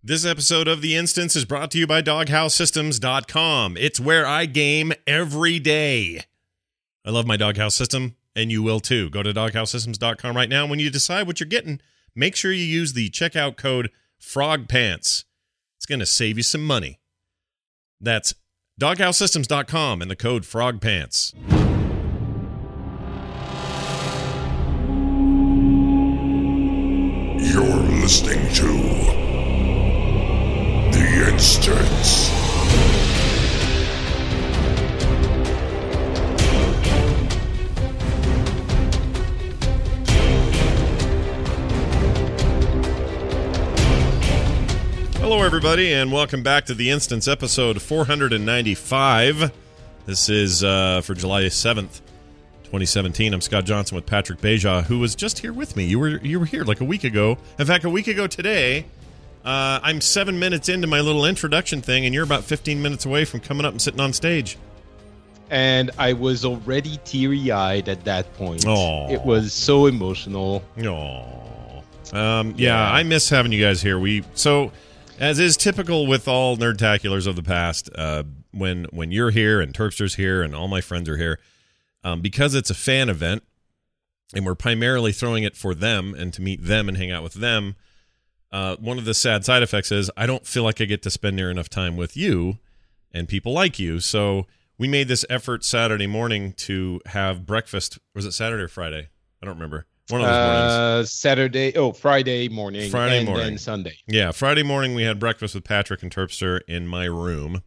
This 0.00 0.24
episode 0.24 0.68
of 0.68 0.80
The 0.80 0.94
Instance 0.94 1.34
is 1.34 1.44
brought 1.44 1.72
to 1.72 1.78
you 1.78 1.84
by 1.84 2.02
DoghouseSystems.com. 2.02 3.76
It's 3.76 3.98
where 3.98 4.24
I 4.24 4.46
game 4.46 4.92
every 5.08 5.58
day. 5.58 6.20
I 7.04 7.10
love 7.10 7.26
my 7.26 7.36
doghouse 7.36 7.74
system, 7.74 8.14
and 8.36 8.52
you 8.52 8.62
will 8.62 8.78
too. 8.78 9.10
Go 9.10 9.24
to 9.24 9.34
DoghouseSystems.com 9.34 10.36
right 10.36 10.48
now. 10.48 10.66
When 10.66 10.78
you 10.78 10.88
decide 10.88 11.26
what 11.26 11.40
you're 11.40 11.48
getting, 11.48 11.80
make 12.14 12.36
sure 12.36 12.52
you 12.52 12.62
use 12.62 12.92
the 12.92 13.10
checkout 13.10 13.56
code 13.56 13.90
FROGPANTS. 14.22 15.24
It's 15.76 15.86
going 15.86 15.98
to 15.98 16.06
save 16.06 16.36
you 16.36 16.44
some 16.44 16.64
money. 16.64 17.00
That's 18.00 18.34
DoghouseSystems.com 18.80 20.00
and 20.00 20.08
the 20.08 20.14
code 20.14 20.44
FROGPANTS. 20.44 21.34
You're 27.52 28.00
listening 28.00 28.52
to 28.54 29.27
Hello, 45.20 45.42
everybody, 45.42 45.92
and 45.92 46.10
welcome 46.10 46.42
back 46.42 46.66
to 46.66 46.74
the 46.74 46.90
Instance 46.90 47.28
episode 47.28 47.80
495. 47.80 49.52
This 50.06 50.28
is 50.28 50.64
uh, 50.64 51.02
for 51.02 51.14
July 51.14 51.42
7th, 51.42 52.00
2017. 52.64 53.32
I'm 53.32 53.40
Scott 53.40 53.64
Johnson 53.64 53.94
with 53.94 54.06
Patrick 54.06 54.40
Beja, 54.40 54.82
who 54.82 54.98
was 54.98 55.14
just 55.14 55.38
here 55.38 55.52
with 55.52 55.76
me. 55.76 55.84
You 55.84 56.00
were 56.00 56.08
you 56.18 56.40
were 56.40 56.46
here 56.46 56.64
like 56.64 56.80
a 56.80 56.84
week 56.84 57.04
ago. 57.04 57.38
In 57.60 57.66
fact, 57.66 57.84
a 57.84 57.90
week 57.90 58.08
ago 58.08 58.26
today. 58.26 58.86
Uh, 59.48 59.80
I'm 59.82 60.02
seven 60.02 60.38
minutes 60.38 60.68
into 60.68 60.86
my 60.86 61.00
little 61.00 61.24
introduction 61.24 61.80
thing, 61.80 62.04
and 62.04 62.14
you're 62.14 62.22
about 62.22 62.44
15 62.44 62.82
minutes 62.82 63.06
away 63.06 63.24
from 63.24 63.40
coming 63.40 63.64
up 63.64 63.72
and 63.72 63.80
sitting 63.80 63.98
on 63.98 64.12
stage. 64.12 64.58
and 65.48 65.90
I 65.96 66.12
was 66.12 66.44
already 66.44 67.00
teary 67.06 67.50
eyed 67.50 67.88
at 67.88 68.04
that 68.04 68.30
point. 68.34 68.66
Aw. 68.66 69.08
It 69.10 69.22
was 69.22 69.54
so 69.54 69.86
emotional. 69.86 70.62
Oh, 70.76 71.82
um, 72.12 72.50
yeah, 72.58 72.76
Yeah. 72.76 72.92
I 72.92 73.02
miss 73.04 73.30
having 73.30 73.50
you 73.52 73.64
guys 73.64 73.80
here. 73.80 73.98
We 73.98 74.22
so, 74.34 74.70
as 75.18 75.38
is 75.38 75.56
typical 75.56 76.06
with 76.06 76.28
all 76.28 76.58
nerdtaculars 76.58 77.26
of 77.26 77.34
the 77.34 77.42
past, 77.42 77.88
uh, 77.94 78.24
when 78.50 78.84
when 78.90 79.10
you're 79.12 79.30
here 79.30 79.62
and 79.62 79.74
Turpster's 79.74 80.16
here 80.16 80.42
and 80.42 80.54
all 80.54 80.68
my 80.68 80.82
friends 80.82 81.08
are 81.08 81.16
here, 81.16 81.40
um, 82.04 82.20
because 82.20 82.54
it's 82.54 82.68
a 82.68 82.74
fan 82.74 83.08
event, 83.08 83.42
and 84.34 84.44
we're 84.44 84.54
primarily 84.54 85.12
throwing 85.12 85.44
it 85.44 85.56
for 85.56 85.74
them 85.74 86.14
and 86.14 86.34
to 86.34 86.42
meet 86.42 86.62
them 86.62 86.86
and 86.86 86.98
hang 86.98 87.10
out 87.10 87.22
with 87.22 87.32
them. 87.32 87.76
Uh, 88.50 88.76
one 88.76 88.98
of 88.98 89.04
the 89.04 89.14
sad 89.14 89.44
side 89.44 89.62
effects 89.62 89.92
is 89.92 90.10
I 90.16 90.26
don't 90.26 90.46
feel 90.46 90.62
like 90.62 90.80
I 90.80 90.84
get 90.84 91.02
to 91.02 91.10
spend 91.10 91.36
near 91.36 91.50
enough 91.50 91.68
time 91.68 91.96
with 91.96 92.16
you 92.16 92.58
and 93.12 93.28
people 93.28 93.52
like 93.52 93.78
you. 93.78 94.00
So 94.00 94.46
we 94.78 94.88
made 94.88 95.08
this 95.08 95.24
effort 95.28 95.64
Saturday 95.64 96.06
morning 96.06 96.52
to 96.58 97.00
have 97.06 97.44
breakfast. 97.44 97.98
Was 98.14 98.24
it 98.24 98.32
Saturday 98.32 98.62
or 98.62 98.68
Friday? 98.68 99.08
I 99.42 99.46
don't 99.46 99.54
remember. 99.56 99.86
One 100.08 100.22
of 100.22 100.26
those 100.26 100.34
mornings. 100.36 100.72
Uh, 100.72 101.04
Saturday, 101.04 101.76
oh, 101.76 101.92
Friday 101.92 102.48
morning. 102.48 102.90
Friday 102.90 103.18
and 103.18 103.26
morning. 103.26 103.46
then 103.46 103.58
Sunday. 103.58 103.96
Yeah, 104.06 104.30
Friday 104.32 104.62
morning 104.62 104.94
we 104.94 105.02
had 105.02 105.18
breakfast 105.18 105.54
with 105.54 105.64
Patrick 105.64 106.02
and 106.02 106.10
Turpster 106.10 106.60
in 106.66 106.86
my 106.86 107.04
room. 107.04 107.62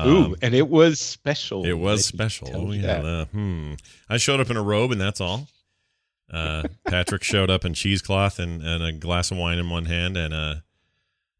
Ooh, 0.00 0.24
Um, 0.24 0.36
and 0.42 0.54
it 0.54 0.68
was 0.68 0.98
special. 0.98 1.64
it 1.66 1.74
was 1.74 2.04
special. 2.06 2.48
Oh 2.52 2.72
yeah. 2.72 2.94
uh, 2.96 3.24
hmm. 3.26 3.74
I 4.08 4.16
showed 4.16 4.40
up 4.40 4.50
in 4.50 4.56
a 4.56 4.62
robe 4.62 4.90
and 4.90 5.00
that's 5.00 5.20
all. 5.20 5.46
Uh, 6.32 6.62
Patrick 6.86 7.22
showed 7.22 7.50
up 7.50 7.64
in 7.64 7.74
cheesecloth 7.74 8.38
and, 8.38 8.62
and 8.62 8.82
a 8.82 8.92
glass 8.92 9.30
of 9.30 9.36
wine 9.36 9.58
in 9.58 9.68
one 9.68 9.84
hand 9.84 10.16
and 10.16 10.32
a 10.32 10.62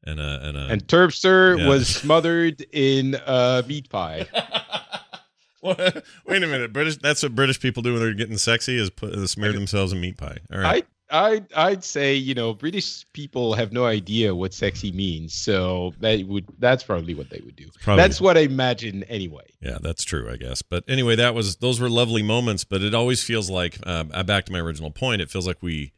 and 0.05 0.21
a 0.21 0.41
and 0.43 0.57
a 0.57 0.67
And 0.69 0.87
Turpster 0.87 1.59
Yeah. 1.59 1.69
was 1.69 1.89
smothered 1.89 2.65
in 2.73 3.15
uh, 3.15 3.63
meat 3.67 3.89
pie. 3.89 4.27
Wait 5.63 6.43
a 6.43 6.47
minute, 6.47 6.73
British. 6.73 6.97
That's 6.97 7.23
what 7.23 7.35
British 7.37 7.61
people 7.61 7.83
do 7.85 7.93
when 7.93 8.01
they're 8.03 8.15
getting 8.15 8.37
sexy 8.37 8.77
is 8.77 8.91
put 8.91 9.13
uh, 9.15 9.27
smear 9.29 9.53
themselves 9.53 9.93
in 9.93 10.01
meat 10.01 10.17
pie. 10.17 10.39
All 10.53 10.59
right. 10.59 10.85
I, 10.85 10.87
I, 11.13 11.43
I'd 11.55 11.85
say 11.85 12.15
you 12.15 12.35
know 12.35 12.55
British 12.55 13.05
people 13.13 13.55
have 13.55 13.71
no 13.73 13.85
idea 13.85 14.35
what 14.35 14.55
sexy 14.55 14.91
means, 14.93 15.35
so 15.35 15.93
that 16.01 16.27
would 16.27 16.47
that's 16.59 16.83
probably 16.83 17.15
what 17.15 17.31
they 17.31 17.41
would 17.45 17.55
do. 17.55 17.69
Probably. 17.83 18.03
That's 18.03 18.21
what 18.21 18.37
I 18.39 18.41
imagine 18.41 19.05
anyway. 19.05 19.45
Yeah, 19.61 19.79
that's 19.81 20.05
true, 20.05 20.31
I 20.31 20.37
guess. 20.37 20.63
But 20.63 20.85
anyway, 20.89 21.15
that 21.17 21.35
was 21.35 21.57
those 21.57 21.79
were 21.79 21.91
lovely 21.91 22.23
moments. 22.23 22.65
But 22.65 22.83
it 22.83 22.95
always 22.95 23.23
feels 23.23 23.51
like 23.51 23.79
uh, 23.85 24.23
back 24.25 24.47
to 24.47 24.53
my 24.53 24.59
original 24.59 24.91
point. 24.91 25.21
It 25.21 25.31
feels 25.31 25.47
like 25.47 25.63
we 25.63 25.93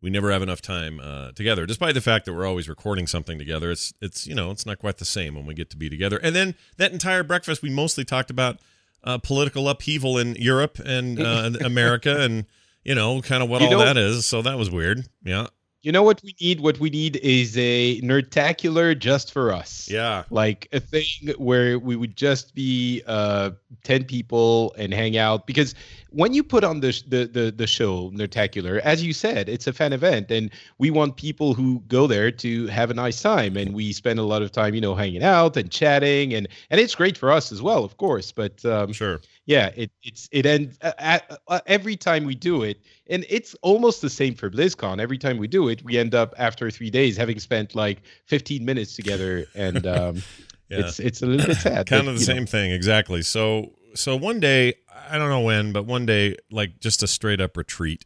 we 0.00 0.10
never 0.10 0.30
have 0.30 0.42
enough 0.42 0.62
time 0.62 1.00
uh, 1.00 1.32
together, 1.32 1.66
despite 1.66 1.94
the 1.94 2.00
fact 2.00 2.24
that 2.24 2.32
we're 2.32 2.46
always 2.46 2.68
recording 2.68 3.06
something 3.06 3.38
together. 3.38 3.70
It's 3.70 3.92
it's 4.00 4.26
you 4.26 4.34
know 4.34 4.50
it's 4.50 4.64
not 4.64 4.78
quite 4.78 4.98
the 4.98 5.04
same 5.04 5.34
when 5.34 5.44
we 5.44 5.54
get 5.54 5.70
to 5.70 5.76
be 5.76 5.90
together. 5.90 6.18
And 6.22 6.34
then 6.34 6.54
that 6.76 6.92
entire 6.92 7.22
breakfast, 7.22 7.62
we 7.62 7.70
mostly 7.70 8.04
talked 8.04 8.30
about 8.30 8.58
uh, 9.04 9.18
political 9.18 9.68
upheaval 9.68 10.18
in 10.18 10.36
Europe 10.36 10.78
and 10.84 11.20
uh, 11.20 11.50
America, 11.64 12.20
and 12.20 12.46
you 12.88 12.94
know 12.94 13.20
kind 13.30 13.42
of 13.42 13.48
what 13.50 13.60
You 13.60 13.66
all 13.68 13.72
know- 13.78 13.84
that 13.84 13.96
is. 13.96 14.26
So 14.26 14.42
that 14.42 14.56
was 14.62 14.68
weird. 14.70 14.98
Yeah, 15.24 15.46
You 15.86 15.92
know 15.92 16.02
what 16.08 16.18
we 16.26 16.32
need? 16.44 16.58
What 16.66 16.76
we 16.84 16.90
need 16.90 17.14
is 17.38 17.56
a 17.56 18.00
nerdtacular 18.00 18.98
just 18.98 19.32
for 19.32 19.52
us. 19.60 19.88
yeah. 19.90 20.24
like 20.30 20.60
a 20.72 20.80
thing 20.80 21.34
where 21.48 21.78
we 21.88 21.94
would 22.00 22.16
just 22.16 22.46
be 22.54 23.02
uh 23.06 23.50
10 23.84 24.04
people 24.04 24.74
and 24.80 24.92
hang 24.92 25.16
out 25.16 25.46
because 25.46 25.74
when 26.10 26.32
you 26.36 26.42
put 26.54 26.64
on 26.64 26.80
the 26.80 26.92
sh- 26.92 27.02
the 27.14 27.22
the, 27.26 27.46
the 27.62 27.66
show 27.66 28.10
Nerdtacular 28.10 28.80
as 28.92 28.98
you 29.06 29.12
said 29.12 29.48
it's 29.54 29.66
a 29.66 29.72
fan 29.72 29.92
event 29.92 30.30
and 30.30 30.50
we 30.78 30.88
want 30.90 31.16
people 31.16 31.54
who 31.58 31.68
go 31.88 32.06
there 32.14 32.30
to 32.44 32.66
have 32.78 32.90
a 32.90 32.94
nice 32.94 33.20
time 33.22 33.56
and 33.60 33.68
we 33.74 33.92
spend 33.92 34.18
a 34.18 34.22
lot 34.32 34.42
of 34.42 34.50
time 34.60 34.72
you 34.74 34.80
know 34.80 34.94
hanging 34.94 35.22
out 35.22 35.56
and 35.56 35.70
chatting 35.70 36.34
and 36.36 36.48
and 36.70 36.80
it's 36.80 36.94
great 36.94 37.16
for 37.22 37.30
us 37.38 37.52
as 37.52 37.60
well 37.62 37.82
of 37.84 37.96
course 38.04 38.32
but 38.32 38.54
um 38.64 38.92
Sure. 38.92 39.20
Yeah 39.48 39.70
it 39.74 39.90
it's 40.04 40.28
it 40.30 40.46
ends 40.46 40.78
uh, 40.82 40.92
at, 40.98 41.40
uh, 41.48 41.58
every 41.66 41.96
time 41.96 42.24
we 42.24 42.34
do 42.36 42.62
it 42.62 42.78
and 43.08 43.24
it's 43.28 43.54
almost 43.62 44.00
the 44.02 44.10
same 44.10 44.34
for 44.34 44.48
blizzcon 44.50 45.00
every 45.00 45.18
time 45.18 45.38
we 45.38 45.48
do 45.48 45.68
it 45.68 45.82
we 45.82 45.96
end 45.98 46.14
up 46.14 46.34
after 46.38 46.70
three 46.70 46.90
days 46.90 47.16
having 47.16 47.38
spent 47.40 47.74
like 47.74 48.02
15 48.26 48.64
minutes 48.64 48.94
together 48.94 49.46
and 49.56 49.84
um 49.86 50.22
Yeah. 50.70 50.80
it's 50.80 51.00
it's 51.00 51.22
a 51.22 51.26
little 51.26 51.46
bit 51.46 51.56
sad 51.56 51.86
kind 51.86 52.04
but, 52.04 52.10
of 52.12 52.18
the 52.18 52.20
you 52.20 52.28
know. 52.28 52.34
same 52.34 52.46
thing 52.46 52.72
exactly 52.72 53.22
so 53.22 53.72
so 53.94 54.16
one 54.16 54.38
day 54.38 54.74
i 55.10 55.16
don't 55.16 55.30
know 55.30 55.40
when 55.40 55.72
but 55.72 55.86
one 55.86 56.04
day 56.04 56.36
like 56.50 56.78
just 56.78 57.02
a 57.02 57.06
straight 57.06 57.40
up 57.40 57.56
retreat 57.56 58.04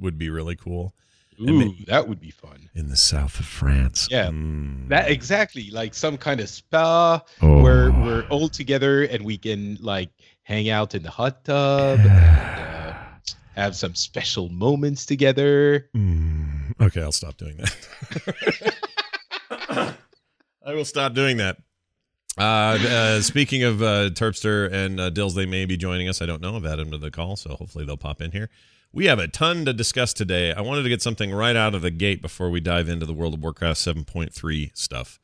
would 0.00 0.18
be 0.18 0.28
really 0.28 0.56
cool 0.56 0.94
ooh 1.40 1.72
that 1.86 2.08
would 2.08 2.20
be 2.20 2.32
fun 2.32 2.68
in 2.74 2.88
the 2.88 2.96
south 2.96 3.38
of 3.38 3.46
france 3.46 4.08
Yeah. 4.10 4.30
Mm. 4.30 4.88
that 4.88 5.10
exactly 5.12 5.70
like 5.70 5.94
some 5.94 6.16
kind 6.18 6.40
of 6.40 6.48
spa 6.48 7.22
Oh. 7.40 7.62
where 7.62 7.92
we're 7.92 8.26
all 8.30 8.48
together 8.48 9.04
and 9.04 9.24
we 9.24 9.38
can 9.38 9.78
like 9.80 10.10
hang 10.42 10.68
out 10.68 10.94
in 10.94 11.02
the 11.02 11.10
hot 11.10 11.44
tub 11.44 12.00
and 12.00 12.08
uh, 12.08 12.94
have 13.54 13.76
some 13.76 13.94
special 13.94 14.48
moments 14.48 15.06
together. 15.06 15.88
Mm. 15.94 16.80
okay 16.80 17.02
i'll 17.02 17.12
stop 17.12 17.36
doing 17.36 17.56
that. 17.58 18.76
I 20.64 20.74
will 20.74 20.84
stop 20.84 21.14
doing 21.14 21.38
that. 21.38 21.58
Uh, 22.38 22.42
uh 22.42 23.20
speaking 23.20 23.62
of 23.62 23.82
uh 23.82 24.10
turpster 24.10 24.72
and 24.72 24.98
uh, 24.98 25.10
dills 25.10 25.34
they 25.34 25.46
may 25.46 25.64
be 25.64 25.76
joining 25.76 26.08
us. 26.08 26.22
I 26.22 26.26
don't 26.26 26.40
know. 26.40 26.56
I've 26.56 26.66
added 26.66 26.86
them 26.86 26.92
to 26.92 26.98
the 26.98 27.10
call 27.10 27.36
so 27.36 27.54
hopefully 27.54 27.84
they'll 27.84 27.96
pop 27.96 28.20
in 28.20 28.32
here. 28.32 28.48
We 28.94 29.06
have 29.06 29.18
a 29.18 29.28
ton 29.28 29.64
to 29.64 29.72
discuss 29.72 30.12
today. 30.12 30.52
I 30.52 30.60
wanted 30.60 30.82
to 30.82 30.90
get 30.90 31.00
something 31.00 31.32
right 31.32 31.56
out 31.56 31.74
of 31.74 31.80
the 31.80 31.90
gate 31.90 32.20
before 32.20 32.50
we 32.50 32.60
dive 32.60 32.90
into 32.90 33.06
the 33.06 33.14
world 33.14 33.32
of 33.32 33.42
warcraft 33.42 33.80
7.3 33.80 34.76
stuff. 34.76 35.18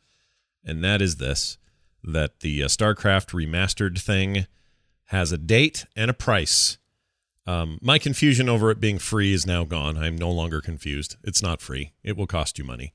And 0.65 0.83
that 0.83 1.03
is 1.03 1.17
this 1.17 1.59
that 2.03 2.41
the 2.41 2.63
uh, 2.63 2.67
StarCraft 2.67 3.33
remastered 3.33 4.01
thing 4.01 4.47
has 5.09 5.33
a 5.33 5.39
date 5.39 5.87
and 5.97 6.11
a 6.11 6.15
price. 6.15 6.79
Um, 7.47 7.79
my 7.81 7.99
confusion 7.99 8.49
over 8.49 8.71
it 8.71 8.79
being 8.79 8.99
free 8.99 9.33
is 9.33 9.47
now 9.47 9.65
gone. 9.65 9.97
I'm 9.97 10.17
no 10.17 10.31
longer 10.31 10.61
confused. 10.61 11.17
It's 11.25 11.43
not 11.43 11.63
free. 11.63 11.93
It 12.03 12.17
will 12.17 12.27
cost 12.27 12.59
you 12.59 12.65
money, 12.65 12.93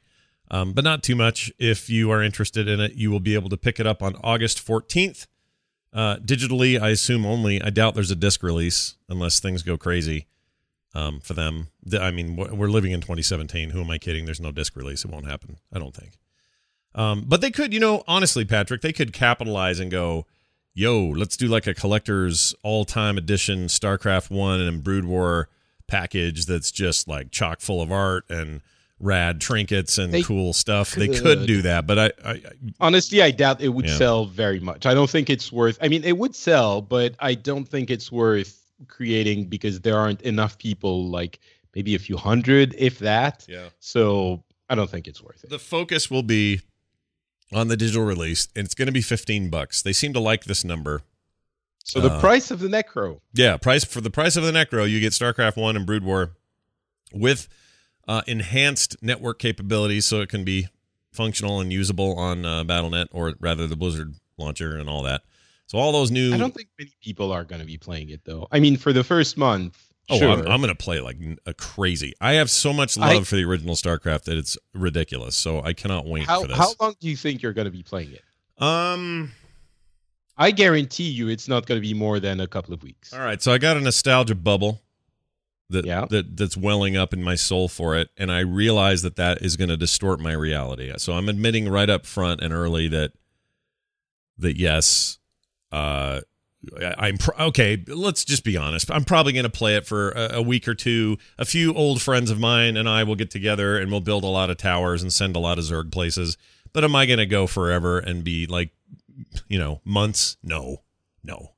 um, 0.51 0.73
but 0.73 0.83
not 0.83 1.01
too 1.01 1.15
much. 1.15 1.51
If 1.57 1.89
you 1.89 2.11
are 2.11 2.21
interested 2.21 2.67
in 2.67 2.79
it, 2.79 2.93
you 2.93 3.09
will 3.09 3.19
be 3.19 3.33
able 3.33 3.49
to 3.49 3.57
pick 3.57 3.79
it 3.79 3.87
up 3.87 4.03
on 4.03 4.15
August 4.23 4.65
14th. 4.65 5.25
Uh, 5.91 6.17
digitally, 6.17 6.79
I 6.79 6.89
assume 6.89 7.25
only. 7.25 7.61
I 7.61 7.71
doubt 7.71 7.95
there's 7.95 8.11
a 8.11 8.15
disc 8.15 8.43
release 8.43 8.95
unless 9.09 9.39
things 9.39 9.63
go 9.63 9.75
crazy 9.75 10.27
um, 10.93 11.19
for 11.19 11.33
them. 11.33 11.69
I 11.99 12.11
mean, 12.11 12.35
we're 12.35 12.67
living 12.67 12.91
in 12.91 13.01
2017. 13.01 13.71
Who 13.71 13.81
am 13.81 13.89
I 13.89 13.97
kidding? 13.97 14.25
There's 14.25 14.39
no 14.39 14.51
disc 14.51 14.75
release. 14.75 15.03
It 15.03 15.11
won't 15.11 15.27
happen. 15.27 15.57
I 15.71 15.79
don't 15.79 15.95
think. 15.95 16.13
Um, 16.95 17.25
but 17.27 17.41
they 17.41 17.49
could, 17.49 17.73
you 17.73 17.79
know, 17.79 18.03
honestly, 18.07 18.45
Patrick, 18.45 18.81
they 18.81 18.93
could 18.93 19.13
capitalize 19.13 19.79
and 19.79 19.89
go, 19.89 20.27
"Yo, 20.73 21.07
let's 21.09 21.37
do 21.37 21.47
like 21.47 21.67
a 21.67 21.73
collector's 21.73 22.53
all-time 22.63 23.17
edition 23.17 23.67
StarCraft 23.67 24.29
One 24.31 24.59
and 24.61 24.83
Brood 24.83 25.05
War 25.05 25.49
package 25.87 26.45
that's 26.45 26.71
just 26.71 27.07
like 27.07 27.31
chock 27.31 27.59
full 27.61 27.81
of 27.81 27.91
art 27.91 28.25
and 28.29 28.61
rad 28.99 29.41
trinkets 29.41 29.97
and 29.97 30.13
They 30.13 30.23
cool 30.23 30.53
stuff." 30.53 30.93
They 30.95 31.07
could 31.07 31.21
could. 31.21 31.47
do 31.47 31.61
that, 31.63 31.85
but 31.85 31.99
I, 31.99 32.05
I, 32.25 32.31
I 32.31 32.41
Honestly, 32.79 33.21
I 33.21 33.31
doubt 33.31 33.61
it 33.61 33.69
would 33.69 33.87
Yeah. 33.87 33.97
sell 33.97 34.25
very 34.25 34.59
much. 34.59 34.85
I 34.85 34.93
don't 34.93 35.09
think 35.09 35.29
it's 35.29 35.51
worth. 35.51 35.77
I 35.81 35.87
mean, 35.89 36.03
it 36.03 36.17
would 36.17 36.35
sell, 36.35 36.81
but 36.81 37.15
I 37.19 37.33
don't 37.35 37.65
think 37.67 37.89
it's 37.89 38.11
worth 38.11 38.59
creating 38.87 39.45
because 39.45 39.81
there 39.81 39.97
aren't 39.97 40.21
enough 40.23 40.57
people. 40.57 41.09
Like 41.09 41.39
maybe 41.75 41.95
a 41.95 41.99
few 41.99 42.17
hundred, 42.17 42.75
if 42.77 42.99
that. 42.99 43.45
yeah. 43.49 43.69
So 43.79 44.43
I 44.69 44.75
don't 44.75 44.89
think 44.89 45.07
it's 45.07 45.21
worth 45.21 45.43
it. 45.43 45.49
The 45.49 45.59
focus 45.59 46.09
will 46.09 46.23
be 46.23 46.61
on 47.53 47.67
the 47.67 47.77
digital 47.77 48.03
release, 48.03 48.47
and 48.55 48.65
it's 48.65 48.75
going 48.75 48.87
to 48.87 48.91
be 48.91 49.01
fifteen 49.01 49.49
bucks. 49.49 49.81
They 49.81 49.93
seem 49.93 50.13
to 50.13 50.19
like 50.19 50.45
this 50.45 50.63
number. 50.63 51.01
So 51.83 51.99
the 51.99 52.11
uh, 52.11 52.19
price 52.19 52.49
of 52.49 52.59
the 52.59 52.67
Necro. 52.67 53.19
Yeah, 53.33 53.57
price 53.57 53.83
for 53.83 54.01
the 54.01 54.09
price 54.09 54.35
of 54.35 54.43
the 54.43 54.51
Necro, 54.51 54.89
you 54.89 54.99
get 54.99 55.13
StarCraft 55.13 55.57
One 55.57 55.75
and 55.75 55.85
Brood 55.85 56.03
War 56.03 56.31
with 57.11 57.47
uh, 58.07 58.21
enhanced 58.25 58.95
network 59.01 59.39
capabilities, 59.39 60.05
so 60.05 60.21
it 60.21 60.29
can 60.29 60.43
be 60.43 60.67
functional 61.11 61.59
and 61.59 61.71
usable 61.71 62.17
on 62.17 62.45
uh, 62.45 62.63
BattleNet 62.63 63.07
or 63.11 63.33
rather 63.39 63.67
the 63.67 63.75
Blizzard 63.75 64.15
launcher 64.37 64.77
and 64.77 64.89
all 64.89 65.03
that. 65.03 65.21
So 65.67 65.77
all 65.77 65.91
those 65.91 66.11
new. 66.11 66.33
I 66.33 66.37
don't 66.37 66.53
think 66.53 66.69
many 66.79 66.91
people 67.01 67.31
are 67.31 67.43
going 67.43 67.61
to 67.61 67.67
be 67.67 67.77
playing 67.77 68.09
it 68.09 68.21
though. 68.25 68.47
I 68.51 68.59
mean, 68.59 68.77
for 68.77 68.93
the 68.93 69.03
first 69.03 69.37
month. 69.37 69.92
Oh, 70.09 70.17
sure. 70.19 70.29
I'm, 70.31 70.39
I'm 70.39 70.61
going 70.61 70.67
to 70.67 70.75
play 70.75 70.99
like 70.99 71.17
a 71.45 71.53
crazy. 71.53 72.13
I 72.19 72.33
have 72.33 72.49
so 72.49 72.73
much 72.73 72.97
love 72.97 73.09
I- 73.09 73.23
for 73.23 73.35
the 73.35 73.43
original 73.45 73.75
StarCraft 73.75 74.23
that 74.23 74.37
it's 74.37 74.57
ridiculous. 74.73 75.35
So 75.35 75.61
I 75.63 75.73
cannot 75.73 76.05
wait 76.05 76.25
how 76.25 76.41
for 76.41 76.47
this. 76.47 76.57
how 76.57 76.73
long 76.79 76.95
do 76.99 77.07
you 77.09 77.15
think 77.15 77.41
you're 77.41 77.53
going 77.53 77.65
to 77.65 77.71
be 77.71 77.83
playing 77.83 78.11
it? 78.13 78.23
um. 78.61 79.31
I 80.35 80.49
guarantee 80.49 81.09
you, 81.11 81.27
it's 81.29 81.47
not 81.47 81.67
going 81.67 81.79
to 81.79 81.87
be 81.87 81.93
more 81.93 82.19
than 82.19 82.39
a 82.39 82.47
couple 82.47 82.73
of 82.73 82.81
weeks. 82.81 83.13
All 83.13 83.19
right, 83.19 83.39
so 83.39 83.51
I 83.53 83.59
got 83.59 83.77
a 83.77 83.79
nostalgia 83.79 84.33
bubble 84.33 84.81
that 85.69 85.85
Yeah. 85.85 86.05
that 86.09 86.35
that's 86.35 86.57
welling 86.57 86.97
up 86.97 87.13
in 87.13 87.21
my 87.21 87.35
soul 87.35 87.67
for 87.67 87.95
it, 87.95 88.09
and 88.17 88.31
I 88.31 88.39
realize 88.39 89.03
that 89.03 89.15
that 89.17 89.43
is 89.43 89.55
going 89.57 89.69
to 89.69 89.77
distort 89.77 90.19
my 90.19 90.31
reality. 90.33 90.91
So 90.97 91.13
I'm 91.13 91.29
admitting 91.29 91.69
right 91.69 91.87
up 91.87 92.07
front 92.07 92.41
and 92.41 92.51
early 92.51 92.87
that 92.87 93.11
that 94.39 94.57
yes, 94.57 95.19
uh, 95.71 96.21
I'm 96.97 97.17
pro- 97.17 97.47
okay. 97.47 97.83
Let's 97.87 98.23
just 98.23 98.43
be 98.43 98.55
honest. 98.57 98.89
I'm 98.91 99.03
probably 99.03 99.33
going 99.33 99.43
to 99.43 99.49
play 99.49 99.75
it 99.75 99.85
for 99.85 100.11
a, 100.11 100.35
a 100.35 100.41
week 100.41 100.67
or 100.67 100.73
two. 100.73 101.17
A 101.37 101.45
few 101.45 101.73
old 101.73 102.01
friends 102.01 102.31
of 102.31 102.39
mine 102.39 102.77
and 102.77 102.87
I 102.87 103.03
will 103.03 103.15
get 103.15 103.29
together 103.31 103.77
and 103.77 103.91
we'll 103.91 104.01
build 104.01 104.23
a 104.23 104.27
lot 104.27 104.49
of 104.49 104.57
towers 104.57 105.01
and 105.01 105.11
send 105.11 105.35
a 105.35 105.39
lot 105.39 105.57
of 105.57 105.65
Zerg 105.65 105.91
places. 105.91 106.37
But 106.71 106.83
am 106.83 106.95
I 106.95 107.05
going 107.05 107.19
to 107.19 107.25
go 107.25 107.47
forever 107.47 107.99
and 107.99 108.23
be 108.23 108.45
like, 108.47 108.71
you 109.47 109.59
know, 109.59 109.81
months? 109.83 110.37
No, 110.41 110.77
no, 111.23 111.51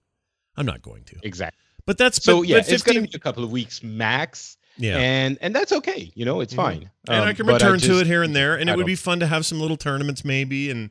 I'm 0.58 0.66
not 0.66 0.82
going 0.82 1.04
to. 1.06 1.18
Exactly. 1.24 1.58
But 1.86 1.98
that's 1.98 2.24
So 2.24 2.40
but, 2.40 2.48
yeah, 2.48 2.58
but 2.58 2.70
it's 2.72 2.84
going 2.84 2.96
to 2.96 3.02
be 3.08 3.16
a 3.16 3.20
couple 3.20 3.44
of 3.44 3.52
weeks 3.52 3.84
max, 3.84 4.58
yeah. 4.76 4.98
and 4.98 5.38
and 5.40 5.56
that's 5.56 5.72
okay. 5.72 6.12
You 6.16 6.26
know, 6.26 6.42
it's 6.42 6.54
Mhm. 6.54 6.58
fine. 6.58 6.90
and 7.08 7.18
Um, 7.22 7.28
I 7.28 7.34
can 7.34 7.46
return 7.46 7.80
to 7.80 7.86
just- 7.88 8.02
it 8.02 8.08
here 8.08 8.24
and 8.24 8.36
there, 8.36 8.56
and 8.56 8.70
I 8.70 8.74
it 8.74 8.78
would 8.78 8.88
be 8.88 8.96
fun 8.96 9.20
to 9.20 9.28
have 9.28 9.46
some 9.46 9.60
little 9.60 9.78
tournaments 9.78 10.26
maybe, 10.26 10.72
and 10.72 10.90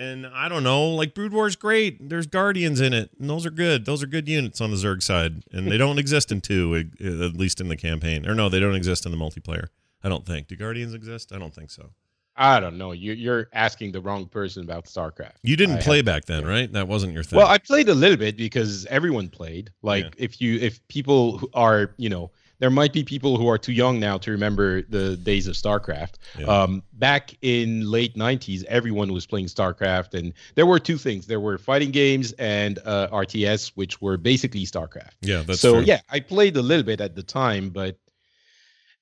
and 0.00 0.26
I 0.26 0.48
don't 0.48 0.62
know, 0.64 0.88
like 0.90 1.14
Brood 1.14 1.32
War's 1.32 1.56
great. 1.56 2.08
There's 2.08 2.26
Guardians 2.26 2.80
in 2.80 2.92
it, 2.92 3.10
and 3.20 3.28
those 3.28 3.44
are 3.46 3.50
good. 3.50 3.84
Those 3.84 4.02
are 4.02 4.06
good 4.06 4.28
units 4.28 4.60
on 4.60 4.70
the 4.70 4.76
Zerg 4.76 5.02
side, 5.02 5.42
and 5.52 5.70
they 5.70 5.76
don't 5.76 5.98
exist 5.98 6.32
in 6.32 6.40
two, 6.40 6.74
at 7.00 7.34
least 7.36 7.60
in 7.60 7.68
the 7.68 7.76
campaign. 7.76 8.26
Or 8.28 8.34
no, 8.34 8.48
they 8.48 8.60
don't 8.60 8.74
exist 8.74 9.04
in 9.06 9.12
the 9.12 9.18
multiplayer. 9.18 9.66
I 10.02 10.08
don't 10.08 10.24
think. 10.26 10.48
Do 10.48 10.56
Guardians 10.56 10.94
exist? 10.94 11.32
I 11.32 11.38
don't 11.38 11.54
think 11.54 11.70
so. 11.70 11.90
I 12.36 12.58
don't 12.58 12.78
know. 12.78 12.92
You, 12.92 13.12
you're 13.12 13.48
asking 13.52 13.92
the 13.92 14.00
wrong 14.00 14.26
person 14.26 14.62
about 14.62 14.86
StarCraft. 14.86 15.32
You 15.42 15.56
didn't 15.56 15.76
I 15.78 15.82
play 15.82 15.96
have- 15.98 16.06
back 16.06 16.24
then, 16.24 16.46
right? 16.46 16.72
That 16.72 16.88
wasn't 16.88 17.12
your 17.12 17.22
thing. 17.22 17.36
Well, 17.36 17.48
I 17.48 17.58
played 17.58 17.90
a 17.90 17.94
little 17.94 18.16
bit 18.16 18.36
because 18.38 18.86
everyone 18.86 19.28
played. 19.28 19.70
Like 19.82 20.04
Yeah. 20.04 20.24
if 20.24 20.40
you 20.40 20.58
if 20.58 20.80
people 20.88 21.42
are 21.52 21.92
you 21.98 22.08
know 22.08 22.30
there 22.60 22.70
might 22.70 22.92
be 22.92 23.02
people 23.02 23.36
who 23.36 23.48
are 23.48 23.58
too 23.58 23.72
young 23.72 23.98
now 23.98 24.18
to 24.18 24.30
remember 24.30 24.82
the 24.82 25.16
days 25.16 25.48
of 25.48 25.54
StarCraft. 25.54 26.14
Yeah. 26.38 26.46
Um, 26.46 26.82
back 26.92 27.36
in 27.42 27.90
late 27.90 28.14
'90s, 28.14 28.62
everyone 28.64 29.12
was 29.12 29.26
playing 29.26 29.46
StarCraft, 29.46 30.14
and 30.14 30.32
there 30.54 30.66
were 30.66 30.78
two 30.78 30.98
things: 30.98 31.26
there 31.26 31.40
were 31.40 31.58
fighting 31.58 31.90
games 31.90 32.32
and 32.32 32.78
uh, 32.84 33.08
RTS, 33.08 33.72
which 33.74 34.00
were 34.00 34.16
basically 34.16 34.64
StarCraft. 34.64 35.14
yeah, 35.22 35.42
that's 35.44 35.60
so 35.60 35.74
true. 35.74 35.82
yeah, 35.82 36.00
I 36.08 36.20
played 36.20 36.56
a 36.56 36.62
little 36.62 36.84
bit 36.84 37.00
at 37.00 37.16
the 37.16 37.22
time, 37.22 37.70
but 37.70 37.98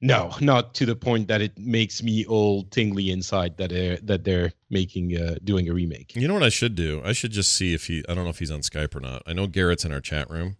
no, 0.00 0.32
not 0.40 0.74
to 0.74 0.86
the 0.86 0.94
point 0.94 1.26
that 1.28 1.40
it 1.40 1.58
makes 1.58 2.02
me 2.02 2.24
all 2.24 2.62
tingly 2.64 3.10
inside 3.10 3.56
that 3.56 3.70
they're 3.70 3.96
that 3.98 4.24
they're 4.24 4.52
making 4.70 5.16
uh, 5.16 5.36
doing 5.42 5.68
a 5.68 5.74
remake. 5.74 6.14
You 6.14 6.28
know 6.28 6.34
what 6.34 6.44
I 6.44 6.50
should 6.50 6.76
do? 6.76 7.02
I 7.04 7.12
should 7.12 7.32
just 7.32 7.52
see 7.52 7.74
if 7.74 7.86
he. 7.86 8.04
I 8.08 8.14
don't 8.14 8.24
know 8.24 8.30
if 8.30 8.38
he's 8.38 8.50
on 8.52 8.60
Skype 8.60 8.94
or 8.94 9.00
not. 9.00 9.22
I 9.26 9.32
know 9.32 9.46
Garrett's 9.48 9.84
in 9.84 9.92
our 9.92 10.00
chat 10.00 10.30
room. 10.30 10.56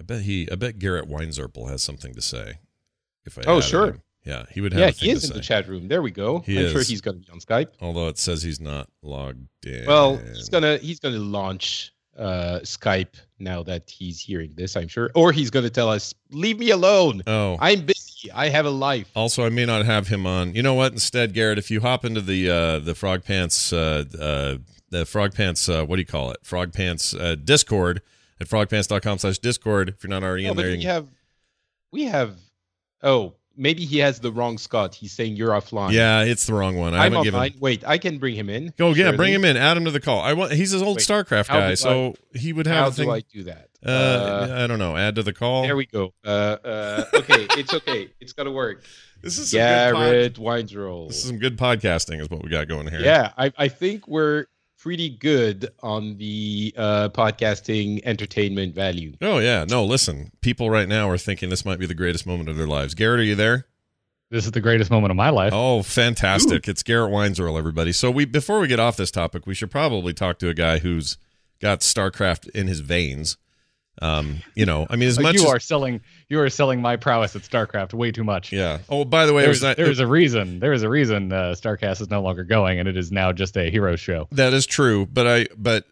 I 0.00 0.04
bet 0.04 0.22
he. 0.22 0.48
I 0.50 0.56
bet 0.56 0.78
Garrett 0.78 1.08
Weinzierl 1.08 1.70
has 1.70 1.82
something 1.82 2.14
to 2.14 2.22
say. 2.22 2.58
If 3.24 3.38
I 3.38 3.42
Oh, 3.46 3.60
sure. 3.60 3.86
him. 3.88 4.02
Yeah, 4.24 4.44
he 4.50 4.60
would 4.62 4.72
have. 4.72 4.80
Yeah, 4.80 4.90
he 4.90 5.10
is 5.10 5.28
in 5.28 5.36
the 5.36 5.42
chat 5.42 5.68
room. 5.68 5.86
There 5.88 6.00
we 6.00 6.10
go. 6.10 6.38
He 6.40 6.58
I'm 6.58 6.72
sure 6.72 6.82
he's 6.82 7.02
going 7.02 7.20
to 7.20 7.26
be 7.26 7.30
on 7.30 7.40
Skype. 7.40 7.68
Although 7.82 8.08
it 8.08 8.18
says 8.18 8.42
he's 8.42 8.60
not 8.60 8.88
logged 9.02 9.46
in. 9.66 9.84
Well, 9.86 10.16
he's 10.16 10.48
gonna 10.48 10.78
he's 10.78 10.98
gonna 10.98 11.18
launch 11.18 11.92
uh, 12.16 12.60
Skype 12.62 13.16
now 13.38 13.62
that 13.64 13.90
he's 13.90 14.20
hearing 14.20 14.52
this. 14.54 14.76
I'm 14.76 14.88
sure, 14.88 15.10
or 15.14 15.30
he's 15.30 15.50
gonna 15.50 15.68
tell 15.68 15.90
us, 15.90 16.14
"Leave 16.30 16.58
me 16.58 16.70
alone. 16.70 17.22
Oh. 17.26 17.58
I'm 17.60 17.82
busy. 17.82 18.30
I 18.32 18.48
have 18.48 18.64
a 18.64 18.70
life." 18.70 19.10
also, 19.14 19.44
I 19.44 19.50
may 19.50 19.66
not 19.66 19.84
have 19.84 20.08
him 20.08 20.26
on. 20.26 20.54
You 20.54 20.62
know 20.62 20.74
what? 20.74 20.92
Instead, 20.92 21.34
Garrett, 21.34 21.58
if 21.58 21.70
you 21.70 21.82
hop 21.82 22.06
into 22.06 22.22
the 22.22 22.48
uh, 22.48 22.78
the 22.78 22.94
Frog 22.94 23.24
Pants, 23.24 23.74
uh, 23.74 24.04
uh, 24.18 24.56
the 24.88 25.04
Frog 25.04 25.34
Pants, 25.34 25.68
uh, 25.68 25.84
what 25.84 25.96
do 25.96 26.00
you 26.00 26.06
call 26.06 26.30
it? 26.30 26.38
Frog 26.42 26.72
Pants 26.72 27.12
uh, 27.14 27.34
Discord 27.34 28.00
at 28.44 28.48
frogpants.com/slash 28.50 29.38
Discord. 29.38 29.88
If 29.90 30.02
you're 30.02 30.10
not 30.10 30.22
already 30.22 30.44
No, 30.44 30.50
in 30.52 30.56
there, 30.56 30.70
we 30.70 30.82
have 30.84 31.08
we 31.90 32.04
have. 32.04 32.36
Oh, 33.02 33.34
maybe 33.56 33.84
he 33.84 33.98
has 33.98 34.18
the 34.20 34.32
wrong 34.32 34.58
Scott. 34.58 34.94
He's 34.94 35.12
saying 35.12 35.36
you're 35.36 35.50
offline. 35.50 35.92
yeah, 35.92 36.22
it's 36.22 36.46
the 36.46 36.54
wrong 36.54 36.76
one. 36.76 36.94
I 36.94 37.06
I'm 37.06 37.12
haven't 37.12 37.24
given. 37.24 37.40
offline. 37.40 37.60
Wait, 37.60 37.84
I 37.86 37.98
can 37.98 38.18
bring 38.18 38.34
him 38.34 38.48
in. 38.48 38.72
Go 38.78 38.88
yeah, 38.88 38.94
surely. 39.04 39.16
bring 39.16 39.32
him 39.34 39.44
in. 39.44 39.56
Add 39.56 39.76
him 39.76 39.84
to 39.84 39.90
the 39.90 40.00
call. 40.00 40.20
I 40.20 40.32
want. 40.32 40.52
He's 40.52 40.70
his 40.70 40.82
old 40.82 40.96
Wait, 40.96 41.06
StarCraft 41.06 41.48
guy, 41.48 41.70
do 41.70 41.76
so 41.76 42.14
he 42.34 42.52
would 42.52 42.66
have 42.66 42.96
How 42.96 43.04
do 43.04 43.10
I 43.10 43.20
do 43.20 43.44
that? 43.44 43.68
uh, 43.84 44.48
I 44.62 44.66
don't 44.66 44.78
know. 44.78 44.96
Add 44.96 45.16
to 45.16 45.22
the 45.22 45.32
call. 45.34 45.62
there 45.62 45.76
we 45.76 45.86
go. 45.86 46.14
Uh, 46.24 46.28
uh, 46.64 47.04
okay, 47.14 47.46
it's 47.58 47.74
okay. 47.74 48.08
It's 48.20 48.32
gonna 48.32 48.50
work. 48.50 48.82
this 49.22 49.36
is 49.38 49.50
some 49.50 49.58
good 49.60 50.34
pod- 50.34 50.68
Garrett 50.68 51.08
This 51.08 51.16
is 51.18 51.24
some 51.28 51.38
good 51.38 51.58
podcasting, 51.58 52.20
is 52.22 52.30
what 52.30 52.42
we 52.42 52.48
got 52.50 52.66
going 52.68 52.88
here. 52.88 53.00
Yeah, 53.00 53.32
I, 53.36 53.52
I 53.58 53.68
think 53.68 54.08
we're 54.08 54.46
pretty 54.84 55.08
good 55.08 55.70
on 55.82 56.14
the 56.18 56.70
uh, 56.76 57.08
podcasting 57.08 58.02
entertainment 58.04 58.74
value. 58.74 59.14
Oh 59.22 59.38
yeah. 59.38 59.64
No, 59.66 59.82
listen. 59.82 60.30
People 60.42 60.68
right 60.68 60.86
now 60.86 61.08
are 61.08 61.16
thinking 61.16 61.48
this 61.48 61.64
might 61.64 61.78
be 61.78 61.86
the 61.86 61.94
greatest 61.94 62.26
moment 62.26 62.50
of 62.50 62.58
their 62.58 62.66
lives. 62.66 62.92
Garrett, 62.92 63.20
are 63.20 63.24
you 63.24 63.34
there? 63.34 63.66
This 64.30 64.44
is 64.44 64.50
the 64.50 64.60
greatest 64.60 64.90
moment 64.90 65.10
of 65.10 65.16
my 65.16 65.30
life. 65.30 65.54
Oh, 65.54 65.82
fantastic! 65.82 66.68
It's 66.68 66.82
Garrett 66.82 67.10
Weinzierl, 67.10 67.58
everybody. 67.58 67.92
So 67.92 68.10
we 68.10 68.26
before 68.26 68.60
we 68.60 68.68
get 68.68 68.78
off 68.78 68.98
this 68.98 69.10
topic, 69.10 69.46
we 69.46 69.54
should 69.54 69.70
probably 69.70 70.12
talk 70.12 70.38
to 70.40 70.50
a 70.50 70.54
guy 70.54 70.80
who's 70.80 71.16
got 71.62 71.80
StarCraft 71.80 72.50
in 72.50 72.66
his 72.66 72.80
veins. 72.80 73.38
Um, 74.02 74.42
you 74.54 74.66
know, 74.66 74.86
I 74.90 74.96
mean, 74.96 75.08
as 75.08 75.16
Like, 75.16 75.22
much 75.22 75.34
you 75.36 75.44
as, 75.46 75.52
are 75.52 75.60
selling 75.60 76.00
you 76.28 76.40
are 76.40 76.50
selling 76.50 76.80
my 76.82 76.96
prowess 76.96 77.36
at 77.36 77.42
StarCraft 77.42 77.94
way 77.94 78.10
too 78.10 78.24
much. 78.24 78.52
yeah. 78.52 78.78
Oh, 78.88 79.04
by 79.04 79.24
the 79.26 79.32
way, 79.32 79.42
it 79.42 79.46
There's, 79.46 79.62
not, 79.62 79.76
there's 79.76 80.00
a 80.00 80.06
reason. 80.06 80.58
There 80.58 80.72
is 80.72 80.82
a 80.82 80.88
reason 80.88 81.32
uh, 81.32 81.54
Starcast 81.56 82.00
is 82.00 82.10
no 82.10 82.20
longer 82.20 82.42
going, 82.44 82.78
and 82.80 82.88
it 82.88 82.96
is 82.96 83.12
now 83.12 83.32
just 83.32 83.56
a 83.56 83.70
hero 83.70 83.94
show. 83.96 84.26
That 84.32 84.52
is 84.52 84.66
true, 84.66 85.06
but 85.06 85.26
I 85.26 85.46
but 85.56 85.84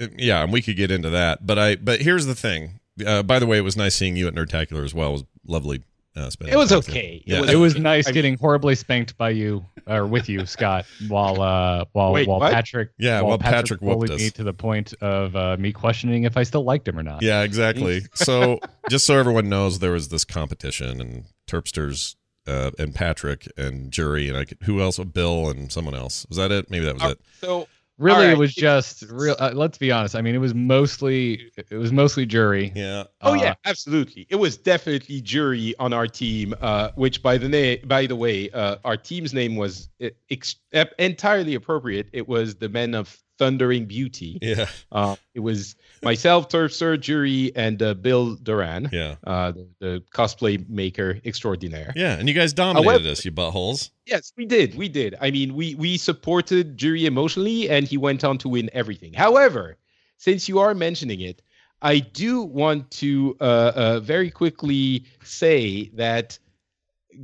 uh, 0.00 0.08
yeah, 0.16 0.42
and 0.42 0.52
we 0.52 0.60
could 0.62 0.76
get 0.76 0.90
into 0.90 1.10
that. 1.10 1.46
But 1.46 1.58
I 1.58 1.76
but 1.76 2.02
here's 2.02 2.26
the 2.26 2.34
thing. 2.34 2.80
Uh, 3.04 3.22
by 3.22 3.38
the 3.38 3.46
way, 3.46 3.58
it 3.58 3.62
was 3.62 3.76
nice 3.76 3.94
seeing 3.94 4.16
you 4.16 4.26
at 4.26 4.34
Nerdtacular 4.34 4.84
as 4.84 4.94
well. 4.94 5.08
It 5.10 5.12
was 5.12 5.24
lovely. 5.46 5.82
Uh, 6.16 6.30
It 6.46 6.56
was 6.56 6.70
time 6.70 6.78
okay. 6.78 7.22
Yeah. 7.26 7.38
It 7.38 7.40
was, 7.42 7.50
It 7.50 7.56
was 7.56 7.76
nice 7.78 8.06
I 8.06 8.10
mean- 8.10 8.14
getting 8.14 8.38
horribly 8.38 8.74
spanked 8.74 9.16
by 9.18 9.30
you 9.30 9.64
or 9.86 10.06
with 10.06 10.28
you, 10.28 10.46
Scott, 10.46 10.86
while 11.08 11.40
uh, 11.42 11.84
while 11.92 12.12
Wait, 12.12 12.26
while 12.26 12.40
what? 12.40 12.52
Patrick 12.52 12.90
Yeah, 12.98 13.20
while 13.20 13.38
Patrick 13.38 13.80
whooped 13.82 14.06
bullied 14.08 14.18
me 14.20 14.30
to 14.30 14.42
the 14.42 14.54
point 14.54 14.94
of 15.00 15.36
uh, 15.36 15.56
me 15.58 15.72
questioning 15.72 16.24
if 16.24 16.36
I 16.36 16.42
still 16.42 16.64
liked 16.64 16.88
him 16.88 16.98
or 16.98 17.02
not. 17.02 17.22
Yeah, 17.22 17.42
exactly. 17.42 18.02
so 18.14 18.58
just 18.88 19.04
so 19.06 19.18
everyone 19.18 19.48
knows, 19.48 19.78
there 19.80 19.92
was 19.92 20.08
this 20.08 20.24
competition, 20.24 21.00
and 21.00 21.24
Turpsters 21.46 22.16
uh, 22.46 22.70
and 22.78 22.94
Patrick 22.94 23.46
and 23.56 23.90
Jury 23.92 24.28
and 24.28 24.36
I 24.36 24.44
could, 24.44 24.58
who 24.62 24.80
else? 24.80 24.98
Bill 24.98 25.50
and 25.50 25.70
someone 25.70 25.94
else. 25.94 26.24
Was 26.28 26.38
that 26.38 26.50
it? 26.50 26.70
Maybe 26.70 26.84
that 26.86 26.94
was 26.94 27.02
Uh, 27.02 27.08
it. 27.08 27.20
so 27.40 27.68
Really, 27.98 28.16
All 28.16 28.24
right, 28.24 28.32
it 28.32 28.38
was 28.38 28.54
just 28.54 29.02
real. 29.10 29.36
Uh, 29.38 29.52
let's 29.54 29.78
be 29.78 29.90
honest. 29.90 30.14
I 30.14 30.20
mean, 30.20 30.34
it 30.34 30.38
was 30.38 30.54
mostly 30.54 31.50
it 31.56 31.76
was 31.76 31.92
mostly 31.92 32.26
jury. 32.26 32.70
Yeah. 32.74 33.04
Oh 33.22 33.32
Uh, 33.32 33.36
yeah, 33.36 33.54
absolutely. 33.64 34.26
It 34.28 34.36
was 34.36 34.58
definitely 34.58 35.22
jury 35.22 35.74
on 35.78 35.94
our 35.94 36.06
team, 36.06 36.54
uh, 36.60 36.90
which 36.96 37.22
by 37.22 37.38
the 37.38 37.48
name, 37.48 37.78
by 37.86 38.06
the 38.06 38.16
way, 38.16 38.50
uh, 38.50 38.76
our 38.84 38.98
team's 38.98 39.32
name 39.32 39.56
was 39.56 39.88
uh, 40.02 40.08
ex- 40.30 40.56
entirely 40.98 41.54
appropriate. 41.54 42.08
It 42.12 42.28
was 42.28 42.56
the 42.56 42.68
men 42.68 42.94
of 42.94 43.16
thundering 43.38 43.84
beauty. 43.86 44.38
Yeah. 44.42 44.66
Uh, 44.92 45.16
it 45.34 45.40
was 45.40 45.76
myself, 46.02 46.48
Turpster, 46.48 46.98
Jury, 46.98 47.52
and 47.54 47.82
uh, 47.82 47.94
Bill 47.94 48.36
Duran, 48.36 48.88
Yeah. 48.92 49.16
uh, 49.26 49.52
the, 49.52 49.68
the 49.80 50.02
cosplay 50.12 50.66
maker 50.68 51.20
extraordinaire. 51.24 51.92
Yeah. 51.96 52.16
And 52.18 52.28
you 52.28 52.34
guys 52.34 52.52
dominated 52.52 52.90
However- 52.90 53.08
us, 53.10 53.24
you 53.24 53.32
buttholes. 53.32 53.90
Yes, 54.06 54.32
we 54.36 54.46
did. 54.46 54.74
We 54.76 54.88
did. 54.88 55.16
I 55.20 55.30
mean, 55.30 55.54
we 55.54 55.74
we 55.74 55.96
supported 55.96 56.76
Jury 56.78 57.06
emotionally, 57.06 57.68
and 57.68 57.86
he 57.88 57.96
went 57.96 58.22
on 58.24 58.38
to 58.38 58.48
win 58.48 58.70
everything. 58.72 59.12
However, 59.12 59.76
since 60.16 60.48
you 60.48 60.60
are 60.60 60.74
mentioning 60.74 61.20
it, 61.20 61.42
I 61.82 61.98
do 61.98 62.42
want 62.42 62.90
to 63.02 63.36
uh, 63.40 63.44
uh, 63.74 64.00
very 64.00 64.30
quickly 64.30 65.04
say 65.24 65.90
that 65.94 66.38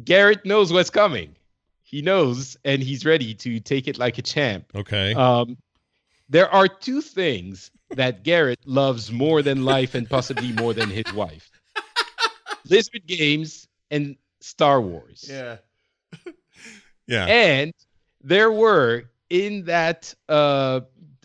Garrett 0.05 0.45
knows 0.45 0.73
what's 0.73 0.91
coming. 0.91 1.37
He 1.83 2.03
knows, 2.03 2.57
and 2.65 2.83
he's 2.83 3.05
ready 3.05 3.35
to 3.35 3.61
take 3.61 3.87
it 3.87 3.99
like 3.99 4.19
a 4.19 4.23
champ. 4.23 4.65
Okay. 4.75 5.15
Um, 5.15 5.57
there 6.33 6.49
are 6.49 6.67
two 6.67 7.01
things 7.03 7.71
that 7.91 8.23
Garrett 8.23 8.61
loves 8.65 9.13
more 9.13 9.43
than 9.43 9.65
life 9.65 9.95
and 9.95 10.09
possibly 10.09 10.53
more 10.53 10.73
than 10.73 10.89
his 10.89 11.13
wife 11.13 11.51
Blizzard 12.65 13.07
games 13.07 13.69
and 13.91 14.17
Star 14.41 14.81
Wars. 14.81 15.27
yeah. 15.29 15.57
yeah. 17.07 17.27
And 17.27 17.73
there 18.23 18.51
were 18.51 19.05
in 19.31 19.65
that 19.65 20.15
uh, 20.29 20.81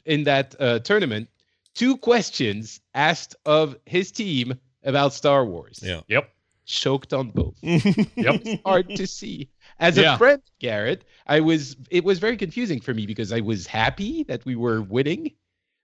in 0.05 0.23
that 0.25 0.55
uh, 0.59 0.79
tournament 0.79 1.29
two 1.73 1.97
questions 1.97 2.81
asked 2.93 3.35
of 3.45 3.77
his 3.85 4.11
team 4.11 4.59
about 4.83 5.13
Star 5.13 5.45
Wars. 5.45 5.79
Yeah. 5.81 6.01
Yep. 6.07 6.29
Choked 6.65 7.13
on 7.13 7.29
both. 7.29 7.55
Yep. 7.61 8.61
Hard 8.65 8.89
to 8.97 9.07
see. 9.07 9.49
As 9.79 9.97
Yeah. 9.97 10.15
a 10.15 10.17
friend, 10.17 10.41
Garrett, 10.59 11.03
I 11.27 11.39
was 11.41 11.75
it 11.89 12.03
was 12.03 12.19
very 12.19 12.37
confusing 12.37 12.79
for 12.81 12.93
me 12.93 13.05
because 13.05 13.31
I 13.31 13.41
was 13.41 13.67
happy 13.67 14.23
that 14.23 14.43
we 14.45 14.55
were 14.55 14.81
winning, 14.81 15.31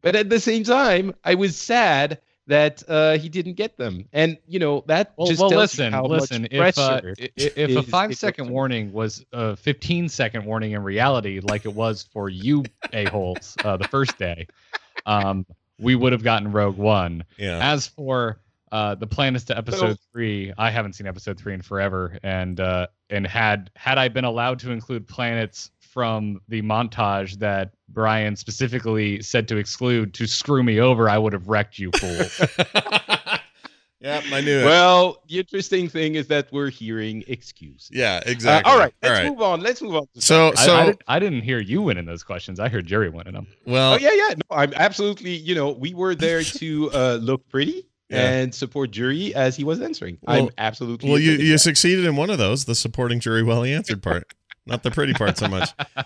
but 0.01 0.15
at 0.15 0.29
the 0.29 0.39
same 0.39 0.63
time, 0.63 1.13
I 1.23 1.35
was 1.35 1.55
sad 1.55 2.19
that 2.47 2.83
uh, 2.89 3.17
he 3.17 3.29
didn't 3.29 3.53
get 3.53 3.77
them. 3.77 4.05
And 4.11 4.37
you 4.47 4.59
know 4.59 4.83
that 4.87 5.13
Well, 5.15 5.27
just 5.27 5.39
well 5.39 5.49
tells 5.49 5.77
you 5.77 5.83
listen, 5.85 5.93
how 5.93 6.05
listen. 6.07 6.41
much 6.43 6.51
If 6.51 6.77
uh, 6.77 6.99
pressure 7.01 7.15
i- 7.21 7.23
i- 7.23 7.29
if 7.37 7.57
a 7.75 7.79
is- 7.79 7.85
five 7.85 8.11
is 8.11 8.19
second 8.19 8.43
up 8.45 8.47
to- 8.47 8.53
warning 8.53 8.91
was 8.91 9.25
a 9.31 9.55
15 9.55 10.09
second 10.09 10.43
warning 10.45 10.71
in 10.73 10.83
reality, 10.83 11.39
like 11.41 11.65
it 11.65 11.73
was 11.73 12.03
for 12.03 12.29
you 12.29 12.63
a 12.93 13.05
holes 13.05 13.55
uh, 13.63 13.77
the 13.77 13.87
first 13.87 14.17
day, 14.17 14.47
um, 15.05 15.45
we 15.79 15.95
would 15.95 16.11
have 16.13 16.23
gotten 16.23 16.51
Rogue 16.51 16.77
One. 16.77 17.23
yeah. 17.37 17.59
As 17.71 17.87
for 17.87 18.39
uh, 18.71 18.95
the 18.95 19.07
plan 19.07 19.35
is 19.35 19.43
to 19.45 19.57
episode 19.57 19.91
So- 19.93 19.97
three, 20.11 20.51
I 20.57 20.69
haven't 20.71 20.93
seen 20.93 21.07
episode 21.07 21.37
three 21.37 21.53
in 21.53 21.61
forever, 21.61 22.17
and 22.23 22.59
uh, 22.59 22.87
and 23.13 23.27
had 23.27 23.69
had 23.75 23.97
I 23.97 24.07
been 24.09 24.25
allowed 24.25 24.59
to 24.59 24.71
include 24.71 25.07
planets 25.07 25.71
from 25.79 26.41
the 26.47 26.61
montage 26.63 27.37
that 27.39 27.71
Brian 27.89 28.35
specifically 28.35 29.21
said 29.21 29.47
to 29.49 29.57
exclude 29.57 30.13
to 30.15 30.25
screw 30.25 30.63
me 30.63 30.79
over, 30.79 31.07
I 31.07 31.19
would 31.19 31.33
have 31.33 31.47
wrecked 31.47 31.77
you, 31.77 31.91
fool. 31.95 32.09
yep. 33.99 34.23
I 34.31 34.41
knew 34.41 34.59
it. 34.61 34.65
Well, 34.65 35.21
the 35.29 35.37
interesting 35.39 35.87
thing 35.87 36.15
is 36.15 36.27
that 36.27 36.51
we're 36.51 36.71
hearing 36.71 37.23
excuses. 37.27 37.89
yeah. 37.93 38.21
Uh, 38.25 38.29
Exactly. 38.31 38.71
all 38.71 38.79
right, 38.79 38.93
All 39.03 39.09
let's 39.09 39.21
right. 39.21 39.29
move 39.29 39.41
on. 39.41 39.61
Let's 39.61 39.81
move 39.83 39.95
on. 39.95 40.07
to 40.15 40.21
So, 40.21 40.49
I, 40.49 40.55
so, 40.55 40.75
I, 40.75 40.85
didn't, 40.87 41.01
I 41.07 41.19
didn't 41.19 41.41
hear 41.41 41.59
you 41.59 41.83
winning 41.83 42.05
those 42.05 42.23
questions. 42.23 42.59
I 42.59 42.69
heard 42.69 42.87
Jerry 42.87 43.09
winning 43.09 43.33
them. 43.33 43.45
well, 43.67 43.93
Oh 43.93 43.97
yeah, 43.97 44.11
yeah. 44.13 44.33
No, 44.49 44.57
I'm 44.57 44.73
absolutely. 44.73 45.31
You 45.35 45.53
know, 45.53 45.69
we 45.71 45.93
were 45.93 46.15
there 46.15 46.41
to 46.41 46.91
uh, 46.91 47.19
look 47.21 47.47
pretty 47.49 47.85
Yeah. 48.13 48.29
and 48.29 48.55
support 48.55 48.91
Jury 48.91 49.33
as 49.35 49.55
he 49.55 49.63
was 49.63 49.81
answering. 49.81 50.17
Well- 50.21 50.45
I'm 50.45 50.49
absolutely. 50.57 51.09
well, 51.09 51.19
you, 51.19 51.33
you 51.33 51.53
that. 51.53 51.59
succeeded 51.59 52.05
in 52.05 52.15
one 52.15 52.29
of 52.29 52.37
those, 52.37 52.65
the 52.65 52.75
supporting 52.75 53.19
jury 53.19 53.43
well 53.43 53.63
he 53.63 53.73
answered 53.73 54.01
part, 54.01 54.33
not 54.65 54.83
the 54.83 54.91
pretty 54.91 55.13
part 55.13 55.37
so 55.37 55.47
much. 55.47 55.69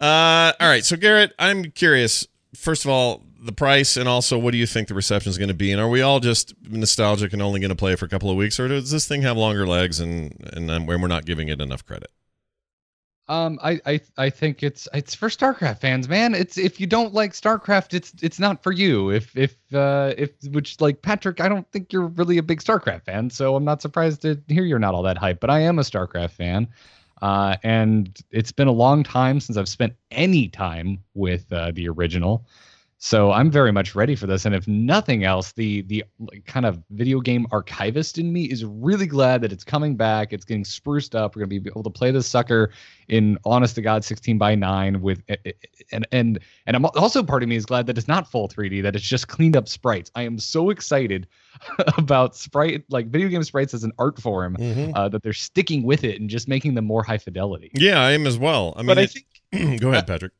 Uh, 0.00 0.54
all 0.58 0.66
right. 0.66 0.82
So, 0.82 0.96
Garrett, 0.96 1.34
I'm 1.38 1.64
curious. 1.72 2.26
First 2.54 2.86
of 2.86 2.90
all, 2.90 3.22
the 3.38 3.52
price, 3.52 3.98
and 3.98 4.08
also, 4.08 4.38
what 4.38 4.52
do 4.52 4.56
you 4.56 4.66
think 4.66 4.88
the 4.88 4.94
reception 4.94 5.28
is 5.28 5.36
going 5.36 5.48
to 5.48 5.54
be? 5.54 5.72
And 5.72 5.80
are 5.80 5.90
we 5.90 6.00
all 6.00 6.20
just 6.20 6.54
nostalgic 6.62 7.34
and 7.34 7.42
only 7.42 7.60
going 7.60 7.68
to 7.68 7.76
play 7.76 7.94
for 7.96 8.06
a 8.06 8.08
couple 8.08 8.30
of 8.30 8.36
weeks, 8.38 8.58
or 8.58 8.66
does 8.66 8.90
this 8.90 9.06
thing 9.06 9.20
have 9.20 9.36
longer 9.36 9.66
legs 9.66 10.00
and 10.00 10.34
and 10.54 10.70
um, 10.70 10.86
we're 10.86 10.96
not 11.06 11.26
giving 11.26 11.48
it 11.48 11.60
enough 11.60 11.84
credit? 11.84 12.10
Um, 13.30 13.60
I, 13.62 13.80
I 13.86 14.00
I 14.18 14.28
think 14.28 14.64
it's 14.64 14.88
it's 14.92 15.14
for 15.14 15.28
StarCraft 15.28 15.78
fans, 15.78 16.08
man. 16.08 16.34
It's 16.34 16.58
if 16.58 16.80
you 16.80 16.88
don't 16.88 17.14
like 17.14 17.32
StarCraft, 17.32 17.94
it's 17.94 18.12
it's 18.22 18.40
not 18.40 18.60
for 18.60 18.72
you. 18.72 19.10
If 19.10 19.36
if 19.36 19.54
uh 19.72 20.14
if 20.18 20.32
which 20.50 20.80
like 20.80 21.00
Patrick, 21.00 21.40
I 21.40 21.48
don't 21.48 21.70
think 21.70 21.92
you're 21.92 22.08
really 22.08 22.38
a 22.38 22.42
big 22.42 22.60
StarCraft 22.60 23.04
fan, 23.04 23.30
so 23.30 23.54
I'm 23.54 23.64
not 23.64 23.82
surprised 23.82 24.22
to 24.22 24.36
hear 24.48 24.64
you're 24.64 24.80
not 24.80 24.94
all 24.94 25.04
that 25.04 25.16
hype. 25.16 25.38
But 25.38 25.48
I 25.48 25.60
am 25.60 25.78
a 25.78 25.82
StarCraft 25.82 26.32
fan, 26.32 26.66
uh, 27.22 27.54
and 27.62 28.20
it's 28.32 28.50
been 28.50 28.66
a 28.66 28.72
long 28.72 29.04
time 29.04 29.38
since 29.38 29.56
I've 29.56 29.68
spent 29.68 29.94
any 30.10 30.48
time 30.48 30.98
with 31.14 31.52
uh, 31.52 31.70
the 31.72 31.88
original. 31.88 32.44
So 33.02 33.32
I'm 33.32 33.50
very 33.50 33.72
much 33.72 33.94
ready 33.94 34.14
for 34.14 34.26
this, 34.26 34.44
and 34.44 34.54
if 34.54 34.68
nothing 34.68 35.24
else, 35.24 35.52
the 35.52 35.80
the 35.82 36.04
kind 36.44 36.66
of 36.66 36.82
video 36.90 37.20
game 37.20 37.46
archivist 37.50 38.18
in 38.18 38.30
me 38.30 38.44
is 38.44 38.62
really 38.62 39.06
glad 39.06 39.40
that 39.40 39.52
it's 39.52 39.64
coming 39.64 39.96
back. 39.96 40.34
It's 40.34 40.44
getting 40.44 40.64
spruced 40.66 41.14
up. 41.14 41.34
We're 41.34 41.40
gonna 41.46 41.60
be 41.60 41.70
able 41.70 41.82
to 41.82 41.88
play 41.90 42.10
this 42.10 42.26
sucker 42.26 42.72
in 43.08 43.38
honest 43.44 43.74
to 43.76 43.82
god 43.82 44.04
16 44.04 44.36
by 44.38 44.54
9 44.54 45.00
with 45.00 45.20
and 45.90 46.06
and 46.12 46.38
and 46.66 46.76
i'm 46.76 46.84
also 46.84 47.24
part 47.24 47.42
of 47.42 47.48
me 47.48 47.56
is 47.56 47.66
glad 47.66 47.86
that 47.86 47.98
it's 47.98 48.06
not 48.06 48.30
full 48.30 48.48
3d 48.48 48.80
that 48.84 48.94
it's 48.94 49.04
just 49.04 49.26
cleaned 49.26 49.56
up 49.56 49.66
sprites 49.66 50.12
i 50.14 50.22
am 50.22 50.38
so 50.38 50.70
excited 50.70 51.26
about 51.98 52.36
sprite 52.36 52.84
like 52.88 53.08
video 53.08 53.26
game 53.26 53.42
sprites 53.42 53.74
as 53.74 53.82
an 53.82 53.90
art 53.98 54.20
form 54.20 54.56
Mhm. 54.58 54.92
uh, 54.94 55.08
that 55.08 55.24
they're 55.24 55.32
sticking 55.32 55.82
with 55.82 56.04
it 56.04 56.20
and 56.20 56.30
just 56.30 56.46
making 56.46 56.74
them 56.74 56.84
more 56.84 57.02
high 57.02 57.18
fidelity 57.18 57.72
Yeah, 57.74 57.98
I 58.00 58.12
am 58.12 58.26
as 58.28 58.38
well. 58.38 58.74
I 58.76 58.82
mean, 58.82 58.86
but 58.86 58.98
I 58.98 59.06
think 59.06 59.26
go 59.80 59.90
ahead, 59.90 60.06
Patrick. 60.06 60.32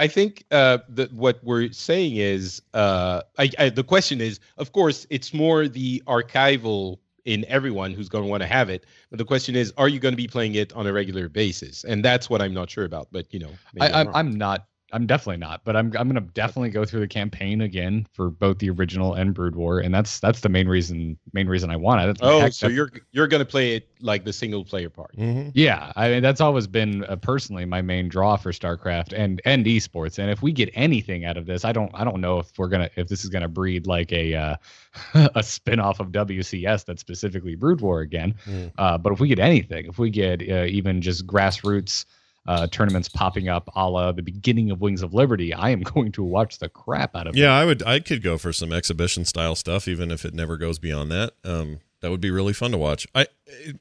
I 0.00 0.08
think 0.08 0.44
uh, 0.50 0.78
that 0.88 1.12
what 1.12 1.44
we're 1.44 1.70
saying 1.72 2.16
is 2.16 2.62
uh, 2.72 3.20
I, 3.38 3.50
I, 3.58 3.68
the 3.68 3.84
question 3.84 4.22
is, 4.22 4.40
of 4.56 4.72
course, 4.72 5.06
it's 5.10 5.34
more 5.34 5.68
the 5.68 6.02
archival 6.06 6.96
in 7.26 7.44
everyone 7.48 7.92
who's 7.92 8.08
going 8.08 8.24
to 8.24 8.30
want 8.30 8.42
to 8.42 8.46
have 8.46 8.70
it. 8.70 8.86
But 9.10 9.18
the 9.18 9.26
question 9.26 9.54
is, 9.54 9.74
are 9.76 9.88
you 9.88 10.00
going 10.00 10.14
to 10.14 10.16
be 10.16 10.26
playing 10.26 10.54
it 10.54 10.72
on 10.72 10.86
a 10.86 10.92
regular 10.94 11.28
basis? 11.28 11.84
And 11.84 12.02
that's 12.02 12.30
what 12.30 12.40
I'm 12.40 12.54
not 12.54 12.70
sure 12.70 12.86
about. 12.86 13.08
But 13.12 13.32
you 13.32 13.40
know, 13.40 13.50
I, 13.78 13.90
I'm. 13.90 14.08
I'm 14.14 14.38
not 14.38 14.66
i'm 14.92 15.06
definitely 15.06 15.36
not 15.36 15.62
but 15.64 15.76
i'm 15.76 15.86
i'm 15.98 16.08
gonna 16.08 16.20
definitely 16.20 16.70
go 16.70 16.84
through 16.84 17.00
the 17.00 17.08
campaign 17.08 17.60
again 17.60 18.06
for 18.12 18.30
both 18.30 18.58
the 18.58 18.70
original 18.70 19.14
and 19.14 19.34
brood 19.34 19.54
war 19.54 19.80
and 19.80 19.94
that's 19.94 20.20
that's 20.20 20.40
the 20.40 20.48
main 20.48 20.68
reason 20.68 21.16
main 21.32 21.46
reason 21.46 21.70
i 21.70 21.76
want 21.76 22.00
it 22.02 22.06
That's- 22.06 22.20
Oh, 22.22 22.40
heck, 22.40 22.52
so 22.52 22.66
that's- 22.66 22.76
you're 22.76 22.90
you're 23.12 23.26
going 23.28 23.40
to 23.44 23.50
play 23.50 23.74
it 23.76 23.88
like 24.02 24.24
the 24.24 24.32
single 24.32 24.64
player 24.64 24.88
part. 24.88 25.14
Mm-hmm. 25.16 25.50
Yeah, 25.52 25.92
I 25.94 26.08
mean 26.08 26.22
that's 26.22 26.40
always 26.40 26.66
been 26.66 27.04
uh, 27.04 27.16
personally 27.16 27.66
my 27.66 27.82
main 27.82 28.08
draw 28.08 28.36
for 28.36 28.50
StarCraft 28.50 29.12
and 29.12 29.42
and 29.44 29.66
esports. 29.66 30.18
And 30.18 30.30
if 30.30 30.40
we 30.40 30.52
get 30.52 30.70
anything 30.72 31.26
out 31.26 31.36
of 31.36 31.44
this, 31.44 31.66
I 31.66 31.72
don't 31.72 31.90
I 31.92 32.02
don't 32.04 32.20
know 32.22 32.38
if 32.38 32.50
we're 32.56 32.68
gonna 32.68 32.88
if 32.96 33.08
this 33.08 33.24
is 33.24 33.30
gonna 33.30 33.48
breed 33.48 33.86
like 33.86 34.10
a 34.12 34.34
uh, 34.34 34.56
a 35.14 35.40
spinoff 35.40 36.00
of 36.00 36.08
WCS 36.12 36.86
that's 36.86 37.00
specifically 37.02 37.56
Brood 37.56 37.82
War 37.82 38.00
again. 38.00 38.34
Mm. 38.46 38.72
Uh, 38.78 38.96
but 38.96 39.12
if 39.12 39.20
we 39.20 39.28
get 39.28 39.38
anything, 39.38 39.84
if 39.86 39.98
we 39.98 40.08
get 40.08 40.40
uh, 40.48 40.64
even 40.64 41.02
just 41.02 41.26
grassroots 41.26 42.06
uh, 42.46 42.66
tournaments 42.68 43.08
popping 43.08 43.48
up, 43.48 43.68
a 43.76 43.88
la 43.88 44.12
the 44.12 44.22
beginning 44.22 44.70
of 44.70 44.80
Wings 44.80 45.02
of 45.02 45.12
Liberty, 45.14 45.52
I 45.54 45.70
am 45.70 45.80
going 45.94 46.12
to 46.12 46.22
watch 46.22 46.58
the 46.58 46.68
crap 46.68 47.14
out 47.14 47.26
of. 47.26 47.36
Yeah, 47.36 47.52
I 47.52 47.64
would. 47.64 47.82
I 47.84 48.00
could 48.00 48.22
go 48.22 48.38
for 48.38 48.52
some 48.52 48.72
exhibition 48.72 49.24
style 49.24 49.54
stuff, 49.54 49.86
even 49.88 50.10
if 50.10 50.24
it 50.24 50.34
never 50.34 50.56
goes 50.56 50.78
beyond 50.78 51.10
that. 51.12 51.32
Um, 51.44 51.80
that 52.00 52.10
would 52.10 52.20
be 52.20 52.30
really 52.30 52.52
fun 52.54 52.70
to 52.72 52.78
watch. 52.78 53.06
I 53.14 53.26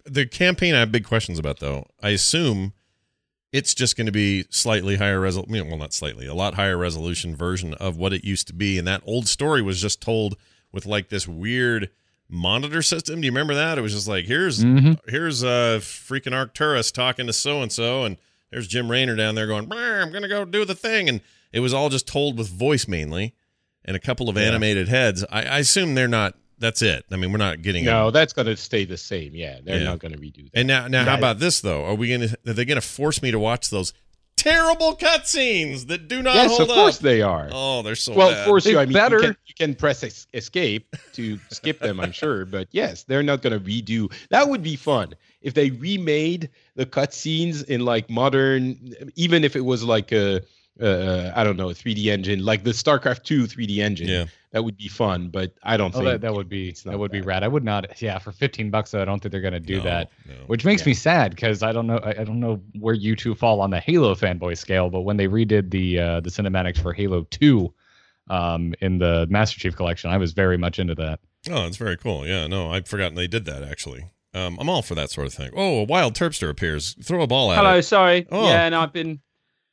the 0.06 0.26
campaign 0.26 0.76
I 0.76 0.80
have 0.80 0.92
big 0.92 1.06
questions 1.06 1.40
about 1.40 1.60
though. 1.60 1.86
I 2.04 2.10
assume 2.10 2.74
it's 3.52 3.74
just 3.74 3.96
going 3.98 4.06
to 4.06 4.12
be 4.12 4.46
slightly 4.52 4.98
higher 4.98 5.20
resolution. 5.20 5.70
Well, 5.70 5.78
not 5.78 5.94
slightly, 5.94 6.28
a 6.28 6.34
lot 6.36 6.54
higher 6.56 6.78
resolution 6.78 7.36
version 7.36 7.74
of 7.76 7.98
what 7.98 8.14
it 8.14 8.24
used 8.24 8.46
to 8.48 8.54
be. 8.54 8.78
And 8.78 8.88
that 8.88 9.02
old 9.06 9.28
story 9.28 9.62
was 9.62 9.82
just 9.82 10.02
told 10.02 10.36
with 10.72 10.86
like 10.86 11.10
this 11.10 11.28
weird 11.28 11.90
monitor 12.30 12.82
system. 12.84 13.22
Do 13.22 13.26
you 13.26 13.32
remember 13.32 13.56
that? 13.56 13.78
It 13.80 13.82
was 13.82 13.94
just 13.94 14.08
like 14.08 14.26
here's 14.26 14.64
Mhm. 14.64 15.00
here's 15.08 15.42
a 15.42 15.80
freaking 15.80 16.34
Arcturus 16.34 16.92
talking 16.92 17.26
to 17.26 17.34
so 17.34 17.62
and 17.64 17.72
so, 17.72 18.04
and 18.04 18.18
there's 18.52 18.68
Jim 18.68 18.90
Raynor 18.90 19.16
down 19.16 19.36
there 19.36 19.48
going, 19.48 19.72
"I'm 19.72 20.12
gonna 20.12 20.28
go 20.28 20.46
do 20.46 20.66
the 20.66 20.76
thing," 20.76 21.08
and 21.10 21.22
it 21.52 21.60
was 21.60 21.74
all 21.74 21.90
just 21.90 22.08
told 22.08 22.38
with 22.38 22.48
voice 22.50 22.88
mainly, 22.88 23.34
and 23.86 23.96
a 23.96 24.00
couple 24.00 24.30
of 24.30 24.38
animated 24.38 24.88
heads. 24.88 25.24
I, 25.32 25.44
I 25.44 25.60
assume 25.60 25.96
they're 25.96 26.08
not. 26.08 26.36
That's 26.60 26.82
it. 26.82 27.06
I 27.10 27.16
mean, 27.16 27.32
we're 27.32 27.38
not 27.38 27.62
getting. 27.62 27.88
a- 27.88 27.92
No, 27.92 28.12
that's 28.12 28.34
going 28.34 28.48
to 28.48 28.58
stay 28.58 28.84
the 28.84 28.98
same. 28.98 29.34
Yeah, 29.34 29.60
they're 29.64 29.78
Yeah. 29.80 29.86
not 29.86 30.00
going 30.00 30.12
to 30.12 30.18
redo 30.20 30.44
that. 30.44 30.60
and 30.60 30.68
now, 30.68 30.88
now, 30.90 31.06
how 31.06 31.12
Yeah. 31.14 31.18
about 31.18 31.40
this 31.40 31.62
though? 31.62 31.86
Are 31.86 31.96
we 31.96 32.10
gonna? 32.10 32.36
Are 32.48 32.54
they 32.54 32.66
gonna 32.66 32.82
force 32.82 33.22
me 33.22 33.32
to 33.32 33.40
watch 33.40 33.70
those 33.70 33.94
terrible 34.40 34.96
cutscenes 34.96 35.88
that 35.88 36.08
do 36.08 36.22
not 36.22 36.36
yes, 36.36 36.50
hold 36.50 36.62
up. 36.62 36.68
Yes, 36.68 36.78
of 36.78 36.82
course 36.82 36.96
up? 36.98 37.02
they 37.02 37.22
are. 37.22 37.50
Oh, 37.52 37.82
they're 37.82 37.96
so 37.96 38.14
well, 38.14 38.32
bad. 38.32 38.40
of 38.40 38.46
course 38.46 38.66
you. 38.66 38.80
I 38.80 38.86
mean, 38.86 38.94
better- 38.94 39.18
you 39.18 39.22
can, 39.22 39.38
you 39.48 39.54
can 39.56 39.76
press 39.76 40.04
es- 40.04 40.28
escape 40.34 40.96
to 41.14 41.38
skip 41.52 41.80
them. 41.80 42.00
I'm 42.00 42.12
sure, 42.12 42.46
but 42.46 42.68
yes, 42.72 43.04
they're 43.04 43.24
not 43.24 43.42
going 43.42 43.54
to 43.54 43.60
redo. 43.60 44.12
That 44.30 44.48
would 44.48 44.64
be 44.64 44.76
fun 44.76 45.14
if 45.42 45.54
they 45.54 45.70
remade 45.72 46.50
the 46.76 46.86
cutscenes 46.86 47.64
in 47.66 47.86
like 47.86 48.10
modern, 48.10 48.94
even 49.16 49.44
if 49.44 49.56
it 49.56 49.66
was 49.66 49.84
like 49.84 50.12
a 50.12 50.42
uh, 50.82 51.32
I 51.36 51.44
don't 51.44 51.58
know, 51.58 51.68
3D 51.68 52.06
engine 52.06 52.44
like 52.46 52.64
the 52.64 52.72
StarCraft 52.72 53.24
2 53.24 53.44
3D 53.44 53.78
engine. 53.80 54.08
Yeah. 54.08 54.26
That 54.52 54.64
would 54.64 54.78
be 54.78 54.88
fun, 54.88 55.30
but 55.30 55.54
I 55.62 55.78
don't 55.78 55.94
Oh, 55.94 56.00
think 56.00 56.06
that, 56.10 56.22
that 56.22 56.34
would 56.34 56.50
be 56.50 56.72
that 56.86 56.98
would 56.98 57.12
be 57.12 57.22
rad. 57.22 57.44
I 57.44 57.48
would 57.48 57.64
not. 57.64 58.02
Yeah, 58.02 58.18
for 58.18 58.32
15 58.32 58.72
bucks, 58.72 58.90
though, 58.90 59.02
I 59.02 59.06
don't 59.06 59.20
think 59.22 59.32
they're 59.32 59.42
gonna 59.42 59.60
do 59.60 59.78
No, 59.78 59.84
that. 59.84 60.10
no. 60.28 60.34
Which 60.48 60.66
makes 60.66 60.82
Yeah. 60.82 60.88
me 60.88 60.94
sad 60.96 61.32
because 61.36 61.62
I 61.62 61.72
don't 61.72 61.86
know. 61.86 62.00
I, 62.00 62.22
I 62.22 62.24
don't 62.24 62.40
know 62.40 62.60
where 62.80 62.96
you 62.96 63.16
two 63.16 63.36
fall 63.36 63.62
on 63.62 63.70
the 63.70 63.80
Halo 63.80 64.16
fanboy 64.16 64.58
scale. 64.58 64.90
But 64.90 65.02
when 65.02 65.18
they 65.18 65.28
redid 65.28 65.70
the 65.70 66.00
uh, 66.00 66.20
the 66.22 66.32
cinematics 66.32 66.80
for 66.82 66.94
Halo 66.94 67.28
2 67.30 67.72
um, 68.32 68.74
in 68.82 68.98
the 68.98 69.28
Master 69.30 69.60
Chief 69.60 69.76
collection, 69.76 70.10
I 70.10 70.18
was 70.18 70.34
very 70.34 70.58
much 70.58 70.80
into 70.80 70.96
that. 70.96 71.20
Oh, 71.50 71.68
it's 71.68 71.78
very 71.78 71.98
cool. 71.98 72.26
Yeah, 72.28 72.48
no, 72.48 72.72
I'd 72.72 72.88
forgotten 72.88 73.14
they 73.16 73.28
did 73.28 73.46
that 73.46 73.62
actually. 73.64 74.06
Um, 74.34 74.58
I'm 74.60 74.68
all 74.70 74.82
for 74.82 74.96
that 74.96 75.12
sort 75.12 75.28
of 75.28 75.34
thing. 75.34 75.52
Oh, 75.56 75.80
a 75.80 75.84
wild 75.84 76.14
turpster 76.16 76.50
appears. 76.50 76.96
Throw 77.04 77.22
a 77.22 77.28
ball 77.28 77.52
at 77.52 77.58
Hello, 77.58 77.78
it. 77.78 77.84
sorry. 77.84 78.28
Oh. 78.32 78.48
Yeah, 78.48 78.66
and 78.66 78.76
I've 78.76 78.94
been 78.94 79.20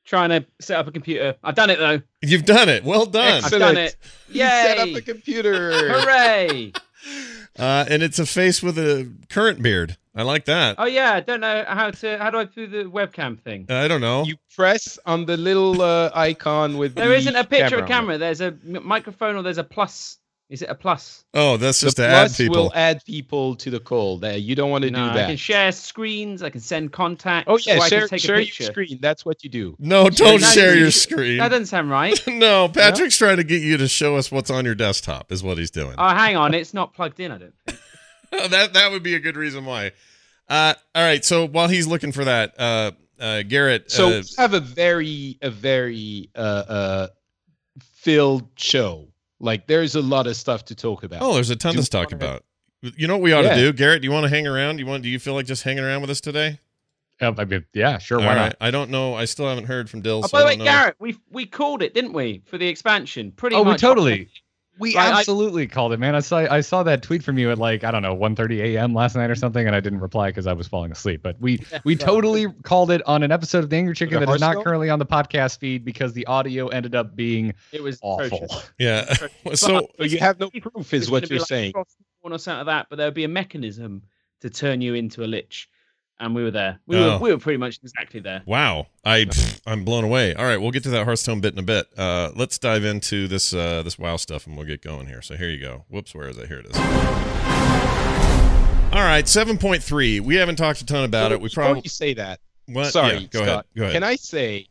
trying 0.06 0.30
to 0.30 0.46
set 0.60 0.78
up 0.78 0.86
a 0.86 0.92
computer. 0.92 1.36
I've 1.44 1.54
done 1.54 1.68
it 1.70 1.78
though. 1.78 2.00
You've 2.22 2.44
done 2.46 2.68
it. 2.68 2.84
Well 2.84 3.04
done. 3.06 3.44
I've 3.44 3.50
done 3.50 3.76
it. 3.76 3.96
He 4.30 4.38
set 4.38 4.78
up 4.78 4.86
Yay! 4.86 4.94
the 4.94 5.02
computer. 5.02 5.88
Hooray! 5.92 6.72
Uh, 7.58 7.86
and 7.88 8.02
it's 8.02 8.18
a 8.18 8.26
face 8.26 8.62
with 8.62 8.76
a 8.78 9.10
current 9.30 9.62
beard. 9.62 9.96
I 10.14 10.22
like 10.22 10.44
that. 10.46 10.76
Oh 10.78 10.86
yeah, 10.86 11.12
I 11.12 11.20
don't 11.20 11.40
know 11.40 11.64
how 11.66 11.90
to. 11.90 12.18
How 12.18 12.30
do 12.30 12.38
I 12.38 12.44
do 12.44 12.66
the 12.66 12.84
webcam 12.84 13.38
thing? 13.38 13.66
I 13.68 13.88
don't 13.88 14.00
know. 14.00 14.24
you 14.24 14.36
press 14.54 14.98
on 15.06 15.24
the 15.24 15.36
little 15.36 15.80
uh, 15.80 16.10
icon 16.14 16.76
with 16.76 16.94
There 16.94 17.08
the 17.08 17.16
isn't 17.16 17.36
a 17.36 17.44
picture 17.44 17.76
of 17.76 17.82
on 17.82 17.88
camera. 17.88 18.18
There's 18.18 18.40
a 18.40 18.54
microphone 18.62 19.36
or 19.36 19.42
there's 19.42 19.58
a 19.58 19.64
plus. 19.64 20.18
Is 20.48 20.62
it 20.62 20.68
a 20.70 20.76
plus? 20.76 21.24
oh, 21.34 21.56
that's 21.56 21.80
The 21.80 21.86
just 21.88 21.96
to 21.96 22.06
add 22.06 22.18
plus 22.26 22.36
people. 22.36 22.56
will 22.56 22.72
add 22.72 23.04
people 23.04 23.56
to 23.56 23.68
the 23.68 23.80
call. 23.80 24.18
There, 24.18 24.36
you 24.36 24.54
don't 24.54 24.70
want 24.70 24.84
to 24.84 24.90
No, 24.92 25.08
do 25.08 25.14
that. 25.14 25.24
I 25.24 25.26
can 25.28 25.36
share 25.36 25.72
screens. 25.72 26.40
I 26.40 26.50
can 26.50 26.60
send 26.60 26.92
contacts. 26.92 27.46
oh 27.50 27.58
yeah, 27.58 27.78
or 27.78 27.82
I 27.82 27.88
share, 27.88 28.00
can 28.02 28.08
take 28.10 28.20
share 28.20 28.36
a 28.36 28.42
your 28.42 28.52
screen. 28.70 28.98
That's 29.02 29.24
what 29.26 29.42
you 29.42 29.50
do. 29.50 29.74
no, 29.80 30.08
don't 30.08 30.40
No, 30.40 30.46
share 30.46 30.76
your 30.76 30.92
screen. 30.92 31.38
That 31.38 31.48
doesn't 31.48 31.66
sound 31.66 31.90
right. 31.90 32.16
no, 32.28 32.68
Patrick's 32.68 33.18
trying 33.18 33.38
to 33.38 33.44
get 33.44 33.60
you 33.60 33.76
to 33.78 33.88
show 33.88 34.14
us 34.16 34.30
what's 34.30 34.48
on 34.50 34.64
your 34.64 34.76
desktop. 34.76 35.32
Is 35.32 35.42
what 35.42 35.58
he's 35.58 35.72
doing. 35.72 35.96
oh, 35.98 36.08
hang 36.10 36.36
on, 36.36 36.54
it's 36.54 36.72
not 36.72 36.94
plugged 36.94 37.18
in. 37.18 37.32
I 37.32 37.38
don't 37.38 37.54
think. 37.66 37.78
that 38.50 38.72
that 38.74 38.90
would 38.92 39.02
be 39.02 39.14
a 39.16 39.20
good 39.20 39.36
reason 39.36 39.64
why. 39.64 39.90
Uh, 40.48 40.74
all 40.94 41.02
right. 41.02 41.24
So 41.24 41.44
while 41.48 41.66
he's 41.66 41.88
looking 41.88 42.12
for 42.12 42.24
that, 42.24 42.54
uh, 42.56 42.92
uh, 43.18 43.42
Garrett. 43.42 43.90
So 43.90 44.06
uh, 44.06 44.10
we 44.20 44.24
have 44.38 44.54
a 44.54 44.60
very 44.60 45.38
a 45.42 45.50
very 45.50 46.30
uh, 46.36 46.38
uh, 46.38 47.06
filled 47.96 48.46
show. 48.56 49.08
Like 49.40 49.66
there's 49.66 49.94
a 49.94 50.00
lot 50.02 50.26
of 50.26 50.36
stuff 50.36 50.64
to 50.66 50.74
talk 50.74 51.02
about. 51.04 51.22
oh, 51.22 51.34
there's 51.34 51.50
a 51.50 51.56
ton 51.56 51.74
Do 51.74 51.82
to 51.82 51.88
talk 51.90 52.10
you 52.10 52.16
wanna- 52.16 52.30
about. 52.32 52.44
You 52.96 53.06
know 53.08 53.14
what 53.16 53.22
we 53.22 53.32
ought 53.32 53.44
Yeah. 53.44 53.54
to 53.56 53.60
do, 53.60 53.72
Garrett? 53.72 54.02
Do 54.02 54.06
you 54.06 54.12
want 54.12 54.24
to 54.24 54.30
hang 54.30 54.46
around? 54.46 54.76
Do 54.76 54.82
you 54.82 54.86
want? 54.86 55.02
Do 55.02 55.08
you 55.08 55.18
feel 55.18 55.34
like 55.34 55.46
just 55.46 55.62
hanging 55.64 55.82
around 55.82 56.02
with 56.02 56.10
us 56.10 56.20
today? 56.20 56.60
Uh, 57.20 57.32
I 57.38 57.44
mean, 57.46 57.64
yeah, 57.72 57.96
sure. 57.98 58.18
Why 58.18 58.26
All 58.28 58.34
not? 58.34 58.56
I 58.60 58.70
don't 58.70 58.90
know. 58.90 59.14
I 59.14 59.24
still 59.24 59.48
haven't 59.48 59.64
heard 59.64 59.88
from 59.88 60.02
Dill. 60.02 60.18
Oh, 60.18 60.26
so 60.26 60.32
by 60.32 60.40
the 60.40 60.44
I 60.44 60.48
way, 60.50 60.56
don't. 60.56 60.64
Garrett, 60.66 60.96
we 60.98 61.16
we 61.30 61.46
called 61.46 61.82
it, 61.82 61.94
didn't 61.94 62.12
we, 62.12 62.42
for 62.44 62.58
the 62.58 62.68
expansion? 62.68 63.32
Pretty 63.32 63.56
Oh, 63.56 63.62
we 63.62 63.70
much. 63.72 63.80
totally- 63.80 64.28
We 64.78 64.94
Right, 64.94 65.12
I- 65.14 65.18
absolutely 65.20 65.66
called 65.66 65.92
it, 65.94 65.98
man. 66.00 66.14
I 66.14 66.20
saw 66.20 66.38
I 66.38 66.60
saw 66.60 66.82
that 66.82 67.02
tweet 67.02 67.22
from 67.22 67.38
you 67.38 67.50
at 67.50 67.58
like 67.58 67.82
I 67.84 67.90
don't 67.90 68.02
know 68.02 68.14
1:30 68.14 68.60
a.m. 68.76 68.92
last 68.94 69.16
night 69.16 69.30
or 69.30 69.34
something, 69.34 69.66
and 69.66 69.74
I 69.74 69.80
didn't 69.80 70.00
reply 70.00 70.28
because 70.28 70.46
I 70.46 70.52
was 70.52 70.66
falling 70.68 70.92
asleep. 70.92 71.22
But 71.22 71.40
we 71.40 71.60
we 71.84 71.96
totally 71.96 72.46
called 72.62 72.90
it 72.90 73.00
on 73.06 73.22
an 73.22 73.32
episode 73.32 73.64
of 73.64 73.70
the 73.70 73.76
Angry 73.76 73.94
Chicken 73.94 74.20
The 74.20 74.26
that 74.26 74.34
is 74.34 74.40
not 74.40 74.62
currently 74.62 74.90
on 74.90 74.98
the 74.98 75.06
podcast 75.06 75.58
feed 75.58 75.84
because 75.84 76.12
the 76.12 76.26
audio 76.26 76.68
ended 76.68 76.94
up 76.94 77.16
being 77.16 77.54
It 77.72 77.82
was 77.82 77.98
awful. 78.02 78.38
atrocious. 78.44 78.70
Yeah. 78.78 79.12
so 79.54 79.88
So 79.98 80.04
you 80.04 80.18
have 80.18 80.38
no 80.38 80.50
proof, 80.50 80.92
is 80.92 81.10
what 81.10 81.30
you're 81.30 81.38
like 81.38 81.48
saying. 81.48 81.72
Frostborn 81.72 82.32
or 82.32 82.38
something 82.38 82.66
like 82.66 82.66
that, 82.66 82.86
but 82.90 82.96
there 82.96 83.06
would 83.06 83.14
be 83.14 83.24
a 83.24 83.28
mechanism 83.28 84.02
to 84.42 84.50
turn 84.50 84.82
you 84.82 84.92
into 84.94 85.24
a 85.24 85.26
lich, 85.26 85.68
and 86.20 86.34
we 86.34 86.42
were 86.42 86.50
there. 86.50 86.78
We 86.86 86.96
Oh. 86.96 87.12
were 87.14 87.18
we 87.18 87.30
were 87.32 87.38
pretty 87.38 87.58
much 87.58 87.78
exactly 87.82 88.20
there. 88.20 88.42
Wow, 88.46 88.86
I 89.04 89.24
pff, 89.24 89.60
I'm 89.66 89.84
blown 89.84 90.04
away. 90.04 90.34
All 90.34 90.44
right, 90.44 90.56
we'll 90.56 90.70
get 90.70 90.82
to 90.84 90.90
that 90.90 91.04
Hearthstone 91.04 91.40
bit 91.40 91.52
in 91.52 91.58
a 91.58 91.62
bit. 91.62 91.86
Uh, 91.96 92.30
let's 92.34 92.58
dive 92.58 92.84
into 92.84 93.28
this 93.28 93.52
uh, 93.52 93.82
this 93.82 93.98
WoW 93.98 94.16
stuff 94.16 94.46
and 94.46 94.56
we'll 94.56 94.66
get 94.66 94.82
going 94.82 95.06
here. 95.06 95.22
So 95.22 95.36
here 95.36 95.48
you 95.50 95.60
go. 95.60 95.84
Whoops, 95.88 96.14
where 96.14 96.28
is 96.28 96.36
it? 96.38 96.48
Here 96.48 96.60
it 96.60 96.66
is. 96.66 96.76
All 98.92 99.02
right, 99.02 99.28
seven 99.28 99.58
point 99.58 99.82
three. 99.82 100.20
We 100.20 100.36
haven't 100.36 100.56
talked 100.56 100.80
a 100.80 100.86
ton 100.86 101.04
about 101.04 101.30
it. 101.32 101.40
We 101.40 101.50
probably 101.50 101.82
you 101.84 101.90
say 101.90 102.14
that. 102.14 102.40
what? 102.66 102.86
Sorry, 102.92 103.18
Yeah, 103.18 103.26
go 103.30 103.38
Scott. 103.42 103.48
ahead. 103.48 103.64
Go 103.76 103.82
ahead. 103.82 103.92
Can 103.94 104.02
I 104.04 104.16
say, 104.16 104.68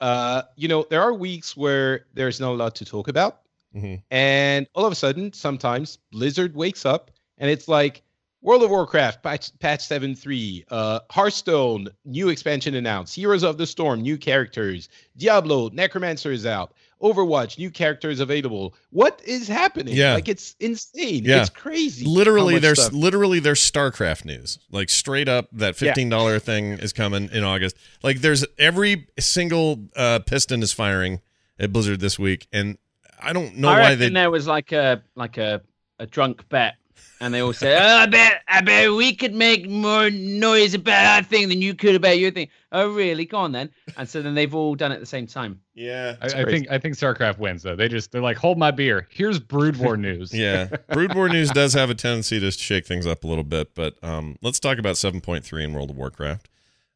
uh, 0.00 0.42
you 0.56 0.68
know, 0.68 0.86
there 0.88 1.02
are 1.02 1.12
weeks 1.12 1.54
where 1.56 2.06
there's 2.14 2.40
not 2.40 2.52
a 2.52 2.54
lot 2.56 2.74
to 2.76 2.84
talk 2.86 3.08
about, 3.08 3.40
Mhm. 3.76 4.02
and 4.10 4.66
all 4.74 4.86
of 4.86 4.92
a 4.92 4.94
sudden, 4.94 5.32
sometimes 5.34 5.98
Blizzard 6.10 6.54
wakes 6.54 6.86
up 6.86 7.10
and 7.36 7.50
it's 7.50 7.68
like 7.68 8.02
World 8.44 8.62
of 8.62 8.68
Warcraft 8.70 9.22
patch 9.22 9.58
patch 9.58 9.80
seven 9.80 10.14
three, 10.14 10.64
uh, 10.70 11.00
Hearthstone 11.10 11.88
new 12.04 12.28
expansion 12.28 12.74
announced, 12.74 13.14
Heroes 13.14 13.42
of 13.42 13.56
the 13.58 13.66
Storm 13.66 14.02
new 14.02 14.16
characters, 14.18 14.88
Diablo 15.16 15.70
Necromancer 15.72 16.30
is 16.30 16.44
out, 16.44 16.74
Overwatch 17.02 17.56
new 17.58 17.70
characters 17.70 18.20
available. 18.20 18.74
What 18.90 19.20
is 19.24 19.48
happening? 19.48 19.94
Yeah. 19.96 20.12
like 20.12 20.28
it's 20.28 20.56
insane. 20.60 21.24
Yeah. 21.24 21.40
It's 21.40 21.48
crazy. 21.50 22.04
Literally, 22.06 22.58
there's 22.58 22.80
stuff- 22.82 22.92
literally 22.92 23.40
there's 23.40 23.60
StarCraft 23.60 24.26
news. 24.26 24.58
Like 24.70 24.90
straight 24.90 25.26
up, 25.28 25.48
that 25.52 25.74
fifteen 25.74 26.10
dollar 26.10 26.38
thing 26.38 26.72
is 26.74 26.92
coming 26.92 27.30
in 27.32 27.44
August. 27.44 27.76
Like 28.02 28.20
there's 28.20 28.44
every 28.58 29.06
single 29.18 29.88
uh, 29.96 30.18
piston 30.20 30.62
is 30.62 30.72
firing 30.72 31.20
at 31.58 31.72
Blizzard 31.72 32.00
this 32.00 32.18
week, 32.18 32.46
and 32.52 32.76
I 33.20 33.32
don't 33.32 33.56
know 33.56 33.68
I 33.70 33.72
why 33.72 33.78
reckon 33.90 33.98
they. 34.00 34.08
there 34.10 34.30
was 34.30 34.46
like 34.46 34.72
a 34.72 35.02
like 35.14 35.38
a, 35.38 35.62
a 35.98 36.06
drunk 36.06 36.46
bet, 36.50 36.74
and 37.20 37.32
they 37.32 37.40
all 37.40 37.52
say, 37.52 37.76
oh, 37.76 37.96
"I 37.96 38.06
bet 38.06 38.42
I 38.48 38.60
bet 38.60 38.92
we 38.92 39.14
could 39.14 39.34
make 39.34 39.68
more 39.68 40.10
noise 40.10 40.74
about 40.74 41.06
our 41.06 41.22
thing 41.22 41.48
than 41.48 41.62
you 41.62 41.74
could 41.74 41.94
about 41.94 42.18
your 42.18 42.30
thing." 42.30 42.48
Oh, 42.72 42.90
really? 42.90 43.24
Go 43.24 43.38
on 43.38 43.52
then. 43.52 43.70
And 43.96 44.08
so 44.08 44.20
then 44.20 44.34
they've 44.34 44.54
all 44.54 44.74
done 44.74 44.92
it 44.92 44.96
at 44.96 45.00
the 45.00 45.06
same 45.06 45.26
time. 45.26 45.60
Yeah, 45.74 46.16
I, 46.20 46.26
I 46.26 46.44
think 46.44 46.70
I 46.70 46.78
think 46.78 46.96
StarCraft 46.96 47.38
wins 47.38 47.62
though. 47.62 47.76
They 47.76 47.88
just 47.88 48.12
they're 48.12 48.20
like, 48.20 48.36
hold 48.36 48.58
my 48.58 48.70
beer. 48.70 49.06
Here's 49.10 49.38
Brood 49.38 49.76
War 49.76 49.96
news. 49.96 50.32
Yeah, 50.44 50.66
Brood 50.92 51.14
War 51.14 51.28
News 51.28 51.50
does 51.50 51.72
have 51.74 51.88
a 51.88 51.94
tendency 51.94 52.40
to 52.40 52.50
shake 52.50 52.86
things 52.86 53.06
up 53.06 53.24
a 53.24 53.26
little 53.26 53.44
bit, 53.44 53.74
but 53.74 53.96
um, 54.02 54.36
let's 54.42 54.60
talk 54.60 54.78
about 54.78 54.96
7.3 54.96 55.64
in 55.64 55.72
World 55.72 55.90
of 55.90 55.96
Warcraft. 55.96 56.50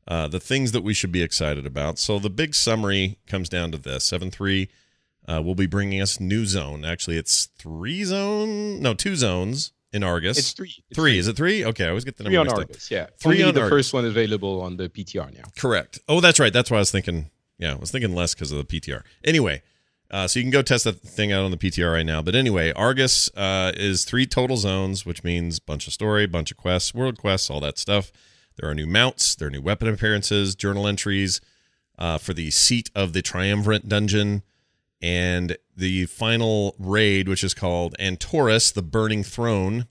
Uh, 0.07 0.27
the 0.27 0.41
things 0.41 0.73
that 0.73 0.83
we 0.83 0.93
should 0.93 1.13
be 1.13 1.23
excited 1.23 1.65
about. 1.65 1.99
So 1.99 2.19
the 2.19 2.31
big 2.31 2.55
summary 2.55 3.19
comes 3.27 3.49
down 3.49 3.71
to 3.73 3.79
this: 3.79 4.11
7.3 4.11 4.69
uh, 5.27 5.41
will 5.43 5.55
be 5.55 5.67
bringing 5.67 6.03
us 6.03 6.21
new 6.21 6.45
zone. 6.45 6.85
Actually, 6.85 7.17
it's 7.17 7.47
three 7.57 8.05
zone, 8.05 8.81
no, 8.83 8.93
two 8.93 9.17
zones 9.17 9.73
in 9.93 10.03
Argus. 10.03 10.39
It's 10.39 10.53
three. 10.53 10.75
It's 10.91 10.99
three. 10.99 11.19
Is 11.19 11.29
it 11.29 11.37
three? 11.37 11.65
Okay, 11.65 11.85
I 11.85 11.89
always 11.89 12.05
get 12.05 12.17
the 12.17 12.25
Three 12.25 12.35
number 12.35 12.51
on 12.53 12.59
mixed 12.59 12.71
up. 12.71 12.71
Argus, 12.71 12.91
yeah. 12.91 13.07
Three 13.19 13.37
Only 13.37 13.45
on 13.45 13.55
the 13.55 13.61
Argus. 13.63 13.77
first 13.77 13.93
one 13.95 14.05
available 14.05 14.61
on 14.61 14.77
the 14.77 14.89
PTR 14.89 15.35
now. 15.37 15.45
Correct. 15.57 15.99
Oh, 16.09 16.21
that's 16.21 16.39
right. 16.39 16.53
That's 16.53 16.71
why 16.71 16.77
I 16.77 16.81
was 16.81 16.91
thinking. 16.91 17.31
Yeah, 17.59 17.73
I 17.73 17.77
was 17.77 17.91
thinking 17.91 18.15
less 18.15 18.35
because 18.35 18.53
of 18.53 18.59
the 18.59 18.65
PTR. 18.81 19.03
Anyway, 19.25 19.63
uh, 20.11 20.27
so 20.29 20.39
you 20.39 20.45
can 20.45 20.51
go 20.53 20.63
test 20.63 20.85
that 20.85 21.01
thing 21.01 21.33
out 21.33 21.43
on 21.45 21.51
the 21.51 21.57
PTR 21.57 21.93
right 21.93 22.07
now. 22.07 22.23
But 22.23 22.35
anyway, 22.35 22.73
Argus 22.73 23.29
uh, 23.37 23.73
is 23.77 24.05
three 24.05 24.27
total 24.27 24.57
zones, 24.57 25.05
which 25.05 25.25
means 25.25 25.59
bunch 25.59 25.87
of 25.87 25.93
story, 25.93 26.27
bunch 26.27 26.51
of 26.51 26.57
quests, 26.57 26.95
world 26.95 27.19
quests, 27.19 27.51
all 27.51 27.61
that 27.61 27.79
stuff. 27.79 28.13
There 28.57 28.69
are 28.71 28.75
new 28.75 28.87
mounts, 28.87 29.35
there 29.35 29.49
are 29.49 29.51
new 29.51 29.63
weapon 29.63 29.89
appearances, 29.89 30.55
journal 30.55 30.87
entries 30.87 31.41
uh, 31.99 32.19
for 32.19 32.33
the 32.33 32.51
seat 32.51 32.91
of 32.95 33.13
the 33.13 33.23
triumvirate 33.23 33.89
dungeon, 33.89 34.43
and 35.01 35.57
the 35.77 36.07
final 36.07 36.75
raid, 36.79 37.29
which 37.29 37.45
is 37.45 37.55
called 37.55 37.95
Antorus, 38.01 38.73
the 38.73 38.83
Burning 38.83 39.23
Throne, 39.23 39.87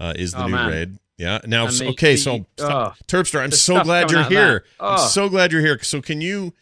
uh, 0.00 0.12
is 0.16 0.32
the 0.32 0.42
Oh, 0.42 0.46
new 0.46 0.52
man. 0.52 0.70
raid. 0.70 0.98
Yeah. 1.16 1.40
Now, 1.46 1.68
so- 1.68 1.86
okay, 1.90 2.14
the- 2.14 2.20
so 2.20 2.46
oh, 2.58 2.94
Turpster, 3.06 3.40
I'm 3.40 3.52
so 3.52 3.82
glad 3.84 4.10
you're 4.10 4.24
here. 4.24 4.64
I'm 4.80 4.98
Oh. 4.98 5.06
so 5.06 5.28
glad 5.28 5.52
you're 5.52 5.60
here. 5.60 5.78
So 5.82 6.02
can 6.02 6.20
you 6.20 6.52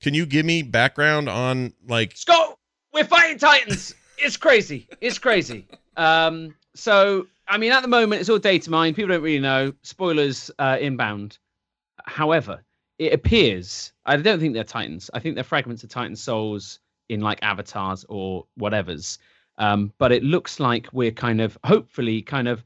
can 0.00 0.14
you 0.14 0.26
give 0.26 0.44
me 0.46 0.62
background 0.62 1.28
on 1.28 1.72
like 1.86 2.16
Scott, 2.16 2.58
we're 2.92 3.04
fighting 3.04 3.38
titans. 3.38 3.94
It's 4.18 4.36
crazy. 4.36 4.88
It's 5.00 5.18
crazy. 5.18 5.66
Um, 5.96 6.54
so 6.74 7.26
I 7.46 7.58
mean, 7.58 7.70
at 7.72 7.82
the 7.82 7.88
moment, 7.88 8.20
it's 8.20 8.28
all 8.30 8.38
data 8.38 8.70
mined. 8.70 8.96
People 8.96 9.08
don't 9.10 9.22
really 9.22 9.38
know. 9.40 9.72
Spoilers 9.82 10.50
uh, 10.58 10.78
inbound. 10.80 11.38
However, 12.04 12.62
it 12.98 13.12
appears 13.12 13.92
I 14.06 14.16
don't 14.16 14.40
think 14.40 14.54
they're 14.54 14.64
titans. 14.64 15.10
I 15.14 15.20
think 15.20 15.36
they're 15.36 15.44
fragments 15.44 15.84
of 15.84 15.90
titan 15.90 16.16
souls 16.16 16.80
in 17.10 17.20
like 17.20 17.38
avatars 17.42 18.04
or 18.08 18.46
whatever's. 18.54 19.18
Um, 19.58 19.92
but 19.98 20.12
it 20.12 20.22
looks 20.22 20.58
like 20.58 20.88
we're 20.92 21.10
kind 21.10 21.40
of 21.40 21.58
hopefully 21.64 22.22
kind 22.22 22.48
of 22.48 22.64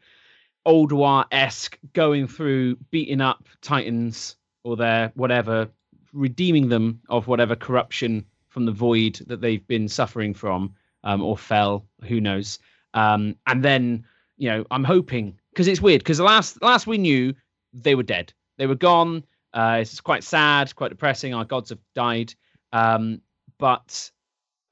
Ulduar 0.66 1.26
esque 1.32 1.78
going 1.92 2.26
through 2.26 2.76
beating 2.90 3.20
up 3.20 3.48
titans 3.60 4.36
or 4.62 4.76
their 4.76 5.12
whatever 5.14 5.68
redeeming 6.12 6.68
them 6.68 7.00
of 7.08 7.26
whatever 7.26 7.56
corruption 7.56 8.24
from 8.48 8.64
the 8.64 8.72
void 8.72 9.20
that 9.26 9.40
they've 9.40 9.66
been 9.66 9.88
suffering 9.88 10.32
from 10.32 10.72
um, 11.02 11.22
or 11.22 11.36
fel 11.36 11.84
who 12.04 12.20
knows. 12.20 12.58
Um, 12.94 13.36
and 13.46 13.64
then 13.64 14.06
you 14.36 14.48
know 14.48 14.64
i'm 14.72 14.82
hoping 14.82 15.38
because 15.52 15.68
it's 15.68 15.80
weird 15.80 16.00
because 16.00 16.18
last 16.18 16.60
last 16.60 16.88
we 16.88 16.98
knew 16.98 17.34
they 17.72 17.94
were 17.94 18.02
dead. 18.02 18.32
They 18.56 18.66
were 18.66 18.74
gone. 18.74 19.24
Uh, 19.52 19.78
it's 19.80 20.00
quite 20.00 20.24
sad 20.24 20.74
quite 20.76 20.90
depressing. 20.90 21.34
Our 21.34 21.44
gods 21.44 21.70
have 21.70 21.80
died. 21.94 22.34
Um, 22.72 23.20
but 23.58 24.10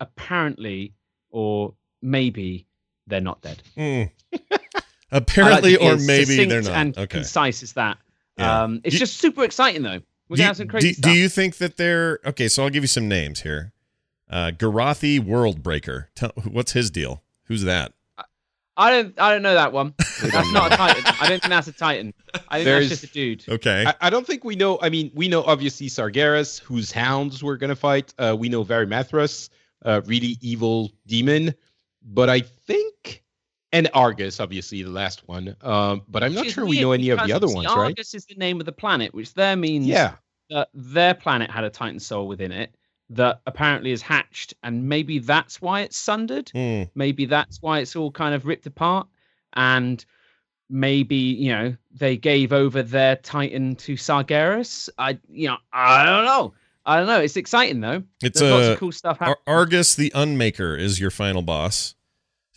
apparently 0.03 0.93
or 1.31 1.75
maybe 2.03 2.67
they're 3.07 3.21
not 3.21 3.41
dead 3.41 3.63
hmm. 3.77 3.81
I 4.33 4.39
like 4.51 4.85
apparently 5.13 5.77
or 5.77 5.97
maybe 5.97 6.45
they're 6.47 6.63
succinct 6.63 6.67
not. 6.67 6.77
and 6.77 6.99
okay. 6.99 7.07
concise 7.19 7.63
as 7.63 7.73
that 7.75 7.99
Yeah. 8.39 8.63
um, 8.63 8.81
it's 8.85 8.95
You- 8.95 9.01
just 9.01 9.17
super 9.19 9.45
exciting 9.45 9.83
though 9.83 10.01
We're 10.29 10.37
do, 10.37 10.43
gonna 10.43 10.43
you, 10.43 10.47
have 10.47 10.57
some 10.57 10.69
crazy 10.69 10.89
do, 10.89 10.95
stuff. 10.95 11.13
do 11.13 11.19
you 11.19 11.29
think 11.29 11.57
that 11.59 11.77
they're 11.77 12.19
okay? 12.27 12.49
So 12.49 12.63
I'll 12.65 12.71
give 12.71 12.83
you 12.85 12.89
some 12.89 13.09
names 13.09 13.41
here. 13.43 13.73
Uh, 14.31 14.51
Garothi 14.57 15.21
Worldbreaker. 15.21 16.07
Tell, 16.15 16.33
what's 16.51 16.73
his 16.73 16.91
deal? 16.91 17.23
Who's 17.49 17.65
that? 17.65 17.93
I 18.75 18.91
don't. 18.91 19.21
I 19.21 19.31
don't 19.35 19.43
know 19.43 19.53
that 19.53 19.75
one. 19.75 19.93
That's 20.23 20.53
not 20.55 20.73
a 20.73 20.77
Titan. 20.77 21.03
I 21.21 21.29
don't 21.29 21.41
think 21.43 21.51
that's 21.51 21.69
a 21.69 21.73
Titan. 21.73 22.15
I 22.49 22.57
think 22.57 22.65
There's- 22.65 22.89
that's 22.89 23.01
just 23.03 23.11
a 23.11 23.15
dude. 23.15 23.45
Okay. 23.47 23.85
I, 23.87 23.95
I 24.01 24.09
don't 24.09 24.27
think 24.27 24.45
we 24.45 24.57
know. 24.57 24.79
I 24.81 24.89
mean, 24.89 25.11
we 25.15 25.29
know 25.29 25.43
obviously 25.43 25.89
Sargeras, 25.89 26.59
whose 26.61 26.91
hounds 26.91 27.43
we're 27.45 27.59
gonna 27.59 27.77
fight. 27.77 28.15
Uh, 28.19 28.35
we 28.39 28.49
know 28.49 28.65
Varimathras, 28.65 29.51
uh, 29.85 30.01
really 30.07 30.39
evil 30.41 30.91
demon. 31.07 31.55
But 32.03 32.29
I 32.29 32.41
think, 32.41 33.23
and 33.73 33.89
Argus, 33.95 34.41
obviously 34.41 34.83
the 34.83 34.91
last 34.91 35.27
one. 35.29 35.57
Um, 35.61 36.03
but 36.09 36.23
I'm 36.23 36.35
not 36.35 36.47
sure 36.47 36.67
we 36.67 36.81
know 36.81 36.93
any 36.93 37.11
of 37.11 37.25
the 37.25 37.33
other 37.33 37.49
ones, 37.49 37.67
right? 37.67 37.77
Argus 37.77 38.15
is 38.15 38.27
the 38.27 38.35
name 38.35 38.61
of 38.61 38.67
the 38.67 38.73
planet, 38.73 39.15
which 39.15 39.35
there 39.35 39.57
means 39.57 39.87
Yeah, 39.87 40.15
that 40.51 40.69
their 40.75 41.15
planet 41.15 41.51
had 41.51 41.65
a 41.65 41.71
Titan 41.71 42.01
soul 42.01 42.27
within 42.27 42.53
it 42.53 42.75
that 43.11 43.41
apparently 43.47 43.93
is 43.93 44.03
hatched, 44.03 44.55
and 44.63 44.89
maybe 44.89 45.19
that's 45.19 45.61
why 45.61 45.81
it's 45.83 45.99
sundered. 45.99 46.51
Hmm. 46.51 46.85
Maybe 46.95 47.27
that's 47.27 47.61
why 47.61 47.81
it's 47.81 47.95
all 47.95 48.11
kind 48.11 48.35
of 48.35 48.47
ripped 48.47 48.67
apart, 48.67 49.07
and 49.55 50.05
maybe 50.71 51.17
you 51.17 51.53
know 51.53 51.77
they 51.93 52.17
gave 52.17 52.53
over 52.53 52.83
their 52.83 53.17
Titan 53.17 53.77
to 53.77 53.95
Sargeras. 53.95 54.89
I, 54.99 55.19
you 55.29 55.49
know, 55.49 55.59
I 55.73 56.05
don't 56.05 56.25
know. 56.25 56.55
I 56.85 56.99
don't 56.99 57.07
know. 57.07 57.21
It's 57.21 57.37
exciting 57.37 57.81
though. 57.81 58.03
It's 58.23 58.41
There's 58.41 58.53
lots 58.53 58.65
a 58.67 58.71
of 58.73 58.77
uh, 58.77 58.79
cool 58.81 58.93
stuff 58.93 59.19
Ar- 59.21 59.39
Argus 59.47 59.95
the 59.95 60.11
Unmaker 60.15 60.79
is 60.79 61.01
your 61.01 61.11
final 61.11 61.43
boss, 61.43 61.95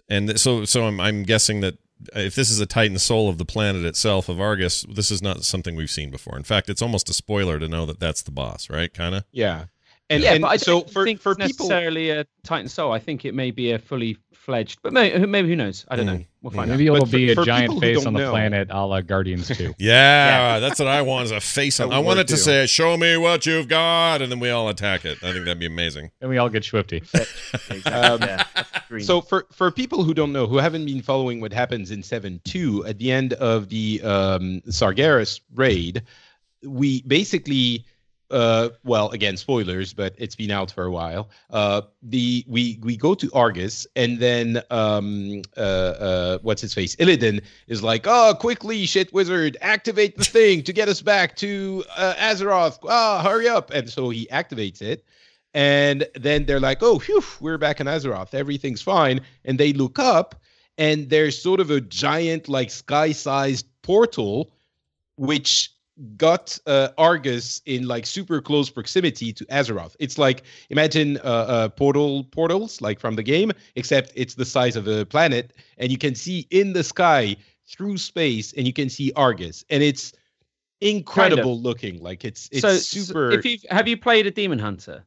and 0.09 0.39
so 0.39 0.65
so 0.65 0.85
I'm 0.85 0.99
I'm 0.99 1.23
guessing 1.23 1.61
that 1.61 1.77
if 2.13 2.35
this 2.35 2.49
is 2.49 2.59
a 2.59 2.65
Titan 2.65 2.99
soul 2.99 3.29
of 3.29 3.37
the 3.37 3.45
planet 3.45 3.85
itself 3.85 4.27
of 4.27 4.39
Argus, 4.39 4.83
this 4.89 5.11
is 5.11 5.21
not 5.21 5.43
something 5.43 5.75
we've 5.75 5.89
seen 5.89 6.11
before. 6.11 6.35
In 6.37 6.43
fact, 6.43 6.69
it's 6.69 6.81
almost 6.81 7.09
a 7.09 7.13
spoiler 7.13 7.59
to 7.59 7.67
know 7.67 7.85
that 7.85 7.99
that's 7.99 8.21
the 8.21 8.31
boss, 8.31 8.69
right? 8.69 8.93
Kind 8.93 9.15
of. 9.15 9.23
yeah. 9.31 9.65
And, 10.09 10.21
yeah, 10.21 10.33
and 10.33 10.41
but 10.43 10.49
I 10.49 10.57
so 10.57 10.71
don't 10.81 10.89
for 10.91 11.03
think 11.03 11.19
for 11.19 11.31
it's 11.31 11.47
people, 11.47 11.67
necessarily 11.67 12.11
a 12.11 12.25
Titan 12.43 12.69
soul. 12.69 12.91
I 12.91 12.99
think 12.99 13.25
it 13.25 13.33
may 13.33 13.49
be 13.49 13.71
a 13.71 13.79
fully 13.79 14.17
fledged, 14.33 14.79
but 14.83 14.93
maybe, 14.93 15.25
maybe 15.25 15.47
who 15.49 15.55
knows? 15.55 15.83
I 15.87 15.95
don't 15.95 16.05
know. 16.05 16.17
Mm. 16.17 16.27
We'll 16.43 16.51
find 16.51 16.69
out. 16.69 16.73
Maybe 16.77 16.85
it'll 16.85 16.99
But 16.99 17.09
for- 17.09 17.17
be 17.17 17.31
a 17.31 17.35
for 17.35 17.43
giant 17.43 17.79
face 17.79 18.05
on 18.05 18.13
the 18.13 18.19
know- 18.19 18.29
planet, 18.29 18.67
a 18.69 18.85
la 18.85 19.01
Guardians 19.01 19.47
2. 19.47 19.73
Yeah, 19.79 20.59
that's 20.63 20.77
what 20.77 20.87
I 20.87 21.01
want 21.01 21.25
is 21.25 21.31
a 21.31 21.39
face. 21.41 21.79
On, 21.79 21.91
I 21.91 21.97
want 21.97 22.19
it 22.19 22.27
to 22.27 22.35
too. 22.35 22.39
say, 22.39 22.67
"Show 22.67 22.95
me 22.97 23.17
what 23.17 23.47
you've 23.47 23.67
got," 23.67 24.21
and 24.21 24.31
then 24.31 24.39
we 24.39 24.51
all 24.51 24.69
attack 24.69 25.05
it. 25.05 25.17
I 25.23 25.31
think 25.31 25.45
that'd 25.45 25.57
be 25.59 25.65
amazing. 25.65 26.11
and 26.21 26.29
we 26.29 26.37
all 26.37 26.49
get 26.49 26.63
Swifty. 26.63 27.01
Um, 27.87 28.21
yeah. 28.21 28.43
So 28.99 29.21
for 29.21 29.47
for 29.51 29.71
people 29.71 30.03
who 30.03 30.13
don't 30.13 30.31
know, 30.31 30.45
who 30.45 30.57
haven't 30.57 30.85
been 30.85 31.01
following 31.01 31.41
what 31.41 31.51
happens 31.51 31.89
in 31.89 32.03
seven 32.03 32.39
two, 32.45 32.85
at 32.85 32.99
the 32.99 33.11
end 33.11 33.33
of 33.33 33.69
the 33.69 34.01
um, 34.03 34.61
Sargeras 34.69 35.41
raid, 35.55 36.03
we 36.63 37.01
basically, 37.03 37.85
uh, 38.31 38.69
well, 38.83 39.09
again, 39.11 39.37
spoilers, 39.37 39.93
but 39.93 40.15
it's 40.17 40.35
been 40.35 40.51
out 40.51 40.71
for 40.71 40.85
a 40.85 40.91
while. 40.91 41.29
Uh, 41.49 41.81
the 42.01 42.43
we 42.47 42.79
we 42.81 42.97
go 42.97 43.13
to 43.13 43.31
Argus, 43.33 43.85
and 43.95 44.19
then 44.19 44.61
um, 44.71 45.41
uh, 45.55 45.59
uh, 45.59 46.37
what's 46.41 46.61
his 46.61 46.73
face, 46.73 46.95
Illidan 46.95 47.41
is 47.67 47.83
like, 47.83 48.05
oh, 48.07 48.35
quickly, 48.39 48.85
shit 48.85 49.13
wizard, 49.13 49.57
activate 49.61 50.17
the 50.17 50.23
thing 50.23 50.63
to 50.63 50.73
get 50.73 50.87
us 50.87 51.01
back 51.01 51.35
to 51.37 51.83
uh, 51.95 52.15
Azeroth. 52.17 52.79
Ah, 52.87 53.21
hurry 53.23 53.47
up! 53.47 53.71
And 53.71 53.89
so 53.89 54.09
he 54.09 54.27
activates 54.31 54.81
it. 54.81 55.05
And 55.53 56.05
then 56.15 56.45
they're 56.45 56.59
like, 56.59 56.83
oh, 56.83 56.99
phew, 56.99 57.23
we're 57.39 57.57
back 57.57 57.79
in 57.79 57.87
Azeroth. 57.87 58.33
Everything's 58.33 58.81
fine. 58.81 59.21
And 59.45 59.57
they 59.57 59.71
look 59.71 59.99
up, 59.99 60.35
and 60.77 61.09
there's 61.09 61.41
sort 61.41 61.61
of 61.61 61.71
a 61.71 61.79
giant, 61.79 62.49
like 62.49 62.69
sky 62.71 63.13
sized 63.13 63.65
portal, 63.81 64.51
which 65.15 65.71
got 66.17 66.57
uh, 66.65 66.89
Argus 66.97 67.61
in 67.65 67.87
like 67.87 68.05
super 68.05 68.41
close 68.41 68.69
proximity 68.69 69.31
to 69.33 69.45
Azeroth. 69.45 69.95
It's 69.99 70.17
like 70.17 70.43
imagine 70.69 71.17
uh, 71.17 71.21
uh, 71.21 71.69
portal 71.69 72.23
portals 72.25 72.81
like 72.81 72.99
from 72.99 73.15
the 73.15 73.23
game, 73.23 73.51
except 73.75 74.11
it's 74.15 74.35
the 74.35 74.45
size 74.45 74.75
of 74.75 74.87
a 74.87 75.05
planet, 75.05 75.53
and 75.77 75.91
you 75.91 75.97
can 75.97 76.15
see 76.15 76.47
in 76.51 76.73
the 76.73 76.83
sky 76.83 77.35
through 77.67 77.97
space, 77.97 78.53
and 78.53 78.67
you 78.67 78.73
can 78.73 78.89
see 78.89 79.11
Argus, 79.15 79.63
and 79.69 79.81
it's 79.83 80.13
incredible 80.81 81.59
looking. 81.59 82.01
Like 82.01 82.25
it's 82.25 82.49
it's 82.51 82.61
so, 82.61 82.77
super. 82.77 83.31
if 83.31 83.45
you 83.45 83.57
have 83.69 83.87
you 83.87 83.97
played 83.97 84.27
a 84.27 84.31
Demon 84.31 84.59
Hunter? 84.59 85.03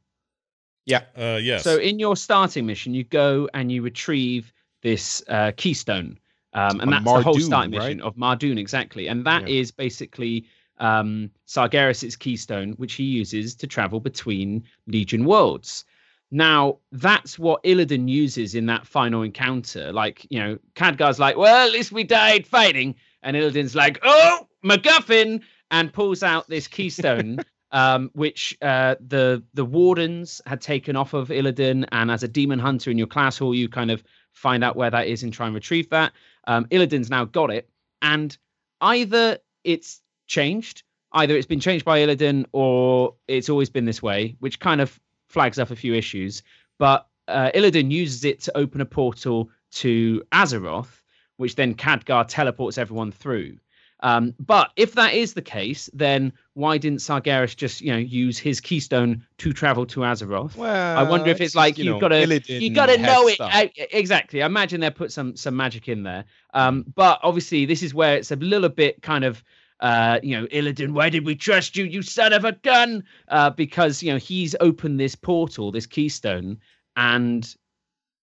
yeah, 0.87 1.03
Uh, 1.17 1.39
yes. 1.43 1.63
So 1.65 1.77
in 1.79 1.99
your 1.99 2.17
starting 2.17 2.67
mission, 2.67 2.95
you 2.95 3.05
go 3.05 3.49
and 3.55 3.71
you 3.71 3.83
retrieve 3.83 4.53
this 4.83 5.23
uh, 5.29 5.53
keystone, 5.57 6.19
um, 6.55 6.81
and 6.81 6.89
On 6.89 6.91
that's 6.91 7.13
the 7.13 7.21
whole 7.21 7.39
starting 7.39 7.71
mission 7.71 8.01
right? 8.01 8.07
of 8.07 8.17
Mardum 8.17 8.59
exactly, 8.59 9.09
and 9.09 9.25
that 9.27 9.47
is 9.47 9.71
Yeah. 9.71 9.77
basically 9.77 10.47
um, 10.81 11.31
Sargeras' 11.47 12.19
keystone, 12.19 12.73
which 12.73 12.95
he 12.95 13.05
uses 13.05 13.55
to 13.57 13.67
travel 13.67 14.01
between 14.01 14.65
Legion 14.87 15.25
worlds. 15.25 15.85
Now 16.31 16.79
that's 16.93 17.39
what 17.39 17.63
Illidan 17.65 18.09
uses 18.09 18.55
in 18.55 18.67
that 18.67 18.87
final 18.87 19.23
encounter. 19.23 19.93
Like 19.93 20.27
you 20.31 20.39
know, 20.39 20.59
Khadgar's 20.75 21.19
like, 21.19 21.37
"Well, 21.37 21.67
at 21.67 21.73
least 21.73 21.93
we 21.93 22.05
died 22.05 22.47
fighting," 22.47 22.95
and 23.23 23.37
Illidan's 23.37 23.75
like, 23.75 23.99
"Oh, 24.03 24.47
MacGuffin!" 24.65 25.43
and 25.71 25.93
pulls 25.93 26.23
out 26.23 26.49
this 26.49 26.67
keystone 26.67 27.39
um, 27.73 28.11
which 28.15 28.57
uh, 28.63 28.97
the 29.07 29.43
the 29.55 29.65
wardens 29.65 30.41
had 30.47 30.61
taken 30.61 30.97
off 30.97 31.13
of 31.13 31.29
Illidan, 31.29 31.87
and 31.93 32.11
as 32.11 32.23
a 32.23 32.29
demon 32.29 32.59
hunter 32.59 32.91
in 32.91 32.99
your 32.99 33.07
class 33.07 33.39
hall, 33.39 33.55
you 33.55 33.69
kind 33.69 33.91
of 33.91 34.03
find 34.33 34.65
out 34.65 34.77
where 34.77 34.91
that 34.91 35.07
is 35.09 35.23
and 35.23 35.33
try 35.33 35.47
and 35.47 35.55
retrieve 35.55 35.91
that. 35.91 36.13
Um, 36.47 36.65
Illidan's 36.67 37.11
now 37.11 37.25
got 37.25 37.51
it, 37.51 37.69
and 38.03 38.37
either 38.81 39.39
it's 39.65 40.01
changed, 40.29 40.85
either 41.13 41.37
it's 41.37 41.47
been 41.47 41.61
changed 41.61 41.85
by 41.85 41.99
Illidan, 42.01 42.45
or 42.53 43.15
it's 43.27 43.49
always 43.49 43.71
been 43.71 43.85
this 43.85 44.03
way, 44.03 44.37
which 44.39 44.61
kind 44.61 44.81
of 44.81 44.99
flags 45.29 45.59
up 45.59 45.71
a 45.71 45.77
few 45.77 45.95
issues. 45.95 46.43
But 46.79 47.07
uh, 47.27 47.51
Illidan 47.55 47.91
uses 47.91 48.25
it 48.25 48.41
to 48.43 48.57
open 48.57 48.81
a 48.81 48.87
portal 48.87 49.51
to 49.73 50.23
Azeroth, 50.33 51.03
which 51.37 51.57
then 51.57 51.75
Khadgar 51.75 52.27
teleports 52.29 52.79
everyone 52.79 53.13
through. 53.13 53.59
Um, 54.01 54.35
but 54.39 54.71
if 54.77 54.95
that 54.95 55.15
is 55.15 55.35
the 55.35 55.43
case, 55.43 55.91
then 55.93 56.33
why 56.55 56.79
didn't 56.79 57.01
Sargeras 57.01 57.57
just, 57.57 57.81
you 57.81 57.91
know, 57.91 57.99
use 57.99 58.39
his 58.39 58.61
keystone 58.61 59.27
to 59.39 59.53
travel 59.53 59.87
to 59.87 60.01
Azeroth? 60.01 60.55
well, 60.57 60.99
I 60.99 61.03
wonder 61.03 61.31
if 61.31 61.41
it's 61.41 61.57
like 61.57 61.79
you 61.79 61.85
you've 61.85 62.01
got 62.01 62.09
to 62.09 62.41
you 62.47 62.71
got 62.73 62.87
to 62.87 62.99
know 62.99 63.27
it. 63.27 63.41
I- 63.41 63.73
exactly. 63.77 64.43
I 64.43 64.47
imagine 64.47 64.81
they 64.81 64.91
put 64.91 65.11
some 65.11 65.35
some 65.35 65.57
magic 65.57 65.89
in 65.89 66.05
there. 66.05 66.27
Um, 66.55 66.85
but 66.95 67.19
obviously 67.25 67.65
this 67.65 67.83
is 67.83 67.93
where 67.93 68.17
it's 68.17 68.31
a 68.31 68.37
little 68.37 68.69
bit 68.69 69.03
kind 69.03 69.25
of 69.25 69.43
uh, 69.81 70.19
you 70.23 70.39
know, 70.39 70.47
Illidan, 70.49 70.93
why 70.93 71.09
did 71.09 71.25
we 71.25 71.35
trust 71.35 71.77
you, 71.77 71.85
you 71.85 72.03
son 72.03 72.33
of 72.33 72.45
a 72.45 72.53
gun? 72.53 73.05
Uh, 73.29 73.51
because 73.51 74.03
you 74.03 74.13
know 74.13 74.19
he's 74.19 74.57
opened 74.61 74.99
this 74.99 75.15
portal, 75.15 75.71
this 75.71 75.87
keystone, 75.87 76.59
and 76.97 77.55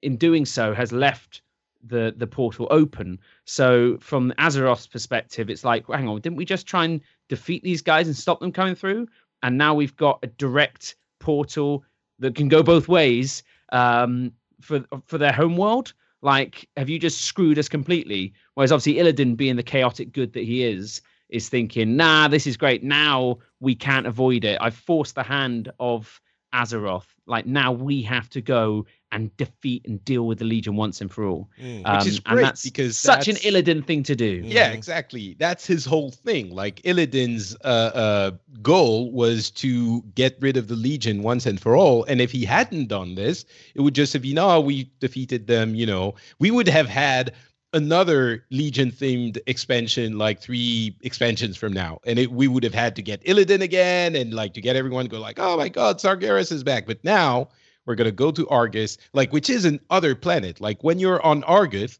in 0.01 0.17
doing 0.17 0.45
so 0.45 0.73
has 0.73 0.91
left 0.91 1.41
the 1.83 2.13
the 2.17 2.27
portal 2.27 2.67
open. 2.71 3.19
So 3.45 3.97
from 3.99 4.33
Azeroth's 4.37 4.87
perspective, 4.87 5.49
it's 5.49 5.63
like, 5.63 5.87
hang 5.87 6.07
on, 6.07 6.21
didn't 6.21 6.37
we 6.37 6.45
just 6.45 6.67
try 6.67 6.85
and 6.85 7.01
defeat 7.29 7.63
these 7.63 7.81
guys 7.81 8.07
and 8.07 8.15
stop 8.15 8.39
them 8.39 8.51
coming 8.51 8.75
through? 8.75 9.07
And 9.43 9.57
now 9.57 9.73
we've 9.73 9.95
got 9.95 10.19
a 10.23 10.27
direct 10.27 10.95
portal 11.19 11.83
that 12.19 12.35
can 12.35 12.47
go 12.47 12.63
both 12.63 12.87
ways 12.87 13.43
um, 13.71 14.31
for 14.61 14.83
for 15.05 15.17
their 15.17 15.31
home 15.33 15.57
world. 15.57 15.93
Like, 16.21 16.67
have 16.75 16.89
you 16.89 16.97
just 16.97 17.21
screwed 17.21 17.59
us 17.59 17.69
completely? 17.69 18.33
Whereas 18.55 18.71
obviously 18.71 18.95
Illidan, 19.01 19.37
being 19.37 19.57
the 19.57 19.63
chaotic 19.63 20.11
good 20.11 20.33
that 20.33 20.43
he 20.43 20.63
is, 20.63 21.01
is 21.29 21.49
thinking, 21.49 21.95
nah, 21.95 22.27
this 22.27 22.45
is 22.47 22.57
great. 22.57 22.83
Now 22.83 23.39
we 23.59 23.75
can't 23.75 24.05
avoid 24.07 24.43
it. 24.45 24.57
I've 24.61 24.75
forced 24.75 25.15
the 25.15 25.23
hand 25.23 25.71
of 25.79 26.21
Azeroth. 26.53 27.07
Like 27.27 27.45
now 27.47 27.71
we 27.71 28.01
have 28.03 28.29
to 28.29 28.41
go 28.41 28.85
and 29.11 29.35
defeat 29.37 29.85
and 29.87 30.03
deal 30.05 30.27
with 30.27 30.39
the 30.39 30.45
Legion 30.45 30.75
once 30.75 31.01
and 31.01 31.11
for 31.11 31.25
all. 31.25 31.49
Mm. 31.61 31.97
Which 31.97 32.07
is 32.07 32.17
Um, 32.17 32.21
and 32.27 32.33
great 32.35 32.43
that's 32.43 32.63
because 32.63 32.97
such 32.97 33.27
an 33.27 33.35
that's- 33.35 33.51
Illidan 33.51 33.85
thing 33.85 34.03
to 34.03 34.15
do. 34.15 34.41
Yeah, 34.45 34.71
Mhm. 34.71 34.75
exactly. 34.75 35.35
That's 35.39 35.65
his 35.65 35.85
whole 35.85 36.11
thing. 36.11 36.51
Like 36.53 36.81
Illidan's 36.83 37.55
uh, 37.65 37.67
uh, 37.67 38.31
goal 38.61 39.11
was 39.11 39.49
to 39.51 40.01
get 40.15 40.37
rid 40.39 40.55
of 40.57 40.67
the 40.67 40.75
Legion 40.75 41.23
once 41.23 41.45
and 41.45 41.59
for 41.59 41.75
all. 41.75 42.03
And 42.05 42.21
if 42.21 42.31
he 42.31 42.45
hadn't 42.45 42.87
done 42.87 43.15
this, 43.15 43.45
it 43.73 43.81
would 43.81 43.95
just 43.95 44.13
have 44.13 44.21
been, 44.21 44.37
oh, 44.37 44.59
we 44.61 44.91
defeated 44.99 45.47
them. 45.47 45.75
You 45.75 45.87
know, 45.87 46.15
we 46.39 46.51
would 46.51 46.67
have 46.67 46.87
had 46.87 47.33
another 47.75 48.43
Legion 48.49 48.89
themed 48.89 49.37
expansion 49.45 50.17
like 50.17 50.39
three 50.39 50.95
expansions 51.01 51.57
from 51.57 51.73
now, 51.73 51.99
and 52.05 52.17
it, 52.17 52.31
we 52.31 52.47
would 52.47 52.63
have 52.63 52.73
had 52.73 52.95
to 52.95 53.03
get 53.03 53.23
Illidan 53.25 53.61
again 53.61 54.15
and 54.15 54.33
like 54.33 54.53
to 54.55 54.61
get 54.61 54.75
everyone 54.75 55.05
to 55.05 55.11
go 55.11 55.19
like, 55.19 55.37
oh 55.37 55.57
my 55.57 55.69
God, 55.69 55.99
Sargeras 55.99 56.51
is 56.51 56.63
back. 56.63 56.87
But 56.87 57.03
now 57.03 57.49
we're 57.85 57.95
gonna 57.95 58.11
go 58.11 58.31
to 58.31 58.47
Argus, 58.47 58.97
like 59.13 59.31
which 59.31 59.49
is 59.49 59.65
an 59.65 59.79
other 59.89 60.15
planet. 60.15 60.59
Like 60.59 60.83
when 60.83 60.97
you're 60.97 61.23
on 61.23 61.43
Argus. 61.43 61.99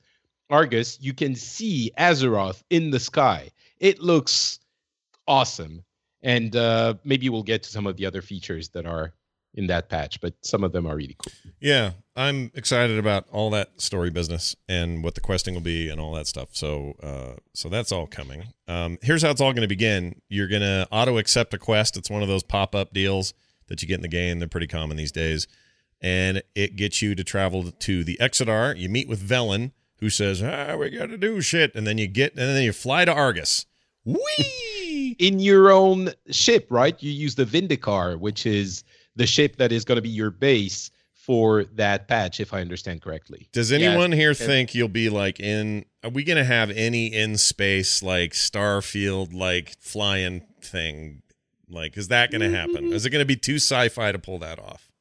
Argus, 0.52 1.00
you 1.02 1.12
can 1.12 1.34
see 1.34 1.92
Azeroth 1.98 2.62
in 2.70 2.92
the 2.92 3.00
sky. 3.00 3.50
It 3.80 4.00
looks 4.00 4.60
awesome. 5.28 5.84
And 6.22 6.56
uh, 6.56 6.94
maybe 7.04 7.30
we'll 7.30 7.42
get 7.42 7.64
to 7.64 7.70
some 7.70 7.88
of 7.88 7.98
the 7.98 8.06
other 8.06 8.22
features 8.22 8.70
that 8.70 8.86
are 8.86 9.12
in 9.56 9.68
that 9.68 9.90
patch, 9.90 10.20
but 10.22 10.34
some 10.42 10.64
of 10.64 10.72
them 10.72 10.86
are 10.86 10.96
really 10.96 11.16
cool. 11.18 11.34
Yeah, 11.60 11.92
I'm 12.16 12.52
excited 12.54 13.00
about 13.00 13.26
all 13.32 13.50
that 13.52 13.82
story 13.82 14.10
business 14.10 14.56
and 14.70 15.04
what 15.04 15.16
the 15.16 15.22
questing 15.22 15.54
will 15.54 15.62
be 15.62 15.90
and 15.90 16.00
all 16.00 16.14
that 16.14 16.28
stuff. 16.28 16.50
So, 16.52 16.96
uh, 17.02 17.40
so 17.54 17.70
that's 17.70 17.92
all 17.92 18.06
coming. 18.06 18.44
Um, 18.68 18.98
here's 19.02 19.24
how 19.24 19.32
it's 19.32 19.42
all 19.42 19.54
going 19.54 19.62
to 19.62 19.68
begin. 19.68 20.22
You're 20.30 20.48
going 20.48 20.62
to 20.62 20.88
auto 20.92 21.18
accept 21.18 21.54
a 21.54 21.58
quest. 21.58 21.98
It's 21.98 22.10
one 22.10 22.22
of 22.22 22.28
those 22.28 22.44
pop 22.44 22.76
up 22.76 22.94
deals 22.94 23.34
that 23.68 23.82
you 23.82 23.88
get 23.88 23.96
in 23.96 24.02
the 24.02 24.08
game. 24.08 24.40
They're 24.40 24.48
pretty 24.48 24.68
common 24.68 24.98
these 24.98 25.12
days, 25.12 25.48
and 26.02 26.44
it 26.54 26.76
gets 26.76 27.02
you 27.02 27.16
to 27.16 27.24
travel 27.24 27.72
to 27.72 28.04
the 28.04 28.18
Exodar. 28.22 28.78
You 28.78 28.90
meet 28.90 29.08
with 29.08 29.28
Velen, 29.28 29.72
who 30.00 30.10
says, 30.10 30.44
"Ah, 30.44 30.76
we 30.76 30.90
got 30.92 31.08
to 31.08 31.18
do 31.18 31.42
shit," 31.42 31.74
and 31.74 31.88
then 31.88 31.98
you 31.98 32.08
get, 32.08 32.32
and 32.32 32.42
then 32.42 32.64
you 32.64 32.74
fly 32.74 33.06
to 33.06 33.14
Argus. 33.14 33.66
Whee! 34.06 35.16
In 35.18 35.40
your 35.40 35.72
own 35.72 36.12
ship, 36.30 36.68
right? 36.70 37.02
You 37.02 37.12
use 37.12 37.36
the 37.36 37.46
Vindicar, 37.46 38.20
which 38.20 38.46
is 38.46 38.84
the 39.16 39.26
ship 39.28 39.58
that 39.58 39.72
is 39.72 39.86
going 39.86 39.98
to 39.98 40.02
be 40.02 40.10
your 40.10 40.32
base 40.32 40.92
for 41.14 41.64
that 41.74 42.08
patch, 42.08 42.40
if 42.40 42.54
I 42.54 42.62
understand 42.62 43.02
correctly. 43.02 43.50
Does 43.52 43.72
anyone 43.72 44.12
here 44.12 44.36
think 44.36 44.76
you'll 44.76 44.88
be 44.88 45.10
like 45.10 45.40
in? 45.40 45.86
Are 46.04 46.12
we 46.12 46.24
gonna 46.24 46.44
have 46.44 46.70
any 46.70 47.08
in 47.08 47.38
space 47.38 48.04
like 48.04 48.34
Starfield 48.34 49.34
like 49.34 49.76
flying 49.80 50.46
thing? 50.62 51.24
Like, 51.68 51.98
is 51.98 52.10
that 52.10 52.32
gonna 52.32 52.52
happen? 52.52 52.94
Is 52.94 53.08
it 53.08 53.10
gonna 53.10 53.26
be 53.26 53.36
too 53.36 53.56
sci-fi 53.56 54.12
to 54.12 54.20
pull 54.20 54.38
that 54.40 54.60
off? 54.60 54.92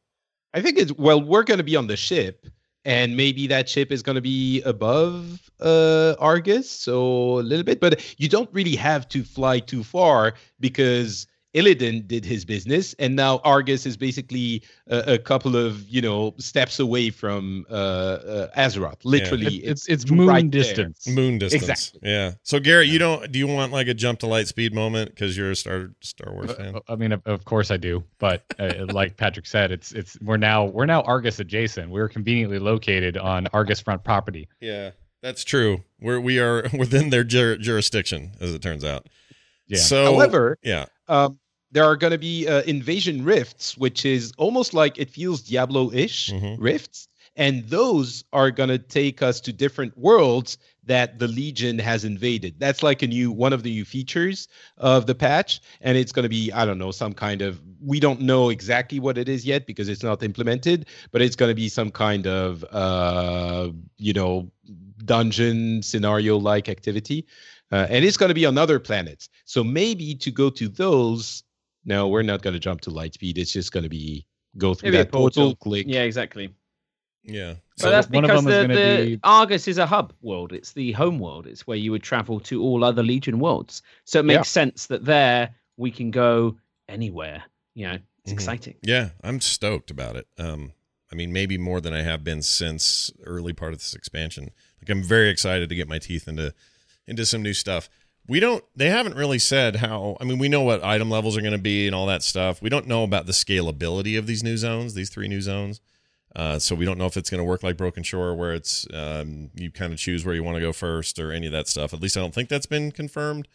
I 0.55 0.63
think 0.63 0.79
it's 0.79 0.93
well, 0.93 1.21
we're 1.21 1.43
going 1.43 1.59
to 1.59 1.65
be 1.65 1.75
on 1.75 1.89
the 1.89 1.97
ship, 1.97 2.47
and 2.85 3.17
maybe 3.17 3.49
that 3.49 3.69
ship 3.69 3.91
is 3.91 4.03
going 4.03 4.15
to 4.15 4.23
be 4.23 4.63
above 4.63 5.51
uh, 5.61 6.15
Argus, 6.21 6.71
so 6.71 7.41
a 7.41 7.43
little 7.43 7.65
bit, 7.65 7.81
but 7.81 8.15
you 8.19 8.29
don't 8.29 8.49
really 8.53 8.77
have 8.77 9.09
to 9.09 9.25
fly 9.25 9.59
too 9.59 9.83
far 9.83 10.35
because 10.61 11.27
Illidan 11.55 12.07
did 12.09 12.25
his 12.25 12.45
business, 12.45 12.95
and 12.99 13.15
now 13.15 13.39
Argus 13.45 13.87
is 13.87 13.97
basically 13.97 14.63
a, 14.89 15.15
a 15.15 15.19
couple 15.19 15.55
of 15.57 15.89
you 15.89 16.03
know 16.03 16.35
steps 16.39 16.79
away 16.81 17.11
from 17.11 17.65
uh, 17.71 17.75
uh, 17.75 18.51
Azeroth. 18.57 19.05
Literally, 19.05 19.57
It- 19.59 19.71
it's 19.71 19.87
it's 19.89 20.11
moon 20.11 20.27
right 20.27 20.51
there. 20.51 20.63
distance. 20.63 21.07
Moon 21.07 21.39
distance. 21.39 21.63
Exactly. 21.63 22.01
Yeah. 22.11 22.33
So 22.43 22.59
Garrett, 22.59 22.89
you 22.89 22.99
don't? 22.99 23.31
Do 23.31 23.39
you 23.39 23.47
want 23.47 23.73
like 23.73 23.87
a 23.87 23.95
jump 23.95 24.19
to 24.21 24.27
light 24.27 24.49
speed 24.49 24.75
moment 24.75 25.11
because 25.11 25.37
you're 25.37 25.53
a 25.53 25.57
Star 25.57 25.91
Star 26.01 26.33
Wars 26.33 26.53
fan? 26.53 26.75
Uh, 26.77 26.81
I 26.89 26.97
mean, 26.97 27.13
of, 27.13 27.23
of 27.27 27.45
course 27.45 27.71
I 27.71 27.77
do, 27.77 28.03
but 28.19 28.45
uh, 28.59 28.87
like 28.91 29.17
Patrick 29.17 29.47
said, 29.47 29.71
it's 29.71 29.93
it's 29.93 30.19
we're 30.21 30.37
now 30.37 30.65
we're 30.65 30.87
now 30.87 31.03
Argus 31.03 31.39
adjacent. 31.39 31.91
We're 31.91 32.09
conveniently 32.09 32.59
located 32.59 33.17
on 33.17 33.47
Argus 33.53 33.81
front 33.81 34.03
property. 34.03 34.49
Yeah, 34.61 34.91
that's 35.23 35.45
true. 35.45 35.85
We're 36.01 36.19
we 36.21 36.41
are 36.41 36.65
within 36.79 37.11
their 37.11 37.23
jur- 37.25 37.59
jurisdiction, 37.59 38.33
as 38.41 38.53
it 38.53 38.61
turns 38.61 38.85
out. 38.85 39.09
Yeah. 39.67 39.79
So, 39.79 40.05
However, 40.13 40.59
yeah. 40.63 40.85
um, 41.09 41.39
there 41.75 41.85
are 41.85 41.97
going 41.97 42.13
to 42.13 42.19
be 42.19 42.47
uh, 42.47 42.63
invasion 42.63 43.25
rifts, 43.25 43.77
which 43.77 44.05
is 44.07 44.33
almost 44.39 44.75
like 44.75 44.97
it 44.97 45.11
feels 45.11 45.43
Diablo-ish 45.43 46.31
Mhm. 46.31 46.57
rifts, 46.59 47.09
and 47.37 47.69
those 47.69 48.25
are 48.33 48.53
going 48.53 48.69
to 48.69 48.79
take 48.79 49.21
us 49.23 49.41
to 49.41 49.53
different 49.53 49.99
worlds 49.99 50.57
that 50.87 51.19
the 51.19 51.27
Legion 51.27 51.79
has 51.81 52.05
invaded. 52.05 52.55
That's 52.59 52.83
like 52.83 53.03
a 53.03 53.09
new 53.09 53.33
one 53.33 53.53
of 53.53 53.65
the 53.65 53.71
new 53.71 53.85
features 53.85 54.47
of 54.79 55.07
the 55.07 55.17
patch, 55.17 55.61
and 55.81 55.99
it's 55.99 56.13
going 56.13 56.23
to 56.23 56.29
be 56.29 56.53
I 56.53 56.65
don't 56.65 56.79
know 56.79 56.93
some 56.93 57.13
kind 57.13 57.43
of 57.43 57.61
we 57.81 57.99
don't 57.99 58.21
know 58.21 58.51
exactly 58.51 59.01
what 59.01 59.19
it 59.19 59.29
is 59.29 59.45
yet 59.45 59.67
because 59.67 59.89
it's 59.89 60.03
not 60.05 60.23
implemented, 60.23 60.87
but 61.11 61.23
it's 61.23 61.37
going 61.37 61.51
to 61.51 61.55
be 61.57 61.69
some 61.69 61.91
kind 61.91 62.27
of 62.29 62.65
uh, 62.71 63.71
you 63.99 64.13
know 64.13 64.49
dungeon 65.05 65.83
scenario 65.83 66.39
like 66.39 66.69
activity. 66.69 67.27
Uh, 67.73 67.87
and 67.91 68.05
it's 68.05 68.17
going 68.17 68.29
to 68.29 68.35
be 68.35 68.47
on 68.47 68.57
other 68.59 68.79
planets. 68.79 69.29
So 69.45 69.65
maybe 69.65 70.15
to 70.17 70.31
go 70.31 70.51
to 70.51 70.69
those, 70.69 71.43
no, 71.85 72.09
we're 72.09 72.23
not 72.23 72.43
going 72.43 72.55
to 72.55 72.61
jump 72.61 72.81
to 72.83 72.91
Lightspeed. 72.91 73.39
It's 73.39 73.53
just 73.53 73.73
going 73.73 73.83
to 73.85 73.89
be 73.91 74.27
go 74.59 74.75
through 74.75 74.89
Maybe 74.91 75.01
a 75.01 75.05
that 75.05 75.13
portal, 75.13 75.43
portal. 75.45 75.57
click. 75.57 75.87
Yeah, 75.89 76.03
exactly. 76.03 76.55
Yeah. 77.23 77.55
So 77.79 77.91
that's 77.91 78.09
one 78.11 78.25
of 78.25 78.29
because 78.29 78.45
them 78.45 78.69
the, 78.69 78.75
gonna 78.75 78.97
the 79.07 79.07
be- 79.17 79.21
Argus 79.25 79.67
is 79.67 79.79
a 79.79 79.87
hub 79.87 80.13
world. 80.23 80.53
It's 80.53 80.73
the 80.73 80.93
home 80.93 81.19
world. 81.19 81.47
It's 81.47 81.67
where 81.67 81.77
you 81.77 81.91
would 81.93 82.03
travel 82.03 82.39
to 82.41 82.63
all 82.63 82.85
other 82.85 83.03
Legion 83.03 83.39
worlds. 83.39 83.83
So 84.05 84.21
it 84.21 84.25
makes 84.25 84.37
Yeah. 84.39 84.43
sense 84.43 84.87
that 84.87 85.05
there 85.05 85.55
we 85.77 85.91
can 85.91 86.11
go 86.11 86.57
anywhere. 86.89 87.43
You 87.75 87.87
know, 87.89 87.99
it's 88.25 88.31
Mhm. 88.31 88.35
exciting. 88.35 88.75
Yeah, 88.83 89.11
I'm 89.23 89.41
stoked 89.41 89.91
about 89.91 90.17
it. 90.17 90.27
Um, 90.39 90.73
I 91.11 91.15
mean, 91.17 91.33
maybe 91.33 91.57
more 91.59 91.81
than 91.81 91.93
I 91.95 92.03
have 92.03 92.23
been 92.25 92.43
since 92.43 93.11
early 93.25 93.53
part 93.53 93.73
of 93.73 93.79
this 93.79 93.95
expansion. 93.95 94.51
Like, 94.81 94.91
I'm 94.91 95.03
very 95.03 95.29
excited 95.31 95.69
to 95.71 95.75
get 95.75 95.89
my 95.89 95.99
teeth 95.99 96.29
into 96.29 96.55
into 97.07 97.27
some 97.27 97.43
new 97.43 97.53
stuff. 97.55 97.89
We 98.27 98.41
don't. 98.41 98.65
They 98.75 98.89
haven't 98.89 99.17
really 99.17 99.39
said 99.39 99.77
how. 99.77 100.17
I 100.21 100.25
mean, 100.25 100.39
we 100.39 100.49
know 100.49 100.63
what 100.63 100.83
item 100.83 101.11
levels 101.11 101.37
are 101.37 101.41
going 101.43 101.53
to 101.53 101.59
be 101.59 101.87
and 101.87 101.95
all 101.95 102.07
that 102.07 102.23
stuff. 102.23 102.63
We 102.63 102.71
don't 102.71 102.87
know 102.87 103.05
about 103.05 103.27
the 103.27 103.33
scalability 103.33 104.19
of 104.19 104.27
these 104.27 104.43
new 104.43 104.57
zones, 104.57 104.95
these 104.95 105.11
three 105.11 105.29
new 105.29 105.41
zones. 105.43 105.81
Uh, 106.35 106.59
so 106.59 106.75
we 106.75 106.85
don't 106.85 106.99
know 106.99 107.07
if 107.07 107.17
it's 107.17 107.31
going 107.31 107.39
to 107.39 107.45
work 107.45 107.63
like 107.63 107.77
Broken 107.77 108.03
Shore, 108.03 108.35
where 108.35 108.55
it's 108.55 108.87
um, 108.93 109.51
you 109.55 109.71
kind 109.71 109.93
of 109.93 109.99
choose 109.99 110.25
where 110.25 110.35
you 110.35 110.43
want 110.43 110.57
to 110.57 110.61
go 110.61 110.73
first, 110.73 111.19
or 111.19 111.33
any 111.33 111.47
of 111.47 111.53
that 111.53 111.69
stuff. 111.69 111.93
At 111.95 112.01
least 112.01 112.17
I 112.17 112.21
don't 112.21 112.35
think 112.35 112.49
that's 112.49 112.67
been 112.67 112.91
confirmed. 112.93 113.47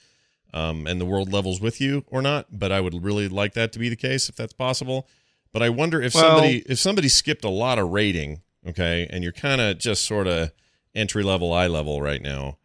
Um, 0.53 0.88
and 0.88 0.99
the 0.99 1.05
world 1.05 1.32
levels 1.32 1.62
with 1.62 1.79
you 1.79 2.05
or 2.08 2.21
not, 2.23 2.47
but 2.51 2.71
I 2.71 2.82
would 2.82 3.03
really 3.03 3.27
like 3.27 3.53
that 3.53 3.71
to 3.73 3.79
be 3.79 3.88
the 3.89 3.95
case 3.95 4.29
if 4.29 4.36
that's 4.36 4.53
possible. 4.53 5.08
But 5.51 5.62
I 5.62 5.69
wonder 5.69 6.01
if 6.01 6.13
Well- 6.15 6.23
somebody 6.23 6.63
if 6.67 6.79
somebody 6.79 7.08
skipped 7.10 7.43
a 7.43 7.49
lot 7.49 7.77
of 7.79 7.89
rating, 7.89 8.41
okay, 8.67 9.08
and 9.12 9.23
you're 9.23 9.34
kind 9.34 9.62
of 9.62 9.77
just 9.77 10.05
sort 10.05 10.27
of 10.27 10.51
entry 10.95 11.23
level, 11.23 11.51
eye 11.53 11.67
level 11.67 12.01
right 12.01 12.21
now. 12.21 12.58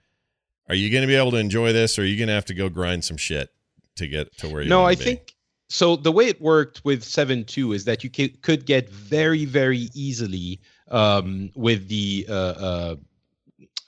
Are 0.68 0.74
you 0.74 0.90
going 0.90 1.02
to 1.02 1.06
be 1.06 1.14
able 1.14 1.32
to 1.32 1.36
enjoy 1.36 1.72
this, 1.72 1.98
or 1.98 2.02
are 2.02 2.06
you 2.06 2.16
going 2.16 2.28
to 2.28 2.34
have 2.34 2.46
to 2.46 2.54
go 2.54 2.68
grind 2.68 3.04
some 3.04 3.16
shit 3.16 3.50
to 3.96 4.06
get 4.06 4.36
to 4.38 4.48
where 4.48 4.62
you? 4.62 4.68
No, 4.68 4.80
wanna 4.82 4.96
be? 4.96 4.96
No, 4.96 5.02
I 5.02 5.04
be? 5.04 5.04
think 5.04 5.34
so. 5.68 5.96
The 5.96 6.12
way 6.12 6.26
it 6.26 6.40
worked 6.40 6.84
with 6.84 7.02
seven 7.04 7.44
two 7.44 7.72
is 7.72 7.84
that 7.84 8.02
you 8.02 8.10
ca- 8.10 8.34
could 8.42 8.66
get 8.66 8.88
very 8.88 9.44
very 9.44 9.88
easily 9.94 10.60
um, 10.90 11.50
with 11.54 11.88
the 11.88 12.26
uh, 12.28 12.32
uh, 12.32 12.96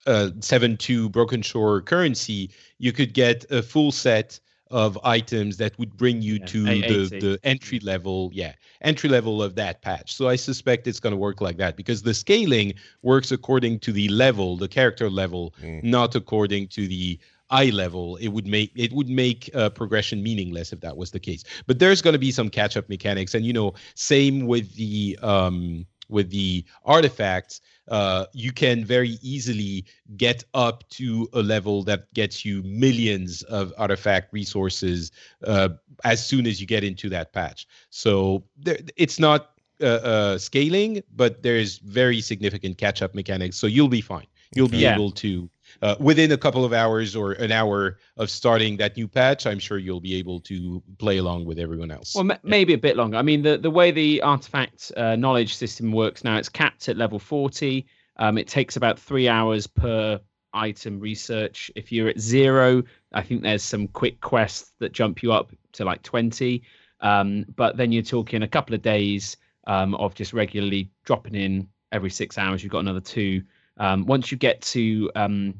uh, 0.06 0.30
seven 0.40 0.76
two 0.76 1.08
Broken 1.08 1.42
Shore 1.42 1.80
currency. 1.80 2.50
You 2.78 2.92
could 2.92 3.14
get 3.14 3.50
a 3.50 3.62
full 3.62 3.90
set 3.92 4.38
of 4.70 4.98
items 5.04 5.56
that 5.58 5.78
would 5.78 5.96
bring 5.96 6.20
you 6.22 6.34
Yeah, 6.34 6.46
to 6.46 6.64
the, 6.64 6.72
880. 6.72 7.20
the 7.20 7.38
entry 7.44 7.78
level 7.80 8.30
yeah 8.32 8.52
entry 8.82 9.08
level 9.08 9.42
of 9.42 9.54
that 9.56 9.80
patch. 9.82 10.14
So 10.14 10.28
i 10.28 10.36
suspect 10.36 10.86
it's 10.86 11.00
going 11.00 11.12
to 11.12 11.16
work 11.16 11.40
like 11.40 11.56
that 11.58 11.76
because 11.76 12.02
the 12.02 12.14
scaling 12.14 12.74
works 13.02 13.30
according 13.30 13.78
to 13.80 13.92
the 13.92 14.08
level 14.08 14.56
the 14.56 14.68
character 14.68 15.08
level 15.10 15.54
Mm. 15.62 15.82
not 15.84 16.14
according 16.14 16.68
to 16.68 16.86
the 16.88 17.18
eye 17.50 17.70
level. 17.70 18.16
It 18.16 18.28
would 18.28 18.46
make 18.46 18.72
it 18.74 18.92
would 18.92 19.08
make 19.08 19.50
uh, 19.54 19.70
progression 19.70 20.22
meaningless 20.22 20.72
if 20.72 20.80
that 20.80 20.96
was 20.96 21.10
the 21.12 21.20
case. 21.20 21.44
But 21.66 21.78
there's 21.78 22.02
going 22.02 22.12
to 22.14 22.18
be 22.18 22.32
some 22.32 22.48
catch 22.50 22.76
up 22.76 22.88
mechanics. 22.88 23.34
And 23.34 23.44
you 23.44 23.52
know 23.52 23.74
same 23.94 24.46
with 24.46 24.74
the 24.74 25.18
um 25.22 25.86
with 26.08 26.30
the 26.30 26.64
artifacts 26.84 27.60
uh, 27.88 28.26
you 28.32 28.52
can 28.52 28.84
very 28.84 29.18
easily 29.22 29.84
get 30.16 30.44
up 30.54 30.88
to 30.90 31.28
a 31.32 31.42
level 31.42 31.82
that 31.84 32.12
gets 32.14 32.44
you 32.44 32.62
millions 32.62 33.42
of 33.44 33.72
artifact 33.78 34.32
resources 34.32 35.10
uh, 35.44 35.68
as 36.04 36.24
soon 36.24 36.46
as 36.46 36.60
you 36.60 36.66
get 36.66 36.84
into 36.84 37.08
that 37.10 37.32
patch. 37.32 37.66
So 37.90 38.44
there, 38.56 38.78
it's 38.96 39.18
not 39.18 39.52
uh, 39.80 39.86
uh, 39.86 40.38
scaling, 40.38 41.02
but 41.14 41.42
there's 41.42 41.78
very 41.78 42.20
significant 42.20 42.78
catch 42.78 43.02
up 43.02 43.14
mechanics. 43.14 43.56
So 43.56 43.66
you'll 43.66 43.88
be 43.88 44.00
fine. 44.00 44.26
You'll 44.54 44.68
be 44.68 44.78
Yeah. 44.78 44.94
able 44.94 45.10
to, 45.12 45.48
uh, 45.82 45.96
within 46.00 46.32
a 46.32 46.36
couple 46.36 46.64
of 46.64 46.72
hours 46.72 47.14
or 47.16 47.32
an 47.32 47.52
hour 47.52 47.98
of 48.16 48.30
starting 48.30 48.76
that 48.78 48.96
new 48.96 49.08
patch, 49.08 49.46
I'm 49.46 49.58
sure 49.58 49.78
you'll 49.78 50.00
be 50.00 50.14
able 50.16 50.40
to 50.40 50.82
play 50.98 51.18
along 51.18 51.44
with 51.44 51.58
everyone 51.58 51.90
else. 51.90 52.14
Well, 52.14 52.24
ma- 52.24 52.38
maybe 52.42 52.72
a 52.72 52.78
bit 52.78 52.96
longer. 52.96 53.16
I 53.16 53.22
mean, 53.22 53.42
the, 53.42 53.58
the 53.58 53.70
way 53.70 53.90
the 53.90 54.22
artifact 54.22 54.92
uh, 54.96 55.16
knowledge 55.16 55.54
system 55.54 55.92
works 55.92 56.24
now, 56.24 56.36
it's 56.36 56.48
capped 56.48 56.88
at 56.88 56.96
level 56.96 57.18
40. 57.18 57.86
Um, 58.18 58.38
it 58.38 58.48
takes 58.48 58.76
about 58.76 58.98
three 58.98 59.28
hours 59.28 59.66
per 59.66 60.20
item 60.52 60.98
research. 60.98 61.70
If 61.76 61.92
you're 61.92 62.08
at 62.08 62.18
zero, 62.18 62.82
I 63.12 63.22
think 63.22 63.42
there's 63.42 63.62
some 63.62 63.88
quick 63.88 64.20
quests 64.20 64.72
that 64.80 64.92
jump 64.92 65.22
you 65.22 65.32
up 65.32 65.52
to 65.72 65.84
like 65.84 66.02
20. 66.02 66.62
Um, 67.00 67.44
but 67.56 67.76
then 67.76 67.92
you're 67.92 68.02
talking 68.02 68.42
a 68.42 68.48
couple 68.48 68.74
of 68.74 68.82
days 68.82 69.36
um, 69.66 69.94
of 69.96 70.14
just 70.14 70.32
regularly 70.32 70.90
dropping 71.04 71.34
in 71.34 71.68
every 71.92 72.10
six 72.10 72.38
hours. 72.38 72.62
You've 72.62 72.72
got 72.72 72.80
another 72.80 73.00
two. 73.00 73.42
Um, 73.78 74.06
once 74.06 74.32
you 74.32 74.38
get 74.38 74.62
to 74.62 75.10
um, 75.14 75.54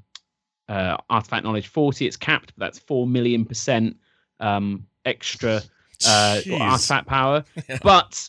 uh, 0.68 0.96
artifact 1.09 1.44
knowledge 1.44 1.68
40, 1.68 2.07
it's 2.07 2.16
capped, 2.16 2.52
but 2.57 2.66
that's 2.66 2.79
4 2.79 3.07
million 3.07 3.44
percent 3.44 3.96
um, 4.40 4.87
extra 5.05 5.62
uh, 6.07 6.40
artifact 6.61 7.07
power. 7.07 7.44
But 7.83 8.29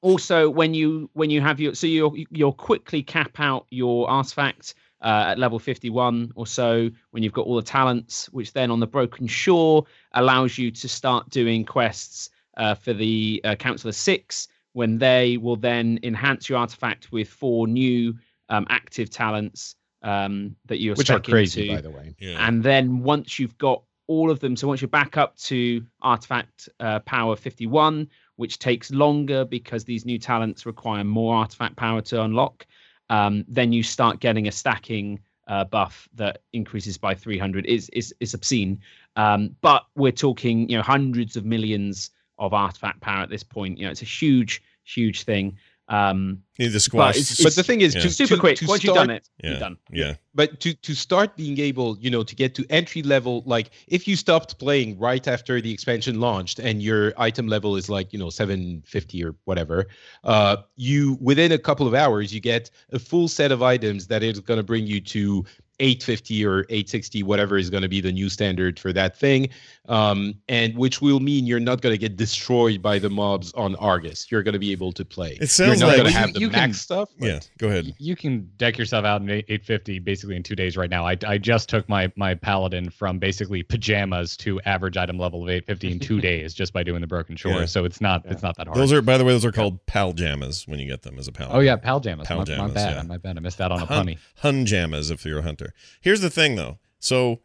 also 0.00 0.48
when 0.48 0.74
you 0.74 1.10
when 1.14 1.30
you 1.30 1.40
have 1.40 1.58
your 1.58 1.74
so 1.74 1.86
you'll 1.86 2.14
you'll 2.30 2.52
quickly 2.52 3.02
cap 3.02 3.40
out 3.40 3.66
your 3.70 4.08
artifact 4.08 4.74
uh, 5.02 5.26
at 5.28 5.38
level 5.38 5.58
51 5.58 6.32
or 6.34 6.46
so 6.46 6.88
when 7.10 7.22
you've 7.22 7.32
got 7.32 7.46
all 7.46 7.56
the 7.56 7.62
talents, 7.62 8.26
which 8.30 8.52
then 8.52 8.70
on 8.70 8.80
the 8.80 8.86
Broken 8.86 9.26
Shore 9.26 9.84
allows 10.12 10.58
you 10.58 10.70
to 10.72 10.88
start 10.88 11.28
doing 11.30 11.64
quests 11.64 12.30
uh, 12.56 12.74
for 12.74 12.92
the 12.92 13.40
uh, 13.44 13.54
Council 13.54 13.88
of 13.88 13.94
Six, 13.94 14.48
when 14.72 14.98
they 14.98 15.36
will 15.36 15.56
then 15.56 16.00
enhance 16.02 16.48
your 16.48 16.58
artifact 16.58 17.12
with 17.12 17.28
four 17.28 17.68
new 17.68 18.14
um, 18.48 18.66
active 18.70 19.10
talents 19.10 19.76
um, 20.02 20.56
that 20.66 20.80
you're 20.80 20.94
which 20.94 21.10
are 21.10 21.18
spec 21.18 21.24
crazy, 21.24 21.70
into. 21.70 21.74
by 21.74 21.80
the 21.80 21.90
way. 21.90 22.14
Yeah. 22.18 22.46
And 22.46 22.62
then 22.62 23.02
once 23.02 23.38
you've 23.38 23.56
got 23.58 23.82
all 24.06 24.30
of 24.30 24.40
them, 24.40 24.56
so 24.56 24.68
once 24.68 24.80
you're 24.80 24.88
back 24.88 25.16
up 25.16 25.36
to 25.36 25.84
artifact 26.02 26.68
uh, 26.80 27.00
power 27.00 27.36
51, 27.36 28.08
which 28.36 28.58
takes 28.58 28.90
longer 28.90 29.44
because 29.44 29.84
these 29.84 30.04
new 30.04 30.18
talents 30.18 30.64
require 30.64 31.04
more 31.04 31.34
artifact 31.34 31.76
power 31.76 32.00
to 32.02 32.22
unlock, 32.22 32.66
um, 33.10 33.44
then 33.48 33.72
you 33.72 33.82
start 33.82 34.20
getting 34.20 34.48
a 34.48 34.52
stacking 34.52 35.20
uh, 35.48 35.64
buff 35.64 36.08
that 36.14 36.42
increases 36.52 36.98
by 36.98 37.14
300 37.14 37.66
is 37.66 37.88
is 37.90 38.14
is 38.20 38.34
obscene. 38.34 38.80
Um, 39.16 39.56
but 39.62 39.86
we're 39.96 40.12
talking, 40.12 40.68
you 40.68 40.76
know, 40.76 40.82
hundreds 40.82 41.36
of 41.36 41.44
millions 41.44 42.10
of 42.38 42.54
artifact 42.54 43.00
power 43.00 43.22
at 43.22 43.30
this 43.30 43.42
point. 43.42 43.78
You 43.78 43.86
know, 43.86 43.90
it's 43.90 44.02
a 44.02 44.06
huge, 44.06 44.62
huge 44.84 45.24
thing. 45.24 45.56
Um, 45.90 46.42
You 46.58 46.66
need 46.66 46.72
to 46.72 46.80
squash. 46.80 47.16
it's- 47.16 47.42
but 47.42 47.54
the 47.54 47.62
thing 47.62 47.80
is, 47.80 47.94
yeah. 47.94 48.02
to, 48.02 48.10
super 48.10 48.34
to- 48.34 48.40
quick. 48.40 48.56
to 48.58 48.66
Once 48.66 48.84
you've 48.84 48.94
done 48.94 49.08
it, 49.10 49.28
yeah, 49.42 49.50
you're 49.50 49.58
done. 49.60 49.76
yeah. 49.90 50.14
but 50.34 50.60
to 50.60 50.74
to 50.74 50.94
start 50.94 51.34
being 51.36 51.58
able 51.58 51.96
you 51.98 52.10
know 52.10 52.22
to 52.22 52.34
get 52.36 52.54
to 52.56 52.64
entry 52.68 53.02
level 53.02 53.42
like 53.46 53.70
if 53.86 54.06
you 54.06 54.14
stopped 54.14 54.58
playing 54.58 54.98
right 54.98 55.26
after 55.26 55.60
the 55.62 55.72
expansion 55.72 56.20
launched 56.20 56.58
and 56.58 56.82
your 56.82 57.12
item 57.16 57.46
level 57.48 57.74
is 57.76 57.88
like 57.88 58.12
you 58.12 58.18
know 58.18 58.28
750 58.30 59.24
or 59.24 59.34
whatever 59.44 59.86
uh 60.24 60.56
you 60.76 61.16
within 61.20 61.52
a 61.52 61.58
couple 61.58 61.86
of 61.86 61.94
hours 61.94 62.32
you 62.34 62.40
get 62.40 62.70
a 62.92 62.98
full 62.98 63.26
set 63.28 63.50
of 63.50 63.62
items 63.62 64.06
that 64.08 64.22
is 64.22 64.40
going 64.40 64.58
to 64.58 64.62
bring 64.64 64.86
you 64.86 65.00
to 65.00 65.44
850 65.80 66.44
or 66.46 66.60
860 66.70 67.22
whatever 67.22 67.56
is 67.58 67.70
going 67.70 67.82
to 67.82 67.88
be 67.88 68.00
the 68.00 68.12
new 68.12 68.28
standard 68.28 68.78
for 68.78 68.92
that 68.92 69.16
thing 69.16 69.48
um 69.88 70.34
and 70.48 70.76
which 70.76 71.00
will 71.00 71.20
mean 71.20 71.46
you're 71.46 71.60
not 71.60 71.80
going 71.80 71.92
to 71.94 71.98
get 71.98 72.16
destroyed 72.16 72.82
by 72.82 72.98
the 72.98 73.08
mobs 73.08 73.52
on 73.52 73.74
argus 73.76 74.30
you're 74.30 74.42
going 74.42 74.52
to 74.54 74.58
be 74.58 74.72
able 74.72 74.92
to 74.92 75.04
play 75.04 75.38
It 75.40 75.50
sounds 75.50 75.80
you're 75.80 75.88
not 75.88 75.96
like- 75.96 75.96
going 75.98 76.06
to 76.06 76.12
You- 76.12 76.18
have 76.18 76.34
the 76.34 76.40
you 76.40 76.50
max 76.50 76.62
can- 76.64 76.74
stuff 76.74 77.10
Yeah, 77.18 77.40
go 77.58 77.68
ahead. 77.68 77.94
You 77.98 78.16
can 78.16 78.50
deck 78.56 78.76
yourself 78.78 79.04
out 79.04 79.20
in 79.22 79.30
850 79.30 79.98
basically 80.00 80.36
in 80.36 80.42
two 80.42 80.56
days 80.56 80.76
right 80.76 80.90
now. 80.90 81.06
I, 81.06 81.16
I 81.26 81.38
just 81.38 81.68
took 81.68 81.88
my 81.88 82.10
my 82.16 82.34
paladin 82.34 82.90
from 82.90 83.18
basically 83.18 83.62
pajamas 83.62 84.36
to 84.38 84.60
average 84.62 84.96
item 84.96 85.18
level 85.18 85.42
of 85.42 85.48
850 85.48 85.92
in 85.92 85.98
two 86.00 86.20
days 86.30 86.54
just 86.54 86.72
by 86.72 86.82
doing 86.82 87.00
the 87.00 87.06
broken 87.06 87.36
shore. 87.36 87.52
Yeah. 87.60 87.66
So 87.66 87.84
it's 87.84 88.00
not 88.00 88.24
it's 88.26 88.42
not 88.42 88.56
that 88.56 88.66
hard. 88.66 88.78
Those 88.78 88.92
are, 88.92 89.00
by 89.02 89.16
the 89.18 89.24
way, 89.24 89.32
those 89.32 89.44
are 89.44 89.52
called 89.52 89.84
paljammas 89.86 90.66
when 90.68 90.78
you 90.78 90.86
get 90.86 91.02
them 91.02 91.18
as 91.18 91.28
a 91.28 91.32
paladin. 91.32 91.56
oh 91.56 91.60
yeah, 91.60 91.76
paljamas. 91.76 92.28
My, 92.28 92.36
my 92.36 92.44
Paljamas, 92.44 92.74
bad. 92.74 92.96
yeah. 92.96 93.02
My 93.02 93.16
bad. 93.18 93.36
I 93.36 93.40
missed 93.40 93.60
out 93.60 93.72
on 93.72 93.82
a 93.82 93.86
Hun, 93.86 94.06
punny. 94.06 94.18
hunjamas 94.42 95.10
if 95.10 95.24
you're 95.24 95.38
a 95.38 95.42
hunter. 95.42 95.67
Here's 96.00 96.20
the 96.20 96.30
thing 96.30 96.56
though. 96.56 96.78
So 96.98 97.40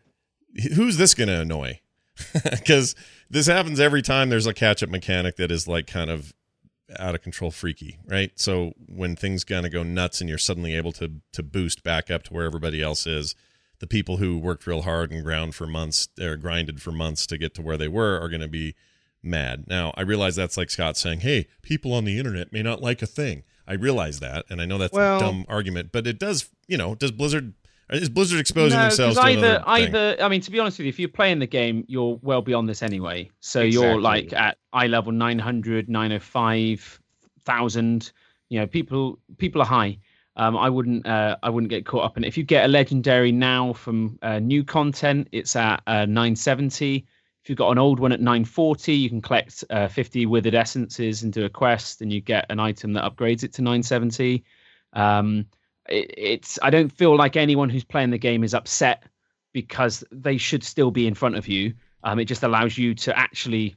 who's 0.76 0.98
this 0.98 1.14
going 1.14 1.30
to 1.30 1.42
annoy? 1.42 1.80
Because 2.44 2.96
this 3.30 3.48
happens 3.48 3.80
every 3.80 4.02
time 4.04 4.30
there's 4.30 4.46
a 4.46 4.54
catch 4.54 4.84
up 4.84 4.90
mechanic 4.90 5.36
that 5.38 5.52
is 5.52 5.68
like 5.68 5.88
kind 5.88 6.10
of 6.12 6.34
out 7.00 7.16
of 7.16 7.22
control 7.24 7.50
freaky, 7.50 7.98
right? 8.06 8.32
So 8.36 8.74
when 8.88 9.16
things 9.16 9.44
kind 9.44 9.66
of 9.66 9.72
go 9.72 9.82
nuts 9.82 10.22
and 10.22 10.30
you're 10.30 10.38
suddenly 10.38 10.76
able 10.76 10.92
to 10.94 11.14
to 11.32 11.42
boost 11.42 11.84
back 11.84 12.12
up 12.12 12.24
to 12.24 12.34
where 12.34 12.46
everybody 12.46 12.82
else 12.84 13.08
is, 13.08 13.34
the 13.80 13.88
people 13.88 14.18
who 14.18 14.38
worked 14.38 14.68
real 14.68 14.84
hard 14.84 15.12
and 15.12 15.24
ground 15.24 15.56
for 15.56 15.66
months 15.66 16.08
or 16.22 16.38
grinded 16.38 16.82
for 16.82 16.92
months 16.92 17.26
to 17.28 17.38
get 17.38 17.56
to 17.56 17.62
where 17.64 17.78
they 17.78 17.88
were 17.88 18.20
are 18.20 18.30
going 18.30 18.42
to 18.42 18.48
be 18.48 18.76
mad. 19.24 19.66
Now, 19.68 19.92
I 19.98 20.02
realize 20.02 20.36
that's 20.36 20.58
like 20.58 20.70
Scott 20.70 20.98
saying, 20.98 21.22
"Hey, 21.22 21.48
people 21.64 21.94
on 21.94 22.06
the 22.06 22.20
internet 22.20 22.54
may 22.54 22.62
not 22.62 22.82
like 22.82 23.02
a 23.02 23.08
thing." 23.08 23.44
I 23.68 23.74
realize 23.74 24.20
that, 24.20 24.46
and 24.50 24.62
I 24.62 24.66
know 24.66 24.78
that's 24.78 24.94
Well- 24.94 25.18
a 25.18 25.20
dumb 25.20 25.46
argument, 25.48 25.92
but 25.92 26.06
it 26.06 26.20
does, 26.20 26.50
you 26.68 26.78
know, 26.78 26.94
does 26.96 27.12
Blizzard 27.12 27.54
is 27.94 28.10
Blizzard 28.10 28.40
exposing 28.40 28.78
No, 28.78 28.86
'cause 28.86 28.98
themselves 28.98 29.18
to 29.18 29.24
either 29.24 29.48
another 29.48 29.64
thing? 29.86 29.96
either 29.96 30.18
I 30.22 30.28
mean 30.28 30.42
to 30.42 30.52
be 30.52 30.60
honest 30.60 30.78
with 30.80 30.86
you, 30.86 30.90
if 30.90 31.00
you're 31.00 31.10
playing 31.10 31.40
the 31.40 31.48
game, 31.48 31.86
you're 31.88 32.20
well 32.22 32.42
beyond 32.42 32.68
this 32.68 32.82
anyway. 32.84 33.30
So 33.40 33.62
you're 33.62 34.02
like 34.02 34.34
at 34.34 34.58
eye 34.74 34.88
level 34.88 35.12
900, 35.12 35.90
905, 35.90 37.00
thousand. 37.46 38.12
You 38.50 38.60
know, 38.60 38.68
people 38.68 39.20
people 39.38 39.62
are 39.62 39.66
high. 39.66 39.98
Um, 40.36 40.58
I 40.58 40.70
wouldn't 40.70 41.06
uh, 41.06 41.38
I 41.44 41.50
wouldn't 41.50 41.70
get 41.70 41.86
caught 41.86 42.06
up 42.06 42.18
in 42.18 42.24
it. 42.24 42.28
If 42.28 42.38
you 42.38 42.44
get 42.44 42.66
a 42.66 42.68
legendary 42.68 43.32
now 43.32 43.74
from 43.74 44.18
uh, 44.22 44.40
new 44.40 44.64
content, 44.64 45.28
it's 45.32 45.56
at 45.56 45.82
uh, 45.86 46.06
970. 46.06 47.06
If 47.44 47.50
you've 47.50 47.58
got 47.58 47.72
an 47.72 47.78
old 47.78 48.00
one 48.00 48.12
at 48.14 48.22
940, 48.22 48.94
you 48.94 49.10
can 49.10 49.22
collect 49.22 49.64
uh, 49.70 49.88
50 49.90 50.26
withered 50.28 50.56
essences 50.56 51.24
and 51.24 51.34
do 51.34 51.44
a 51.46 51.50
quest, 51.50 52.02
and 52.02 52.12
you 52.12 52.22
get 52.22 52.46
an 52.50 52.60
item 52.60 52.94
that 52.94 53.04
upgrades 53.04 53.44
it 53.44 53.54
to 53.54 53.62
970. 53.62 54.44
Um, 54.94 55.46
it, 55.90 56.14
it's 56.18 56.60
I 56.62 56.70
don't 56.70 56.92
feel 56.92 57.16
like 57.16 57.36
anyone 57.36 57.70
who's 57.70 57.84
playing 57.84 58.12
the 58.12 58.18
game 58.18 58.44
is 58.44 58.54
upset 58.54 59.04
because 59.52 60.04
they 60.12 60.38
should 60.38 60.64
still 60.64 60.92
be 60.92 61.08
in 61.08 61.14
front 61.14 61.36
of 61.36 61.48
you. 61.48 61.74
Um, 62.04 62.20
it 62.20 62.26
just 62.26 62.44
allows 62.44 62.78
you 62.78 62.96
to 62.96 63.18
actually 63.18 63.76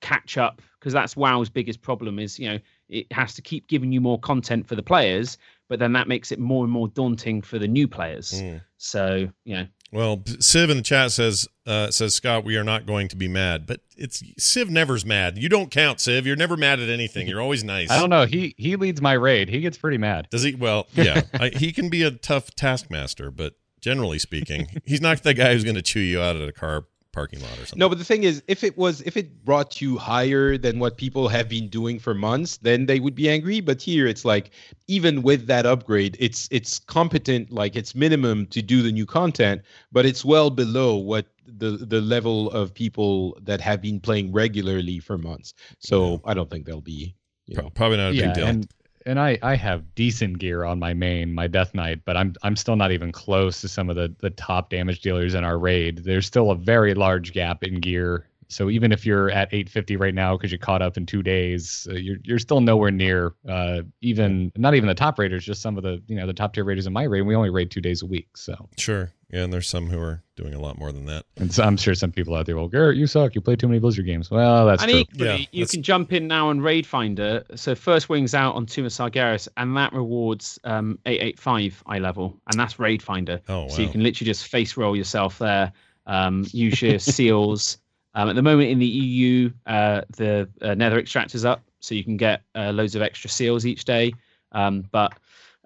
catch 0.00 0.36
up 0.36 0.60
because 0.78 0.92
that's 0.92 1.16
WoW's 1.16 1.48
biggest 1.48 1.80
problem 1.80 2.18
is 2.18 2.38
you 2.38 2.48
know 2.48 2.58
it 2.88 3.10
has 3.12 3.34
to 3.34 3.42
keep 3.42 3.66
giving 3.68 3.90
you 3.90 4.00
more 4.00 4.18
content 4.18 4.66
for 4.66 4.74
the 4.74 4.82
players, 4.82 5.38
but 5.68 5.78
then 5.78 5.92
that 5.94 6.08
makes 6.08 6.30
it 6.30 6.38
more 6.38 6.64
and 6.64 6.72
more 6.72 6.88
daunting 6.88 7.40
for 7.40 7.58
the 7.58 7.68
new 7.68 7.88
players. 7.88 8.42
Mm. 8.42 8.60
So 8.76 9.28
you 9.44 9.56
know, 9.56 9.66
Well, 9.94 10.24
Civ 10.40 10.70
in 10.70 10.76
the 10.76 10.82
chat 10.82 11.12
says 11.12 11.46
uh, 11.66 11.92
says 11.92 12.16
Scott, 12.16 12.44
we 12.44 12.56
are 12.56 12.64
not 12.64 12.84
going 12.84 13.06
to 13.08 13.16
be 13.16 13.28
mad, 13.28 13.64
but 13.64 13.80
it's 13.96 14.24
Civ 14.36 14.68
never's 14.68 15.06
mad. 15.06 15.38
You 15.38 15.48
don't 15.48 15.70
count, 15.70 16.00
Civ. 16.00 16.26
You're 16.26 16.34
never 16.34 16.56
mad 16.56 16.80
at 16.80 16.88
anything. 16.88 17.28
You're 17.28 17.40
always 17.40 17.62
nice. 17.62 17.92
I 17.92 18.00
don't 18.00 18.10
know. 18.10 18.26
He 18.26 18.56
he 18.58 18.74
leads 18.74 19.00
my 19.00 19.12
raid. 19.12 19.48
He 19.48 19.60
gets 19.60 19.78
pretty 19.78 19.98
mad. 19.98 20.26
Does 20.30 20.42
he? 20.42 20.56
Well, 20.56 20.88
yeah, 20.94 21.22
I, 21.34 21.50
he 21.50 21.72
can 21.72 21.90
be 21.90 22.02
a 22.02 22.10
tough 22.10 22.50
taskmaster, 22.56 23.30
but 23.30 23.54
generally 23.80 24.18
speaking, 24.18 24.66
he's 24.84 25.00
not 25.00 25.22
the 25.22 25.32
guy 25.32 25.52
who's 25.52 25.62
going 25.62 25.76
to 25.76 25.82
chew 25.82 26.00
you 26.00 26.20
out 26.20 26.34
at 26.34 26.48
a 26.48 26.52
car 26.52 26.86
parking 27.14 27.40
lot 27.40 27.52
or 27.52 27.66
something. 27.66 27.78
No, 27.78 27.88
but 27.88 27.98
the 27.98 28.04
thing 28.04 28.24
is, 28.24 28.42
if 28.48 28.64
it 28.64 28.76
was, 28.76 29.00
if 29.02 29.16
it 29.16 29.44
brought 29.44 29.80
you 29.80 29.96
higher 29.96 30.58
than 30.58 30.78
what 30.80 30.96
people 30.96 31.28
have 31.28 31.48
been 31.48 31.68
doing 31.68 31.98
for 31.98 32.12
months, 32.12 32.58
then 32.58 32.86
they 32.86 33.00
would 33.00 33.14
be 33.14 33.30
angry. 33.30 33.60
But 33.60 33.80
here, 33.80 34.06
it's 34.06 34.24
like 34.24 34.50
even 34.88 35.22
with 35.22 35.46
that 35.46 35.64
upgrade, 35.64 36.16
it's 36.18 36.48
it's 36.50 36.78
competent, 36.78 37.52
like 37.52 37.76
it's 37.76 37.94
minimum 37.94 38.46
to 38.48 38.60
do 38.60 38.82
the 38.82 38.92
new 38.92 39.06
content, 39.06 39.62
but 39.92 40.04
it's 40.04 40.24
well 40.24 40.50
below 40.50 40.96
what 40.96 41.26
the 41.46 41.70
the 41.70 42.00
level 42.00 42.50
of 42.50 42.74
people 42.74 43.38
that 43.42 43.60
have 43.60 43.80
been 43.80 44.00
playing 44.00 44.32
regularly 44.32 44.98
for 44.98 45.16
months. 45.16 45.54
So 45.78 46.20
I 46.24 46.34
don't 46.34 46.50
think 46.50 46.66
they'll 46.66 46.80
be, 46.80 47.14
you 47.46 47.56
know. 47.56 47.70
Probably 47.70 47.98
not 47.98 48.10
a 48.10 48.14
yeah, 48.14 48.26
big 48.26 48.34
deal. 48.34 48.46
and 48.46 48.68
and 49.06 49.20
I 49.20 49.38
I 49.42 49.56
have 49.56 49.94
decent 49.94 50.38
gear 50.38 50.64
on 50.64 50.78
my 50.78 50.94
main, 50.94 51.34
my 51.34 51.46
Death 51.46 51.74
Knight, 51.74 52.00
but 52.04 52.16
I'm 52.16 52.34
I'm 52.42 52.56
still 52.56 52.76
not 52.76 52.92
even 52.92 53.12
close 53.12 53.60
to 53.60 53.68
some 53.68 53.90
of 53.90 53.96
the 53.96 54.14
the 54.20 54.30
top 54.30 54.70
damage 54.70 55.00
dealers 55.00 55.34
in 55.34 55.44
our 55.44 55.58
raid. 55.58 56.04
There's 56.04 56.26
still 56.26 56.50
a 56.50 56.56
very 56.56 56.94
large 56.94 57.32
gap 57.32 57.62
in 57.62 57.80
gear. 57.80 58.26
So 58.48 58.68
even 58.70 58.92
if 58.92 59.06
you're 59.06 59.30
at 59.30 59.48
850 59.52 59.96
right 59.96 60.14
now 60.14 60.36
because 60.36 60.52
you 60.52 60.58
caught 60.58 60.82
up 60.82 60.96
in 60.96 61.06
two 61.06 61.22
days, 61.22 61.88
uh, 61.90 61.94
you're 61.94 62.18
you're 62.22 62.38
still 62.38 62.60
nowhere 62.60 62.90
near 62.90 63.34
uh, 63.48 63.82
even 64.00 64.52
not 64.56 64.74
even 64.74 64.86
the 64.86 64.94
top 64.94 65.18
raiders, 65.18 65.44
just 65.44 65.62
some 65.62 65.76
of 65.76 65.82
the 65.82 66.02
you 66.06 66.16
know 66.16 66.26
the 66.26 66.34
top 66.34 66.54
tier 66.54 66.64
raiders 66.64 66.86
in 66.86 66.92
my 66.92 67.04
raid. 67.04 67.22
We 67.22 67.34
only 67.34 67.50
raid 67.50 67.70
two 67.70 67.80
days 67.80 68.02
a 68.02 68.06
week, 68.06 68.36
so 68.36 68.68
Sure. 68.76 69.10
Yeah, 69.30 69.42
and 69.44 69.52
there's 69.52 69.66
some 69.68 69.88
who 69.88 69.98
are 70.00 70.22
doing 70.36 70.54
a 70.54 70.60
lot 70.60 70.78
more 70.78 70.92
than 70.92 71.06
that. 71.06 71.24
and 71.36 71.52
so 71.52 71.64
I'm 71.64 71.76
sure 71.76 71.94
some 71.94 72.12
people 72.12 72.34
out 72.36 72.46
there 72.46 72.56
will 72.56 72.68
Garrett, 72.68 72.96
you 72.96 73.06
suck. 73.06 73.34
You 73.34 73.40
play 73.40 73.56
too 73.56 73.66
many 73.68 73.80
Blizzard 73.80 74.04
games. 74.06 74.30
Well, 74.30 74.66
that's 74.66 74.82
and 74.82 74.90
true. 74.90 75.00
equally, 75.00 75.26
Yeah, 75.26 75.36
you 75.36 75.46
that's- 75.64 75.70
can 75.72 75.82
jump 75.82 76.12
in 76.12 76.26
now 76.28 76.48
on 76.50 76.60
Raid 76.60 76.86
Finder. 76.86 77.44
So 77.54 77.74
first 77.74 78.08
wings 78.08 78.34
out 78.34 78.54
on 78.54 78.66
Tomb 78.66 78.84
of 78.86 78.92
Sargeras, 78.92 79.48
and 79.56 79.76
that 79.76 79.92
rewards 79.92 80.58
um, 80.64 80.98
885 81.06 81.82
eye 81.86 81.98
level, 81.98 82.38
and 82.50 82.58
that's 82.60 82.78
Raid 82.78 83.02
Finder. 83.02 83.40
Oh, 83.48 83.62
wow. 83.62 83.68
So 83.68 83.82
you 83.82 83.88
can 83.88 84.02
literally 84.02 84.26
just 84.30 84.46
face 84.48 84.76
roll 84.76 84.96
yourself 84.96 85.38
there. 85.38 85.72
Um, 86.06 86.44
use 86.52 86.80
your 86.82 86.98
seals. 86.98 87.78
Um, 88.14 88.28
at 88.28 88.36
the 88.36 88.42
moment 88.42 88.70
in 88.70 88.78
the 88.78 88.86
EU, 88.86 89.50
uh, 89.66 90.02
the 90.16 90.48
uh, 90.62 90.74
Nether 90.74 90.98
extractor's 91.00 91.44
up, 91.44 91.62
so 91.80 91.94
you 91.94 92.04
can 92.04 92.16
get 92.16 92.42
uh, 92.54 92.70
loads 92.70 92.94
of 92.94 93.02
extra 93.02 93.28
seals 93.30 93.66
each 93.66 93.84
day. 93.84 94.12
Um, 94.52 94.84
but 94.92 95.12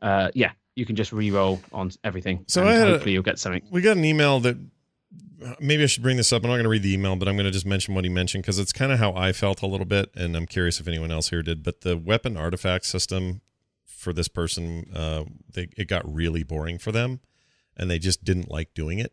uh, 0.01 0.31
yeah, 0.35 0.53
you 0.79 0.87
can 0.87 0.95
just 0.95 1.13
re-roll 1.13 1.61
on 1.73 1.91
everything. 2.05 2.45
So 2.47 2.65
had 2.65 2.87
a- 2.87 2.93
hopefully 2.93 3.13
you'll 3.13 3.25
get 3.25 3.39
something. 3.39 3.63
We 3.71 3.83
got 3.83 3.97
an 3.97 4.05
email 4.05 4.39
that 4.41 4.57
maybe 5.61 5.83
I 5.83 5.87
should 5.87 6.03
bring 6.03 6.17
this 6.17 6.33
up. 6.33 6.45
I'm 6.45 6.51
not 6.51 6.55
going 6.55 6.65
to 6.65 6.71
read 6.71 6.85
the 6.85 6.95
email, 6.95 7.17
but 7.17 7.29
I'm 7.29 7.35
going 7.37 7.47
to 7.47 7.51
just 7.51 7.67
mention 7.67 7.95
what 7.95 8.05
he 8.05 8.11
mentioned 8.11 8.45
because 8.45 8.59
it's 8.59 8.73
kind 8.73 8.93
of 8.93 8.99
how 8.99 9.13
I 9.15 9.33
felt 9.33 9.61
a 9.63 9.67
little 9.67 9.87
bit, 9.87 10.11
and 10.15 10.37
I'm 10.37 10.47
curious 10.47 10.79
if 10.81 10.87
anyone 10.87 11.11
else 11.11 11.31
here 11.31 11.43
did. 11.43 11.63
But 11.63 11.81
the 11.81 11.97
weapon 11.97 12.37
artifact 12.37 12.87
system 12.87 13.41
for 13.85 14.13
this 14.13 14.29
person, 14.29 14.91
uh, 14.95 15.25
they, 15.53 15.69
it 15.77 15.89
got 15.89 16.03
really 16.13 16.45
boring 16.45 16.79
for 16.79 16.93
them, 16.93 17.21
and 17.77 17.91
they 17.91 17.99
just 17.99 18.23
didn't 18.23 18.51
like 18.51 18.73
doing 18.75 19.01
it 19.01 19.13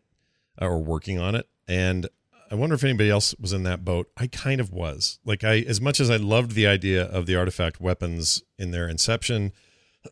uh, 0.62 0.66
or 0.66 0.78
working 0.78 1.18
on 1.18 1.34
it. 1.34 1.48
And 1.66 2.08
I 2.48 2.54
wonder 2.54 2.76
if 2.76 2.84
anybody 2.84 3.10
else 3.10 3.34
was 3.40 3.52
in 3.52 3.64
that 3.64 3.84
boat. 3.84 4.08
I 4.16 4.28
kind 4.28 4.60
of 4.60 4.70
was. 4.70 5.18
Like 5.24 5.42
I, 5.42 5.56
as 5.66 5.80
much 5.80 5.98
as 5.98 6.10
I 6.10 6.16
loved 6.16 6.52
the 6.52 6.66
idea 6.66 7.04
of 7.04 7.26
the 7.26 7.34
artifact 7.34 7.80
weapons 7.80 8.44
in 8.56 8.70
their 8.70 8.88
inception, 8.88 9.52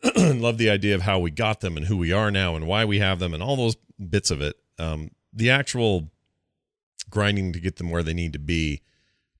love 0.16 0.58
the 0.58 0.70
idea 0.70 0.94
of 0.94 1.02
how 1.02 1.18
we 1.18 1.30
got 1.30 1.60
them 1.60 1.76
and 1.76 1.86
who 1.86 1.96
we 1.96 2.12
are 2.12 2.30
now 2.30 2.56
and 2.56 2.66
why 2.66 2.84
we 2.84 2.98
have 2.98 3.18
them 3.18 3.34
and 3.34 3.42
all 3.42 3.56
those 3.56 3.76
bits 4.08 4.30
of 4.30 4.40
it. 4.40 4.56
Um, 4.78 5.10
the 5.32 5.50
actual 5.50 6.10
grinding 7.10 7.52
to 7.52 7.60
get 7.60 7.76
them 7.76 7.90
where 7.90 8.02
they 8.02 8.14
need 8.14 8.32
to 8.32 8.38
be 8.38 8.82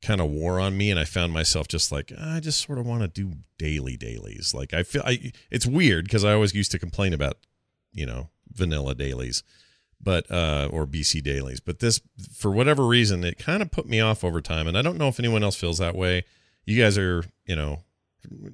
kind 0.03 0.21
of 0.21 0.31
wore 0.31 0.61
on 0.61 0.77
me, 0.77 0.91
and 0.91 1.01
I 1.01 1.05
found 1.05 1.33
myself 1.33 1.67
just 1.67 1.91
like 1.91 2.13
I 2.19 2.41
just 2.41 2.65
sort 2.65 2.79
of 2.79 2.87
want 2.87 3.03
to 3.03 3.09
do 3.09 3.37
daily 3.59 3.97
dailies. 3.97 4.55
Like 4.55 4.75
I 4.75 4.83
feel 4.83 5.03
I 5.05 5.33
it's 5.51 5.67
weird 5.67 6.05
because 6.05 6.25
I 6.25 6.33
always 6.35 6.55
used 6.55 6.71
to 6.73 6.79
complain 6.79 7.13
about 7.13 7.39
you 7.93 8.07
know 8.07 8.29
vanilla 8.53 8.95
dailies, 8.95 9.43
but 10.01 10.31
uh 10.31 10.69
or 10.71 10.87
BC 10.87 11.23
dailies, 11.23 11.61
but 11.61 11.81
this 11.81 12.01
for 12.33 12.51
whatever 12.51 12.87
reason 12.87 13.25
it 13.25 13.39
kind 13.39 13.63
of 13.63 13.71
put 13.71 13.87
me 13.87 14.01
off 14.01 14.23
over 14.23 14.41
time, 14.41 14.69
and 14.69 14.77
I 14.77 14.83
don't 14.83 14.99
know 14.99 15.09
if 15.09 15.19
anyone 15.19 15.43
else 15.43 15.57
feels 15.57 15.79
that 15.79 15.97
way. 15.97 16.25
You 16.67 16.81
guys 16.81 16.97
are 16.99 17.25
you 17.47 17.57
know 17.57 17.81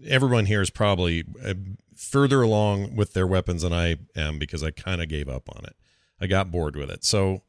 everyone 0.07 0.47
here 0.47 0.61
is 0.61 0.71
probably 0.71 1.25
uh, 1.45 1.55
further 1.97 2.43
along 2.43 2.97
with 2.97 3.13
their 3.13 3.27
weapons 3.27 3.63
than 3.63 3.73
I 3.73 3.97
am 4.17 4.39
because 4.39 4.63
I 4.63 4.71
kind 4.71 5.03
of 5.03 5.09
gave 5.09 5.29
up 5.29 5.49
on 5.55 5.65
it. 5.65 5.77
I 6.21 6.27
got 6.27 6.51
bored 6.51 6.77
with 6.77 6.91
it. 6.91 7.05
So 7.05 7.43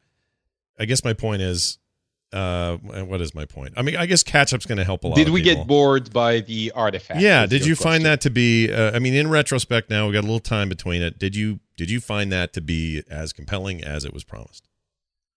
I 0.80 0.86
guess 0.86 1.04
my 1.04 1.14
point 1.14 1.42
is 1.42 1.78
uh, 2.34 2.78
what 2.78 3.20
is 3.20 3.36
my 3.36 3.46
point? 3.46 3.74
I 3.76 3.82
mean, 3.82 3.98
I 3.98 4.06
guess 4.06 4.24
catch 4.24 4.54
up's 4.54 4.66
going 4.66 4.78
to 4.78 4.86
help 4.86 5.04
a 5.04 5.08
lot. 5.08 5.18
Did 5.18 5.30
we 5.30 5.42
get 5.42 5.68
bored 5.68 6.14
by 6.14 6.40
the 6.40 6.72
artifact? 6.74 7.20
Yeah. 7.20 7.46
Did 7.46 7.66
you 7.66 7.76
find 7.76 8.06
that 8.06 8.22
to 8.22 8.30
be? 8.30 8.72
Uh, 8.72 8.96
I 8.96 9.00
mean, 9.00 9.14
in 9.14 9.30
retrospect, 9.30 9.90
now 9.90 10.08
we 10.08 10.14
got 10.14 10.22
a 10.22 10.28
little 10.28 10.40
time 10.40 10.70
between 10.70 11.02
it. 11.02 11.20
Did 11.20 11.36
you 11.36 11.60
did 11.76 11.90
you 11.90 12.00
find 12.00 12.32
that 12.32 12.54
to 12.54 12.62
be 12.62 13.04
as 13.10 13.34
compelling 13.34 13.84
as 13.84 14.06
it 14.06 14.14
was 14.14 14.24
promised? 14.24 14.68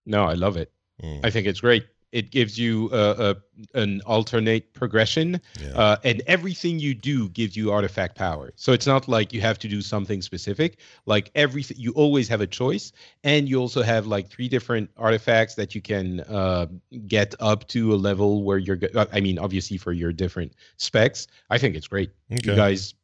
No, 0.07 0.24
I 0.24 0.35
love 0.35 0.57
it. 0.57 0.70
Mm, 1.03 1.20
I 1.24 1.30
think 1.30 1.47
it's 1.47 1.61
great. 1.61 1.85
It 2.15 2.31
gives 2.31 2.57
you 2.57 2.89
a, 2.93 3.31
a 3.31 3.37
an 3.75 4.01
alternate 4.07 4.73
progression, 4.73 5.41
yeah. 5.61 5.77
uh, 5.77 5.97
and 6.05 6.23
everything 6.29 6.79
you 6.79 6.95
do 6.95 7.29
gives 7.31 7.57
you 7.57 7.73
artifact 7.73 8.17
power. 8.17 8.53
So 8.55 8.73
it's 8.73 8.87
not 8.87 9.09
like 9.09 9.33
you 9.33 9.41
have 9.41 9.59
to 9.59 9.69
do 9.69 9.83
something 9.83 10.23
specific. 10.23 10.79
Like 11.07 11.31
everything, 11.35 11.77
you 11.79 11.91
always 11.93 12.29
have 12.29 12.41
a 12.41 12.47
choice, 12.47 12.93
and 13.25 13.49
you 13.49 13.59
also 13.61 13.83
have 13.83 14.07
like 14.07 14.29
three 14.29 14.49
different 14.49 14.91
artifacts 14.97 15.57
that 15.57 15.75
you 15.75 15.83
can 15.83 16.21
uh, 16.21 16.67
get 17.09 17.35
up 17.41 17.67
to 17.69 17.93
a 17.93 17.97
level 17.97 18.45
where 18.45 18.59
you're. 18.59 18.77
go- 18.77 19.07
I 19.12 19.21
mean, 19.21 19.39
obviously 19.39 19.77
for 19.77 19.93
your 19.93 20.12
different 20.12 20.53
specs. 20.77 21.27
I 21.51 21.59
think 21.59 21.75
it's 21.75 21.89
great. 21.89 22.11
You 22.29 22.39
guys, 22.39 22.95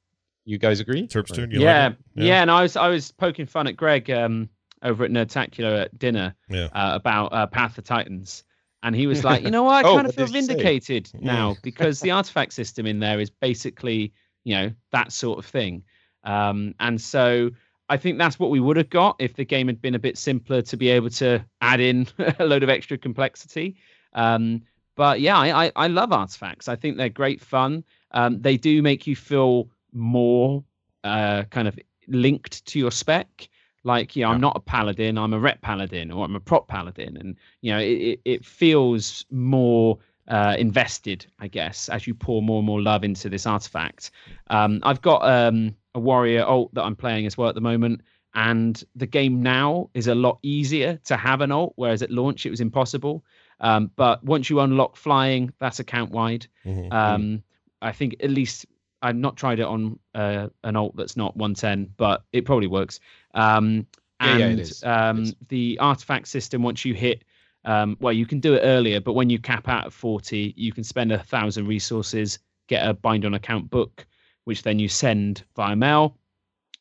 you 0.45 0.59
guys 0.59 0.79
agree? 0.79 1.09
Turpster, 1.09 1.53
you 1.53 1.61
yeah, 1.63 1.87
like 1.89 1.97
it? 2.17 2.25
yeah, 2.27 2.43
And 2.43 2.51
I 2.51 2.63
was 2.63 2.77
I 2.77 2.89
was 2.89 3.11
poking 3.11 3.47
fun 3.47 3.67
at 3.67 3.77
Greg 3.77 4.09
um, 4.09 4.49
over 4.83 5.05
at 5.05 5.11
Nerdtacular 5.11 5.83
at 5.83 5.99
dinner 5.99 6.35
Yeah. 6.49 6.69
uh, 6.73 6.93
about 6.95 7.33
uh, 7.33 7.47
Path 7.49 7.77
of 7.79 7.85
Titans, 7.85 8.45
and 8.83 8.95
he 8.97 9.07
was 9.07 9.25
like, 9.25 9.43
you 9.43 9.51
know 9.51 9.63
what, 9.65 9.85
I 9.85 9.89
Oh, 9.89 9.95
kind 9.97 10.07
of 10.07 10.15
feel 10.15 10.27
he 10.27 10.33
say? 10.33 10.47
vindicated 10.47 11.11
now 11.21 11.57
because 11.63 12.01
the 12.01 12.11
artifact 12.13 12.53
system 12.53 12.87
in 12.87 12.99
there 13.01 13.21
is 13.21 13.31
basically 13.31 14.13
you 14.45 14.55
know 14.55 14.73
that 14.93 15.13
sort 15.13 15.39
of 15.39 15.47
thing, 15.47 15.83
um, 16.25 16.75
and 16.81 17.01
so. 17.01 17.51
I 17.93 17.97
think 17.97 18.19
that's 18.19 18.39
what 18.39 18.51
we 18.51 18.61
would 18.61 18.77
have 18.77 18.89
got 18.89 19.17
if 19.19 19.35
the 19.35 19.45
game 19.45 19.67
had 19.67 19.83
been 19.83 19.97
a 19.97 19.99
bit 19.99 20.17
simpler 20.17 20.63
to 20.63 20.77
be 20.77 20.91
able 20.91 21.11
to 21.11 21.45
add 21.61 21.81
in 21.81 22.07
a 22.39 22.45
load 22.45 22.63
of 22.63 22.69
extra 22.69 22.97
complexity. 22.97 23.79
Um, 24.13 24.63
but 24.95 25.21
yeah, 25.21 25.37
I, 25.37 25.65
I, 25.67 25.73
I 25.75 25.87
love 25.89 26.13
artifacts. 26.13 26.69
I 26.69 26.77
think 26.77 26.97
they're 26.99 27.09
great 27.09 27.41
fun. 27.41 27.83
Um, 28.13 28.41
they 28.41 28.57
do 28.57 28.81
make 28.81 29.09
you 29.09 29.17
feel 29.17 29.71
more 29.93 30.63
uh, 31.03 31.43
kind 31.51 31.67
of 31.67 31.77
linked 32.07 32.65
to 32.67 32.79
your 32.79 32.93
spec. 32.93 33.49
Like, 33.83 34.15
you 34.15 34.25
know, 34.25 34.31
I'm 34.31 34.41
not 34.41 34.57
a 34.57 34.61
paladin, 34.61 35.17
I'm 35.17 35.33
a 35.33 35.39
ret 35.39 35.63
paladin, 35.63 36.11
or 36.11 36.25
I'm 36.25 36.37
a 36.37 36.41
prot 36.41 36.69
paladin, 36.69 37.17
and 37.17 37.37
you 37.63 37.73
know, 37.73 37.79
it, 37.79 38.21
it, 38.25 38.45
feels 38.45 39.25
more 39.31 39.99
uh, 40.29 40.55
invested, 40.59 41.27
I 41.39 41.49
guess, 41.49 41.89
as 41.89 42.07
you 42.07 42.15
pour 42.15 42.43
more 42.43 42.59
and 42.59 42.67
more 42.67 42.83
love 42.83 43.05
into 43.05 43.31
this 43.31 43.47
artifact. 43.47 44.11
Um, 44.49 44.81
I've 44.83 45.01
got 45.01 45.27
um, 45.27 45.75
a 45.95 46.01
warrior 46.01 46.45
alt 46.45 46.75
that 46.75 46.83
I'm 46.83 46.97
playing 46.97 47.27
as 47.27 47.39
well 47.39 47.49
at 47.49 47.55
the 47.55 47.63
moment, 47.63 48.03
and 48.35 48.83
the 48.95 49.07
game 49.07 49.43
now 49.43 49.89
is 49.95 50.07
a 50.07 50.15
lot 50.15 50.39
easier 50.43 50.99
to 51.05 51.17
have 51.17 51.41
an 51.41 51.51
alt, 51.51 51.73
whereas 51.77 52.03
at 52.03 52.11
launch 52.11 52.45
it 52.45 52.51
was 52.51 52.61
impossible. 52.61 53.25
Um, 53.61 53.91
but 53.97 54.23
once 54.23 54.49
you 54.51 54.61
unlock 54.61 54.97
flying, 54.97 55.53
that's 55.59 55.81
account 55.81 56.11
wide. 56.11 56.47
Mhm. 56.65 56.93
Um, 56.93 57.43
I 57.83 57.93
think 57.93 58.17
at 58.21 58.31
least 58.31 58.67
I've 59.03 59.17
not 59.17 59.37
tried 59.37 59.61
it 59.61 59.67
on 59.67 59.99
uh, 60.15 60.49
an 60.65 60.77
alt 60.77 60.97
that's 60.97 61.17
not 61.17 61.37
110, 61.37 61.93
but 61.97 62.25
it 62.33 62.45
probably 62.45 62.67
works. 62.67 63.01
Um, 63.35 63.87
and 64.21 64.41
yeah, 64.41 64.47
it 64.49 64.59
is. 64.61 64.85
Um, 64.85 65.33
the 65.49 65.79
artifact 65.81 66.29
system, 66.29 66.63
once 66.63 66.85
you 66.85 66.95
hit, 66.95 67.25
um, 67.65 67.97
well, 68.01 68.13
you 68.13 68.27
can 68.27 68.41
do 68.41 68.55
it 68.55 68.61
earlier, 68.61 69.01
but 69.01 69.15
when 69.15 69.31
you 69.31 69.39
cap 69.39 69.69
out 69.69 69.87
at 69.87 69.93
40, 69.93 70.55
you 70.57 70.73
can 70.73 70.85
spend 70.85 71.13
a 71.13 71.19
thousand 71.19 71.67
resources, 71.67 72.39
get 72.69 72.87
a 72.87 72.95
bind 72.95 73.25
on 73.25 73.35
account 73.35 73.71
book, 73.71 74.07
which 74.45 74.63
then 74.63 74.79
you 74.79 74.89
send 74.89 75.45
via 75.57 75.77
mail. 75.77 76.17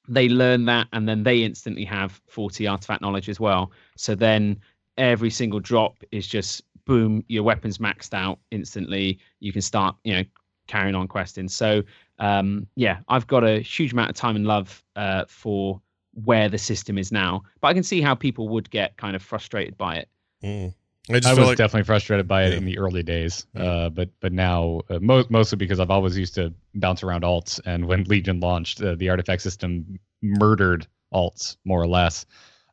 They 0.07 0.28
learn 0.28 0.65
that, 0.65 0.88
and 0.93 1.07
then 1.07 1.24
they 1.24 1.43
instantly 1.43 1.86
have 1.86 2.20
40 2.28 2.67
artifact 2.67 3.01
knowledge 3.01 3.30
as 3.30 3.39
well. 3.39 3.72
So 3.95 4.15
then 4.15 4.59
every 4.97 5.30
single 5.30 5.59
drop 5.59 6.03
is 6.11 6.28
just 6.28 6.63
boom, 6.86 7.24
your 7.28 7.43
weapon's 7.43 7.78
maxed 7.78 8.13
out 8.13 8.39
instantly. 8.51 9.20
You 9.39 9.53
can 9.53 9.61
start, 9.61 9.95
you 10.03 10.13
know, 10.13 10.24
carrying 10.67 10.95
on 10.95 11.07
questing. 11.07 11.47
So 11.47 11.84
um, 12.20 12.67
yeah, 12.76 12.99
I've 13.07 13.28
got 13.28 13.43
a 13.43 13.59
huge 13.59 13.93
amount 13.93 14.09
of 14.09 14.15
time 14.15 14.36
and 14.36 14.45
love 14.45 14.84
uh, 14.95 15.26
for 15.28 15.82
where 16.26 16.49
the 16.49 16.57
system 16.57 16.97
is 16.97 17.11
now, 17.11 17.43
but 17.61 17.70
I 17.70 17.74
can 17.74 17.84
see 17.84 18.01
how 18.01 18.15
people 18.15 18.49
would 18.49 18.70
get 18.70 18.97
kind 18.97 19.15
of 19.15 19.22
frustrated 19.22 19.78
by 19.78 19.95
it. 19.97 20.09
Mm. 20.43 20.74
I 21.11 21.13
just 21.13 21.28
I 21.28 21.34
was 21.34 21.47
like 21.47 21.57
definitely 21.57 21.86
frustrated 21.86 22.28
by 22.28 22.43
it 22.45 22.51
Yeah. 22.51 22.57
in 22.57 22.65
the 22.65 22.78
early 22.78 23.01
days, 23.01 23.47
Yeah. 23.55 23.63
uh, 23.63 23.89
but 23.89 24.09
but 24.20 24.32
now 24.32 24.82
uh, 24.89 24.99
mo- 24.99 25.26
mostly 25.30 25.55
because 25.55 25.80
I've 25.80 25.89
always 25.89 26.17
used 26.17 26.36
to 26.36 26.53
bounce 26.76 27.01
around 27.03 27.24
alts, 27.24 27.59
and 27.65 27.86
when 27.86 28.03
Legion 28.03 28.39
launched, 28.39 28.82
uh, 28.82 28.95
the 28.95 29.09
artifact 29.09 29.41
system 29.41 29.97
murdered 30.22 30.86
alts 31.13 31.57
more 31.65 31.82
or 31.82 31.88
less. 31.88 32.26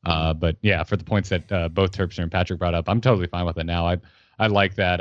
Uh, 0.04 0.34
but 0.34 0.56
yeah, 0.60 0.82
for 0.84 0.96
the 0.96 1.04
points 1.04 1.30
that 1.30 1.50
uh, 1.50 1.68
both 1.68 1.92
Turpster 1.92 2.22
and 2.22 2.30
Patrick 2.30 2.58
brought 2.58 2.74
up, 2.74 2.88
I'm 2.88 3.00
totally 3.00 3.26
fine 3.26 3.46
with 3.46 3.56
it 3.58 3.64
now. 3.66 3.86
I 3.86 3.96
I 4.38 4.48
like 4.48 4.74
that. 4.74 5.00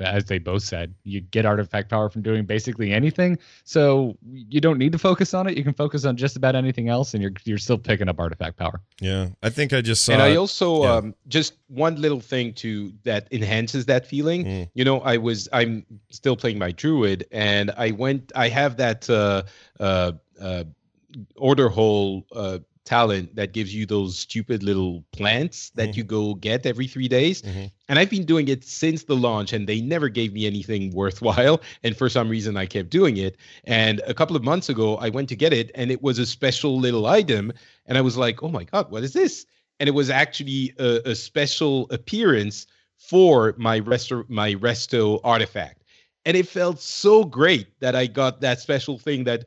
As 0.00 0.24
they 0.24 0.38
both 0.38 0.62
said, 0.62 0.94
you 1.04 1.20
get 1.20 1.46
artifact 1.46 1.90
power 1.90 2.08
from 2.08 2.22
doing 2.22 2.44
basically 2.44 2.92
anything, 2.92 3.38
so 3.64 4.16
you 4.30 4.60
don't 4.60 4.78
need 4.78 4.92
to 4.92 4.98
focus 4.98 5.34
on 5.34 5.46
it. 5.46 5.56
You 5.56 5.64
can 5.64 5.74
focus 5.74 6.04
on 6.04 6.16
just 6.16 6.36
about 6.36 6.54
anything 6.54 6.88
else, 6.88 7.14
and 7.14 7.22
you're 7.22 7.32
you're 7.44 7.58
still 7.58 7.78
picking 7.78 8.08
up 8.08 8.18
artifact 8.18 8.56
power. 8.56 8.80
yeah. 9.00 9.28
I 9.42 9.50
think 9.50 9.72
I 9.72 9.80
just 9.80 10.04
saw. 10.04 10.12
and 10.12 10.22
I 10.22 10.28
it. 10.28 10.36
also 10.36 10.82
yeah. 10.82 10.92
um, 10.92 11.14
just 11.28 11.54
one 11.68 12.00
little 12.00 12.20
thing 12.20 12.52
to 12.54 12.92
that 13.04 13.28
enhances 13.30 13.86
that 13.86 14.06
feeling. 14.06 14.44
Mm. 14.44 14.70
You 14.74 14.84
know, 14.84 15.00
I 15.00 15.16
was 15.16 15.48
I'm 15.52 15.84
still 16.10 16.36
playing 16.36 16.58
my 16.58 16.72
druid, 16.72 17.26
and 17.30 17.70
I 17.76 17.92
went. 17.92 18.32
I 18.34 18.48
have 18.48 18.76
that 18.78 19.08
uh, 19.08 19.42
uh, 19.80 20.12
uh, 20.40 20.64
order 21.36 21.68
hall 21.68 22.26
uh, 22.32 22.58
talent 22.86 23.34
that 23.36 23.52
gives 23.52 23.74
you 23.74 23.84
those 23.84 24.16
stupid 24.18 24.62
little 24.62 25.04
plants 25.12 25.70
that 25.70 25.90
Mhm. 25.90 25.96
you 25.96 26.04
go 26.04 26.34
get 26.34 26.64
every 26.64 26.86
three 26.86 27.08
days. 27.08 27.42
Mhm. 27.42 27.70
And 27.88 27.98
I've 27.98 28.08
been 28.08 28.24
doing 28.24 28.48
it 28.48 28.64
since 28.64 29.04
the 29.04 29.16
launch, 29.16 29.52
and 29.52 29.66
they 29.68 29.80
never 29.80 30.08
gave 30.08 30.32
me 30.32 30.46
anything 30.46 30.90
worthwhile. 30.94 31.60
And 31.82 31.96
for 31.96 32.08
some 32.08 32.28
reason, 32.28 32.56
I 32.56 32.66
kept 32.66 32.88
doing 32.90 33.16
it. 33.16 33.36
And 33.64 34.00
a 34.06 34.14
couple 34.14 34.36
of 34.36 34.44
months 34.44 34.68
ago, 34.68 34.96
I 34.96 35.08
went 35.10 35.28
to 35.30 35.36
get 35.36 35.52
it, 35.52 35.70
and 35.74 35.90
it 35.90 36.02
was 36.02 36.18
a 36.18 36.24
special 36.26 36.78
little 36.78 37.06
item. 37.06 37.52
And 37.86 37.98
I 37.98 38.00
was 38.00 38.16
like, 38.16 38.42
oh 38.42 38.48
my 38.48 38.64
God, 38.64 38.90
what 38.90 39.02
is 39.04 39.12
this? 39.12 39.44
And 39.80 39.88
it 39.88 39.92
was 39.92 40.08
actually 40.08 40.72
a, 40.78 41.10
a 41.10 41.14
special 41.14 41.86
appearance 41.90 42.66
for 42.96 43.54
my 43.58 43.80
resto, 43.80 44.24
my 44.30 44.54
resto 44.54 45.20
artifact. 45.22 45.82
And 46.24 46.36
it 46.36 46.48
felt 46.48 46.80
so 46.80 47.24
great 47.24 47.66
that 47.80 47.94
I 47.94 48.06
got 48.06 48.40
that 48.40 48.60
special 48.60 48.98
thing 48.98 49.24
that 49.24 49.44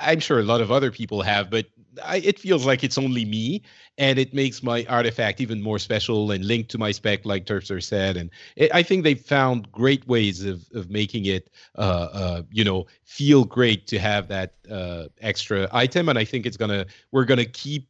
I'm 0.00 0.18
sure 0.20 0.40
a 0.40 0.42
lot 0.42 0.60
of 0.60 0.72
other 0.72 0.90
people 0.90 1.22
have, 1.22 1.50
but 1.50 1.66
I, 2.02 2.16
it 2.16 2.38
feels 2.38 2.66
like 2.66 2.82
it's 2.82 2.98
only 2.98 3.24
me, 3.24 3.62
and 3.98 4.18
it 4.18 4.34
makes 4.34 4.62
my 4.62 4.84
artifact 4.88 5.40
even 5.40 5.62
more 5.62 5.78
special 5.78 6.30
and 6.30 6.44
linked 6.44 6.70
to 6.72 6.78
my 6.78 6.92
spec, 6.92 7.24
like 7.24 7.46
Turpster 7.46 7.82
said. 7.82 8.16
And 8.16 8.30
it, 8.56 8.74
I 8.74 8.82
think 8.82 9.04
they've 9.04 9.20
found 9.20 9.70
great 9.72 10.06
ways 10.08 10.44
of 10.44 10.64
of 10.74 10.90
making 10.90 11.26
it, 11.26 11.50
uh, 11.76 12.08
uh, 12.12 12.42
you 12.50 12.64
know, 12.64 12.86
feel 13.04 13.44
great 13.44 13.86
to 13.88 13.98
have 13.98 14.28
that 14.28 14.54
uh, 14.70 15.04
extra 15.20 15.68
item. 15.72 16.08
And 16.08 16.18
I 16.18 16.24
think 16.24 16.46
it's 16.46 16.56
gonna 16.56 16.86
we're 17.12 17.24
gonna 17.24 17.44
keep 17.44 17.88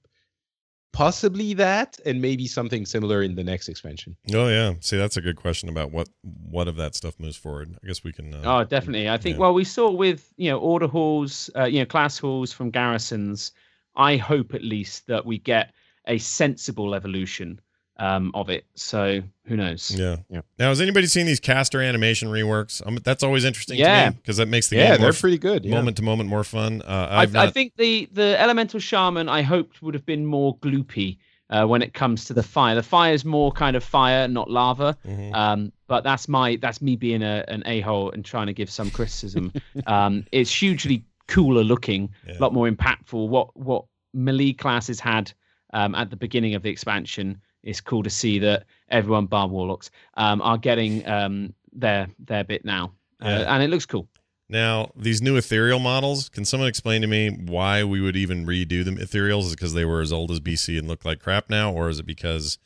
possibly 0.95 1.55
that, 1.55 1.99
and 2.07 2.23
maybe 2.23 2.47
something 2.47 2.87
similar 2.87 3.23
in 3.23 3.35
the 3.35 3.45
next 3.45 3.69
expansion. 3.69 4.17
Oh 4.33 4.49
yeah. 4.49 4.75
See, 4.81 4.97
that's 4.97 5.17
a 5.17 5.21
good 5.21 5.37
question 5.37 5.69
about 5.69 5.91
what 5.91 6.09
what 6.23 6.69
of 6.69 6.77
that 6.77 6.95
stuff 6.95 7.19
moves 7.19 7.37
forward. 7.37 7.77
I 7.83 7.87
guess 7.87 8.03
we 8.03 8.13
can. 8.13 8.33
Uh, 8.33 8.43
Oh, 8.45 8.65
definitely. 8.65 9.11
I 9.11 9.19
think 9.19 9.35
yeah. 9.35 9.41
well, 9.41 9.55
we 9.55 9.65
saw 9.65 9.91
with 9.91 10.33
you 10.37 10.51
know 10.51 10.59
order 10.59 10.87
halls, 10.87 11.51
uh, 11.57 11.65
you 11.65 11.81
know 11.81 11.87
class 11.87 12.17
halls 12.19 12.53
from 12.53 12.71
garrisons. 12.71 13.53
I 13.97 14.17
hope 14.17 14.55
at 14.55 14.63
least 14.63 15.07
that 15.07 15.25
we 15.25 15.39
get 15.39 15.73
a 16.07 16.19
sensible 16.19 16.95
evolution 16.95 17.61
um, 17.99 18.33
of 18.35 18.51
it. 18.51 18.65
So 18.75 19.23
who 19.47 19.57
knows? 19.57 19.91
Yeah. 19.97 20.17
Yeah. 20.29 20.41
Now, 20.59 20.69
has 20.71 20.81
anybody 20.81 21.07
seen 21.07 21.27
these 21.27 21.41
caster 21.41 21.81
animation 21.81 22.29
reworks? 22.29 22.85
Um, 22.87 22.99
that's 23.05 23.23
always 23.23 23.45
interesting 23.45 23.79
Yeah. 23.79 24.07
to 24.07 24.11
me 24.11 24.17
because 24.17 24.37
that 24.39 24.49
makes 24.49 24.69
the 24.69 24.77
yeah, 24.77 24.93
game 24.93 25.01
more 25.01 25.13
they're 25.13 25.21
pretty 25.21 25.39
good. 25.39 25.65
Yeah. 25.65 25.77
moment 25.77 25.97
to 25.99 26.03
moment 26.03 26.29
more 26.29 26.45
fun. 26.45 26.83
Uh, 26.83 27.09
I, 27.11 27.23
I've 27.23 27.37
I 27.37 27.45
not, 27.47 27.55
think 27.55 27.75
the 27.77 28.09
the 28.13 28.41
elemental 28.41 28.81
shaman 28.81 29.29
I 29.29 29.43
hoped 29.43 29.83
would 29.83 29.95
have 29.95 30.05
been 30.07 30.27
more 30.27 30.57
gloopy 30.59 31.19
uh, 31.51 31.67
when 31.67 31.83
it 31.83 31.95
comes 31.95 32.25
to 32.27 32.35
the 32.35 32.43
fire. 32.43 32.75
The 32.75 32.83
fire 32.83 33.13
is 33.13 33.25
more 33.25 33.53
kind 33.53 33.77
of 33.77 33.85
fire, 33.85 34.27
not 34.27 34.51
lava. 34.51 34.97
Mhm. 35.07 35.35
Um, 35.35 35.73
but 35.87 36.03
that's 36.03 36.29
my 36.29 36.57
that's 36.57 36.83
me 36.83 36.97
being 36.97 37.23
a, 37.23 37.45
an 37.49 37.63
a 37.67 37.81
hole 37.81 38.11
and 38.11 38.25
trying 38.25 38.47
to 38.47 38.53
give 38.55 38.71
some 38.71 38.91
criticism. 38.91 39.53
um, 39.87 40.25
it's 40.33 40.53
hugely 40.53 41.05
cooler 41.29 41.65
looking, 41.65 42.11
Yeah. 42.27 42.39
a 42.39 42.41
lot 42.41 42.53
more 42.53 42.69
impactful. 42.69 43.29
What 43.29 43.57
what 43.57 43.85
melee 44.13 44.53
classes 44.53 45.01
had 45.01 45.33
um, 45.73 45.95
at 45.95 46.11
the 46.11 46.17
beginning 46.17 46.55
of 46.55 46.63
the 46.63 46.71
expansion 46.71 47.41
is 47.63 47.81
cool 47.81 48.03
to 48.03 48.11
see 48.11 48.39
that 48.39 48.65
everyone 48.91 49.27
bar 49.27 49.49
warlocks 49.49 49.91
um, 50.17 50.41
are 50.43 50.59
getting 50.59 51.07
um, 51.09 51.53
their 51.73 52.09
their 52.19 52.45
bit 52.45 52.65
now, 52.65 52.93
uh, 53.25 53.29
Yeah. 53.29 53.55
and 53.55 53.63
it 53.63 53.71
looks 53.71 53.87
cool. 53.87 54.09
Now, 54.49 54.93
these 54.95 55.23
new 55.23 55.37
ethereal 55.37 55.79
models, 55.79 56.29
can 56.29 56.45
someone 56.45 56.69
explain 56.69 57.01
to 57.01 57.07
me 57.07 57.31
why 57.31 57.83
we 57.83 58.01
would 58.03 58.15
even 58.15 58.45
redo 58.47 58.85
them 58.85 58.99
ethereals? 58.99 59.45
Is 59.47 59.55
because 59.55 59.73
they 59.73 59.87
were 59.87 60.03
as 60.03 60.13
old 60.13 60.31
as 60.31 60.39
BC 60.39 60.79
and 60.79 60.87
look 60.87 61.05
like 61.05 61.19
crap 61.19 61.49
now, 61.49 61.73
or 61.73 61.89
is 61.89 61.99
it 61.99 62.05
because 62.07 62.59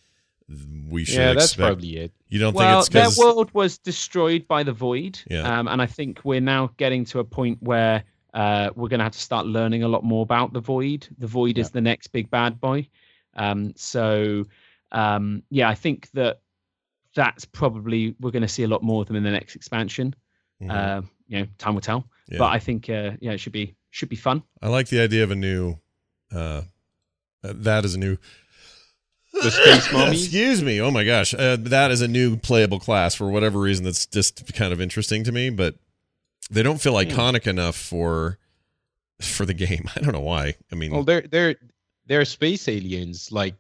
we 0.89 1.05
should 1.05 1.15
yeah, 1.15 1.33
that's 1.35 1.47
expect? 1.53 1.67
probably 1.69 1.97
it. 1.99 2.13
You 2.29 2.41
don't 2.41 2.55
well, 2.55 2.83
think 2.83 2.97
it's 3.05 3.17
their 3.17 3.25
world 3.25 3.51
was 3.55 3.79
destroyed 3.79 4.49
by 4.49 4.65
the 4.65 4.73
void, 4.73 5.21
Yeah. 5.31 5.43
um, 5.61 5.69
and 5.69 5.81
I 5.81 5.87
think 5.87 6.21
we're 6.25 6.41
now 6.41 6.73
getting 6.79 7.05
to 7.07 7.21
a 7.21 7.25
point 7.25 7.63
where 7.63 8.03
uh, 8.39 8.71
we're 8.77 8.89
going 8.89 9.01
to 9.01 9.05
have 9.05 9.13
to 9.13 9.19
start 9.19 9.47
learning 9.47 9.83
a 9.83 9.89
lot 9.89 10.05
more 10.05 10.23
about 10.23 10.53
the 10.53 10.61
void. 10.61 11.09
The 11.19 11.27
void 11.27 11.59
is 11.59 11.71
the 11.71 11.81
next 11.81 12.07
big 12.09 12.31
bad 12.31 12.61
boy. 12.61 12.89
Um, 13.35 13.73
so, 13.75 14.45
um, 14.93 15.43
yeah, 15.51 15.69
I 15.69 15.75
think 15.75 16.09
that 16.13 16.41
that's 17.17 17.45
probably 17.45 18.15
we're 18.21 18.31
going 18.31 18.43
to 18.43 18.49
see 18.49 18.63
a 18.63 18.69
lot 18.69 18.85
more 18.85 19.03
of 19.03 19.09
them 19.09 19.17
in 19.17 19.25
the 19.25 19.33
next 19.33 19.57
expansion. 19.57 20.15
Mhm. 20.63 20.71
Uh, 20.71 21.03
you 21.27 21.41
know, 21.41 21.47
time 21.59 21.75
will 21.75 21.81
tell. 21.81 22.05
Yeah. 22.29 22.39
But 22.39 22.53
I 22.53 22.61
think 22.61 22.89
uh, 22.89 23.13
yeah, 23.21 23.33
it 23.33 23.39
should 23.39 23.53
be 23.53 23.75
should 23.91 24.09
be 24.09 24.15
fun. 24.17 24.45
I 24.63 24.69
like 24.69 24.87
the 24.87 25.01
idea 25.01 25.25
of 25.25 25.33
a 25.33 25.37
new. 25.37 25.77
Uh, 26.33 26.63
uh, 27.43 27.55
that 27.57 27.85
is 27.85 27.97
a 27.97 27.99
new. 27.99 28.19
The 29.33 29.51
space 29.51 29.93
mummies? 29.93 30.27
Excuse 30.27 30.63
me. 30.63 30.81
Oh 30.81 30.93
my 30.93 31.03
gosh, 31.03 31.35
uh, 31.35 31.57
that 31.59 31.91
is 31.91 32.03
a 32.03 32.09
new 32.09 32.37
playable 32.37 32.79
class 32.79 33.17
for 33.17 33.29
whatever 33.31 33.59
reason. 33.59 33.85
That's 33.85 34.07
just 34.07 34.55
kind 34.55 34.73
of 34.73 34.81
interesting 34.81 35.25
to 35.25 35.33
me, 35.33 35.51
but 35.51 35.75
they 36.51 36.63
don't 36.63 36.81
feel 36.81 36.93
Hmm. 36.99 37.09
iconic 37.09 37.47
enough 37.47 37.77
for 37.77 38.39
for 39.21 39.45
the 39.47 39.55
game. 39.55 39.89
I 39.97 40.01
don't 40.01 40.13
know 40.13 40.21
why. 40.21 40.55
I 40.73 40.75
mean, 40.75 40.93
Well, 40.93 41.03
they're 41.05 41.23
they're 41.23 41.57
they're 42.07 42.25
space 42.25 42.69
aliens. 42.69 43.31
Like, 43.33 43.55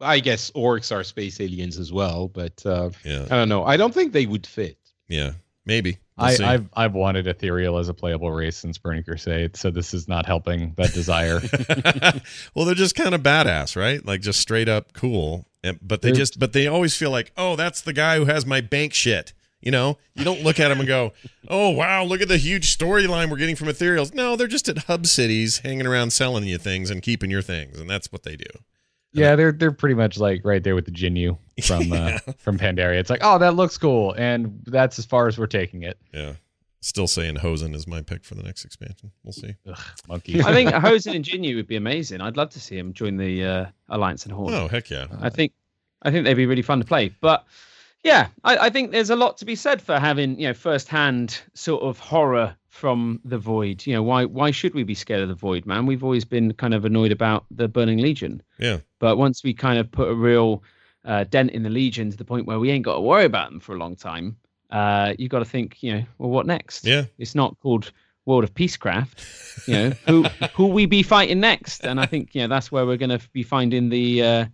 I 0.00 0.20
guess 0.20 0.50
orcs 0.52 0.94
are 0.94 1.02
space 1.04 1.40
aliens 1.40 1.78
as 1.78 1.92
well. 1.92 2.28
But 2.28 2.64
uh, 2.66 2.90
yeah, 3.04 3.24
I 3.24 3.36
don't 3.36 3.48
know. 3.48 3.64
I 3.64 3.76
don't 3.76 3.92
think 3.94 4.12
they 4.12 4.26
would 4.26 4.46
fit. 4.46 4.76
yeah, 5.08 5.32
maybe. 5.64 5.98
We'll 6.18 6.26
I, 6.26 6.34
see. 6.34 6.44
I've 6.44 6.68
I've 6.74 6.92
wanted 6.92 7.26
Ethereal 7.26 7.78
as 7.78 7.88
a 7.88 7.94
playable 7.94 8.30
race 8.30 8.56
since 8.58 8.76
Burning 8.78 9.02
Crusade, 9.02 9.56
so 9.56 9.70
this 9.70 9.94
is 9.94 10.06
not 10.08 10.26
helping 10.26 10.74
that 10.76 10.92
desire. 10.92 11.40
well, 12.54 12.66
they're 12.66 12.74
just 12.74 12.94
kind 12.94 13.14
of 13.14 13.22
badass, 13.22 13.74
right? 13.76 14.04
Like 14.04 14.20
just 14.20 14.38
straight 14.40 14.68
up 14.68 14.92
cool. 14.92 15.46
And, 15.64 15.78
but 15.80 16.02
they 16.02 16.08
They're- 16.10 16.16
just, 16.16 16.38
but 16.38 16.52
they 16.52 16.66
always 16.66 16.96
feel 16.96 17.10
like, 17.10 17.32
oh, 17.36 17.54
that's 17.56 17.80
the 17.80 17.92
guy 17.92 18.16
who 18.18 18.24
has 18.26 18.44
my 18.44 18.60
bank 18.60 18.92
shit. 18.92 19.32
You 19.62 19.70
know, 19.70 19.96
you 20.14 20.24
don't 20.24 20.42
look 20.42 20.58
at 20.58 20.68
them 20.68 20.80
and 20.80 20.88
go, 20.88 21.12
oh 21.48 21.70
wow, 21.70 22.02
look 22.04 22.20
at 22.20 22.28
the 22.28 22.36
huge 22.36 22.76
storyline 22.76 23.30
we're 23.30 23.36
getting 23.36 23.56
from 23.56 23.68
Ethereals. 23.68 24.12
No, 24.12 24.34
they're 24.36 24.48
just 24.48 24.68
at 24.68 24.78
hub 24.78 25.06
cities, 25.06 25.58
hanging 25.58 25.86
around, 25.86 26.12
selling 26.12 26.44
you 26.44 26.58
things 26.58 26.90
and 26.90 27.00
keeping 27.00 27.30
your 27.30 27.42
things, 27.42 27.78
and 27.78 27.88
that's 27.88 28.10
what 28.10 28.24
they 28.24 28.34
do. 28.36 28.44
yeah, 29.12 29.36
they're 29.36 29.52
they're 29.52 29.70
pretty 29.72 29.94
much 29.94 30.18
like 30.18 30.40
right 30.44 30.64
there 30.64 30.74
with 30.74 30.86
the 30.86 30.90
Jinyu 30.90 31.38
from 31.62 31.92
uh, 31.92 32.18
from 32.38 32.58
Pandaria. 32.58 32.98
It's 32.98 33.10
like, 33.10 33.20
oh, 33.22 33.38
that 33.38 33.54
looks 33.54 33.78
cool, 33.78 34.14
and 34.18 34.60
that's 34.66 34.98
as 34.98 35.06
far 35.06 35.28
as 35.28 35.38
we're 35.38 35.46
taking 35.46 35.84
it. 35.84 35.96
Yeah. 36.12 36.32
Still 36.84 37.06
saying 37.06 37.36
Hozen 37.36 37.76
is 37.76 37.86
my 37.86 38.02
pick 38.02 38.24
for 38.24 38.34
the 38.34 38.42
next 38.42 38.64
expansion. 38.64 39.12
We'll 39.22 39.32
see. 39.32 39.54
Ugh, 39.68 39.78
monkey. 40.08 40.42
I 40.42 40.52
think 40.52 40.70
Hozen 40.74 41.14
and 41.14 41.24
Jinyu 41.24 41.54
would 41.54 41.68
be 41.68 41.76
amazing. 41.76 42.20
I'd 42.20 42.36
love 42.36 42.50
to 42.50 42.60
see 42.60 42.76
him 42.76 42.92
join 42.92 43.16
the 43.16 43.44
uh, 43.44 43.66
Alliance 43.88 44.24
and 44.24 44.34
Horde. 44.34 44.52
Oh 44.54 44.66
heck 44.66 44.90
yeah! 44.90 45.06
I 45.20 45.30
think 45.30 45.52
I 46.02 46.10
think 46.10 46.24
they'd 46.24 46.34
be 46.34 46.46
really 46.46 46.62
fun 46.62 46.80
to 46.80 46.84
play. 46.84 47.14
But 47.20 47.44
yeah, 48.04 48.28
I, 48.44 48.56
I 48.66 48.70
think 48.70 48.90
there's 48.90 49.10
a 49.10 49.16
lot 49.16 49.36
to 49.38 49.44
be 49.44 49.54
said 49.54 49.80
for 49.80 49.98
having 49.98 50.38
you 50.38 50.48
know 50.48 50.54
first-hand 50.54 51.40
sort 51.54 51.82
of 51.82 51.98
horror 51.98 52.56
from 52.68 53.20
the 53.24 53.38
void. 53.38 53.86
You 53.86 53.94
know, 53.94 54.02
why 54.02 54.24
why 54.24 54.50
should 54.50 54.74
we 54.74 54.82
be 54.82 54.94
scared 54.94 55.22
of 55.22 55.28
the 55.28 55.34
void, 55.34 55.66
man? 55.66 55.86
We've 55.86 56.04
always 56.04 56.24
been 56.24 56.52
kind 56.54 56.74
of 56.74 56.84
annoyed 56.84 57.12
about 57.12 57.44
the 57.50 57.68
Burning 57.68 57.98
Legion, 57.98 58.42
Yeah, 58.58 58.78
but 58.98 59.18
once 59.18 59.42
we 59.44 59.54
kind 59.54 59.78
of 59.78 59.90
put 59.90 60.08
a 60.08 60.14
real 60.14 60.62
uh, 61.04 61.24
dent 61.24 61.50
in 61.50 61.62
the 61.62 61.70
Legion 61.70 62.10
to 62.10 62.16
the 62.16 62.24
point 62.24 62.46
where 62.46 62.58
we 62.58 62.70
ain't 62.70 62.84
got 62.84 62.94
to 62.94 63.00
worry 63.00 63.24
about 63.24 63.50
them 63.50 63.60
for 63.60 63.74
a 63.74 63.78
long 63.78 63.96
time, 63.96 64.36
uh, 64.70 65.14
you 65.18 65.28
got 65.28 65.40
to 65.40 65.44
think, 65.44 65.82
you 65.82 65.94
know, 65.94 66.04
well, 66.18 66.30
what 66.30 66.46
next? 66.46 66.86
yeah. 66.86 67.04
It's 67.18 67.34
not 67.34 67.58
called 67.60 67.92
World 68.24 68.44
of 68.44 68.54
Peacecraft. 68.54 69.66
You 69.68 69.74
know, 69.74 69.90
who 70.06 70.22
who 70.54 70.66
we 70.68 70.86
be 70.86 71.02
fighting 71.02 71.40
next? 71.40 71.84
And 71.84 72.00
I 72.00 72.06
think 72.06 72.34
you 72.34 72.42
know 72.42 72.48
that's 72.48 72.72
where 72.72 72.86
we're 72.86 72.96
going 72.96 73.16
to 73.16 73.20
be 73.32 73.42
finding 73.42 73.88
the 73.90 74.22
uh, 74.22 74.46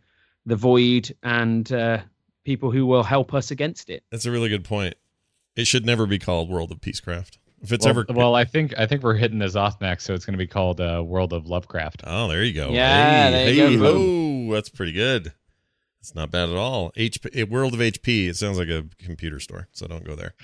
the 0.44 0.56
void 0.56 1.14
and 1.22 1.70
uh, 1.72 1.98
people 2.44 2.70
who 2.70 2.86
will 2.86 3.02
help 3.02 3.34
us 3.34 3.50
against 3.50 3.90
it. 3.90 4.02
That's 4.10 4.26
a 4.26 4.30
really 4.30 4.48
good 4.48 4.64
point. 4.64 4.94
It 5.56 5.66
should 5.66 5.84
never 5.84 6.06
be 6.06 6.18
called 6.18 6.48
World 6.48 6.70
of 6.70 6.80
Peacecraft. 6.80 7.38
If 7.60 7.72
it's 7.72 7.84
well, 7.84 7.90
ever 7.90 8.06
well, 8.10 8.34
I 8.36 8.44
think 8.44 8.72
I 8.78 8.86
think 8.86 9.02
we're 9.02 9.16
hitting 9.16 9.40
the 9.40 9.46
Zothmax, 9.46 10.02
so 10.02 10.14
it's 10.14 10.24
going 10.24 10.34
to 10.34 10.38
be 10.38 10.46
called 10.46 10.80
uh, 10.80 11.02
World 11.04 11.32
of 11.32 11.48
Lovecraft. 11.48 12.02
Oh, 12.06 12.28
there 12.28 12.44
you 12.44 12.52
go. 12.52 12.70
Yeah, 12.70 13.30
hey, 13.30 13.56
there 13.56 13.70
you 13.70 13.70
hey, 13.70 13.76
go. 13.76 13.94
Oh, 13.96 14.52
that's 14.52 14.68
pretty 14.68 14.92
good. 14.92 15.32
It's 16.00 16.14
not 16.14 16.30
bad 16.30 16.48
at 16.48 16.56
all. 16.56 16.92
HP, 16.92 17.36
eh, 17.36 17.42
World 17.42 17.74
of 17.74 17.80
HP. 17.80 18.28
It 18.28 18.36
sounds 18.36 18.58
like 18.58 18.68
a 18.68 18.84
computer 18.98 19.40
store, 19.40 19.66
so 19.72 19.88
don't 19.88 20.04
go 20.04 20.14
there. 20.14 20.34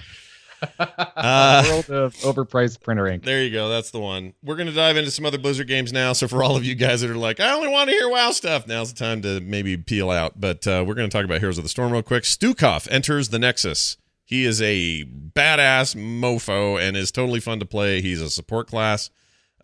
Uh, 0.79 1.65
World 1.71 1.91
of 1.91 2.15
overpriced 2.17 2.81
printer 2.81 3.07
ink. 3.07 3.25
There 3.25 3.43
you 3.43 3.51
go. 3.51 3.69
That's 3.69 3.91
the 3.91 4.01
one. 4.01 4.35
We're 4.43 4.57
going 4.57 4.69
to 4.69 4.73
dive 4.75 4.97
into 4.97 5.11
some 5.11 5.25
other 5.25 5.39
Blizzard 5.39 5.69
games 5.69 5.93
now. 5.93 6.13
So 6.13 6.29
for 6.29 6.43
all 6.43 6.57
of 6.57 6.65
you 6.65 6.75
guys 6.75 7.01
that 7.01 7.11
are 7.11 7.17
like, 7.17 7.41
I 7.41 7.53
only 7.53 7.69
want 7.69 7.91
to 7.91 7.97
hear 7.97 8.09
WoW 8.09 8.31
stuff, 8.33 8.67
now's 8.67 8.93
the 8.93 8.99
time 8.99 9.23
to 9.23 9.41
maybe 9.41 9.77
peel 9.77 10.11
out. 10.11 10.41
But 10.41 10.67
uh, 10.67 10.85
we're 10.87 10.95
going 10.95 11.09
to 11.09 11.15
talk 11.17 11.25
about 11.25 11.41
Heroes 11.41 11.59
of 11.59 11.65
the 11.65 11.71
Storm 11.71 11.93
real 11.93 12.03
quick. 12.03 12.25
Stukov 12.25 12.89
enters 12.91 13.31
the 13.31 13.39
Nexus. 13.39 13.97
He 14.25 14.45
is 14.45 14.63
a 14.63 15.05
badass 15.05 15.95
mofo 15.95 16.81
and 16.81 16.97
is 16.97 17.13
totally 17.13 17.41
fun 17.41 17.59
to 17.61 17.67
play. 17.67 18.01
He's 18.01 18.23
a 18.23 18.31
support 18.31 18.69
class. 18.69 19.11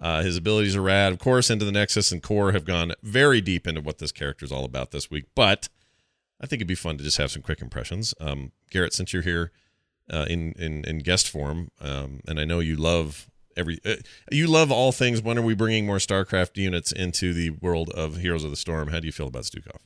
Uh, 0.01 0.23
his 0.23 0.37
abilities 0.37 0.77
are 0.77 0.83
rad. 0.83 1.13
Of 1.13 1.19
course, 1.19 1.51
Into 1.51 1.65
the 1.65 1.73
Nexus 1.73 2.11
and 2.11 2.23
Core 2.23 2.53
have 2.53 2.65
gone 2.65 2.93
very 3.03 3.41
deep 3.41 3.67
into 3.67 3.81
what 3.81 3.99
this 3.99 4.13
character 4.13 4.45
is 4.45 4.53
all 4.53 4.65
about 4.65 4.91
this 4.93 5.11
week. 5.11 5.27
But 5.35 5.69
I 6.41 6.47
think 6.47 6.61
it'd 6.61 6.69
be 6.69 6.75
fun 6.75 6.97
to 6.97 7.05
just 7.05 7.19
have 7.19 7.31
some 7.31 7.43
quick 7.43 7.61
impressions. 7.61 8.15
Um, 8.19 8.53
Garrett, 8.71 8.95
since 8.95 9.13
you're 9.13 9.23
here 9.23 9.53
uh, 10.11 10.27
in, 10.29 10.53
in 10.53 10.85
in 10.85 10.99
guest 10.99 11.29
form, 11.29 11.71
um, 11.81 12.21
and 12.27 12.41
I 12.41 12.45
know 12.45 12.61
you 12.61 12.77
love 12.77 13.31
every 13.57 13.79
uh, 13.85 13.97
you 14.31 14.47
love 14.47 14.71
all 14.73 14.93
things. 14.93 15.23
When 15.23 15.39
are 15.39 15.43
we 15.43 15.55
bringing 15.55 15.87
more 15.87 15.99
StarCraft 15.99 16.57
units 16.57 16.93
into 16.93 17.33
the 17.33 17.51
world 17.51 17.91
of 17.91 18.17
Heroes 18.19 18.45
of 18.45 18.51
the 18.51 18.57
Storm? 18.57 18.89
How 18.89 19.01
do 19.01 19.07
you 19.07 19.13
feel 19.13 19.29
about 19.29 19.45
Stukov? 19.45 19.79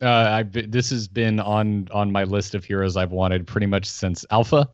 Uh, 0.00 0.42
been, 0.42 0.70
this 0.70 0.90
has 0.90 1.08
been 1.08 1.40
on 1.40 1.88
on 1.92 2.12
my 2.12 2.24
list 2.24 2.54
of 2.54 2.64
heroes 2.64 2.96
I've 2.96 3.12
wanted 3.12 3.46
pretty 3.46 3.66
much 3.66 3.86
since 3.86 4.24
Alpha. 4.30 4.68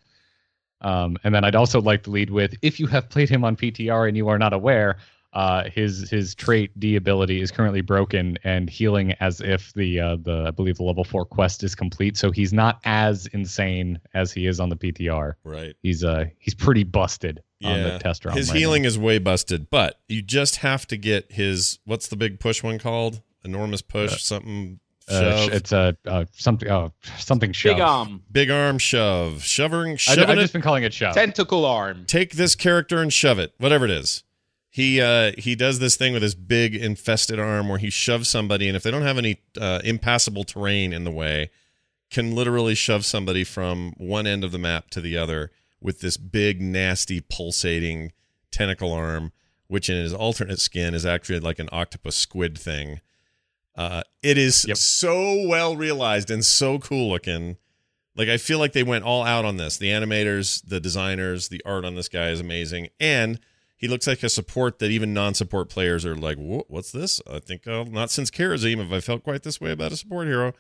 Um, 0.83 1.19
and 1.25 1.35
then 1.35 1.45
I'd 1.45 1.55
also 1.55 1.81
like 1.81 2.05
to 2.05 2.11
lead 2.11 2.31
with 2.31 2.55
if 2.63 2.81
you 2.81 2.87
have 2.87 3.11
played 3.11 3.29
him 3.29 3.45
on 3.45 3.55
PTR 3.55 4.09
and 4.09 4.17
you 4.17 4.29
are 4.29 4.39
not 4.39 4.55
aware, 4.55 4.97
uh, 5.33 5.65
his 5.71 6.11
his 6.11 6.35
trait 6.35 6.79
D 6.79 6.97
ability 6.97 7.41
is 7.41 7.51
currently 7.51 7.81
broken 7.83 8.37
and 8.43 8.69
healing 8.69 9.13
as 9.21 9.41
if 9.41 9.73
the 9.75 10.01
uh, 10.01 10.17
the 10.17 10.47
I 10.49 10.51
believe 10.51 10.77
the 10.77 10.83
level 10.83 11.05
four 11.05 11.25
quest 11.25 11.63
is 11.63 11.75
complete. 11.75 12.17
So 12.17 12.31
he's 12.31 12.53
not 12.53 12.81
as 12.85 13.27
insane 13.27 14.01
as 14.15 14.33
he 14.33 14.47
is 14.47 14.59
on 14.59 14.69
the 14.69 14.77
PTR. 14.77 15.35
Right. 15.45 15.75
He's 15.83 16.03
uh 16.03 16.27
he's 16.39 16.55
pretty 16.55 16.85
busted 16.85 17.41
on 17.63 17.83
the 17.83 17.99
test 17.99 18.25
round. 18.25 18.39
His 18.39 18.51
right 18.51 18.59
healing 18.59 18.83
now. 18.83 18.89
is 18.89 18.99
way 18.99 19.19
busted, 19.19 19.71
but 19.71 20.01
you 20.09 20.23
just 20.23 20.57
have 20.57 20.87
to 20.89 20.97
get 20.97 21.31
his 21.31 21.79
what's 21.85 22.09
the 22.09 22.17
big 22.17 22.41
push 22.41 22.63
one 22.63 22.79
called? 22.79 23.23
Enormous 23.45 23.83
push, 23.83 24.23
something 24.23 24.81
uh, 25.09 25.21
shove. 25.21 25.53
it's 25.53 25.73
a 25.73 25.97
uh, 26.07 26.25
something 26.33 26.69
oh 26.69 26.93
something 27.19 27.53
shove. 27.53 27.77
Big 27.77 27.81
arm. 27.81 28.23
big 28.31 28.51
arm 28.51 28.79
shove, 28.79 29.43
shoving, 29.45 29.93
I, 29.93 29.97
shoving 29.97 30.25
I've 30.25 30.39
it. 30.39 30.41
just 30.41 30.53
been 30.53 30.63
calling 30.63 30.83
it 30.85 30.93
shove. 30.93 31.15
Tentacle 31.15 31.65
arm. 31.65 32.05
Take 32.07 32.33
this 32.35 32.55
character 32.55 33.01
and 33.01 33.13
shove 33.13 33.39
it, 33.39 33.55
whatever 33.59 33.85
it 33.85 33.91
is. 33.91 34.25
He 34.81 34.99
uh, 34.99 35.33
he 35.37 35.55
does 35.55 35.79
this 35.79 35.97
thing 35.97 36.15
with 36.15 36.23
his 36.23 36.35
big 36.35 36.75
infested 36.75 37.39
arm 37.39 37.69
where 37.69 37.79
he 37.79 37.91
shoves 37.91 38.29
somebody, 38.29 38.67
and 38.67 38.75
if 38.75 38.83
they 38.83 38.91
don't 38.91 39.03
have 39.03 39.19
any 39.19 39.37
uh, 39.61 39.81
impassable 39.85 40.45
terrain 40.45 40.95
in 40.95 41.05
the 41.05 41.11
way, 41.11 41.51
can 42.11 42.35
literally 42.35 42.75
shove 42.75 43.05
somebody 43.05 43.45
from 43.45 43.93
one 43.99 44.27
end 44.27 44.43
of 44.43 44.53
the 44.53 44.59
map 44.59 44.89
to 44.91 45.03
the 45.03 45.19
other 45.19 45.51
with 45.83 46.01
this 46.01 46.17
big, 46.17 46.63
nasty, 46.63 47.21
pulsating 47.21 48.13
tentacle 48.51 48.91
arm, 48.91 49.33
which 49.69 49.91
in 49.91 49.97
his 49.97 50.15
alternate 50.15 50.61
skin 50.61 50.95
is 50.95 51.05
actually 51.05 51.41
like 51.41 51.59
an 51.59 51.69
octopus 51.73 52.17
squid 52.17 52.57
thing. 52.59 53.01
Uh, 53.77 54.03
it 54.23 54.39
is 54.39 54.65
Yep. 54.67 54.79
so 54.79 55.47
well 55.47 55.77
realized 55.77 56.31
and 56.31 56.43
so 56.43 56.79
cool 56.79 57.11
looking. 57.11 57.59
Like 58.17 58.31
I 58.31 58.39
feel 58.39 58.59
like 58.59 58.73
they 58.73 58.83
went 58.83 59.05
all 59.05 59.25
out 59.25 59.45
on 59.45 59.59
this. 59.59 59.77
The 59.77 59.91
animators, 59.91 60.63
the 60.67 60.81
designers, 60.81 61.49
the 61.49 61.63
art 61.67 61.85
on 61.85 61.97
this 61.97 62.09
guy 62.09 62.31
is 62.31 62.41
amazing, 62.41 62.89
and 62.99 63.39
he 63.81 63.89
looks 63.89 64.07
like 64.07 64.23
a 64.23 64.29
support 64.29 64.79
that 64.81 64.91
even 64.91 65.15
non-support 65.15 65.71
players 65.71 66.05
are 66.05 66.15
like, 66.15 66.37
"What's 66.37 66.93
this?" 66.93 67.21
I 67.29 67.39
think 67.39 67.67
uh, 67.67 67.85
not 67.85 68.11
since 68.11 68.31
Kharazim 68.31 68.77
have 68.79 68.93
I 68.93 69.01
felt 69.01 69.25
quite 69.25 69.43
this 69.43 69.59
way 69.59 69.73
about 69.73 69.91
a 69.91 69.97
support 69.97 70.27
hero. 70.29 70.53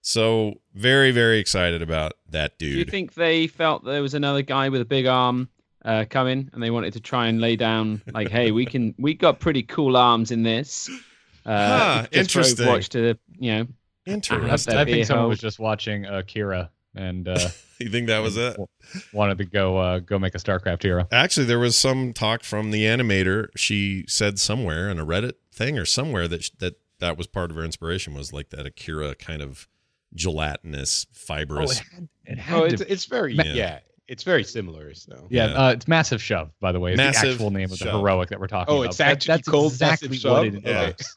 So 0.00 0.54
very, 0.74 1.10
very 1.12 1.38
excited 1.38 1.82
about 1.82 2.14
that 2.30 2.58
dude. 2.58 2.72
Do 2.72 2.78
you 2.78 2.84
think 2.86 3.12
they 3.14 3.46
felt 3.46 3.84
there 3.84 4.00
was 4.02 4.14
another 4.14 4.40
guy 4.42 4.70
with 4.70 4.80
a 4.80 4.84
big 4.86 5.06
arm 5.06 5.50
uh, 5.84 6.06
coming, 6.08 6.48
and 6.54 6.62
they 6.62 6.70
wanted 6.70 6.94
to 6.94 7.00
try 7.00 7.26
and 7.26 7.40
lay 7.42 7.56
down 7.56 8.00
like, 8.12 8.28
"Hey, 8.30 8.50
we 8.52 8.64
can, 8.64 8.94
we 8.98 9.12
got 9.14 9.38
pretty 9.38 9.62
cool 9.62 9.96
arms 9.96 10.30
in 10.30 10.42
this." 10.42 10.88
Uh, 11.44 11.78
Huh, 11.78 12.06
interesting. 12.12 12.66
Overwatch 12.66 12.88
to 12.90 13.18
you 13.38 13.52
know, 13.52 13.66
Interesting. 14.06 14.74
that 14.74 14.80
I 14.80 14.84
think 14.90 15.06
someone 15.06 15.22
hole. 15.24 15.28
was 15.28 15.40
just 15.40 15.58
watching 15.58 16.06
Akira 16.06 16.70
and 16.94 17.28
uh, 17.28 17.48
You 17.82 17.90
think 17.90 18.06
that 18.08 18.20
was 18.20 18.36
it? 18.36 18.56
wanted 19.12 19.38
to 19.38 19.44
go 19.44 19.76
uh, 19.78 19.98
go 19.98 20.18
make 20.18 20.34
a 20.34 20.38
StarCraft 20.38 20.82
hero. 20.82 21.06
Actually, 21.12 21.46
there 21.46 21.58
was 21.58 21.76
some 21.76 22.12
talk 22.12 22.42
from 22.44 22.70
the 22.70 22.84
animator. 22.84 23.48
She 23.56 24.04
said 24.08 24.38
somewhere 24.38 24.88
in 24.90 24.98
a 24.98 25.06
Reddit 25.06 25.32
thing 25.52 25.78
or 25.78 25.84
somewhere 25.84 26.28
that 26.28 26.50
that 26.58 26.74
that 27.00 27.16
was 27.18 27.26
part 27.26 27.50
of 27.50 27.56
her 27.56 27.64
inspiration 27.64 28.14
was 28.14 28.32
like 28.32 28.50
that 28.50 28.64
Akira 28.66 29.14
kind 29.14 29.42
of 29.42 29.68
gelatinous, 30.14 31.06
fibrous. 31.12 31.78
had, 31.78 32.08
it 32.26 32.38
Oh, 32.50 32.64
it's 32.64 32.82
it's 32.82 33.04
very 33.06 33.34
Yeah. 33.34 33.42
yeah. 33.54 33.78
It's 34.08 34.24
very 34.24 34.44
similar. 34.44 34.92
So 34.94 35.26
yeah, 35.30 35.46
yeah. 35.48 35.52
Uh, 35.66 35.70
it's 35.72 35.88
massive 35.88 36.20
shove. 36.22 36.50
By 36.60 36.72
the 36.72 36.80
way, 36.80 36.92
is 36.92 36.96
Massive 36.98 37.22
the 37.22 37.28
actual 37.34 37.50
name 37.50 37.64
of 37.64 37.70
the 37.70 37.76
Shove. 37.86 38.00
heroic 38.00 38.28
that 38.28 38.40
we're 38.40 38.46
talking 38.46 38.74
Oh, 38.74 38.78
about. 38.82 38.88
it's 38.90 38.98
That- 38.98 39.12
actually 39.12 39.32
that's 39.36 39.48
called 39.48 39.72
exactly 39.72 40.08
Massive 40.08 40.30
what 40.30 40.44
Shove? 40.44 40.54
it 40.54 40.62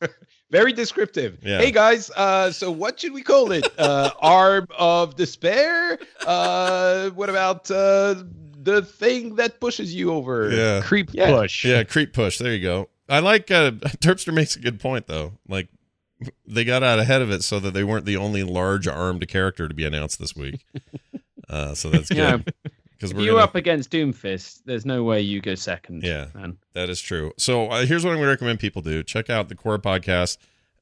Yeah. 0.01 0.07
is. 0.50 0.52
very 0.52 0.74
descriptive. 0.74 1.39
Yeah. 1.43 1.60
Hey 1.60 1.72
guys, 1.72 2.10
uh, 2.16 2.52
so 2.52 2.72
what 2.72 3.00
should 3.00 3.14
we 3.14 3.22
call 3.24 3.52
it? 3.52 3.66
Uh, 3.78 4.10
arm 4.22 4.68
of 4.78 5.16
despair. 5.16 6.00
Uh, 6.26 7.10
what 7.12 7.30
about 7.30 7.70
uh, 7.70 8.16
the 8.64 8.82
thing 8.82 9.36
that 9.36 9.60
pushes 9.60 9.93
you 9.93 10.12
over? 10.12 10.50
yeah. 10.52 10.82
Creep 10.82 11.10
Yeah. 11.14 11.32
push. 11.32 11.66
Yeah, 11.66 11.84
creep 11.84 12.14
push. 12.14 12.38
There 12.38 12.54
you 12.54 12.62
go. 12.62 12.89
I 13.10 13.20
like 13.20 13.52
uh 13.52 13.72
Turpster 14.02 14.34
makes 14.34 14.56
a 14.56 14.60
good 14.60 14.80
point 14.80 15.08
though. 15.08 15.34
Like 15.48 15.68
they 16.48 16.64
got 16.64 16.82
out 16.82 16.98
ahead 17.00 17.22
of 17.22 17.30
it 17.30 17.43
so 17.43 17.60
that 17.60 17.74
they 17.76 17.84
weren't 17.84 18.06
the 18.06 18.18
only 18.18 18.43
large 18.43 18.88
armed 18.88 19.28
character 19.28 19.68
to 19.68 19.74
be 19.76 19.86
announced 19.86 20.20
this 20.20 20.36
week. 20.36 20.66
Uh, 21.48 21.76
so 21.76 21.91
that's 21.91 22.10
Yeah. 22.10 22.39
Because 22.98 23.12
If 23.12 23.18
you're 23.18 23.34
gonna, 23.34 23.43
up 23.43 23.56
against 23.56 23.91
Doomfist, 23.91 24.62
there's 24.66 24.86
no 24.86 25.04
way 25.04 25.22
you 25.22 25.41
go 25.41 25.56
second. 25.56 26.04
Yeah. 26.04 26.28
man. 26.34 26.58
that 26.74 26.89
is 26.89 27.02
true. 27.02 27.34
So 27.38 27.68
uh, 27.70 27.86
here's 27.86 28.04
what 28.04 28.12
I'm 28.12 28.18
going 28.18 28.26
to 28.28 28.32
recommend 28.32 28.60
people 28.60 28.82
do: 28.82 29.04
check 29.04 29.30
out 29.30 29.50
the 29.50 29.56
Core 29.56 29.78
podcast 29.80 30.38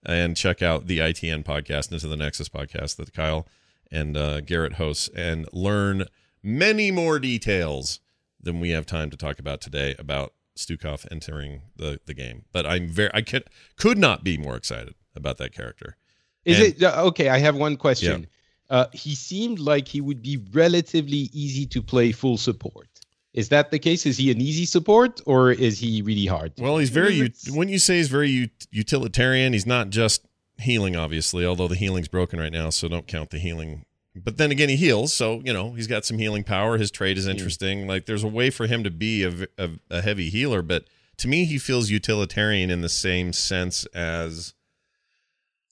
and 0.05 0.36
check 0.36 0.61
out 0.61 0.88
the 0.88 0.99
ITN 0.99 1.43
podcast, 1.45 1.91
Into 1.91 2.07
the 2.07 2.18
Nexus 2.18 2.49
podcast 2.49 2.97
that 2.97 3.14
Kyle 3.14 3.47
and 3.91 4.18
uh, 4.18 4.41
Garrett 4.41 4.74
hosts, 4.74 5.09
and 5.16 5.47
learn 5.53 6.05
many 6.41 6.91
more 6.91 7.20
details 7.20 7.99
than 8.41 8.59
we 8.59 8.70
have 8.72 8.86
time 8.86 9.09
to 9.09 9.16
talk 9.18 9.39
about 9.39 9.61
today 9.61 9.95
about 9.97 10.34
Stukov 10.57 11.05
entering 11.11 11.61
the 11.76 11.99
the 12.05 12.14
game. 12.14 12.43
But 12.51 12.66
I'm 12.66 12.88
very 12.88 13.09
I 13.14 13.22
could 13.22 13.45
could 13.78 13.97
not 13.97 14.24
be 14.24 14.38
more 14.38 14.55
excited 14.55 14.93
about 15.16 15.38
that 15.38 15.53
character. 15.53 15.97
Is 16.45 16.57
And- 16.59 16.68
it 16.68 16.84
uh, 16.84 17.05
okay? 17.05 17.30
I 17.30 17.38
have 17.39 17.55
one 17.55 17.78
question. 17.78 18.28
Uh, 18.74 18.88
he 18.91 19.13
seemed 19.13 19.59
like 19.59 19.88
he 19.88 20.01
would 20.01 20.24
be 20.24 20.38
relatively 20.51 21.30
easy 21.32 21.63
to 21.67 21.80
play 21.80 22.11
full 22.11 22.38
support. 22.38 22.88
Is 23.36 23.49
that 23.49 23.69
the 23.69 23.78
case? 23.78 24.07
Is 24.07 24.17
he 24.17 24.32
an 24.32 24.41
easy 24.41 24.65
support 24.65 25.21
or 25.28 25.51
is 25.51 25.78
he 25.78 26.01
really 26.01 26.26
hard? 26.26 26.53
Well, 26.57 26.80
he's 26.80 26.89
very. 26.89 27.21
mean, 27.21 27.26
ut- 27.26 27.55
when 27.55 27.69
you 27.69 27.78
say 27.78 27.97
he's 27.97 28.09
very 28.09 28.51
utilitarian, 28.71 29.53
he's 29.53 29.67
not 29.67 29.91
just 29.91 30.26
healing, 30.57 30.95
obviously. 30.95 31.45
Although 31.45 31.67
the 31.67 31.76
healing's 31.76 32.07
broken 32.07 32.39
right 32.39 32.51
now, 32.51 32.71
so 32.71 32.88
don't 32.88 33.05
count 33.05 33.30
the 33.30 33.38
healing. 33.38 33.86
But 34.15 34.38
then 34.38 34.49
again, 34.49 34.69
he 34.69 34.76
heals, 34.76 35.13
so 35.13 35.39
you 35.45 35.53
know 35.53 35.74
he's 35.74 35.88
got 35.88 36.03
some 36.03 36.17
healing 36.17 36.43
power. 36.43 36.80
His 36.80 36.89
trade 36.89 37.19
is 37.19 37.28
interesting. 37.28 37.88
Like 37.88 38.07
there's 38.07 38.24
a 38.24 38.28
way 38.28 38.49
for 38.49 38.65
him 38.65 38.84
to 38.84 38.91
be 38.91 39.24
a 39.24 39.69
a 39.91 40.01
heavy 40.01 40.32
healer, 40.32 40.63
but 40.63 40.86
to 41.17 41.28
me, 41.28 41.45
he 41.45 41.59
feels 41.59 41.91
utilitarian 41.91 42.71
in 42.71 42.82
the 42.82 42.89
same 42.89 43.34
sense 43.34 43.86
as 43.93 44.55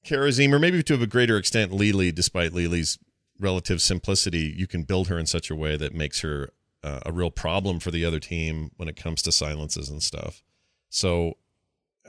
Kharazim, 0.06 0.52
or 0.54 0.60
maybe 0.60 0.82
to 0.84 1.02
a 1.02 1.08
greater 1.08 1.38
extent, 1.38 1.72
Li 1.72 1.92
Li. 1.92 2.12
Despite 2.12 2.54
Li 2.54 2.68
Li's 2.68 2.98
relative 3.40 3.82
simplicity, 3.82 4.54
you 4.56 4.68
can 4.68 4.84
build 4.84 5.08
her 5.08 5.18
in 5.18 5.26
such 5.26 5.50
a 5.50 5.56
way 5.56 5.78
that 5.78 5.94
makes 5.94 6.22
her 6.22 6.50
uh, 6.84 7.00
a 7.06 7.12
real 7.12 7.32
problem 7.32 7.80
for 7.80 7.92
the 7.92 8.06
other 8.06 8.20
team 8.20 8.72
when 8.78 8.88
it 8.88 8.96
comes 8.96 9.22
to 9.24 9.32
silences 9.32 9.90
and 9.90 10.02
stuff. 10.02 10.44
So 10.90 11.38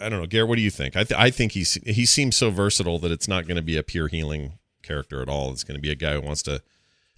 I 0.00 0.08
don't 0.08 0.20
know, 0.20 0.26
Garrett. 0.26 0.48
What 0.48 0.56
do 0.56 0.62
you 0.62 0.70
think? 0.70 0.96
I 0.96 1.04
th- 1.04 1.18
I 1.18 1.30
think 1.30 1.52
he's 1.52 1.74
he 1.84 2.06
seems 2.06 2.36
so 2.36 2.50
versatile 2.50 2.98
that 3.00 3.12
it's 3.12 3.28
not 3.28 3.46
going 3.46 3.56
to 3.56 3.62
be 3.62 3.76
a 3.76 3.82
pure 3.82 4.08
healing 4.08 4.54
character 4.82 5.22
at 5.22 5.28
all. 5.28 5.50
It's 5.52 5.64
going 5.64 5.76
to 5.76 5.82
be 5.82 5.90
a 5.90 5.94
guy 5.94 6.14
who 6.14 6.22
wants 6.22 6.42
to 6.44 6.62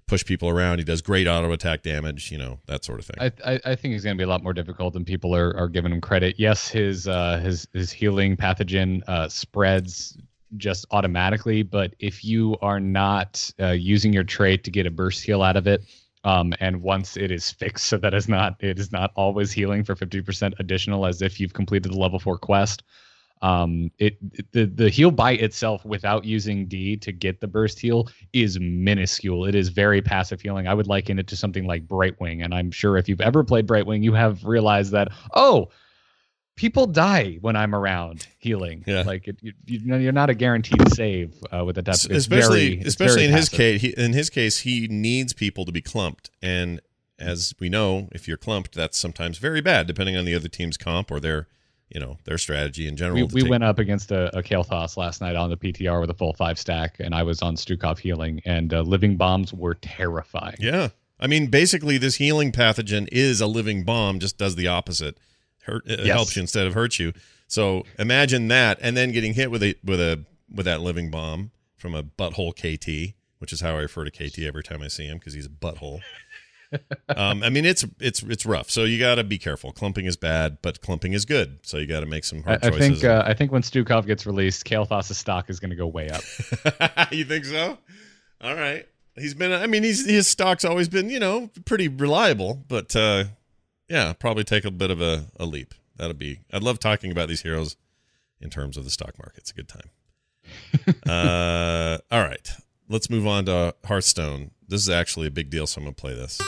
push 0.06 0.24
people 0.24 0.48
around. 0.48 0.78
He 0.78 0.84
does 0.84 1.00
great 1.00 1.26
auto 1.26 1.52
attack 1.52 1.82
damage, 1.82 2.30
you 2.30 2.38
know 2.38 2.58
that 2.66 2.84
sort 2.84 2.98
of 2.98 3.06
thing. 3.06 3.16
I, 3.20 3.52
I, 3.52 3.60
I 3.64 3.74
think 3.74 3.92
he's 3.92 4.04
going 4.04 4.16
to 4.16 4.20
be 4.20 4.24
a 4.24 4.28
lot 4.28 4.42
more 4.42 4.52
difficult 4.52 4.92
than 4.92 5.04
people 5.04 5.34
are, 5.34 5.56
are 5.56 5.68
giving 5.68 5.92
him 5.92 6.00
credit. 6.00 6.36
Yes, 6.38 6.68
his 6.68 7.08
uh, 7.08 7.38
his 7.38 7.68
his 7.72 7.92
healing 7.92 8.36
pathogen 8.36 9.02
uh, 9.06 9.28
spreads 9.28 10.18
just 10.56 10.86
automatically, 10.90 11.62
but 11.62 11.94
if 11.98 12.24
you 12.24 12.56
are 12.62 12.80
not 12.80 13.50
uh, 13.60 13.70
using 13.70 14.12
your 14.12 14.24
trait 14.24 14.64
to 14.64 14.70
get 14.70 14.86
a 14.86 14.90
burst 14.90 15.24
heal 15.24 15.42
out 15.42 15.56
of 15.56 15.66
it, 15.66 15.84
um, 16.24 16.54
and 16.60 16.82
once 16.82 17.16
it 17.16 17.30
is 17.30 17.50
fixed 17.50 17.86
so 17.88 17.98
that 17.98 18.14
is 18.14 18.28
not 18.28 18.56
it 18.60 18.78
is 18.78 18.90
not 18.92 19.12
always 19.14 19.52
healing 19.52 19.84
for 19.84 19.94
50% 19.94 20.54
additional 20.58 21.06
as 21.06 21.22
if 21.22 21.38
you've 21.38 21.52
completed 21.52 21.92
the 21.92 21.98
level 21.98 22.18
4 22.18 22.38
quest 22.38 22.82
um 23.42 23.90
it 23.98 24.16
it- 24.32 24.46
the 24.52 24.64
the 24.66 24.88
heal 24.88 25.10
by 25.10 25.32
itself 25.32 25.84
without 25.84 26.24
using 26.24 26.66
d 26.66 26.96
to 26.96 27.12
get 27.12 27.40
the 27.40 27.48
burst 27.48 27.78
heal 27.80 28.08
is 28.32 28.58
minuscule. 28.60 29.44
It 29.44 29.54
is 29.54 29.68
very 29.68 30.00
passive 30.00 30.40
healing. 30.40 30.66
I 30.68 30.74
would 30.74 30.86
liken 30.86 31.18
it 31.18 31.26
to 31.28 31.36
something 31.36 31.66
like 31.66 31.86
brightwing 31.86 32.44
and 32.44 32.54
i'm 32.54 32.70
sure 32.70 32.96
if 32.96 33.08
you've 33.08 33.20
ever 33.20 33.44
played 33.44 33.66
brightwing 33.66 34.02
you 34.02 34.14
have 34.14 34.44
realized 34.44 34.92
that 34.92 35.08
oh 35.34 35.68
people 36.56 36.86
die 36.86 37.38
when 37.40 37.56
i'm 37.56 37.74
around 37.74 38.26
healing. 38.38 38.84
Yeah. 38.86 39.02
like 39.02 39.26
it, 39.28 39.36
you, 39.40 39.52
you 39.66 39.86
know 39.86 39.96
you're 39.96 40.12
not 40.12 40.30
a 40.30 40.34
guaranteed 40.34 40.92
save 40.94 41.34
uh, 41.52 41.64
with 41.64 41.78
a 41.78 41.84
it's 41.86 42.04
especially 42.04 42.76
very, 42.76 42.88
especially 42.88 43.24
in 43.24 43.32
his 43.32 43.48
case 43.48 43.80
he, 43.80 43.88
in 43.96 44.12
his 44.12 44.30
case 44.30 44.60
he 44.60 44.86
needs 44.88 45.32
people 45.32 45.64
to 45.64 45.72
be 45.72 45.80
clumped. 45.80 46.30
And 46.42 46.80
as 47.18 47.54
we 47.58 47.68
know 47.68 48.08
if 48.12 48.28
you're 48.28 48.36
clumped 48.36 48.74
that's 48.74 48.98
sometimes 48.98 49.38
very 49.38 49.60
bad 49.60 49.86
depending 49.86 50.16
on 50.16 50.24
the 50.24 50.34
other 50.34 50.48
team's 50.48 50.76
comp 50.76 51.10
or 51.10 51.20
their 51.20 51.48
you 51.88 52.00
know 52.00 52.18
their 52.24 52.38
strategy 52.38 52.86
in 52.88 52.96
general 52.96 53.16
we, 53.16 53.22
we 53.34 53.40
take- 53.42 53.50
went 53.50 53.64
up 53.64 53.78
against 53.78 54.10
a, 54.10 54.36
a 54.36 54.42
Kael'thas 54.42 54.96
last 54.96 55.20
night 55.20 55.36
on 55.36 55.50
the 55.50 55.56
PTR 55.56 56.00
with 56.00 56.10
a 56.10 56.14
full 56.14 56.34
five 56.34 56.58
stack, 56.58 56.96
and 57.00 57.14
I 57.14 57.22
was 57.22 57.42
on 57.42 57.56
Stukov 57.56 57.98
healing, 57.98 58.40
and 58.44 58.72
uh, 58.72 58.82
living 58.82 59.16
bombs 59.16 59.52
were 59.52 59.74
terrifying. 59.74 60.56
yeah. 60.60 60.88
I 61.18 61.26
mean 61.26 61.46
basically 61.46 61.96
this 61.98 62.16
healing 62.16 62.52
pathogen 62.52 63.08
is 63.12 63.40
a 63.40 63.46
living 63.46 63.84
bomb 63.84 64.18
just 64.18 64.36
does 64.36 64.56
the 64.56 64.66
opposite 64.68 65.16
hurt 65.64 65.82
it 65.86 66.00
Yes. 66.00 66.14
helps 66.14 66.36
you 66.36 66.40
instead 66.42 66.66
of 66.66 66.74
hurts 66.74 66.98
you 66.98 67.12
so 67.46 67.84
imagine 67.98 68.48
that 68.48 68.78
and 68.80 68.96
then 68.96 69.12
getting 69.12 69.34
hit 69.34 69.50
with 69.50 69.62
a 69.62 69.76
with 69.84 70.00
a 70.00 70.24
with 70.54 70.66
that 70.66 70.80
living 70.80 71.10
bomb 71.10 71.50
from 71.76 71.94
a 71.94 72.02
butthole 72.02 72.54
kt 72.54 73.14
which 73.38 73.52
is 73.52 73.60
how 73.60 73.76
i 73.76 73.80
refer 73.80 74.04
to 74.04 74.10
kt 74.10 74.38
every 74.40 74.62
time 74.62 74.82
i 74.82 74.88
see 74.88 75.06
him 75.06 75.18
because 75.18 75.34
he's 75.34 75.46
a 75.46 75.50
butthole 75.50 76.00
um, 77.16 77.42
I 77.44 77.50
mean, 77.50 77.64
it's 77.64 77.84
it's 78.00 78.22
it's 78.24 78.44
rough. 78.44 78.68
So 78.68 78.82
you 78.82 78.98
got 78.98 79.16
to 79.16 79.22
be 79.22 79.38
careful. 79.38 79.70
Clumping 79.70 80.06
is 80.06 80.16
bad, 80.16 80.58
but 80.60 80.80
clumping 80.80 81.12
is 81.12 81.24
good. 81.24 81.60
So 81.62 81.76
you 81.78 81.86
got 81.86 82.00
to 82.00 82.06
make 82.06 82.24
some 82.24 82.40
I, 82.46 82.50
hard 82.50 82.64
I 82.64 82.70
choices. 82.70 83.00
think 83.00 83.04
uh, 83.04 83.22
I 83.24 83.32
think 83.34 83.52
when 83.52 83.62
Stukov 83.62 84.06
gets 84.06 84.26
released, 84.26 84.64
Kael'thas' 84.64 85.14
stock 85.14 85.50
is 85.50 85.60
going 85.60 85.70
to 85.70 85.76
go 85.76 85.86
way 85.86 86.08
up. 86.10 86.22
you 87.12 87.24
think 87.24 87.44
so? 87.44 87.78
All 88.40 88.54
right. 88.56 88.86
He's 89.16 89.34
been. 89.34 89.52
I 89.52 89.68
mean, 89.68 89.84
he's 89.84 90.04
his 90.04 90.26
stock's 90.26 90.64
always 90.64 90.88
been 90.88 91.10
you 91.10 91.20
know 91.20 91.48
pretty 91.64 91.86
reliable, 91.86 92.64
but 92.66 92.96
uh, 92.96 93.24
yeah, 93.88 94.12
probably 94.12 94.44
take 94.44 94.64
a 94.64 94.70
bit 94.70 94.90
of 94.90 95.00
a, 95.00 95.26
a 95.38 95.46
leap. 95.46 95.74
That'll 95.96 96.14
be. 96.14 96.40
I'd 96.52 96.62
love 96.62 96.78
talking 96.78 97.10
about 97.10 97.28
these 97.28 97.42
heroes 97.42 97.76
in 98.40 98.50
terms 98.50 98.76
of 98.76 98.84
the 98.84 98.90
stock 98.90 99.18
market. 99.18 99.38
It's 99.38 99.50
a 99.50 99.54
good 99.54 99.68
time. 99.68 99.90
uh, 101.08 101.98
all 102.10 102.22
right. 102.22 102.50
Let's 102.88 103.08
move 103.08 103.26
on 103.26 103.46
to 103.46 103.74
Hearthstone. 103.84 104.50
This 104.68 104.80
is 104.82 104.90
actually 104.90 105.26
a 105.26 105.30
big 105.30 105.50
deal, 105.50 105.66
so 105.66 105.80
I'm 105.80 105.84
gonna 105.84 105.94
play 105.94 106.14
this. 106.14 106.40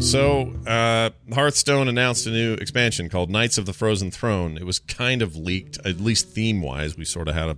So, 0.00 0.52
uh, 0.66 1.10
Hearthstone 1.34 1.88
announced 1.88 2.26
a 2.26 2.30
new 2.30 2.54
expansion 2.54 3.08
called 3.08 3.30
Knights 3.30 3.58
of 3.58 3.66
the 3.66 3.72
Frozen 3.72 4.12
Throne. 4.12 4.56
It 4.56 4.64
was 4.64 4.78
kind 4.78 5.22
of 5.22 5.36
leaked, 5.36 5.78
at 5.84 6.00
least 6.00 6.28
theme 6.28 6.62
wise. 6.62 6.96
We 6.96 7.04
sort 7.04 7.28
of 7.28 7.34
had 7.34 7.48
a 7.48 7.56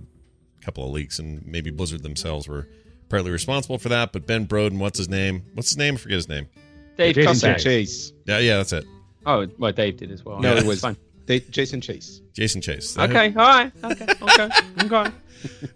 couple 0.61 0.83
of 0.83 0.91
leaks, 0.91 1.19
and 1.19 1.45
maybe 1.45 1.69
Blizzard 1.69 2.01
themselves 2.01 2.47
were 2.47 2.67
partly 3.11 3.29
responsible 3.29 3.77
for 3.77 3.89
that. 3.89 4.11
But 4.13 4.25
Ben 4.25 4.47
Broden, 4.47 4.79
what's 4.79 4.97
his 4.97 5.09
name? 5.09 5.43
What's 5.53 5.69
his 5.69 5.77
name? 5.77 5.93
I 5.95 5.97
forget 5.97 6.15
his 6.15 6.29
name. 6.29 6.47
Dave 6.97 7.15
Jason 7.15 7.51
Kosak. 7.51 7.59
Chase. 7.59 8.13
Yeah, 8.25 8.39
yeah, 8.39 8.57
that's 8.57 8.73
it. 8.73 8.85
Oh, 9.25 9.45
well, 9.59 9.71
Dave 9.71 9.97
did 9.97 10.11
as 10.11 10.25
well. 10.25 10.39
No, 10.39 10.53
Yeah, 10.53 10.61
it 10.61 10.65
was 10.65 10.81
fine. 10.81 10.97
they, 11.27 11.39
Jason 11.41 11.79
Chase. 11.81 12.21
Jason 12.33 12.61
Chase. 12.61 12.97
Okay, 12.97 13.27
all 13.29 13.35
right. 13.35 13.71
Okay, 13.83 14.07
okay, 14.21 14.49
okay. 14.83 15.11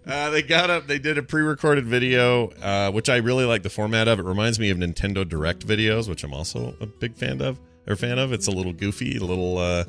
Uh, 0.06 0.30
they 0.30 0.42
got 0.42 0.70
up. 0.70 0.86
They 0.86 1.00
did 1.00 1.18
a 1.18 1.24
pre-recorded 1.24 1.86
video, 1.86 2.50
uh, 2.62 2.92
which 2.92 3.08
I 3.08 3.16
really 3.16 3.44
like 3.44 3.64
the 3.64 3.68
format 3.68 4.06
of. 4.06 4.20
It 4.20 4.24
reminds 4.24 4.60
me 4.60 4.70
of 4.70 4.78
Nintendo 4.78 5.28
Direct 5.28 5.66
videos, 5.66 6.08
which 6.08 6.22
I'm 6.22 6.32
also 6.32 6.76
a 6.80 6.86
big 6.86 7.16
fan 7.16 7.42
of. 7.42 7.58
Or 7.88 7.96
fan 7.96 8.20
of. 8.20 8.32
It's 8.32 8.46
a 8.46 8.52
little 8.52 8.72
goofy, 8.72 9.16
a 9.16 9.24
little, 9.24 9.58
uh, 9.58 9.84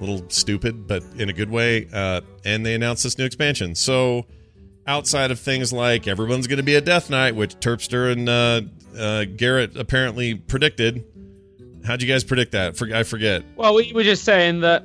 little 0.00 0.24
stupid, 0.30 0.86
but 0.86 1.02
in 1.18 1.28
a 1.28 1.34
good 1.34 1.50
way. 1.50 1.88
Uh, 1.92 2.22
and 2.46 2.64
they 2.64 2.74
announced 2.74 3.02
this 3.02 3.18
new 3.18 3.26
expansion. 3.26 3.74
So, 3.74 4.24
outside 4.86 5.30
of 5.30 5.38
things 5.38 5.72
like 5.72 6.06
everyone's 6.06 6.46
going 6.46 6.58
to 6.58 6.62
be 6.62 6.74
a 6.74 6.80
Death 6.80 7.10
Knight, 7.10 7.34
which 7.34 7.58
Turpster 7.60 8.12
and 8.12 8.28
uh, 8.28 8.60
uh, 8.98 9.24
Garrett 9.24 9.76
apparently 9.76 10.34
predicted. 10.34 11.04
How'd 11.84 12.02
you 12.02 12.08
guys 12.08 12.24
predict 12.24 12.52
that? 12.52 12.76
For, 12.76 12.92
I 12.94 13.02
forget. 13.02 13.44
Well, 13.56 13.74
we 13.74 13.92
were 13.92 14.02
just 14.02 14.24
saying 14.24 14.60
that 14.60 14.84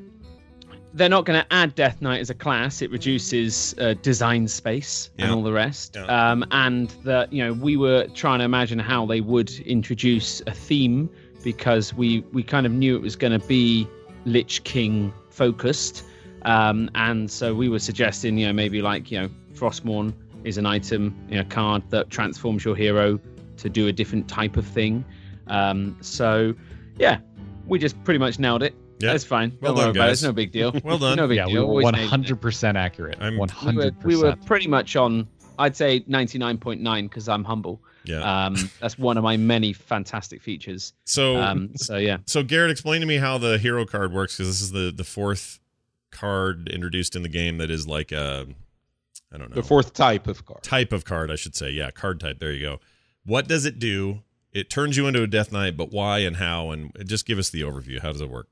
they're 0.94 1.10
not 1.10 1.26
going 1.26 1.42
to 1.42 1.54
add 1.54 1.74
Death 1.76 2.02
Knight 2.02 2.20
as 2.20 2.30
a 2.30 2.36
class. 2.36 2.82
It 2.82 2.92
reduces 2.92 3.74
uh, 3.80 3.94
design 4.02 4.48
space 4.48 5.10
and 5.18 5.32
all 5.32 5.44
the 5.44 5.54
rest. 5.54 5.96
Yeah. 5.96 6.06
Um, 6.06 6.46
and 6.52 6.90
that 7.04 7.32
you 7.32 7.44
know 7.44 7.54
we 7.54 7.78
were 7.78 8.08
trying 8.08 8.40
to 8.40 8.46
imagine 8.46 8.80
how 8.80 9.06
they 9.06 9.22
would 9.22 9.52
introduce 9.62 10.42
a 10.48 10.52
theme 10.52 11.10
because 11.44 11.94
we 11.94 12.22
we 12.34 12.44
kind 12.44 12.66
of 12.66 12.72
knew 12.72 12.96
it 12.96 13.02
was 13.02 13.16
going 13.16 13.38
to 13.38 13.48
be 13.48 13.88
Lich 14.26 14.64
King 14.64 15.14
focused. 15.30 16.04
Um, 16.44 16.90
and 16.96 17.30
so 17.30 17.54
we 17.54 17.70
were 17.70 17.80
suggesting, 17.80 18.38
you 18.38 18.48
know, 18.48 18.54
maybe 18.54 18.82
like 18.82 19.12
you 19.12 19.22
know, 19.22 19.30
Frostmourne 19.54 20.14
is 20.44 20.58
an 20.58 20.66
item, 20.66 21.16
you 21.30 21.38
know, 21.38 21.44
card 21.46 21.84
that 21.92 22.10
transforms 22.10 22.66
your 22.66 22.76
hero 22.76 23.20
to 23.58 23.70
do 23.70 23.88
a 23.88 23.92
different 23.94 24.28
type 24.28 24.58
of 24.58 24.66
thing. 24.66 25.06
Um, 25.48 25.96
so 26.02 26.54
yeah, 26.98 27.20
we 27.68 27.78
just 27.80 28.02
pretty 28.04 28.18
much 28.18 28.40
nailed 28.40 28.64
it. 28.64 28.74
Yeah. 29.00 29.12
That's 29.14 29.24
fine. 29.24 29.58
Well 29.62 29.74
Don't 29.74 29.78
worry 29.78 29.94
done, 29.94 29.96
about 29.98 30.06
it. 30.06 30.08
guys. 30.10 30.12
It's 30.20 30.24
no 30.24 30.32
big 30.34 30.52
deal. 30.52 30.72
Well 30.84 30.98
done. 30.98 31.18
No 31.18 31.28
big 31.28 31.38
yeah, 31.38 31.46
we 31.48 31.54
deal. 31.54 31.64
were 31.64 31.70
Always 31.70 31.84
one 31.86 31.96
made 31.96 32.04
it. 32.04 32.08
hundred 32.10 32.40
percent 32.42 32.78
accurate. 32.78 33.18
I'm- 33.20 33.38
One 33.38 33.50
We 33.50 33.66
were, 33.76 33.82
hundred 33.84 34.04
we 34.04 34.16
were 34.16 34.36
pretty 34.46 34.68
much 34.68 34.96
on. 34.96 35.28
I'd 35.60 35.76
say 35.76 36.04
ninety 36.08 36.38
nine 36.40 36.58
point 36.58 36.82
nine 36.82 37.06
because 37.08 37.28
I'm 37.30 37.44
humble. 37.44 37.82
Yeah. 38.04 38.46
Um, 38.46 38.56
that's 38.80 38.98
one 38.98 39.18
of 39.18 39.24
my 39.24 39.38
many 39.38 39.74
fantastic 39.74 40.42
features. 40.42 40.94
so, 41.06 41.38
Um, 41.38 41.70
so 41.76 41.98
yeah. 41.98 42.18
so 42.26 42.42
Garrett, 42.44 42.72
explain 42.72 43.02
to 43.02 43.08
me 43.08 43.18
how 43.18 43.38
the 43.38 43.58
hero 43.60 43.86
card 43.86 44.12
works 44.12 44.38
because 44.38 44.48
this 44.50 44.62
is 44.62 44.72
the 44.72 44.92
the 44.96 45.04
fourth 45.04 45.60
card 46.12 46.68
introduced 46.70 47.16
in 47.16 47.22
the 47.24 47.30
game 47.30 47.58
that 47.58 47.70
is 47.72 47.88
like 47.88 48.12
a 48.12 48.48
I 49.34 49.38
don't 49.38 49.50
know 49.50 49.56
The 49.56 49.64
fourth 49.64 49.94
type 49.94 50.28
of 50.28 50.46
card. 50.46 50.64
type 50.64 50.92
of 50.94 51.06
card 51.06 51.32
I 51.32 51.36
should 51.36 51.56
say. 51.56 51.70
Yeah, 51.72 51.92
card 51.92 52.20
type. 52.20 52.40
There 52.40 52.52
you 52.52 52.62
go. 52.66 52.80
What 53.26 53.48
does 53.48 53.66
it 53.66 53.80
do? 53.80 54.24
It 54.52 54.70
turns 54.70 54.98
you 54.98 55.08
into 55.08 55.24
a 55.24 55.28
Death 55.28 55.52
Knight, 55.52 55.78
but 55.78 55.92
why 55.92 56.20
and 56.20 56.36
how? 56.36 56.72
And 56.72 56.92
just 57.06 57.26
give 57.26 57.40
us 57.40 57.50
the 57.50 57.62
overview. 57.62 58.02
How 58.02 58.12
does 58.12 58.20
it 58.22 58.30
work? 58.30 58.48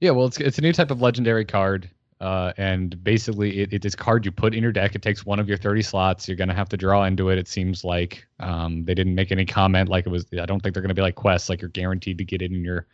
Yeah, 0.00 0.10
well, 0.10 0.26
it's 0.26 0.38
it's 0.38 0.58
a 0.58 0.62
new 0.62 0.72
type 0.72 0.90
of 0.90 1.00
legendary 1.00 1.44
card, 1.46 1.88
uh, 2.20 2.52
and 2.58 3.02
basically 3.02 3.60
it, 3.60 3.72
it 3.72 3.84
is 3.84 3.94
a 3.94 3.96
card 3.96 4.26
you 4.26 4.32
put 4.32 4.52
in 4.54 4.62
your 4.62 4.72
deck. 4.72 4.94
It 4.94 5.00
takes 5.00 5.24
one 5.24 5.38
of 5.38 5.48
your 5.48 5.56
thirty 5.56 5.80
slots. 5.80 6.28
You're 6.28 6.36
gonna 6.36 6.54
have 6.54 6.68
to 6.70 6.76
draw 6.76 7.04
into 7.04 7.30
it. 7.30 7.38
It 7.38 7.48
seems 7.48 7.82
like 7.84 8.26
um, 8.40 8.84
they 8.84 8.94
didn't 8.94 9.14
make 9.14 9.32
any 9.32 9.46
comment 9.46 9.88
like 9.88 10.04
it 10.04 10.10
was. 10.10 10.26
I 10.38 10.44
don't 10.44 10.60
think 10.60 10.74
they're 10.74 10.82
gonna 10.82 10.92
be 10.92 11.02
like 11.02 11.14
quests, 11.14 11.48
like 11.48 11.62
you're 11.62 11.70
guaranteed 11.70 12.18
to 12.18 12.24
get 12.24 12.42
it 12.42 12.50
in 12.52 12.62
your 12.64 12.86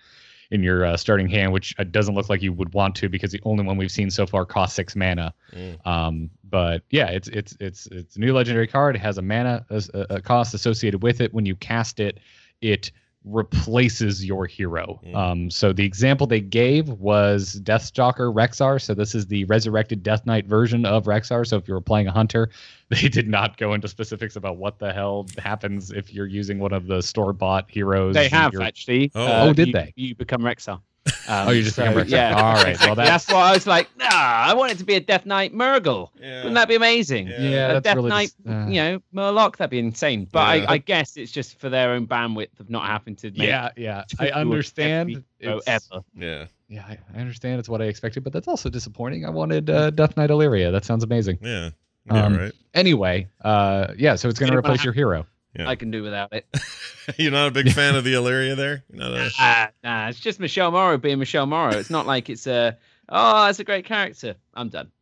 in 0.51 0.62
your 0.62 0.85
uh, 0.85 0.97
starting 0.97 1.29
hand, 1.29 1.53
which 1.53 1.75
uh, 1.79 1.85
doesn't 1.85 2.14
look 2.14 2.29
like 2.29 2.41
you 2.43 2.53
would 2.53 2.73
want 2.73 2.95
to 2.97 3.09
because 3.09 3.33
the 3.33 3.41
only 3.45 3.64
one 3.64 3.77
we've 3.77 3.91
seen 3.91 4.11
so 4.11 4.27
far 4.27 4.45
costs 4.47 4.77
six 4.77 4.95
mana. 4.95 5.35
Mm. 5.55 5.87
Um, 5.87 6.31
but 6.51 6.82
yeah, 6.90 7.09
it's 7.09 7.28
it's 7.28 7.57
it's 7.61 7.86
it's 7.86 8.16
a 8.16 8.20
new 8.20 8.32
legendary 8.32 8.66
card. 8.66 8.96
It 8.96 9.01
has 9.01 9.18
a 9.18 9.22
mana 9.22 9.64
a, 9.70 9.82
a 10.11 10.20
cost 10.20 10.55
associated 10.55 11.03
with 11.03 11.20
it. 11.20 11.32
When 11.34 11.46
you 11.46 11.57
cast 11.57 12.01
it, 12.01 12.18
it 12.61 12.90
replaces 13.24 14.24
your 14.24 14.46
hero. 14.46 15.01
Mm. 15.05 15.14
Um, 15.16 15.51
so 15.51 15.72
the 15.72 15.84
example 15.84 16.26
they 16.26 16.40
gave 16.40 16.88
was 16.88 17.61
Deathstalker 17.62 18.32
Rexxar. 18.34 18.80
So 18.80 18.94
this 18.94 19.14
is 19.14 19.26
the 19.26 19.44
resurrected 19.44 20.03
Death 20.03 20.24
Knight 20.26 20.46
version 20.46 20.86
of 20.86 21.05
Rexxar. 21.05 21.46
So 21.46 21.57
if 21.57 21.68
you 21.68 21.74
were 21.74 21.80
playing 21.80 22.07
a 22.07 22.12
hunter, 22.12 22.49
they 22.88 23.09
did 23.09 23.28
not 23.28 23.57
go 23.59 23.74
into 23.74 23.88
specifics 23.88 24.36
about 24.36 24.57
what 24.57 24.78
the 24.78 24.92
hell 24.92 25.26
happens 25.38 25.90
if 25.90 26.12
you're 26.14 26.26
using 26.26 26.59
one 26.59 26.72
of 26.72 26.86
the 26.86 27.03
store 27.03 27.32
bought 27.32 27.70
heroes. 27.70 28.14
They 28.14 28.28
have 28.28 28.59
actually. 28.61 29.11
Oh. 29.14 29.26
Uh, 29.26 29.44
Oh, 29.49 29.53
did 29.53 29.68
you- 29.68 29.72
they? 29.72 29.92
You 29.96 30.14
become 30.14 30.40
Rexxar. 30.42 30.80
Um, 31.29 31.49
Oh, 31.49 31.51
you're 31.51 31.63
just 31.63 31.77
become 31.77 31.95
Rexxar. 31.95 32.11
Yeah. 32.11 32.35
All 32.35 32.55
right. 32.55 32.79
Well, 32.81 32.95
that's- 32.95 33.27
that's 33.27 33.33
why 33.33 33.51
I 33.51 33.53
was 33.53 33.67
like, 33.67 33.89
nah, 33.99 34.07
I 34.11 34.55
want 34.55 34.73
it 34.73 34.79
to 34.79 34.85
be 34.85 34.95
a 34.95 35.01
Death 35.01 35.27
Knight 35.27 35.55
Murgle. 35.55 36.09
Yeah. 36.21 36.39
Wouldn't 36.39 36.55
that 36.55 36.69
be 36.69 36.75
amazing? 36.75 37.27
Yeah. 37.29 37.41
Yeah, 37.41 37.71
a 37.71 37.73
that's 37.75 37.85
Death 37.85 37.97
really 37.97 38.09
Knight, 38.11 38.33
just, 38.45 38.49
uh, 38.49 38.67
you 38.69 38.77
know, 38.81 39.03
Murloc, 39.15 39.57
that'd 39.57 39.71
be 39.71 39.79
insane. 39.79 40.27
But 40.31 40.59
Yeah. 40.59 40.65
I, 40.69 40.73
I 40.75 40.79
guess 40.79 41.17
it's 41.17 41.31
just 41.33 41.59
for 41.61 41.69
their 41.69 41.91
own 41.91 42.07
bandwidth 42.07 42.59
of 42.61 42.71
not 42.71 42.87
having 42.87 43.17
to 43.17 43.31
make 43.31 43.39
Yeah, 43.41 43.71
yeah. 43.77 44.05
I 44.21 44.31
understand. 44.31 45.23
every 45.41 45.61
ever. 45.67 46.03
Yeah. 46.15 46.47
Yeah, 46.71 46.85
I, 46.87 46.99
I 47.17 47.21
understand. 47.21 47.59
It's 47.61 47.69
what 47.69 47.81
I 47.81 47.87
expected, 47.87 48.25
but 48.25 48.33
that's 48.33 48.49
also 48.49 48.69
disappointing. 48.69 49.25
I 49.25 49.31
wanted 49.31 49.71
uh, 49.71 49.91
Death 49.91 50.17
Knight 50.17 50.31
Alleria. 50.31 50.71
That 50.73 50.85
sounds 50.85 51.03
amazing. 51.05 51.39
Yeah. 51.41 51.71
Yeah. 52.11 52.25
Um, 52.25 52.37
right. 52.37 52.53
Anyway, 52.75 53.27
uh, 53.43 53.89
yeah. 53.97 54.15
So 54.17 54.29
it's 54.29 54.39
going 54.39 54.51
to 54.53 54.59
replace 54.59 54.83
your 54.85 54.93
hero. 54.95 55.27
Yeah. 55.59 55.69
I 55.69 55.75
can 55.75 55.91
do 55.91 56.03
without 56.03 56.33
it. 56.33 56.47
You're 57.17 57.33
not 57.33 57.49
a 57.49 57.51
big 57.51 57.73
fan 57.73 57.97
of 57.97 58.05
the 58.05 58.15
Alleria 58.15 58.57
there. 58.57 58.85
Not 58.91 59.13
a... 59.13 59.31
Ah, 59.39 59.71
nah, 59.83 60.09
it's 60.09 60.21
just 60.21 60.39
Michelle 60.39 60.71
Morrow 60.71 60.97
being 60.99 61.19
Michelle 61.19 61.47
Morrow. 61.47 61.75
It's 61.75 61.91
not 61.91 62.07
like 62.07 62.31
it's 62.31 62.47
a 62.47 62.77
oh, 63.09 63.47
that's 63.47 63.59
a 63.59 63.65
great 63.65 63.85
character. 63.85 64.37
I'm 64.55 64.69
done. 64.69 64.93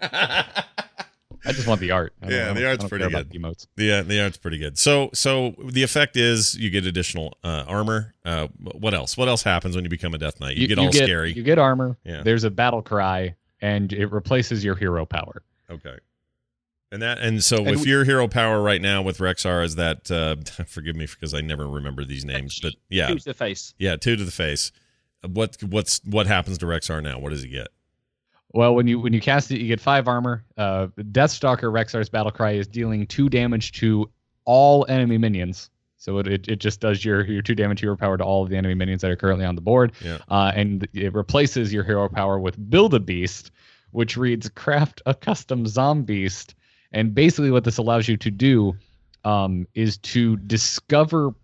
I 1.46 1.52
just 1.52 1.66
want 1.66 1.80
the 1.80 1.90
art. 1.90 2.12
I 2.22 2.28
Yeah, 2.28 2.52
the 2.52 2.66
art's 2.66 2.84
pretty 2.84 3.08
good. 3.08 3.30
the 3.30 3.38
Emotes. 3.38 3.66
The 3.76 3.92
uh, 3.92 4.02
the 4.02 4.22
art's 4.22 4.36
pretty 4.36 4.58
good. 4.58 4.78
So 4.78 5.10
so 5.14 5.54
the 5.64 5.82
effect 5.82 6.16
is 6.16 6.54
you 6.54 6.70
get 6.70 6.84
additional 6.84 7.36
uh, 7.42 7.64
armor. 7.66 8.14
Uh, 8.24 8.48
what 8.58 8.94
else? 8.94 9.16
What 9.16 9.28
else 9.28 9.42
happens 9.42 9.74
when 9.74 9.84
you 9.84 9.90
become 9.90 10.14
a 10.14 10.18
Death 10.18 10.40
Knight? 10.40 10.56
You, 10.56 10.66
get 10.66 10.78
all 10.78 10.92
scary. 10.92 11.32
You 11.32 11.42
get 11.42 11.58
armor. 11.58 11.96
Yeah. 12.04 12.22
There's 12.22 12.44
a 12.44 12.50
battle 12.50 12.82
cry, 12.82 13.36
and 13.60 13.92
it 13.92 14.12
replaces 14.12 14.64
your 14.64 14.74
hero 14.74 15.06
power. 15.06 15.42
Okay. 15.70 15.96
And 16.94 17.02
that 17.02 17.18
and 17.18 17.42
so 17.42 17.56
And 17.58 17.70
with 17.72 17.80
we- 17.80 17.88
your 17.90 18.04
hero 18.04 18.28
power 18.28 18.62
right 18.62 18.80
now 18.80 19.02
with 19.02 19.18
Rexxar 19.18 19.64
is 19.64 19.74
that 19.74 20.08
uh, 20.12 20.36
forgive 20.66 20.94
me 20.94 21.06
because 21.06 21.34
I 21.34 21.40
never 21.40 21.66
remember 21.68 22.04
these 22.04 22.24
names, 22.24 22.60
but 22.62 22.74
yeah, 22.88 23.08
two 23.08 23.18
to 23.18 23.24
the 23.24 23.34
face. 23.34 23.74
yeah, 23.78 23.96
two 23.96 24.14
to 24.14 24.24
the 24.24 24.30
face. 24.30 24.70
What 25.26 25.56
what's 25.62 26.00
what 26.04 26.28
happens 26.28 26.58
to 26.58 26.66
Rexxar 26.66 27.02
now? 27.02 27.18
What 27.18 27.30
does 27.30 27.42
he 27.42 27.48
get? 27.48 27.68
Well, 28.52 28.76
when 28.76 28.86
you 28.86 29.00
when 29.00 29.12
you 29.12 29.20
cast 29.20 29.50
it, 29.50 29.58
you 29.60 29.66
get 29.66 29.80
five 29.80 30.06
armor. 30.06 30.44
Uh, 30.56 30.86
Deathstalker 30.96 31.72
Rexxar's 31.72 32.08
battle 32.08 32.30
cry 32.30 32.52
is 32.52 32.68
dealing 32.68 33.08
two 33.08 33.28
damage 33.28 33.72
to 33.80 34.08
all 34.44 34.86
enemy 34.88 35.18
minions. 35.18 35.70
So 35.96 36.18
it, 36.18 36.28
it, 36.28 36.48
it 36.48 36.56
just 36.60 36.78
does 36.78 37.04
your 37.04 37.24
your 37.24 37.42
two 37.42 37.56
damage 37.56 37.80
hero 37.80 37.96
power 37.96 38.16
to 38.16 38.22
all 38.22 38.44
of 38.44 38.50
the 38.50 38.56
enemy 38.56 38.74
minions 38.74 39.02
that 39.02 39.10
are 39.10 39.16
currently 39.16 39.44
on 39.44 39.56
the 39.56 39.60
board. 39.60 39.90
Yeah. 40.00 40.18
Uh, 40.28 40.52
and 40.54 40.86
it 40.94 41.12
replaces 41.12 41.72
your 41.72 41.82
hero 41.82 42.08
power 42.08 42.38
with 42.38 42.70
Build 42.70 42.94
a 42.94 43.00
Beast, 43.00 43.50
which 43.90 44.16
reads 44.16 44.48
Craft 44.50 45.02
a 45.06 45.14
custom 45.14 45.64
Zombeast. 45.64 46.54
And 46.94 47.14
basically, 47.14 47.50
what 47.50 47.64
this 47.64 47.76
allows 47.76 48.08
you 48.08 48.16
to 48.16 48.30
do 48.30 48.74
um, 49.24 49.66
is 49.74 49.98
to 49.98 50.36
discover 50.38 51.34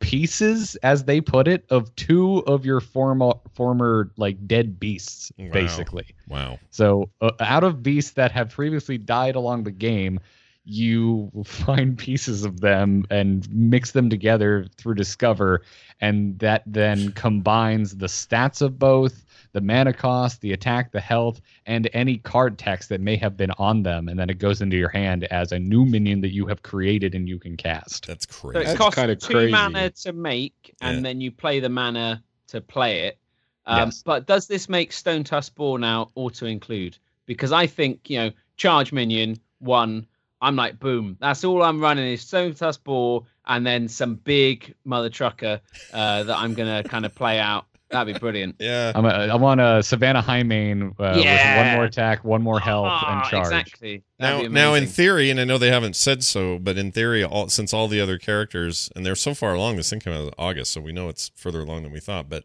pieces, 0.00 0.76
as 0.76 1.04
they 1.04 1.20
put 1.20 1.48
it, 1.48 1.64
of 1.70 1.94
two 1.96 2.38
of 2.46 2.64
your 2.64 2.80
former 2.80 3.32
former 3.54 4.10
like 4.16 4.46
dead 4.46 4.78
beasts, 4.78 5.32
Wow. 5.36 5.50
basically. 5.52 6.06
Wow. 6.28 6.58
So, 6.70 7.10
uh, 7.20 7.32
out 7.40 7.64
of 7.64 7.82
beasts 7.82 8.12
that 8.12 8.30
have 8.32 8.50
previously 8.50 8.96
died 8.98 9.34
along 9.34 9.64
the 9.64 9.72
game, 9.72 10.20
you 10.64 11.30
find 11.44 11.98
pieces 11.98 12.44
of 12.44 12.60
them 12.60 13.04
and 13.10 13.48
mix 13.50 13.90
them 13.92 14.08
together 14.08 14.66
through 14.76 14.94
Discover, 14.94 15.62
and 16.00 16.38
that 16.38 16.62
then 16.66 17.10
combines 17.12 17.96
the 17.96 18.06
stats 18.06 18.62
of 18.62 18.78
both, 18.78 19.24
the 19.52 19.60
mana 19.60 19.92
cost, 19.92 20.40
the 20.40 20.52
attack, 20.52 20.92
the 20.92 21.00
health, 21.00 21.40
and 21.66 21.88
any 21.92 22.18
card 22.18 22.58
text 22.58 22.88
that 22.90 23.00
may 23.00 23.16
have 23.16 23.36
been 23.36 23.50
on 23.58 23.82
them, 23.82 24.08
and 24.08 24.18
then 24.18 24.30
it 24.30 24.38
goes 24.38 24.60
into 24.60 24.76
your 24.76 24.88
hand 24.88 25.24
as 25.24 25.52
a 25.52 25.58
new 25.58 25.84
minion 25.84 26.20
that 26.20 26.32
you 26.32 26.46
have 26.46 26.62
created 26.62 27.14
and 27.14 27.28
you 27.28 27.38
can 27.38 27.56
cast. 27.56 28.06
That's 28.06 28.26
So 28.30 28.40
crazy. 28.48 28.60
it 28.60 28.64
That's 28.66 28.78
costs 28.78 28.94
kinda 29.00 29.16
two 29.16 29.32
crazy. 29.34 29.52
mana 29.52 29.90
to 29.90 30.12
make, 30.12 30.74
and 30.80 30.96
Yeah. 30.98 31.02
then 31.02 31.20
you 31.20 31.30
play 31.30 31.60
the 31.60 31.68
mana 31.68 32.22
to 32.48 32.60
play 32.60 33.00
it. 33.06 33.18
Um, 33.66 33.88
Yes. 33.88 34.02
But 34.02 34.26
does 34.26 34.46
this 34.46 34.68
make 34.68 34.92
Stonetusk 34.92 35.54
Boar 35.54 35.78
now 35.78 36.10
auto 36.14 36.46
include? 36.46 36.96
Because 37.26 37.52
I 37.52 37.66
think 37.66 38.08
you 38.08 38.18
know, 38.18 38.30
charge 38.56 38.92
minion 38.92 39.38
one. 39.58 40.06
I'm 40.40 40.54
like, 40.56 40.78
boom. 40.78 41.16
That's 41.20 41.42
all 41.44 41.62
I'm 41.62 41.80
running 41.80 42.12
is 42.12 42.22
Stonetusk 42.24 42.84
Boar, 42.84 43.24
and 43.46 43.66
then 43.66 43.88
some 43.88 44.14
big 44.14 44.74
mother 44.84 45.10
trucker 45.10 45.60
uh, 45.92 46.22
that 46.22 46.36
I'm 46.38 46.54
gonna 46.54 46.82
kind 46.84 47.04
of 47.04 47.14
play 47.14 47.38
out. 47.40 47.66
That'd 47.90 48.12
be 48.14 48.18
brilliant. 48.18 48.56
yeah. 48.60 48.92
I'm 48.94 49.04
a, 49.06 49.08
I 49.08 49.34
want 49.36 49.60
a 49.60 49.82
Savannah 49.82 50.22
Highmane 50.22 50.90
uh, 50.98 51.12
with 51.16 51.56
one 51.66 51.74
more 51.74 51.84
attack, 51.84 52.22
one 52.24 52.42
more 52.42 52.60
health, 52.60 52.86
Ah, 52.90 53.22
and 53.22 53.30
charge. 53.30 53.46
Exactly. 53.46 54.02
Now, 54.18 54.36
That'd 54.36 54.50
be 54.50 54.54
now 54.54 54.74
in 54.74 54.86
theory, 54.86 55.30
and 55.30 55.40
I 55.40 55.44
know 55.44 55.56
they 55.58 55.70
haven't 55.70 55.96
said 55.96 56.22
so, 56.22 56.58
but 56.58 56.76
in 56.76 56.92
theory, 56.92 57.24
all, 57.24 57.48
since 57.48 57.72
all 57.72 57.88
the 57.88 58.00
other 58.00 58.18
characters 58.18 58.90
and 58.94 59.06
they're 59.06 59.14
so 59.14 59.32
far 59.34 59.54
along, 59.54 59.76
this 59.76 59.88
thing 59.90 60.00
came 60.00 60.12
out 60.12 60.24
in 60.24 60.30
August, 60.38 60.72
so 60.72 60.80
we 60.82 60.92
know 60.92 61.08
it's 61.08 61.30
further 61.34 61.60
along 61.60 61.84
than 61.84 61.92
we 61.92 62.00
thought. 62.00 62.28
But 62.28 62.44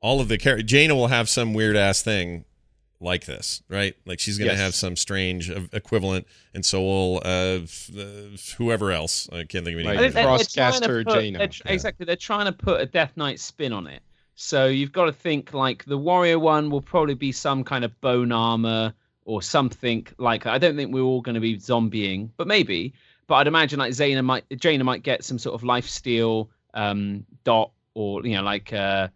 all 0.00 0.20
of 0.20 0.28
the 0.28 0.38
characters, 0.38 0.70
Jaina 0.70 0.94
will 0.94 1.08
have 1.08 1.28
some 1.28 1.52
weird 1.52 1.76
ass 1.76 2.00
thing 2.02 2.46
like 3.02 3.26
this, 3.26 3.62
right? 3.68 3.94
Like 4.06 4.18
she's 4.20 4.38
going 4.38 4.48
to 4.48 4.54
Yes. 4.54 4.62
have 4.62 4.74
some 4.74 4.96
strange 4.96 5.50
uh, 5.50 5.60
equivalent, 5.74 6.26
and 6.54 6.64
so 6.64 6.80
will 6.80 7.16
uh, 7.24 7.60
f- 7.64 7.90
uh, 7.98 8.36
whoever 8.56 8.92
else. 8.92 9.28
I 9.30 9.44
can't 9.44 9.64
think 9.64 9.68
of 9.68 9.80
any. 9.80 9.84
Like 9.84 9.98
I 9.98 10.02
think 10.10 10.14
names. 10.14 10.14
they're- 10.14 10.24
they're 10.24 10.70
trying 10.70 10.80
to 10.80 10.88
Frostcaster 10.88 11.14
Jaina. 11.14 11.38
they're 11.38 11.48
tr- 11.48 11.62
Yeah. 11.66 11.72
Exactly. 11.72 12.06
They're 12.06 12.16
trying 12.16 12.46
to 12.46 12.52
put 12.52 12.80
a 12.80 12.86
Death 12.86 13.12
Knight 13.16 13.40
spin 13.40 13.72
on 13.74 13.86
it. 13.86 14.02
So 14.42 14.68
you've 14.68 14.90
got 14.90 15.04
to 15.04 15.12
think 15.12 15.52
like 15.52 15.84
the 15.84 15.98
Warrior 15.98 16.38
one 16.38 16.70
will 16.70 16.80
probably 16.80 17.12
be 17.12 17.30
some 17.30 17.62
kind 17.62 17.84
of 17.84 18.00
bone 18.00 18.32
armor 18.32 18.94
or 19.26 19.42
something 19.42 20.06
like 20.16 20.44
that. 20.44 20.54
I 20.54 20.56
don't 20.56 20.76
think 20.76 20.94
we're 20.94 21.02
all 21.02 21.20
going 21.20 21.34
to 21.34 21.42
be 21.42 21.58
zombieing, 21.58 22.30
but 22.38 22.46
maybe. 22.46 22.94
But 23.26 23.34
I'd 23.34 23.48
imagine 23.48 23.78
like 23.78 23.92
Zaina 23.92 24.24
might 24.24 24.44
Jaina 24.48 24.82
might 24.82 25.02
get 25.02 25.24
some 25.24 25.38
sort 25.38 25.54
of 25.54 25.62
life 25.62 25.86
steal 25.86 26.48
um, 26.72 27.26
dot 27.44 27.72
or 27.92 28.24
you 28.24 28.34
know 28.34 28.42
like 28.42 28.72
uh, 28.72 29.08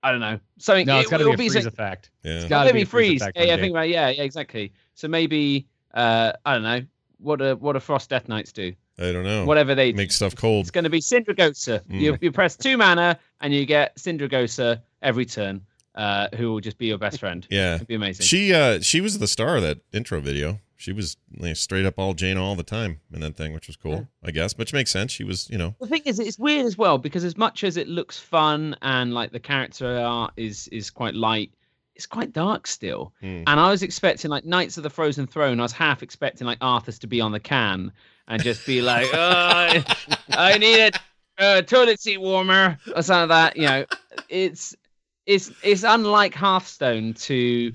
I 0.00 0.12
don't 0.12 0.20
know 0.20 0.38
something. 0.58 0.86
No, 0.86 1.00
it's 1.00 1.08
it 1.08 1.10
got 1.10 1.18
to 1.18 1.24
will 1.24 1.36
be 1.36 1.48
a 1.48 1.50
freeze 1.50 1.64
some- 1.64 1.66
effect. 1.66 2.10
Yeah. 2.22 2.32
It's 2.34 2.44
got 2.44 2.64
to 2.68 2.72
be 2.72 2.82
a 2.82 2.86
freeze. 2.86 3.08
freeze. 3.08 3.22
effect 3.22 3.36
Yeah, 3.36 3.42
on 3.42 3.48
yeah, 3.48 3.56
think 3.56 3.70
about 3.72 3.88
yeah, 3.88 4.08
yeah, 4.10 4.22
exactly. 4.22 4.72
So 4.94 5.08
maybe 5.08 5.66
uh, 5.92 6.34
I 6.46 6.54
don't 6.54 6.62
know 6.62 6.82
what 7.18 7.42
a 7.42 7.56
what 7.56 7.74
a 7.74 7.80
Frost 7.80 8.10
Death 8.10 8.28
Knights 8.28 8.52
do. 8.52 8.74
I 9.02 9.12
don't 9.12 9.24
know. 9.24 9.44
Whatever 9.44 9.74
they 9.74 9.92
Make 9.92 10.12
stuff 10.12 10.36
cold. 10.36 10.62
it's 10.62 10.70
going 10.70 10.84
to 10.84 10.90
be 10.90 11.00
Sindragosa. 11.00 11.80
Mm. 11.80 12.00
You, 12.00 12.18
you 12.20 12.32
press 12.32 12.56
two 12.56 12.76
mana 12.76 13.18
and 13.40 13.52
you 13.52 13.66
get 13.66 13.96
Sindragosa 13.96 14.80
every 15.02 15.26
turn, 15.26 15.62
uh, 15.94 16.28
who 16.36 16.52
will 16.52 16.60
just 16.60 16.78
be 16.78 16.86
your 16.86 16.98
best 16.98 17.20
friend. 17.20 17.46
Yeah. 17.50 17.76
It'd 17.76 17.88
be 17.88 17.94
amazing. 17.94 18.24
She 18.24 18.54
uh 18.54 18.80
she 18.80 19.00
was 19.00 19.18
the 19.18 19.28
star 19.28 19.56
of 19.56 19.62
that 19.62 19.80
intro 19.92 20.20
video. 20.20 20.60
She 20.82 20.92
was 20.92 21.16
like, 21.38 21.54
straight 21.54 21.86
up 21.86 21.96
all 21.96 22.12
Jaina 22.12 22.42
all 22.42 22.56
the 22.56 22.64
time 22.64 23.00
in 23.12 23.20
that 23.20 23.36
thing, 23.36 23.52
which 23.52 23.68
was 23.68 23.76
cool, 23.76 24.08
I 24.24 24.32
guess. 24.32 24.58
Which 24.58 24.72
makes 24.72 24.90
sense. 24.90 25.12
She 25.12 25.22
was, 25.22 25.48
you 25.48 25.56
know, 25.56 25.76
the 25.80 25.86
thing 25.86 26.02
is, 26.06 26.18
it's 26.18 26.40
weird 26.40 26.66
as 26.66 26.76
well 26.76 26.98
because 26.98 27.22
as 27.22 27.36
much 27.36 27.62
as 27.62 27.76
it 27.76 27.86
looks 27.86 28.18
fun 28.18 28.74
and 28.82 29.14
like 29.14 29.30
the 29.30 29.38
character 29.38 29.98
art 29.98 30.32
is 30.36 30.66
is 30.68 30.90
quite 30.90 31.14
light, 31.14 31.52
it's 31.94 32.06
quite 32.06 32.32
dark 32.32 32.66
still. 32.66 33.12
Hmm. 33.20 33.44
And 33.46 33.60
I 33.60 33.70
was 33.70 33.84
expecting 33.84 34.28
like 34.28 34.44
Knights 34.44 34.76
of 34.76 34.82
the 34.82 34.90
Frozen 34.90 35.28
Throne. 35.28 35.60
I 35.60 35.62
was 35.62 35.70
half 35.70 36.02
expecting 36.02 36.48
like 36.48 36.58
Arthas 36.58 36.98
to 37.00 37.06
be 37.06 37.20
on 37.20 37.30
the 37.30 37.38
can 37.40 37.92
and 38.28 38.42
just 38.42 38.66
be 38.66 38.82
like, 38.82 39.08
oh, 39.12 39.82
I 40.30 40.58
need 40.58 40.94
a, 41.38 41.58
a 41.58 41.62
toilet 41.62 42.00
seat 42.00 42.18
warmer 42.18 42.78
or 42.94 43.02
something 43.02 43.28
like 43.28 43.54
that. 43.54 43.56
You 43.56 43.66
know, 43.66 43.84
it's 44.28 44.74
it's 45.26 45.50
it's 45.62 45.82
unlike 45.82 46.34
Hearthstone 46.34 47.14
to 47.14 47.72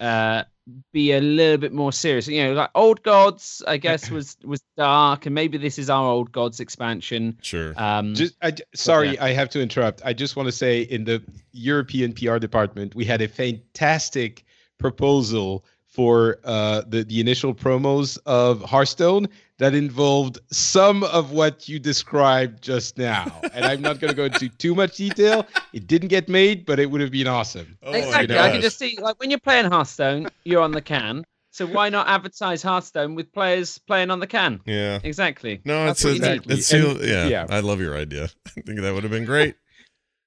uh 0.00 0.44
be 0.92 1.12
a 1.12 1.20
little 1.20 1.58
bit 1.58 1.72
more 1.72 1.92
serious. 1.92 2.28
You 2.28 2.44
know, 2.44 2.52
like 2.54 2.70
Old 2.74 3.02
Gods, 3.02 3.62
I 3.66 3.76
guess 3.76 4.10
was 4.10 4.36
was 4.44 4.62
dark, 4.76 5.26
and 5.26 5.34
maybe 5.34 5.58
this 5.58 5.78
is 5.78 5.90
our 5.90 6.08
Old 6.08 6.32
Gods 6.32 6.60
expansion. 6.60 7.38
sure. 7.42 7.74
Um, 7.76 8.14
Just, 8.14 8.36
I, 8.42 8.52
j- 8.52 8.64
sorry, 8.74 9.18
I 9.18 9.32
have 9.32 9.48
to 9.50 9.60
interrupt. 9.60 10.02
I 10.04 10.12
just 10.12 10.36
want 10.36 10.46
to 10.46 10.52
say, 10.52 10.82
in 10.82 11.04
the 11.04 11.22
European 11.52 12.12
PR 12.12 12.38
department, 12.38 12.94
we 12.94 13.04
had 13.04 13.20
a 13.20 13.28
fantastic 13.28 14.44
proposal 14.78 15.64
for 15.86 16.38
uh, 16.44 16.82
the 16.86 17.04
the 17.04 17.20
initial 17.20 17.54
promos 17.54 18.18
of 18.24 18.62
Hearthstone 18.62 19.28
that 19.62 19.74
involved 19.76 20.40
some 20.50 21.04
of 21.04 21.30
what 21.30 21.68
you 21.68 21.78
described 21.78 22.62
just 22.62 22.98
now. 22.98 23.40
And 23.54 23.64
I'm 23.64 23.80
not 23.80 24.00
going 24.00 24.10
to 24.10 24.16
go 24.16 24.24
into 24.24 24.48
too 24.58 24.74
much 24.74 24.96
detail. 24.96 25.46
It 25.72 25.86
didn't 25.86 26.08
get 26.08 26.28
made, 26.28 26.66
but 26.66 26.80
it 26.80 26.90
would 26.90 27.00
have 27.00 27.12
been 27.12 27.28
awesome. 27.28 27.78
Oh, 27.82 27.92
exactly. 27.92 28.34
my 28.34 28.42
I 28.42 28.50
can 28.50 28.60
just 28.60 28.76
see 28.78 28.98
like 29.00 29.20
when 29.20 29.30
you're 29.30 29.38
playing 29.38 29.70
Hearthstone, 29.70 30.26
you're 30.44 30.62
on 30.62 30.72
the 30.72 30.82
can. 30.82 31.24
So 31.52 31.66
why 31.66 31.90
not 31.90 32.08
advertise 32.08 32.60
Hearthstone 32.62 33.14
with 33.14 33.32
players 33.32 33.78
playing 33.78 34.10
on 34.10 34.18
the 34.18 34.26
can? 34.26 34.58
Yeah. 34.66 34.98
Exactly. 35.04 35.60
No, 35.64 35.84
That's 35.86 36.04
it's 36.04 36.12
a. 36.12 36.16
Exactly. 36.34 36.54
it's 36.56 36.72
And- 36.72 37.00
yeah, 37.00 37.26
yeah. 37.28 37.46
I 37.48 37.60
love 37.60 37.78
your 37.80 37.96
idea. 37.96 38.24
I 38.56 38.60
think 38.62 38.80
that 38.80 38.92
would 38.92 39.04
have 39.04 39.12
been 39.12 39.24
great. 39.26 39.54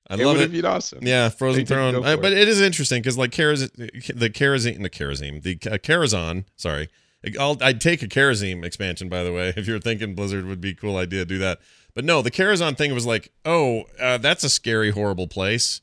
I 0.07 0.13
it 0.13 0.19
love 0.19 0.27
would 0.36 0.38
it. 0.38 0.41
have 0.43 0.51
been 0.53 0.65
awesome. 0.65 0.99
Yeah, 1.01 1.29
Frozen 1.29 1.65
They 1.65 1.65
Throne. 1.75 1.93
go 1.95 2.03
Uh, 2.03 2.15
but 2.15 2.31
it. 2.31 2.38
it 2.38 2.47
is 2.47 2.61
interesting 2.61 3.01
because 3.01 3.17
like 3.17 3.31
Karaz, 3.31 3.69
the 3.75 4.29
Kharazim, 4.29 4.81
the 4.83 4.89
Kharazim, 4.89 5.41
the 5.41 5.57
uh, 5.69 5.77
Karazhan. 5.79 6.45
Sorry, 6.55 6.89
I'll, 7.39 7.57
I'd 7.61 7.82
take 7.82 8.01
a 8.03 8.07
Kharazim 8.07 8.63
expansion. 8.65 9.09
By 9.09 9.23
the 9.23 9.32
way, 9.34 9.53
if 9.57 9.67
you're 9.67 9.80
thinking 9.80 10.15
Blizzard 10.15 10.45
would 10.45 10.61
be 10.61 10.71
a 10.71 10.76
cool 10.76 10.97
idea, 10.97 11.19
to 11.21 11.26
do 11.26 11.38
that. 11.39 11.59
But 11.93 12.03
no, 12.05 12.21
the 12.21 12.32
Karazhan 12.32 12.78
thing 12.78 12.93
was 12.93 13.05
like, 13.05 13.32
oh, 13.45 13.84
uh, 13.99 14.17
that's 14.17 14.43
a 14.43 14.49
scary, 14.49 14.91
horrible 14.91 15.28
place 15.28 15.82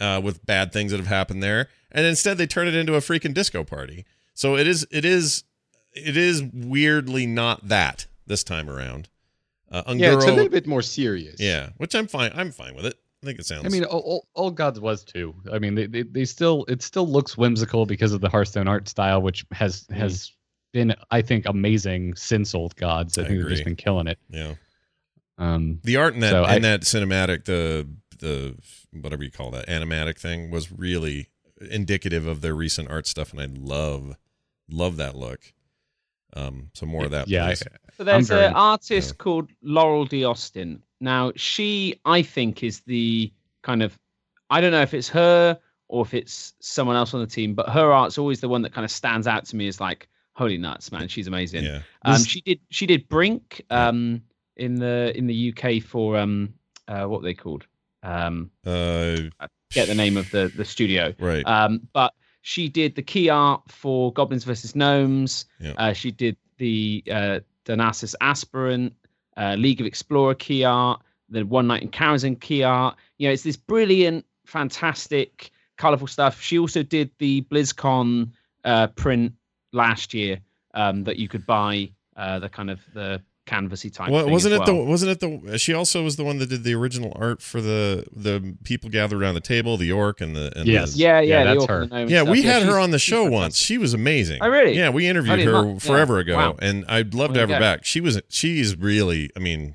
uh, 0.00 0.20
with 0.22 0.44
bad 0.44 0.72
things 0.72 0.90
that 0.90 0.98
have 0.98 1.06
happened 1.06 1.42
there, 1.42 1.68
and 1.92 2.04
instead 2.04 2.38
they 2.38 2.46
turn 2.46 2.66
it 2.66 2.74
into 2.74 2.94
a 2.94 3.00
freaking 3.00 3.32
disco 3.32 3.62
party. 3.62 4.04
So 4.34 4.56
it 4.56 4.66
is, 4.66 4.84
it 4.90 5.04
is, 5.04 5.44
it 5.92 6.16
is 6.16 6.42
weirdly 6.52 7.24
not 7.26 7.68
that 7.68 8.06
this 8.26 8.42
time 8.42 8.68
around. 8.68 9.08
Uh, 9.70 9.82
Yeah, 9.96 10.14
it's 10.14 10.24
a 10.24 10.32
little 10.32 10.48
bit 10.48 10.66
more 10.66 10.82
serious. 10.82 11.36
yeah, 11.38 11.68
which 11.76 11.94
I'm 11.94 12.08
fine. 12.08 12.32
I'm 12.34 12.50
fine 12.50 12.74
with 12.74 12.86
it. 12.86 12.94
I 13.22 13.26
think 13.26 13.38
it 13.38 13.46
sounds. 13.46 13.64
I 13.64 13.68
mean, 13.68 13.84
all, 13.84 14.00
all, 14.00 14.28
all 14.34 14.50
gods 14.50 14.78
was 14.80 15.02
too. 15.04 15.34
I 15.52 15.58
mean, 15.58 15.74
they, 15.74 15.86
they 15.86 16.02
they 16.02 16.24
still 16.26 16.64
it 16.68 16.82
still 16.82 17.08
looks 17.08 17.38
whimsical 17.38 17.86
because 17.86 18.12
of 18.12 18.20
the 18.20 18.28
Hearthstone 18.28 18.68
art 18.68 18.86
style, 18.88 19.22
which 19.22 19.46
has 19.52 19.84
Mm. 19.84 19.96
has 19.96 20.32
been 20.74 20.94
I 21.10 21.22
think 21.22 21.46
amazing 21.46 22.14
since 22.16 22.54
old 22.54 22.76
gods. 22.76 23.16
I, 23.16 23.22
I 23.22 23.24
think 23.28 23.40
they've 23.40 23.48
just 23.50 23.64
been 23.64 23.76
killing 23.76 24.06
it. 24.08 24.18
yeah. 24.28 24.54
Um, 25.38 25.80
The 25.82 25.96
art 25.96 26.14
in 26.14 26.20
that 26.20 26.30
So 26.30 26.44
in 26.44 26.50
I- 26.50 26.58
that 26.58 26.80
cinematic, 26.82 27.44
the 27.46 27.88
the 28.18 28.56
whatever 28.92 29.24
you 29.24 29.30
call 29.30 29.50
that 29.52 29.66
animatic 29.68 30.18
thing 30.18 30.50
was 30.50 30.70
really 30.70 31.28
indicative 31.70 32.26
of 32.26 32.40
their 32.42 32.54
recent 32.54 32.90
art 32.90 33.06
stuff, 33.06 33.32
and 33.32 33.40
I 33.40 33.46
love 33.46 34.16
love 34.68 34.96
that 34.98 35.16
look. 35.16 35.40
Um, 36.36 36.70
so 36.74 36.84
more 36.86 37.04
of 37.04 37.10
that. 37.12 37.28
yeah, 37.28 37.46
I. 37.46 37.54
So 37.54 38.02
there's 38.02 38.30
an 38.30 38.52
artist 38.54 39.18
called 39.18 39.50
Laurel 39.62 40.04
D. 40.04 40.24
Austin. 40.24 40.82
Now, 41.00 41.32
she, 41.36 42.00
I 42.04 42.22
think, 42.22 42.62
is 42.64 42.80
the 42.80 43.32
kind 43.62 43.82
of, 43.84 43.96
I 44.50 44.60
don't 44.60 44.72
know 44.72 44.82
if 44.82 44.94
it's 44.94 45.08
her 45.10 45.58
or 45.88 46.02
if 46.04 46.12
it's 46.14 46.54
someone 46.60 46.96
else 46.96 47.14
on 47.14 47.20
the 47.20 47.26
team, 47.26 47.54
but 47.54 47.68
her 47.68 47.92
art's 47.92 48.18
always 48.18 48.40
the 48.40 48.48
one 48.48 48.62
that 48.62 48.72
kind 48.72 48.84
of 48.84 48.90
stands 48.90 49.26
out 49.28 49.44
to 49.46 49.56
me 49.56 49.68
as 49.68 49.80
like, 49.80 50.08
holy 50.34 50.58
nuts, 50.58 50.92
man, 50.92 51.08
she's 51.08 51.26
amazing. 51.26 51.64
yeah, 51.64 51.80
Um, 52.02 52.14
This- 52.14 52.26
she 52.26 52.40
did, 52.42 52.60
she 52.70 52.86
did 52.86 53.08
Brink, 53.08 53.62
um, 53.70 54.22
in 54.56 54.76
the 54.76 55.12
in 55.16 55.26
the 55.26 55.52
UK 55.52 55.80
for 55.82 56.16
um, 56.16 56.54
uh, 56.86 57.04
what 57.06 57.20
were 57.22 57.26
they 57.26 57.34
called? 57.34 57.66
Um, 58.02 58.50
uh, 58.66 59.16
get 59.70 59.88
the 59.88 59.94
name 59.94 60.16
of 60.16 60.30
the 60.30 60.52
the 60.56 60.64
studio. 60.64 61.12
right. 61.18 61.44
Um, 61.46 61.88
but 61.92 62.12
she 62.42 62.68
did 62.68 62.94
the 62.94 63.02
key 63.02 63.30
art 63.30 63.62
for 63.68 64.12
Goblins 64.12 64.44
versus 64.44 64.76
Gnomes. 64.76 65.46
Yeah. 65.58 65.72
Uh, 65.78 65.92
she 65.94 66.10
did 66.10 66.36
the 66.58 67.02
uh, 67.10 67.40
Donasis 67.64 68.14
Aspirant, 68.20 68.92
uh, 69.36 69.54
League 69.58 69.80
of 69.80 69.86
Explorer 69.86 70.34
key 70.34 70.62
art, 70.62 71.00
the 71.30 71.44
One 71.46 71.66
Night 71.66 71.82
in 71.82 71.88
Karazhan 71.90 72.38
key 72.38 72.62
art. 72.62 72.96
You 73.18 73.28
know, 73.28 73.32
it's 73.32 73.42
this 73.44 73.56
brilliant, 73.56 74.26
fantastic, 74.44 75.50
colorful 75.78 76.06
stuff. 76.06 76.40
She 76.40 76.58
also 76.58 76.82
did 76.82 77.10
the 77.18 77.40
BlizzCon 77.50 78.30
uh, 78.64 78.88
print 78.88 79.32
last 79.74 80.14
year 80.14 80.40
um, 80.74 81.04
that 81.04 81.18
you 81.18 81.28
could 81.28 81.44
buy. 81.46 81.90
Uh, 82.16 82.38
the 82.38 82.48
kind 82.48 82.70
of 82.70 82.78
the 82.94 83.20
canvasy 83.44 83.92
type. 83.92 84.08
Well, 84.08 84.22
thing 84.22 84.32
wasn't 84.32 84.54
as 84.54 84.60
it 84.60 84.66
the 84.66 84.74
wasn't 84.74 85.10
it 85.10 85.18
the 85.50 85.58
she 85.58 85.72
also 85.74 86.04
was 86.04 86.14
the 86.14 86.22
one 86.22 86.38
that 86.38 86.48
did 86.48 86.62
the 86.62 86.72
original 86.74 87.12
art 87.16 87.42
for 87.42 87.60
the 87.60 88.04
the 88.14 88.56
people 88.62 88.88
gathered 88.88 89.20
around 89.20 89.34
the 89.34 89.40
table, 89.40 89.76
the 89.76 89.90
orc 89.90 90.20
and 90.20 90.36
the 90.36 90.52
and 90.56 90.68
Yes. 90.68 90.92
the, 90.92 91.00
Yeah, 91.00 91.18
Yeah, 91.20 91.42
yeah, 91.42 91.44
that's 91.54 91.66
her. 91.66 91.88
Yeah, 92.06 92.22
stuff. 92.22 92.28
we 92.28 92.42
had 92.42 92.62
her 92.62 92.78
on 92.78 92.92
the 92.92 93.00
show 93.00 93.24
once. 93.28 93.56
She 93.56 93.78
was 93.78 93.94
amazing. 93.94 94.38
Oh, 94.42 94.48
really? 94.48 94.76
Yeah, 94.78 94.90
we 94.90 95.08
interviewed 95.08 95.38
didn't 95.40 95.54
her. 95.54 95.72
Yeah. 95.72 95.78
forever 95.80 96.20
ago, 96.20 96.36
Wow. 96.36 96.56
and 96.62 96.84
I'd 96.86 97.14
love 97.14 97.34
to 97.34 97.40
have 97.40 97.48
her 97.48 97.56
go. 97.56 97.60
back. 97.60 97.84
She 97.84 98.00
was 98.00 98.22
she's 98.28 98.76
really, 98.78 99.30
I 99.36 99.40
mean, 99.40 99.74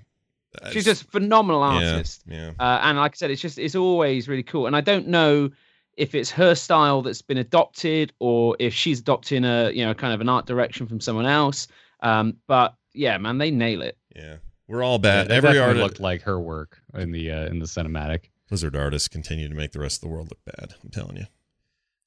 uh, 0.61 0.69
She's 0.71 0.85
just 0.85 1.01
a 1.03 1.07
phenomenal 1.07 1.59
yeah, 1.81 1.91
artist. 1.91 2.23
Yeah, 2.25 2.51
Uh, 2.57 2.79
and 2.83 2.97
like 2.97 3.11
I 3.11 3.15
said, 3.15 3.31
it's 3.31 3.41
just 3.41 3.59
it's 3.59 3.75
always 3.75 4.29
really 4.29 4.43
cool. 4.43 4.65
And 4.65 4.77
I 4.77 4.81
don't 4.81 5.09
know 5.09 5.49
if 5.97 6.15
it's 6.15 6.31
her 6.31 6.55
style 6.55 7.01
that's 7.01 7.21
been 7.21 7.37
adopted 7.37 8.13
or 8.19 8.55
if 8.59 8.73
she's 8.73 8.99
adopting 8.99 9.43
a 9.45 9.71
you 9.71 9.85
know 9.85 9.93
kind 9.93 10.13
of 10.13 10.21
an 10.21 10.29
art 10.29 10.45
direction 10.45 10.87
from 10.87 10.99
someone 10.99 11.25
else. 11.25 11.67
Um, 12.01 12.37
but 12.47 12.75
yeah, 12.93 13.17
man, 13.17 13.37
they 13.37 13.51
nail 13.51 13.81
it. 13.81 13.97
yeah. 14.15 14.37
We're 14.67 14.83
all 14.83 14.99
bad. 14.99 15.29
that 15.29 15.33
Every 15.33 15.49
definitely 15.49 15.67
artist, 15.67 15.83
looked 15.83 15.99
like 15.99 16.21
her 16.21 16.39
work 16.39 16.79
in 16.93 17.11
the 17.11 17.31
uh, 17.31 17.45
in 17.47 17.57
the 17.57 17.65
cinematic. 17.65 18.25
Blizzard 18.49 18.75
artists 18.75 19.07
continue 19.07 19.49
to 19.49 19.55
make 19.55 19.71
the 19.71 19.79
rest 19.79 19.97
of 19.97 20.01
the 20.01 20.07
world 20.09 20.29
look 20.29 20.39
bad. 20.45 20.75
I'm 20.83 20.91
telling 20.91 21.17
you. 21.17 21.25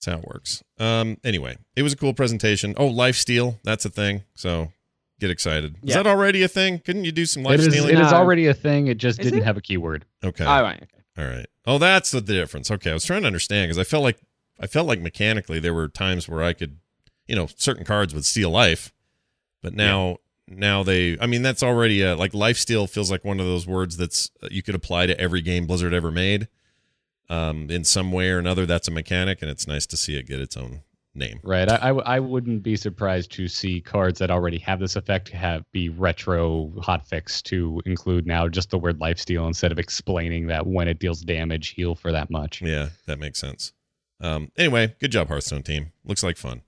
That's 0.04 0.06
how 0.16 0.22
it 0.22 0.28
works. 0.28 0.62
Um, 0.78 1.16
anyway, 1.24 1.56
it 1.76 1.82
was 1.82 1.92
a 1.92 1.96
cool 1.96 2.14
presentation. 2.14 2.74
Oh, 2.76 2.86
life 2.86 3.16
steal, 3.16 3.58
that's 3.64 3.84
a 3.84 3.90
thing. 3.90 4.22
So 4.34 4.72
get 5.20 5.30
excited. 5.30 5.76
Is 5.82 5.94
that 5.94 6.06
already 6.06 6.42
a 6.44 6.48
thing? 6.48 6.78
Couldn't 6.78 7.04
you 7.04 7.10
do 7.12 7.26
some 7.26 7.42
life 7.42 7.58
is 7.60 7.66
stealing? 7.66 7.96
it 7.96 8.00
is 8.00 8.12
already 8.12 8.46
a 8.46 8.54
thing. 8.54 8.86
It 8.86 8.98
just 8.98 9.18
Is 9.20 9.26
didn't 9.26 9.40
it? 9.40 9.44
have 9.44 9.56
a 9.56 9.60
keyword. 9.60 10.04
Okay. 10.24 10.44
All 10.44 10.62
right. 10.62 10.82
Okay. 10.82 11.02
All 11.18 11.24
right. 11.36 11.46
Oh, 11.66 11.78
that's 11.78 12.10
the 12.10 12.20
difference. 12.20 12.70
Okay, 12.70 12.90
I 12.90 12.94
was 12.94 13.04
trying 13.04 13.22
to 13.22 13.26
understand 13.26 13.68
because 13.68 13.78
I 13.78 13.84
felt 13.84 14.02
like 14.02 14.18
I 14.60 14.66
felt 14.66 14.86
like 14.86 15.00
mechanically 15.00 15.60
there 15.60 15.74
were 15.74 15.88
times 15.88 16.28
where 16.28 16.42
I 16.42 16.52
could, 16.52 16.78
you 17.26 17.36
know, 17.36 17.48
certain 17.56 17.84
cards 17.84 18.14
would 18.14 18.24
steal 18.24 18.50
life, 18.50 18.92
but 19.62 19.74
now 19.74 20.18
now 20.48 20.82
they. 20.82 21.18
I 21.20 21.26
mean, 21.26 21.42
that's 21.42 21.62
already 21.62 22.02
a, 22.02 22.16
like 22.16 22.34
life 22.34 22.58
steal 22.58 22.86
feels 22.86 23.10
like 23.10 23.24
one 23.24 23.40
of 23.40 23.46
those 23.46 23.66
words 23.66 23.96
that's 23.96 24.30
uh, 24.42 24.48
you 24.50 24.62
could 24.62 24.74
apply 24.74 25.06
to 25.06 25.18
every 25.20 25.40
game 25.40 25.66
Blizzard 25.66 25.94
ever 25.94 26.10
made. 26.10 26.48
Um, 27.28 27.70
in 27.70 27.84
some 27.84 28.12
way 28.12 28.28
or 28.28 28.38
another, 28.38 28.66
that's 28.66 28.88
a 28.88 28.90
mechanic, 28.90 29.40
and 29.40 29.50
it's 29.50 29.66
nice 29.66 29.86
to 29.86 29.96
see 29.96 30.16
it 30.16 30.26
get 30.26 30.40
its 30.40 30.56
own 30.56 30.82
name. 31.14 31.40
Right. 31.42 31.68
I, 31.68 31.76
I, 31.76 31.88
w- 31.88 32.04
I 32.06 32.20
wouldn't 32.20 32.62
be 32.62 32.76
surprised 32.76 33.32
to 33.32 33.48
see 33.48 33.80
cards 33.80 34.18
that 34.18 34.30
already 34.30 34.58
have 34.58 34.80
this 34.80 34.96
effect 34.96 35.28
have 35.30 35.64
be 35.72 35.88
retro 35.88 36.72
hotfix 36.78 37.42
to 37.44 37.80
include 37.84 38.26
now 38.26 38.48
just 38.48 38.70
the 38.70 38.78
word 38.78 38.98
lifesteal 38.98 39.46
instead 39.46 39.72
of 39.72 39.78
explaining 39.78 40.46
that 40.46 40.66
when 40.66 40.88
it 40.88 40.98
deals 40.98 41.20
damage, 41.20 41.68
heal 41.68 41.94
for 41.94 42.12
that 42.12 42.30
much. 42.30 42.62
Yeah, 42.62 42.90
that 43.06 43.18
makes 43.18 43.38
sense. 43.38 43.72
Um, 44.20 44.50
anyway, 44.56 44.94
good 45.00 45.12
job, 45.12 45.28
Hearthstone 45.28 45.62
team. 45.62 45.92
Looks 46.04 46.22
like 46.22 46.36
fun. 46.36 46.62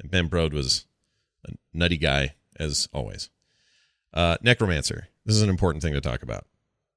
And 0.00 0.10
Ben 0.10 0.28
Brode 0.28 0.52
was 0.52 0.86
a 1.46 1.52
nutty 1.72 1.96
guy, 1.96 2.34
as 2.58 2.88
always. 2.92 3.30
Uh, 4.12 4.36
Necromancer. 4.42 5.08
This 5.24 5.36
is 5.36 5.42
an 5.42 5.50
important 5.50 5.82
thing 5.82 5.94
to 5.94 6.00
talk 6.00 6.22
about. 6.22 6.46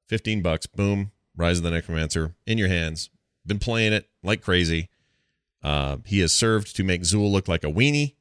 15 0.07 0.41
bucks, 0.41 0.65
boom, 0.65 1.11
Rise 1.35 1.59
of 1.59 1.63
the 1.63 1.71
Necromancer 1.71 2.35
in 2.45 2.57
your 2.57 2.67
hands. 2.67 3.09
Been 3.45 3.59
playing 3.59 3.93
it 3.93 4.09
like 4.23 4.41
crazy. 4.41 4.89
Uh, 5.63 5.97
he 6.05 6.19
has 6.19 6.31
served 6.33 6.75
to 6.75 6.83
make 6.83 7.01
Xul 7.01 7.29
look 7.31 7.47
like 7.47 7.63
a 7.63 7.67
weenie. 7.67 8.15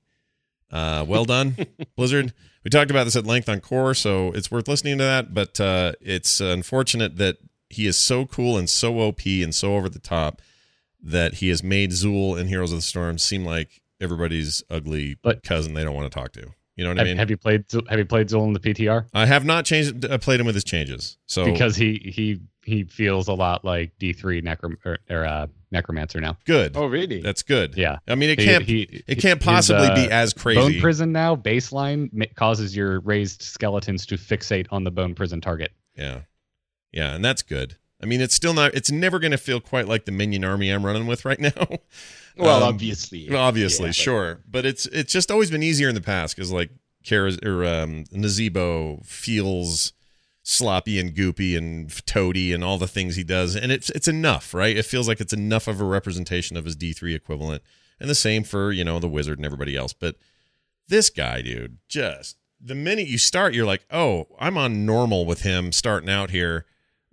Uh, 0.70 1.04
well 1.06 1.24
done, 1.36 1.56
Blizzard. 1.96 2.32
We 2.64 2.70
talked 2.70 2.90
about 2.90 3.04
this 3.04 3.16
at 3.16 3.24
length 3.24 3.48
on 3.48 3.60
Core, 3.60 3.94
so 3.94 4.32
it's 4.32 4.50
worth 4.50 4.68
listening 4.68 4.98
to 4.98 5.04
that. 5.04 5.32
But 5.32 5.58
uh, 5.60 5.92
it's 6.00 6.40
unfortunate 6.40 7.16
that 7.16 7.36
he 7.70 7.86
is 7.86 7.96
so 7.96 8.26
cool 8.26 8.58
and 8.58 8.68
so 8.68 8.98
OP 9.00 9.24
and 9.26 9.54
so 9.54 9.76
over 9.76 9.88
the 9.88 9.98
top 9.98 10.42
that 11.02 11.34
he 11.34 11.48
has 11.48 11.62
made 11.62 11.90
Xul 11.92 12.38
and 12.38 12.48
Heroes 12.48 12.72
of 12.72 12.78
the 12.78 12.82
Storm 12.82 13.18
seem 13.18 13.44
like 13.44 13.80
everybody's 14.00 14.62
ugly 14.68 15.16
But- 15.22 15.42
cousin 15.42 15.74
they 15.74 15.84
don't 15.84 15.94
want 15.94 16.10
to 16.10 16.18
talk 16.18 16.32
to. 16.32 16.48
You 16.76 16.84
know 16.84 16.90
what 16.90 17.00
I 17.00 17.04
mean? 17.04 17.16
have 17.16 17.28
you 17.28 17.36
played 17.36 17.64
Have 17.88 17.98
you 17.98 18.04
played 18.04 18.28
Xul 18.28 18.46
in 18.46 18.52
the 18.52 18.60
PTR? 18.60 19.06
I 19.12 19.26
have 19.26 19.44
not 19.44 19.64
changed. 19.64 20.06
I 20.08 20.16
played 20.16 20.38
him 20.38 20.46
with 20.46 20.54
his 20.54 20.62
changes. 20.62 21.16
So 21.26 21.44
Because 21.44 21.74
he 21.74 21.94
he 22.14 22.40
he 22.68 22.84
feels 22.84 23.26
a 23.28 23.32
lot 23.34 23.64
like 23.64 23.92
D 23.98 24.12
three 24.12 24.40
necrom 24.42 24.76
or, 24.84 24.98
or 25.10 25.24
uh, 25.24 25.46
necromancer 25.70 26.20
now. 26.20 26.36
good. 26.44 26.76
Oh, 26.76 26.86
really? 26.86 27.20
That's 27.20 27.42
good. 27.42 27.76
Yeah. 27.76 27.98
I 28.06 28.14
mean, 28.14 28.30
it 28.30 28.38
He- 28.38 28.44
can't. 28.46 28.64
he- 28.64 29.02
it 29.06 29.16
can't 29.16 29.40
possibly 29.40 29.86
uh, 29.88 29.94
be 29.94 30.10
as 30.10 30.32
crazy. 30.34 30.60
Bone 30.60 30.80
prison 30.80 31.12
now 31.12 31.34
baseline 31.34 32.10
causes 32.36 32.76
your 32.76 33.00
raised 33.00 33.42
skeletons 33.42 34.06
to 34.06 34.16
fixate 34.16 34.66
on 34.70 34.84
the 34.84 34.90
bone 34.90 35.14
prison 35.14 35.40
target. 35.40 35.72
Yeah, 35.96 36.20
yeah, 36.92 37.14
and 37.14 37.24
that's 37.24 37.42
good. 37.42 37.76
I 38.00 38.06
mean, 38.06 38.20
it's 38.20 38.34
still 38.34 38.54
not. 38.54 38.74
It's 38.74 38.92
never 38.92 39.18
going 39.18 39.32
to 39.32 39.38
feel 39.38 39.60
quite 39.60 39.88
like 39.88 40.04
the 40.04 40.12
minion 40.12 40.44
army 40.44 40.70
I'm 40.70 40.86
running 40.86 41.06
with 41.08 41.24
right 41.24 41.40
now. 41.40 41.50
well, 42.36 42.62
Um, 42.62 42.62
obviously. 42.62 43.28
Obviously, 43.34 43.86
Yeah, 43.86 43.88
but- 43.88 43.94
sure, 43.96 44.40
but 44.48 44.64
it's 44.66 44.86
it's 44.86 45.12
just 45.12 45.30
always 45.32 45.50
been 45.50 45.62
easier 45.64 45.88
in 45.88 45.96
the 45.96 46.00
past 46.00 46.36
because 46.36 46.52
like 46.52 46.70
Kara 47.04 47.32
or 47.44 47.64
um, 47.64 48.04
Nazeebo 48.14 49.04
feels 49.04 49.92
sloppy 50.48 50.98
and 50.98 51.14
goopy 51.14 51.58
and 51.58 51.94
toady 52.06 52.54
and 52.54 52.64
all 52.64 52.78
the 52.78 52.88
things 52.88 53.16
he 53.16 53.22
does, 53.24 53.54
and 53.54 53.70
it's 53.70 53.90
it's 53.90 54.08
enough, 54.08 54.54
right? 54.54 54.76
It 54.76 54.86
feels 54.86 55.06
like 55.06 55.20
it's 55.20 55.34
enough 55.34 55.68
of 55.68 55.78
a 55.80 55.84
representation 55.84 56.56
of 56.56 56.64
his 56.64 56.74
D 56.74 56.92
three 56.94 57.14
equivalent, 57.14 57.62
and 58.00 58.08
the 58.08 58.14
same 58.14 58.44
for 58.44 58.72
you 58.72 58.82
know 58.82 58.98
the 58.98 59.08
wizard 59.08 59.38
and 59.38 59.44
everybody 59.44 59.76
else. 59.76 59.92
But 59.92 60.16
this 60.88 61.10
guy, 61.10 61.42
dude, 61.42 61.78
just 61.88 62.38
the 62.60 62.74
minute 62.74 63.08
you 63.08 63.18
start, 63.18 63.52
you're 63.52 63.66
like, 63.66 63.84
oh, 63.90 64.26
I'm 64.40 64.56
on 64.56 64.86
normal 64.86 65.26
with 65.26 65.42
him 65.42 65.70
starting 65.70 66.08
out 66.08 66.30
here. 66.30 66.64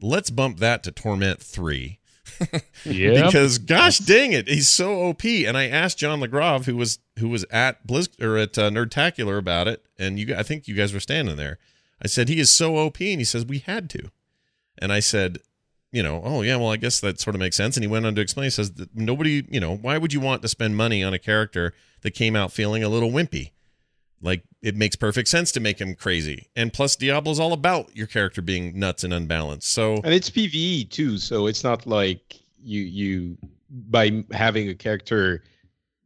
Let's 0.01 0.29
bump 0.29 0.59
that 0.59 0.81
to 0.83 0.91
torment 0.91 1.41
three. 1.41 1.99
Yeah. 2.83 3.25
because 3.25 3.57
gosh 3.59 3.97
dang 3.99 4.31
it, 4.33 4.47
he's 4.47 4.67
so 4.67 5.03
OP. 5.03 5.23
And 5.25 5.57
I 5.57 5.67
asked 5.67 5.97
John 5.97 6.19
LaGrave, 6.19 6.65
who 6.65 6.75
was 6.75 6.99
who 7.19 7.29
was 7.29 7.45
at 7.49 7.85
Blizz 7.87 8.21
or 8.21 8.37
at 8.37 8.57
uh, 8.57 8.69
Nerdtacular 8.69 9.37
about 9.37 9.67
it, 9.67 9.83
and 9.97 10.19
you, 10.19 10.35
I 10.35 10.43
think 10.43 10.67
you 10.67 10.75
guys 10.75 10.93
were 10.93 10.99
standing 10.99 11.35
there. 11.37 11.59
I 12.05 12.07
said 12.07 12.29
he 12.29 12.39
is 12.39 12.51
so 12.51 12.77
OP, 12.77 13.01
and 13.01 13.19
he 13.19 13.23
says 13.23 13.47
we 13.47 13.57
had 13.57 13.89
to. 13.89 14.11
And 14.77 14.93
I 14.93 14.99
said, 14.99 15.39
you 15.91 16.03
know, 16.03 16.21
oh 16.23 16.43
yeah, 16.43 16.55
well 16.55 16.69
I 16.69 16.77
guess 16.77 16.99
that 16.99 17.19
sort 17.19 17.35
of 17.35 17.39
makes 17.39 17.55
sense. 17.55 17.75
And 17.75 17.83
he 17.83 17.87
went 17.87 18.05
on 18.05 18.13
to 18.13 18.21
explain. 18.21 18.43
He 18.43 18.51
says 18.51 18.71
nobody, 18.93 19.43
you 19.49 19.59
know, 19.59 19.75
why 19.75 19.97
would 19.97 20.13
you 20.13 20.19
want 20.19 20.43
to 20.43 20.47
spend 20.47 20.77
money 20.77 21.03
on 21.03 21.15
a 21.15 21.19
character 21.19 21.73
that 22.01 22.11
came 22.11 22.35
out 22.35 22.51
feeling 22.51 22.83
a 22.83 22.89
little 22.89 23.09
wimpy? 23.09 23.53
Like 24.21 24.43
it 24.61 24.75
makes 24.75 24.95
perfect 24.95 25.29
sense 25.29 25.51
to 25.53 25.59
make 25.59 25.81
him 25.81 25.95
crazy. 25.95 26.47
And 26.55 26.71
plus, 26.71 26.95
Diablo's 26.95 27.39
all 27.39 27.53
about 27.53 27.95
your 27.95 28.05
character 28.05 28.43
being 28.43 28.77
nuts 28.77 29.03
and 29.03 29.11
unbalanced. 29.11 29.71
So 29.71 29.95
and 30.03 30.13
it's 30.13 30.29
PVE 30.29 30.91
too, 30.91 31.17
so 31.17 31.47
it's 31.47 31.63
not 31.63 31.87
like 31.87 32.39
you 32.61 32.81
you 32.81 33.37
by 33.89 34.23
having 34.31 34.69
a 34.69 34.75
character 34.75 35.43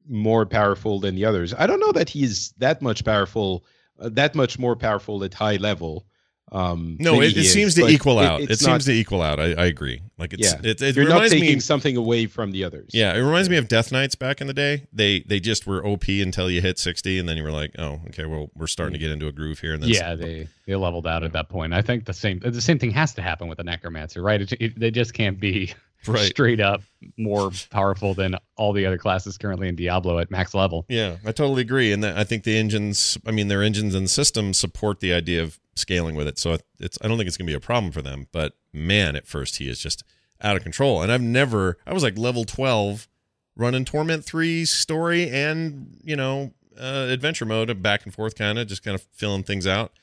more 0.08 0.46
powerful 0.46 1.02
than 1.02 1.16
the 1.16 1.26
others. 1.26 1.54
I 1.58 1.68
don't 1.68 1.82
know 1.82 1.92
that 1.92 2.08
he's 2.08 2.54
that 2.60 2.82
much 2.82 3.04
powerful, 3.04 3.66
that 4.00 4.36
much 4.36 4.60
more 4.60 4.76
powerful 4.76 5.24
at 5.24 5.34
high 5.34 5.58
level. 5.58 6.06
Um, 6.52 6.98
no, 7.00 7.22
it, 7.22 7.34
seems 7.46 7.76
to 7.76 7.88
equal 7.88 8.18
out. 8.18 8.42
It, 8.42 8.52
it's 8.52 8.62
seems 8.62 8.88
not- 8.88 8.92
to 8.92 8.92
equal 8.92 9.22
out. 9.22 9.40
I, 9.40 9.54
I 9.54 9.66
agree. 9.66 10.02
Like 10.18 10.34
it's 10.34 10.52
yeah, 10.52 10.60
it, 10.64 10.82
it 10.82 10.96
you're 10.96 11.06
not 11.06 11.16
reminds 11.16 11.34
taking 11.34 11.56
me. 11.56 11.60
something 11.60 11.96
away 11.96 12.26
from 12.26 12.52
the 12.52 12.64
others. 12.64 12.90
Yeah, 12.92 13.14
it 13.14 13.20
reminds 13.20 13.50
me 13.50 13.58
of 13.58 13.68
Death 13.68 13.92
Knights 13.92 14.16
back 14.16 14.42
in 14.42 14.48
the 14.48 14.54
day. 14.54 14.88
They 14.92 15.22
they 15.22 15.40
just 15.40 15.66
were 15.68 15.86
OP 15.86 16.08
until 16.08 16.50
you 16.50 16.62
hit 16.62 16.80
sixty, 16.80 17.20
and 17.20 17.30
then 17.30 17.38
you 17.38 17.44
were 17.44 17.52
like, 17.52 17.76
oh, 17.78 18.02
okay, 18.08 18.26
well, 18.26 18.50
we're 18.56 18.68
starting 18.68 18.94
to 18.94 19.00
get 19.00 19.12
into 19.12 19.28
a 19.28 19.32
groove 19.32 19.60
here. 19.60 19.74
And 19.74 19.82
then 19.82 19.90
yeah, 19.90 20.16
they 20.16 20.48
they 20.66 20.76
leveled 20.76 21.08
out 21.08 21.24
at 21.24 21.32
that 21.34 21.50
point. 21.50 21.74
I 21.74 21.82
think 21.82 22.06
the 22.06 22.14
same 22.14 22.40
the 22.40 22.62
same 22.62 22.80
thing 22.80 22.92
has 22.92 23.14
to 23.14 23.22
happen 23.22 23.48
with 23.48 23.60
the 23.60 23.64
necromancer, 23.64 24.22
right? 24.22 24.42
It, 24.42 24.52
it, 24.60 24.80
they 24.80 24.92
just 24.92 25.14
can't 25.14 25.40
be 25.40 25.74
right. 26.08 26.26
straight 26.26 26.60
up 26.60 26.82
more 27.18 27.52
powerful 27.70 28.14
than 28.14 28.36
all 28.58 28.74
the 28.74 28.86
other 28.86 28.98
classes 28.98 29.38
currently 29.38 29.68
in 29.68 29.76
Diablo 29.76 30.20
at 30.20 30.32
max 30.32 30.54
level. 30.54 30.86
Yeah, 30.90 31.18
I 31.26 31.32
totally 31.32 31.62
agree, 31.62 31.92
and 31.94 32.06
I 32.06 32.24
think 32.24 32.44
the 32.44 32.58
engines. 32.58 33.18
I 33.26 33.32
mean, 33.32 33.48
their 33.48 33.64
engines 33.64 33.96
and 33.96 34.10
systems 34.10 34.58
support 34.58 35.00
the 35.00 35.14
idea 35.14 35.44
of 35.44 35.60
scaling 35.80 36.16
with 36.16 36.28
it. 36.28 36.38
So 36.38 36.58
it's. 36.80 36.98
I 37.02 37.08
don't 37.08 37.18
think 37.18 37.28
it's 37.28 37.38
gonna 37.38 37.48
be 37.48 37.54
a 37.54 37.60
problem 37.60 37.92
for 37.92 38.02
them. 38.02 38.28
But 38.32 38.54
man, 38.74 39.16
at 39.16 39.28
first 39.28 39.58
he 39.58 39.70
is 39.70 39.80
just 39.80 40.04
out 40.42 40.56
of 40.56 40.64
control, 40.64 41.02
and 41.02 41.12
I've 41.12 41.22
never. 41.22 41.78
I 41.86 41.94
was 41.94 42.04
like 42.04 42.18
level 42.18 42.46
twelve, 42.46 43.08
running 43.56 43.86
Torment 43.86 44.26
three 44.26 44.66
story 44.66 45.30
and 45.30 46.00
you 46.04 46.16
know 46.16 46.52
uh, 46.80 47.08
adventure 47.10 47.46
mode, 47.46 47.82
back 47.82 48.06
and 48.06 48.14
forth, 48.14 48.36
kind 48.36 48.60
of 48.60 48.68
just 48.68 48.84
kind 48.84 48.96
of 48.96 49.02
filling 49.14 49.44
things 49.44 49.68
out, 49.68 49.94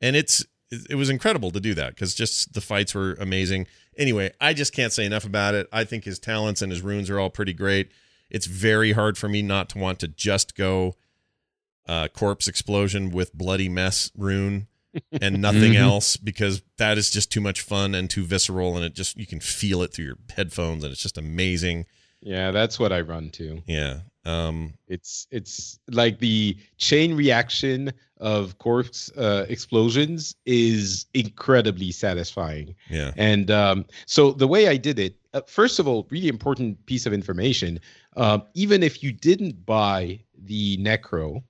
and 0.00 0.16
it's. 0.16 0.44
It 0.90 0.96
was 0.96 1.10
incredible 1.10 1.52
to 1.52 1.60
do 1.60 1.74
that 1.74 1.90
because 1.90 2.12
just 2.12 2.52
the 2.52 2.60
fights 2.60 2.92
were 2.92 3.16
amazing. 3.20 3.68
Anyway, 3.96 4.32
I 4.40 4.52
just 4.52 4.74
can't 4.74 4.92
say 4.92 5.06
enough 5.06 5.24
about 5.24 5.54
it. 5.54 5.68
I 5.72 5.84
think 5.84 6.02
his 6.02 6.18
talents 6.18 6.60
and 6.60 6.72
his 6.72 6.82
runes 6.82 7.08
are 7.08 7.20
all 7.20 7.30
pretty 7.30 7.52
great 7.52 7.92
it's 8.30 8.46
very 8.46 8.92
hard 8.92 9.16
for 9.16 9.28
me 9.28 9.42
not 9.42 9.68
to 9.70 9.78
want 9.78 9.98
to 10.00 10.08
just 10.08 10.54
go 10.54 10.94
uh, 11.86 12.08
corpse 12.08 12.48
explosion 12.48 13.10
with 13.10 13.32
bloody 13.32 13.68
mess 13.68 14.10
rune 14.16 14.66
and 15.20 15.40
nothing 15.48 15.72
Mhm. 15.72 15.80
else 15.80 16.16
because 16.16 16.62
that 16.78 16.98
is 16.98 17.10
just 17.10 17.30
too 17.32 17.40
much 17.40 17.60
fun 17.60 17.94
and 17.94 18.08
too 18.10 18.24
visceral 18.24 18.76
and 18.76 18.84
it 18.84 18.94
just 18.94 19.16
you 19.16 19.26
can 19.26 19.40
feel 19.40 19.82
it 19.82 19.92
through 19.92 20.04
your 20.06 20.18
headphones 20.34 20.82
and 20.84 20.92
it's 20.92 21.02
just 21.02 21.18
amazing 21.18 21.86
yeah, 22.22 22.50
that's 22.50 22.80
what 22.80 22.92
I 22.92 23.02
run 23.02 23.30
to. 23.32 23.62
yeah 23.66 24.00
um 24.24 24.74
It's 24.88 25.28
it's 25.30 25.78
like 25.90 26.18
the 26.18 26.56
chain 26.78 27.14
reaction 27.14 27.92
of 28.18 28.56
corpse 28.58 29.12
uh, 29.16 29.44
explosions 29.48 30.34
is 30.46 31.06
incredibly 31.14 31.92
satisfying. 31.92 32.74
yeah 32.90 33.12
And 33.16 33.50
um, 33.50 33.84
so 34.06 34.32
the 34.32 34.48
way 34.48 34.66
I 34.68 34.76
did 34.78 34.98
it, 34.98 35.14
uh, 35.34 35.42
first 35.46 35.78
of 35.78 35.86
all, 35.86 36.06
really 36.10 36.28
important 36.28 36.84
piece 36.86 37.04
of 37.06 37.12
information. 37.12 37.78
Um, 38.16 38.42
even 38.54 38.82
if 38.82 39.02
you 39.02 39.12
didn't 39.12 39.64
buy 39.66 40.18
the 40.44 40.78
Necro, 40.78 41.42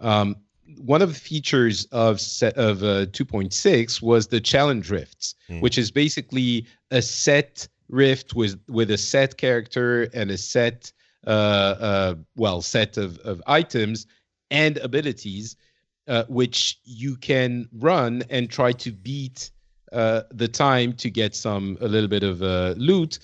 um, 0.00 0.36
one 0.78 1.02
of 1.02 1.12
the 1.12 1.18
features 1.20 1.86
of 1.92 2.20
set 2.20 2.56
of 2.56 2.82
uh, 2.82 3.06
2.6 3.06 4.02
was 4.02 4.26
the 4.28 4.40
challenge 4.40 4.90
rifts, 4.90 5.34
Hmm. 5.48 5.60
which 5.60 5.78
is 5.78 5.90
basically 5.90 6.66
a 6.90 7.02
set 7.02 7.68
rift 7.88 8.34
with 8.34 8.58
with 8.68 8.90
a 8.90 8.98
set 8.98 9.36
character 9.36 10.08
and 10.14 10.30
a 10.30 10.38
set 10.38 10.92
uh, 11.26 11.30
uh, 11.30 12.14
well 12.36 12.62
set 12.62 12.96
of, 12.96 13.18
of 13.18 13.42
items 13.46 14.06
and 14.50 14.78
abilities 14.78 15.56
uh, 16.08 16.24
which 16.28 16.78
you 16.84 17.16
can 17.16 17.68
run 17.78 18.22
and 18.28 18.50
try 18.50 18.72
to 18.72 18.90
beat 18.90 19.50
uh, 19.92 20.22
the 20.32 20.48
time 20.48 20.92
to 20.94 21.10
get 21.10 21.34
some 21.34 21.76
a 21.80 21.86
little 21.86 22.08
bit 22.08 22.22
of 22.24 22.42
uh, 22.42 22.74
loot, 22.76 23.18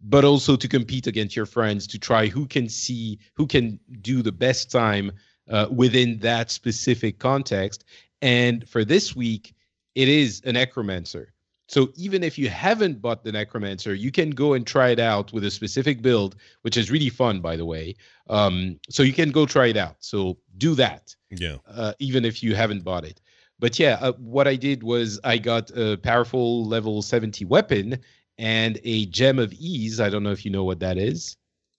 but 0.00 0.24
also 0.24 0.54
to 0.56 0.68
compete 0.68 1.06
against 1.06 1.34
your 1.34 1.46
friends 1.46 1.86
to 1.88 1.98
try 1.98 2.26
who 2.26 2.46
can 2.46 2.68
see 2.68 3.18
who 3.34 3.46
can 3.46 3.80
do 4.00 4.22
the 4.22 4.32
best 4.32 4.70
time 4.70 5.10
uh, 5.50 5.66
within 5.70 6.18
that 6.20 6.50
specific 6.50 7.18
context. 7.18 7.84
And 8.22 8.68
for 8.68 8.84
this 8.84 9.14
week, 9.14 9.54
it 9.94 10.08
is 10.08 10.40
a 10.44 10.52
necromancer. 10.52 11.32
So 11.68 11.90
even 11.94 12.24
if 12.24 12.36
you 12.36 12.48
haven't 12.48 13.00
bought 13.00 13.22
the 13.22 13.30
necromancer, 13.30 13.94
you 13.94 14.10
can 14.10 14.30
go 14.30 14.54
and 14.54 14.66
try 14.66 14.88
it 14.88 14.98
out 14.98 15.32
with 15.32 15.44
a 15.44 15.50
specific 15.50 16.02
build, 16.02 16.34
which 16.62 16.76
is 16.76 16.90
really 16.90 17.10
fun, 17.10 17.40
by 17.40 17.56
the 17.56 17.64
way. 17.64 17.94
Um, 18.28 18.80
so 18.88 19.04
you 19.04 19.12
can 19.12 19.30
go 19.30 19.46
try 19.46 19.66
it 19.66 19.76
out. 19.76 19.96
So 20.00 20.38
do 20.58 20.74
that 20.74 21.14
yeah 21.30 21.56
uh, 21.68 21.92
even 21.98 22.24
if 22.24 22.42
you 22.42 22.54
haven't 22.54 22.84
bought 22.84 23.04
it. 23.04 23.20
But 23.58 23.78
yeah, 23.78 23.98
uh, 24.00 24.12
what 24.12 24.48
I 24.48 24.56
did 24.56 24.82
was 24.82 25.20
I 25.22 25.38
got 25.38 25.70
a 25.76 25.96
powerful 25.98 26.64
level 26.66 27.02
70 27.02 27.44
weapon 27.44 27.98
and 28.38 28.80
a 28.84 29.06
gem 29.06 29.38
of 29.38 29.52
ease. 29.52 30.00
I 30.00 30.08
don't 30.08 30.22
know 30.22 30.32
if 30.32 30.44
you 30.44 30.50
know 30.50 30.64
what 30.64 30.80
that 30.80 30.96
is. 30.96 31.36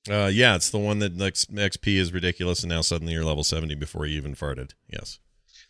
Uh 0.10 0.30
yeah 0.32 0.56
it's 0.56 0.70
the 0.72 0.80
one 0.80 1.00
that 1.00 1.18
like 1.18 1.36
xp 1.36 1.88
is 1.96 2.12
ridiculous 2.12 2.64
and 2.64 2.70
now 2.70 2.82
suddenly 2.82 3.14
you're 3.14 3.24
level 3.24 3.44
70 3.44 3.76
before 3.76 4.06
you 4.06 4.18
even 4.18 4.34
farted 4.36 4.72
yes 4.88 5.20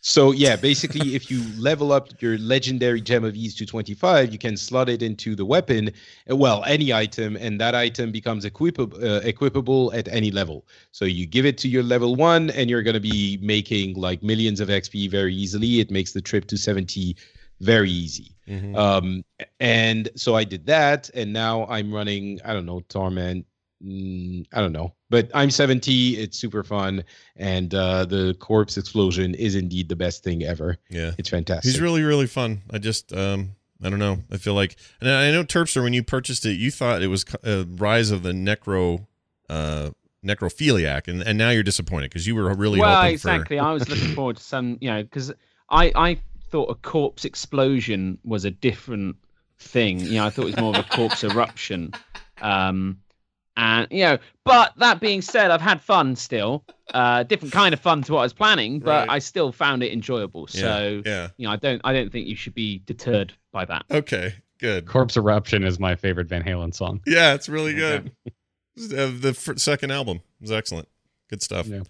So 0.04 0.32
yeah, 0.32 0.56
basically, 0.56 1.14
if 1.14 1.30
you 1.30 1.40
level 1.56 1.92
up 1.92 2.08
your 2.20 2.36
legendary 2.36 3.00
gem 3.00 3.22
of 3.22 3.36
ease 3.36 3.54
to 3.54 3.64
25, 3.64 4.32
you 4.32 4.38
can 4.38 4.56
slot 4.56 4.88
it 4.88 5.00
into 5.00 5.36
the 5.36 5.44
weapon, 5.44 5.92
uh, 6.28 6.34
well, 6.34 6.64
any 6.66 6.92
item, 6.92 7.36
and 7.36 7.60
that 7.60 7.76
item 7.76 8.10
becomes 8.10 8.44
equipable, 8.44 8.98
uh, 8.98 9.20
equipable 9.20 9.94
at 9.94 10.08
any 10.08 10.32
level. 10.32 10.66
So 10.90 11.04
you 11.04 11.24
give 11.24 11.46
it 11.46 11.56
to 11.58 11.68
your 11.68 11.84
level 11.84 12.16
one, 12.16 12.50
and 12.50 12.68
you're 12.68 12.82
going 12.82 12.94
to 13.02 13.08
be 13.14 13.38
making 13.42 13.94
like 13.94 14.24
millions 14.24 14.58
of 14.58 14.68
XP 14.70 15.08
very 15.08 15.36
easily. 15.36 15.78
It 15.78 15.92
makes 15.92 16.12
the 16.14 16.20
trip 16.20 16.46
to 16.48 16.56
70 16.56 17.14
very 17.60 17.92
easy. 17.92 18.34
Mhm. 18.48 18.74
Um, 18.76 19.24
and 19.60 20.08
so 20.16 20.34
I 20.34 20.42
did 20.42 20.66
that, 20.66 21.10
and 21.14 21.32
now 21.32 21.64
I'm 21.66 21.94
running. 21.94 22.40
I 22.44 22.52
don't 22.54 22.66
know 22.66 22.80
Torment. 22.88 23.46
Mm, 23.84 24.46
I 24.52 24.60
don't 24.60 24.72
know, 24.72 24.94
but 25.10 25.30
I'm 25.34 25.50
70. 25.50 26.16
It's 26.16 26.38
super 26.38 26.62
fun, 26.62 27.04
and 27.36 27.74
uh, 27.74 28.04
the 28.04 28.36
corpse 28.38 28.76
explosion 28.76 29.34
is 29.34 29.56
indeed 29.56 29.88
the 29.88 29.96
best 29.96 30.22
thing 30.22 30.44
ever. 30.44 30.78
yeah 30.88 31.12
It's 31.18 31.28
fantastic. 31.28 31.64
He's 31.64 31.80
really, 31.80 32.02
really 32.02 32.26
fun. 32.26 32.62
I 32.70 32.78
just, 32.78 33.12
um, 33.12 33.56
I 33.82 33.90
don't 33.90 33.98
know. 33.98 34.18
I 34.30 34.36
feel 34.36 34.54
like, 34.54 34.76
and 35.00 35.10
I 35.10 35.32
know 35.32 35.42
Terpster, 35.42 35.82
when 35.82 35.92
you 35.92 36.04
purchased 36.04 36.46
it, 36.46 36.52
you 36.52 36.70
thought 36.70 37.02
it 37.02 37.08
was 37.08 37.24
a 37.42 37.66
rise 37.76 38.10
of 38.12 38.22
the 38.22 38.30
necro, 38.30 39.06
uh, 39.48 39.90
necrophiliac, 40.24 41.08
and, 41.08 41.22
and 41.22 41.36
now 41.36 41.50
you're 41.50 41.64
disappointed 41.64 42.10
because 42.10 42.26
you 42.26 42.36
were 42.36 42.54
really 42.54 42.78
well, 42.78 42.94
hoping 42.94 43.14
exactly. 43.14 43.58
I 43.58 43.72
was 43.72 43.88
looking 43.88 44.14
forward 44.14 44.36
to 44.36 44.42
some, 44.42 44.78
you 44.80 44.90
know, 44.90 45.02
because 45.02 45.32
I 45.68 45.90
I 45.96 46.18
thought 46.50 46.70
a 46.70 46.74
corpse 46.74 47.24
explosion 47.24 48.18
was 48.24 48.44
a 48.44 48.50
different 48.50 49.16
thing. 49.58 49.98
You 50.00 50.14
know, 50.14 50.26
I 50.26 50.30
thought 50.30 50.42
it 50.42 50.56
was 50.56 50.58
more 50.58 50.76
of 50.76 50.84
a 50.84 50.88
corpse 50.88 51.24
eruption. 51.24 51.92
Um, 52.40 52.98
and 53.56 53.86
you 53.90 54.04
know, 54.04 54.18
but 54.44 54.72
that 54.78 55.00
being 55.00 55.22
said, 55.22 55.50
I've 55.50 55.60
had 55.60 55.80
fun 55.80 56.16
still. 56.16 56.64
Uh, 56.94 57.22
different 57.22 57.52
kind 57.52 57.72
of 57.72 57.80
fun 57.80 58.02
to 58.02 58.12
what 58.12 58.20
I 58.20 58.22
was 58.24 58.32
planning, 58.34 58.78
but 58.78 58.90
Right. 59.08 59.10
I 59.10 59.18
still 59.18 59.50
found 59.52 59.82
it 59.82 59.92
enjoyable. 59.92 60.46
So 60.46 61.02
yeah, 61.06 61.10
yeah. 61.10 61.28
you 61.38 61.46
know, 61.46 61.52
I 61.52 61.56
don't 61.56 61.80
I 61.84 61.92
don't 61.92 62.10
think 62.12 62.26
you 62.26 62.36
should 62.36 62.54
be 62.54 62.80
deterred 62.86 63.32
by 63.50 63.64
that. 63.64 63.84
Okay, 63.90 64.34
good. 64.58 64.86
Corpse 64.86 65.16
Eruption 65.16 65.64
is 65.64 65.78
my 65.78 65.94
favorite 65.94 66.28
Van 66.28 66.42
Halen 66.42 66.74
song. 66.74 67.00
Yeah, 67.06 67.34
it's 67.34 67.48
really 67.48 67.74
good. 67.74 68.12
Okay. 68.26 68.34
Uh, 69.04 69.10
the 69.18 69.34
fir- 69.34 69.56
second 69.56 69.90
album 69.90 70.20
was 70.40 70.50
excellent. 70.52 70.88
Good 71.28 71.42
stuff. 71.42 71.66
Yeah. 71.66 71.82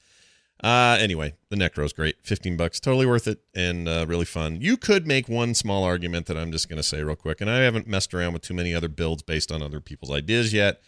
Uh, 0.62 0.96
anyway, 1.00 1.34
the 1.48 1.56
Necro's 1.56 1.92
great. 1.92 2.16
15 2.22 2.56
bucks. 2.56 2.78
Totally 2.78 3.06
worth 3.06 3.26
it 3.26 3.40
and 3.54 3.88
uh, 3.88 4.04
really 4.08 4.24
fun. 4.24 4.60
You 4.60 4.76
could 4.76 5.06
make 5.08 5.28
one 5.28 5.54
small 5.54 5.82
argument 5.82 6.26
that 6.26 6.36
I'm 6.36 6.52
just 6.52 6.68
going 6.68 6.76
to 6.76 6.82
say 6.84 7.02
real 7.02 7.16
quick, 7.16 7.40
and 7.40 7.50
I 7.50 7.58
haven't 7.58 7.88
messed 7.88 8.14
around 8.14 8.32
with 8.32 8.42
too 8.42 8.54
many 8.54 8.72
other 8.72 8.88
builds 8.88 9.22
based 9.22 9.50
on 9.50 9.60
other 9.62 9.80
people's 9.80 10.12
ideas 10.12 10.52
yet, 10.52 10.80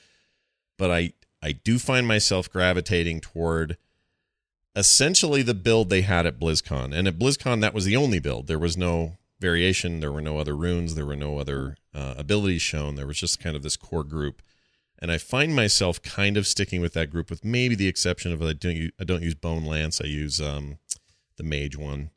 but 0.76 0.90
I, 0.90 1.12
I 1.42 1.52
do 1.52 1.78
find 1.78 2.06
myself 2.06 2.50
gravitating 2.50 3.20
toward 3.20 3.76
essentially 4.76 5.42
the 5.42 5.54
build 5.54 5.90
they 5.90 6.02
had 6.02 6.26
at 6.26 6.38
BlizzCon. 6.38 6.94
And 6.94 7.06
at 7.06 7.18
BlizzCon, 7.18 7.60
that 7.60 7.74
was 7.74 7.84
the 7.84 7.96
only 7.96 8.18
build. 8.18 8.46
There 8.46 8.58
was 8.58 8.76
no 8.76 9.18
variation, 9.40 10.00
there 10.00 10.12
were 10.12 10.20
no 10.20 10.38
other 10.38 10.56
runes, 10.56 10.94
there 10.94 11.06
were 11.06 11.16
no 11.16 11.38
other 11.38 11.76
uh, 11.94 12.14
abilities 12.16 12.62
shown. 12.62 12.94
There 12.94 13.06
was 13.06 13.20
just 13.20 13.40
kind 13.40 13.54
of 13.54 13.62
this 13.62 13.76
core 13.76 14.04
group 14.04 14.42
and 15.04 15.12
I 15.12 15.18
find 15.18 15.54
myself 15.54 16.00
kind 16.00 16.38
of 16.38 16.46
sticking 16.46 16.80
with 16.80 16.94
that 16.94 17.10
group, 17.10 17.28
with 17.28 17.44
maybe 17.44 17.74
the 17.74 17.88
exception 17.88 18.32
of 18.32 18.42
I 18.42 18.54
don't 18.54 18.74
use, 18.74 18.92
I 18.98 19.04
don't 19.04 19.22
use 19.22 19.34
Bone 19.34 19.64
Lance. 19.64 20.00
I 20.00 20.06
use 20.06 20.40
um, 20.40 20.78
the 21.36 21.42
Mage 21.42 21.76
one. 21.76 22.08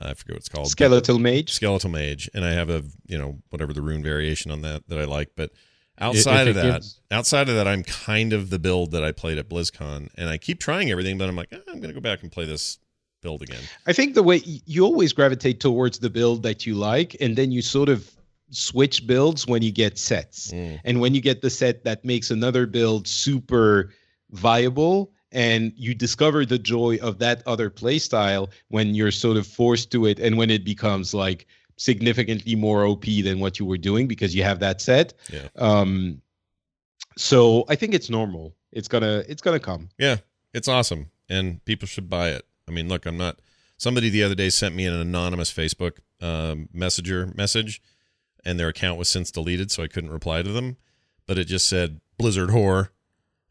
I 0.00 0.14
forget 0.14 0.34
what 0.34 0.38
it's 0.38 0.48
called. 0.48 0.68
Skeletal 0.68 1.18
Mage. 1.18 1.52
Skeletal 1.52 1.90
Mage, 1.90 2.30
and 2.32 2.46
I 2.46 2.52
have 2.52 2.70
a 2.70 2.84
you 3.06 3.18
know 3.18 3.42
whatever 3.50 3.74
the 3.74 3.82
rune 3.82 4.02
variation 4.02 4.50
on 4.50 4.62
that 4.62 4.88
that 4.88 4.98
I 4.98 5.04
like. 5.04 5.32
But 5.36 5.50
Outside 6.00 6.48
if 6.48 6.56
of 6.56 6.62
that, 6.62 6.72
gives- 6.74 7.00
outside 7.10 7.48
of 7.48 7.54
that, 7.56 7.66
I'm 7.66 7.82
kind 7.82 8.32
of 8.32 8.50
the 8.50 8.58
build 8.58 8.92
that 8.92 9.04
I 9.04 9.12
played 9.12 9.38
at 9.38 9.48
BlizzCon, 9.48 10.08
and 10.16 10.28
I 10.28 10.38
keep 10.38 10.60
trying 10.60 10.90
everything, 10.90 11.18
but 11.18 11.28
I'm 11.28 11.36
like, 11.36 11.52
eh, 11.52 11.58
I'm 11.68 11.80
going 11.80 11.88
to 11.88 11.94
go 11.94 12.00
back 12.00 12.22
and 12.22 12.30
play 12.30 12.44
this 12.44 12.78
build 13.20 13.42
again. 13.42 13.62
I 13.86 13.92
think 13.92 14.14
the 14.14 14.22
way 14.22 14.40
you 14.44 14.84
always 14.84 15.12
gravitate 15.12 15.60
towards 15.60 15.98
the 15.98 16.10
build 16.10 16.42
that 16.44 16.66
you 16.66 16.74
like, 16.74 17.16
and 17.20 17.36
then 17.36 17.50
you 17.50 17.62
sort 17.62 17.88
of 17.88 18.10
switch 18.50 19.06
builds 19.06 19.46
when 19.46 19.62
you 19.62 19.72
get 19.72 19.98
sets. 19.98 20.52
Mm. 20.52 20.80
And 20.84 21.00
when 21.00 21.14
you 21.14 21.20
get 21.20 21.42
the 21.42 21.50
set 21.50 21.84
that 21.84 22.04
makes 22.04 22.30
another 22.30 22.66
build 22.66 23.06
super 23.06 23.92
viable, 24.30 25.12
and 25.32 25.72
you 25.76 25.94
discover 25.94 26.46
the 26.46 26.58
joy 26.58 26.98
of 27.02 27.18
that 27.18 27.42
other 27.46 27.68
playstyle 27.70 28.48
when 28.68 28.94
you're 28.94 29.10
sort 29.10 29.36
of 29.36 29.46
forced 29.46 29.90
to 29.92 30.06
it, 30.06 30.18
and 30.18 30.38
when 30.38 30.50
it 30.50 30.64
becomes 30.64 31.12
like 31.12 31.46
significantly 31.78 32.56
more 32.56 32.84
OP 32.84 33.04
than 33.04 33.38
what 33.38 33.58
you 33.58 33.64
were 33.64 33.78
doing 33.78 34.06
because 34.06 34.34
you 34.34 34.42
have 34.42 34.60
that 34.60 34.80
set. 34.82 35.14
Yeah. 35.32 35.48
Um, 35.56 36.20
so 37.16 37.64
I 37.68 37.76
think 37.76 37.94
it's 37.94 38.10
normal. 38.10 38.54
It's 38.70 38.88
gonna 38.88 39.24
it's 39.28 39.40
gonna 39.40 39.58
come. 39.58 39.88
Yeah, 39.98 40.16
it's 40.52 40.68
awesome, 40.68 41.10
and 41.28 41.64
people 41.64 41.88
should 41.88 42.10
buy 42.10 42.28
it. 42.30 42.44
I 42.68 42.72
mean, 42.72 42.88
look, 42.88 43.06
I'm 43.06 43.16
not. 43.16 43.38
Somebody 43.78 44.10
the 44.10 44.24
other 44.24 44.34
day 44.34 44.50
sent 44.50 44.74
me 44.74 44.86
an 44.86 44.94
anonymous 44.94 45.52
Facebook 45.52 45.98
um, 46.20 46.68
messenger 46.72 47.32
message, 47.34 47.80
and 48.44 48.58
their 48.58 48.68
account 48.68 48.98
was 48.98 49.08
since 49.08 49.30
deleted, 49.30 49.70
so 49.70 49.82
I 49.82 49.88
couldn't 49.88 50.10
reply 50.10 50.42
to 50.42 50.52
them. 50.52 50.76
But 51.26 51.38
it 51.38 51.44
just 51.44 51.68
said 51.68 52.00
Blizzard 52.18 52.50
whore, 52.50 52.90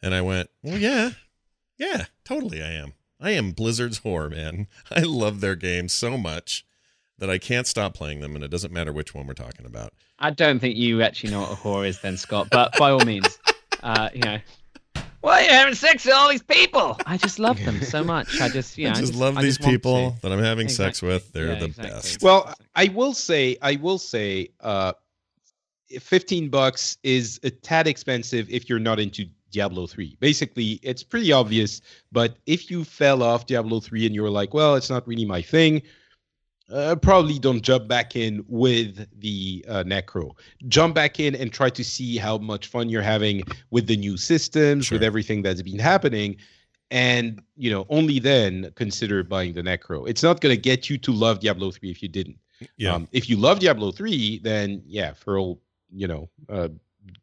and 0.02 0.14
I 0.14 0.22
went, 0.22 0.50
"Well, 0.62 0.78
yeah, 0.78 1.12
yeah, 1.78 2.06
totally, 2.24 2.62
I 2.62 2.72
am. 2.72 2.94
I 3.20 3.32
am 3.32 3.52
Blizzard's 3.52 4.02
whore, 4.02 4.30
man. 4.30 4.68
I 4.92 5.00
love 5.00 5.42
their 5.42 5.56
games 5.56 5.94
so 5.94 6.18
much 6.18 6.67
that 7.20 7.30
I 7.30 7.38
can't 7.38 7.66
stop 7.68 7.94
playing 7.94 8.20
them, 8.20 8.36
and 8.36 8.44
it 8.44 8.50
doesn't 8.50 8.72
matter 8.72 8.94
which 8.94 9.14
one 9.16 9.28
we're 9.28 9.34
talking 9.34 9.66
about. 9.66 9.94
I 10.20 10.32
don't 10.32 10.60
think 10.60 10.78
you 10.78 11.02
actually 11.02 11.32
know 11.32 11.42
what 11.42 11.52
a 11.52 11.56
whore 11.56 11.88
is, 11.88 12.00
then 12.02 12.18
Scott. 12.18 12.48
But 12.52 12.78
by 12.78 12.92
all 12.92 13.06
means, 13.06 13.40
uh, 13.84 14.10
you 14.14 14.22
know, 14.22 14.40
why 15.22 15.42
are 15.42 15.44
you 15.44 15.50
having 15.50 15.74
sex 15.74 16.06
with 16.06 16.14
all 16.14 16.30
these 16.30 16.44
people? 16.44 16.98
I 17.06 17.18
just 17.18 17.40
love 17.40 17.64
them 17.66 17.82
so 17.82 18.04
much. 18.04 18.40
I 18.40 18.50
just, 18.50 18.78
you 18.78 18.86
know, 18.86 18.92
I 18.92 19.00
just 19.02 19.16
I 19.16 19.18
love 19.18 19.38
I 19.38 19.42
these 19.42 19.58
just 19.58 19.70
people 19.70 20.16
that 20.22 20.32
I'm 20.32 20.40
having 20.44 20.70
sex 20.70 21.02
with. 21.02 21.32
They're 21.34 21.54
Yeah, 21.54 21.60
the 21.60 21.66
exactly. 21.66 21.92
best. 21.92 22.24
Well, 22.24 22.54
I 22.76 22.88
will 22.90 23.14
say, 23.14 23.58
I 23.62 23.76
will 23.76 23.98
say, 23.98 24.50
uh, 24.62 24.94
15 26.00 26.50
bucks 26.50 26.98
is 27.04 27.40
a 27.44 27.50
tad 27.50 27.88
expensive 27.88 28.50
if 28.50 28.70
you're 28.70 28.80
not 28.80 29.00
into 29.00 29.26
Diablo 29.52 29.88
3. 29.88 30.18
Basically, 30.20 30.80
it's 30.84 31.04
pretty 31.04 31.32
obvious, 31.32 31.82
but 32.12 32.38
if 32.46 32.70
you 32.70 32.84
fell 32.84 33.24
off 33.24 33.46
Diablo 33.46 33.80
3 33.80 34.06
and 34.06 34.14
you 34.14 34.22
were 34.22 34.30
like, 34.30 34.54
well, 34.54 34.76
it's 34.76 34.90
not 34.90 35.08
really 35.08 35.26
my 35.26 35.42
thing, 35.42 35.82
uh, 36.72 36.96
probably 36.96 37.40
don't 37.40 37.62
jump 37.62 37.88
back 37.88 38.16
in 38.16 38.44
with 38.48 39.08
the 39.20 39.64
uh, 39.68 39.84
Necro. 39.84 40.32
Jump 40.68 40.96
back 40.96 41.20
in 41.20 41.36
and 41.36 41.52
try 41.52 41.70
to 41.70 41.84
see 41.84 42.18
how 42.18 42.38
much 42.38 42.68
fun 42.68 42.90
you're 42.90 43.02
having 43.02 43.44
with 43.72 43.88
the 43.88 43.96
new 43.98 44.18
systems, 44.18 44.92
with 44.92 45.04
everything 45.04 45.42
that's 45.42 45.62
been 45.62 45.80
happening. 45.80 46.36
And, 46.90 47.42
you 47.56 47.70
know, 47.70 47.86
only 47.90 48.20
then 48.20 48.72
consider 48.76 49.24
buying 49.24 49.54
the 49.54 49.62
Necro. 49.62 50.08
It's 50.08 50.24
not 50.24 50.40
going 50.42 50.56
to 50.56 50.62
get 50.62 50.90
you 50.90 50.98
to 51.00 51.12
love 51.12 51.40
Diablo 51.40 51.72
3 51.72 51.90
if 51.92 52.02
you 52.02 52.10
didn't. 52.10 52.38
yeah. 52.78 52.94
Um, 52.94 53.08
if 53.12 53.30
you 53.30 53.38
love 53.38 53.60
Diablo 53.60 53.92
3, 53.92 54.40
then 54.40 54.82
yeah, 54.86 55.14
for 55.14 55.38
all, 55.38 55.62
you 55.92 56.08
know, 56.08 56.30
uh, 56.50 56.70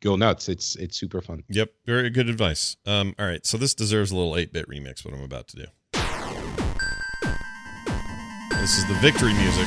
go 0.01 0.17
nuts. 0.17 0.49
It's 0.49 0.77
it's 0.77 0.97
super 0.97 1.21
fun. 1.21 1.43
Yep, 1.49 1.73
very 1.87 2.11
good 2.11 2.29
advice. 2.29 2.77
Um, 2.87 3.15
all 3.19 3.27
right, 3.27 3.45
so 3.45 3.57
this 3.59 3.75
deserves 3.75 4.11
a 4.11 4.17
little 4.17 4.33
8-bit 4.33 4.69
remix. 4.69 5.05
What 5.05 5.15
I'm 5.15 5.23
about 5.23 5.49
to 5.49 5.57
do. 5.57 5.67
This 8.65 8.79
is 8.79 8.87
the 8.87 8.95
victory 8.95 9.35
music. 9.35 9.67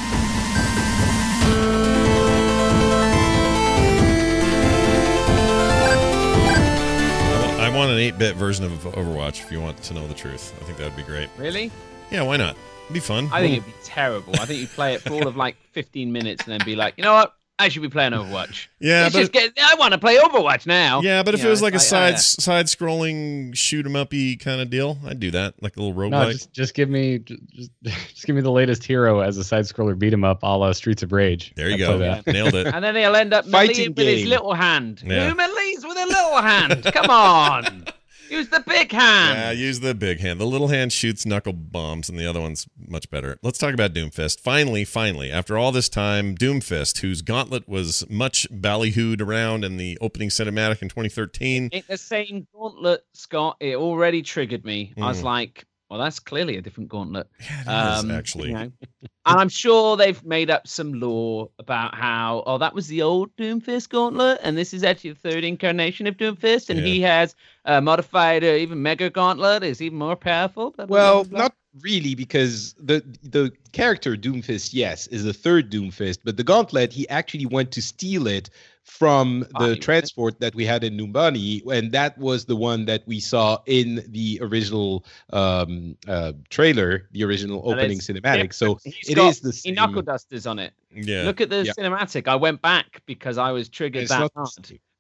I 7.60 7.70
want- 7.72 7.92
an 7.92 8.00
8-bit 8.00 8.36
version 8.38 8.66
of 8.66 8.72
Overwatch. 8.72 9.44
If 9.44 9.52
you 9.52 9.62
want 9.62 9.82
to 9.84 9.94
know 9.94 10.08
the 10.08 10.16
truth, 10.16 10.52
I 10.60 10.66
think 10.66 10.80
that 10.80 10.86
would 10.86 10.96
be 10.96 11.04
great. 11.04 11.30
Really? 11.38 11.70
Yeah, 12.10 12.24
why 12.24 12.38
not? 12.38 12.56
It'd 12.86 12.94
be 12.96 13.00
fun. 13.00 13.30
I 13.32 13.42
think 13.42 13.54
it'd 13.58 13.68
be 13.68 13.74
terrible. 13.84 14.34
I 14.40 14.46
think 14.46 14.62
you'd 14.62 14.72
play 14.72 14.96
it 14.96 15.02
for 15.02 15.14
all 15.14 15.28
of 15.28 15.36
like 15.36 15.58
15 15.74 16.12
minutes 16.12 16.46
and 16.46 16.54
then 16.54 16.66
be 16.66 16.76
like, 16.76 16.96
you 16.98 17.04
know 17.04 17.14
what? 17.14 17.34
I 17.60 17.70
should 17.70 17.82
be 17.82 17.90
playing 17.90 18.12
Overwatch. 18.12 18.68
yeah, 18.80 19.04
Let's 19.04 19.14
but 19.16 19.20
just 19.22 19.32
get. 19.32 19.54
I 19.60 19.74
want 19.80 19.92
to 19.94 19.98
play 19.98 20.18
Overwatch 20.18 20.68
now. 20.68 21.02
yeah, 21.02 21.24
but 21.24 21.34
if 21.34 21.42
You 21.42 21.48
it 21.48 21.50
was 21.50 21.62
know, 21.62 21.66
like 21.66 21.74
a 21.74 21.78
it's 21.78 21.92
I- 21.92 22.12
side 22.12 22.20
side 22.20 22.66
scrolling 22.68 23.56
shoot 23.56 23.86
'em 23.86 23.96
uppy 23.96 24.36
kind 24.36 24.62
of 24.62 24.70
deal, 24.70 24.98
I'd 25.06 25.20
do 25.20 25.32
that, 25.32 25.56
like 25.62 25.76
a 25.76 25.82
little 25.82 25.96
roguelike. 25.96 26.12
No, 26.12 26.32
just 26.32 26.54
just 26.54 26.74
give 26.76 26.88
me 26.90 27.18
just, 27.20 27.42
just 27.56 27.72
just 27.84 28.26
give 28.28 28.36
me 28.36 28.42
the 28.44 28.52
latest 28.52 28.84
hero 28.84 29.22
as 29.22 29.38
a 29.38 29.44
side 29.44 29.66
scroller 29.66 29.98
beat 29.98 30.14
'em 30.14 30.24
up, 30.24 30.44
a 30.44 30.46
la 30.58 30.72
Streets 30.72 31.02
of 31.02 31.12
Rage. 31.12 31.54
there 31.56 31.68
you 31.70 31.76
I'd 31.76 31.80
go, 31.80 31.98
play 31.98 32.08
that. 32.08 32.28
nailed 32.28 32.54
it. 32.54 32.68
And 32.74 32.84
then 32.84 32.96
he'll 32.96 33.16
end 33.16 33.34
up 33.34 33.46
Fighting 33.48 33.94
meleeing 33.94 33.98
with 33.98 34.08
his 34.08 34.26
little 34.28 34.54
hand. 34.54 35.02
Yeah. 35.04 35.28
Who 35.30 35.36
melees 35.36 35.84
with 35.84 35.98
a 35.98 36.06
little 36.06 36.42
hand? 36.42 36.84
Come 36.94 37.10
on. 37.10 37.86
Use 38.30 38.50
the 38.50 38.60
big 38.62 38.92
hand. 38.92 39.38
Yeah, 39.40 39.52
use 39.52 39.80
the 39.80 39.94
big 39.96 40.20
hand. 40.20 40.40
The 40.40 40.46
little 40.46 40.68
hand 40.68 40.92
shoots 40.94 41.26
knuckle 41.26 41.54
bombs, 41.54 42.10
and 42.10 42.20
the 42.20 42.26
other 42.28 42.42
one's 42.42 42.68
much 42.88 43.10
better. 43.10 43.38
Let's 43.42 43.58
talk 43.58 43.74
about 43.74 43.94
Doomfist. 43.94 44.40
Finally, 44.40 44.86
finally, 44.86 45.32
after 45.32 45.58
all 45.58 45.72
this 45.72 45.90
time, 45.90 46.36
Doomfist, 46.36 47.00
whose 47.00 47.22
gauntlet 47.22 47.68
was 47.68 48.06
much 48.10 48.48
ballyhooed 48.52 49.22
around 49.22 49.64
in 49.64 49.78
the 49.78 49.98
opening 50.02 50.30
cinematic 50.30 50.82
in 50.82 50.90
2013. 50.90 51.70
Ain't 51.72 51.88
the 51.88 51.98
same 51.98 52.48
gauntlet, 52.54 53.04
Scott. 53.14 53.58
It 53.60 53.76
already 53.76 54.22
triggered 54.22 54.66
me. 54.66 54.94
I 54.98 55.08
was 55.08 55.22
Mm. 55.22 55.24
like, 55.24 55.66
well, 55.90 56.00
that's 56.00 56.20
clearly 56.20 56.58
a 56.58 56.62
different 56.62 56.90
gauntlet. 56.90 57.28
Yeah, 57.40 57.62
it 57.62 57.68
Um, 57.68 58.12
is, 58.12 58.18
actually. 58.18 58.50
you 58.50 58.54
know. 58.56 58.72
and 59.02 59.10
I'm 59.26 59.50
sure 59.50 59.96
they've 59.98 60.24
made 60.24 60.50
up 60.50 60.68
some 60.68 61.00
lore 61.00 61.50
about 61.60 61.96
how, 61.96 62.44
oh, 62.46 62.58
that 62.58 62.74
was 62.74 62.88
the 62.88 63.02
old 63.02 63.36
Doomfist 63.38 63.90
gauntlet, 63.90 64.40
and 64.44 64.58
this 64.58 64.74
is 64.74 64.84
actually 64.84 65.12
the 65.12 65.20
third 65.30 65.44
incarnation 65.44 66.08
of 66.08 66.18
Doomfist, 66.18 66.70
and 66.70 66.80
Yeah. 66.80 66.86
he 66.86 67.02
has 67.02 67.36
a 67.66 67.82
modified, 67.82 68.44
uh, 68.44 68.48
even 68.48 68.82
Mega 68.82 69.10
Gauntlet, 69.10 69.64
is 69.64 69.82
even 69.82 69.98
more 69.98 70.16
powerful. 70.16 70.72
blah, 70.72 70.86
Well, 70.86 71.24
blah, 71.24 71.30
blah. 71.30 71.40
not 71.44 71.54
really, 71.82 72.16
because 72.16 72.74
the 72.80 73.04
the 73.24 73.52
character 73.72 74.16
Doomfist, 74.16 74.74
yes, 74.74 75.08
is 75.08 75.24
the 75.24 75.34
third 75.34 75.72
Doomfist, 75.72 76.20
but 76.24 76.36
the 76.38 76.44
Gauntlet, 76.44 76.92
he 76.94 77.08
actually 77.10 77.46
went 77.46 77.72
to 77.74 77.82
steal 77.82 78.28
it 78.28 78.50
from 78.88 79.46
the 79.60 79.74
he- 79.74 79.80
transport 79.80 80.40
that 80.40 80.56
we 80.56 80.66
had 80.66 80.84
in 80.84 80.98
Numbani, 80.98 81.62
and 81.68 81.92
that 81.92 82.18
was 82.18 82.46
the 82.46 82.56
one 82.56 82.86
that 82.86 83.04
we 83.06 83.20
saw 83.20 83.60
in 83.66 84.04
the 84.10 84.40
original 84.42 85.06
um, 85.34 85.96
uh, 86.08 86.32
trailer, 86.50 87.08
the 87.12 87.24
original 87.24 87.62
opening 87.70 87.98
it's 87.98 88.08
cinematic. 88.08 88.54
So 88.54 88.80
He's 88.84 89.10
it 89.10 89.16
got- 89.16 89.30
is 89.30 89.40
the 89.42 89.50
He 89.52 89.58
same. 89.58 89.76
knuckle 89.76 90.02
dusters 90.02 90.48
on 90.48 90.58
it. 90.60 90.74
Yeah. 90.96 91.24
Look 91.24 91.42
at 91.42 91.50
the 91.50 91.66
Yeah. 91.66 91.74
cinematic. 91.78 92.28
I 92.28 92.36
went 92.36 92.62
back 92.62 93.02
because 93.06 93.38
I 93.38 93.52
was 93.52 93.70
triggered 93.70 94.04
It's 94.04 94.12
that 94.12 94.32
hard. 94.36 94.50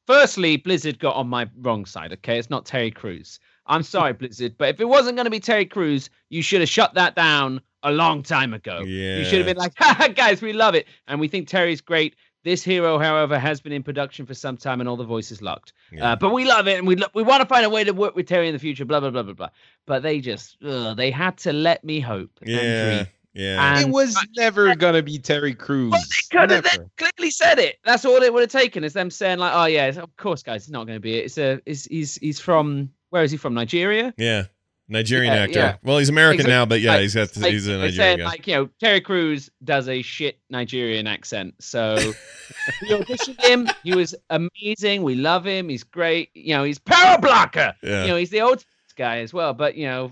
Firstly, 0.05 0.55
Blizzard 0.57 0.99
got 0.99 1.15
on 1.15 1.27
my 1.27 1.49
wrong 1.59 1.85
side. 1.85 2.13
Okay, 2.13 2.37
it's 2.39 2.49
not 2.49 2.65
Terry 2.65 2.91
Crews. 2.91 3.39
I'm 3.65 3.83
sorry, 3.83 4.13
Blizzard, 4.21 4.55
but 4.57 4.69
if 4.69 4.79
it 4.79 4.85
wasn't 4.85 5.17
going 5.17 5.25
to 5.25 5.31
be 5.31 5.39
Terry 5.39 5.65
Crews, 5.65 6.09
you 6.29 6.41
should 6.41 6.61
have 6.61 6.69
shut 6.69 6.93
that 6.93 7.15
down 7.15 7.59
a 7.83 7.91
long 7.91 8.23
time 8.23 8.53
ago. 8.53 8.79
Yeah. 8.85 9.17
You 9.17 9.25
should 9.25 9.37
have 9.39 9.45
been 9.45 9.57
like, 9.57 9.73
"Haha, 9.77 10.07
guys, 10.15 10.41
we 10.41 10.53
love 10.53 10.75
it, 10.75 10.87
and 11.07 11.19
we 11.19 11.27
think 11.27 11.47
Terry's 11.47 11.81
great. 11.81 12.15
This 12.43 12.63
hero, 12.63 12.97
however, 12.97 13.37
has 13.37 13.59
been 13.59 13.73
in 13.73 13.83
production 13.83 14.25
for 14.25 14.33
some 14.33 14.55
time, 14.57 14.79
and 14.79 14.87
all 14.87 14.95
the 14.95 15.03
voices 15.03 15.41
locked. 15.41 15.73
Yeah. 15.91 16.11
Uh, 16.11 16.15
but 16.15 16.33
we 16.33 16.45
love 16.45 16.67
it, 16.67 16.77
and 16.77 16.87
we 16.87 16.95
lo- 16.95 17.07
we 17.13 17.23
want 17.23 17.41
to 17.41 17.45
find 17.47 17.65
a 17.65 17.69
way 17.69 17.83
to 17.83 17.91
work 17.91 18.15
with 18.15 18.27
Terry 18.27 18.47
in 18.47 18.53
the 18.53 18.59
future. 18.59 18.85
Blah 18.85 18.99
blah 19.01 19.09
blah 19.09 19.23
blah 19.23 19.33
blah. 19.33 19.49
But 19.85 20.03
they 20.03 20.19
just, 20.21 20.57
ugh, 20.63 20.95
they 20.95 21.11
had 21.11 21.37
to 21.39 21.51
let 21.53 21.83
me 21.83 21.99
hope. 21.99 22.31
yeah. 22.45 22.95
dream. 22.95 23.07
Yeah. 23.33 23.77
And- 23.77 23.89
it 23.89 23.91
was 23.93 24.17
never 24.35 24.75
gonna 24.75 25.03
be 25.03 25.19
Terry 25.19 25.53
Crews. 25.53 25.91
Well, 25.91 26.01
they 26.01 26.37
could 26.37 26.51
have 26.51 26.89
clearly 26.97 27.31
said 27.31 27.59
it. 27.59 27.77
That's 27.83 28.03
all 28.05 28.21
it 28.23 28.33
would 28.33 28.41
have 28.41 28.51
taken 28.51 28.83
is 28.83 28.93
them 28.93 29.11
saying 29.11 29.39
like, 29.39 29.53
"Oh 29.53 29.65
yeah, 29.65 29.87
of 29.87 30.15
course, 30.17 30.41
guys, 30.41 30.63
it's 30.63 30.71
not 30.71 30.87
going 30.87 30.97
to 30.97 31.01
be 31.01 31.17
it. 31.19 31.25
It's 31.25 31.37
a, 31.37 31.59
is 31.65 31.85
he's 31.85 32.15
he's 32.15 32.39
from 32.39 32.89
where 33.09 33.23
is 33.23 33.31
he 33.31 33.37
from? 33.37 33.53
Nigeria. 33.53 34.13
yeah. 34.17 34.45
Nigerian 34.89 35.33
Yeah, 35.33 35.41
actor. 35.43 35.59
yeah. 35.59 35.75
Well, 35.83 35.97
he's 35.97 36.09
American 36.09 36.41
Exactly. 36.41 36.53
now, 36.53 36.65
but 36.65 36.81
yeah, 36.81 36.91
Like- 36.93 37.01
he's 37.01 37.15
got 37.15 37.37
Like, 37.37 37.51
he's 37.53 37.67
a 37.67 37.77
Nigerian 37.77 38.19
guy. 38.19 38.25
like 38.25 38.47
you 38.47 38.53
know 38.55 38.69
Terry 38.79 39.01
Crews 39.01 39.49
does 39.63 39.87
a 39.89 40.01
shit 40.01 40.39
Nigerian 40.49 41.07
accent, 41.07 41.55
so 41.59 41.95
we 42.81 42.89
auditioned 42.89 43.41
him. 43.43 43.67
He 43.83 43.95
was 43.95 44.15
amazing. 44.29 45.03
We 45.03 45.15
love 45.15 45.45
him. 45.45 45.69
He's 45.69 45.83
great. 45.83 46.29
You 46.33 46.55
know, 46.55 46.63
he's 46.63 46.79
power 46.79 47.17
blocker. 47.19 47.73
Yeah. 47.83 48.03
You 48.03 48.07
know, 48.09 48.15
he's 48.17 48.29
the 48.29 48.41
old 48.41 48.63
guy 48.95 49.19
as 49.19 49.33
well. 49.33 49.53
But 49.53 49.75
you 49.75 49.85
know, 49.87 50.11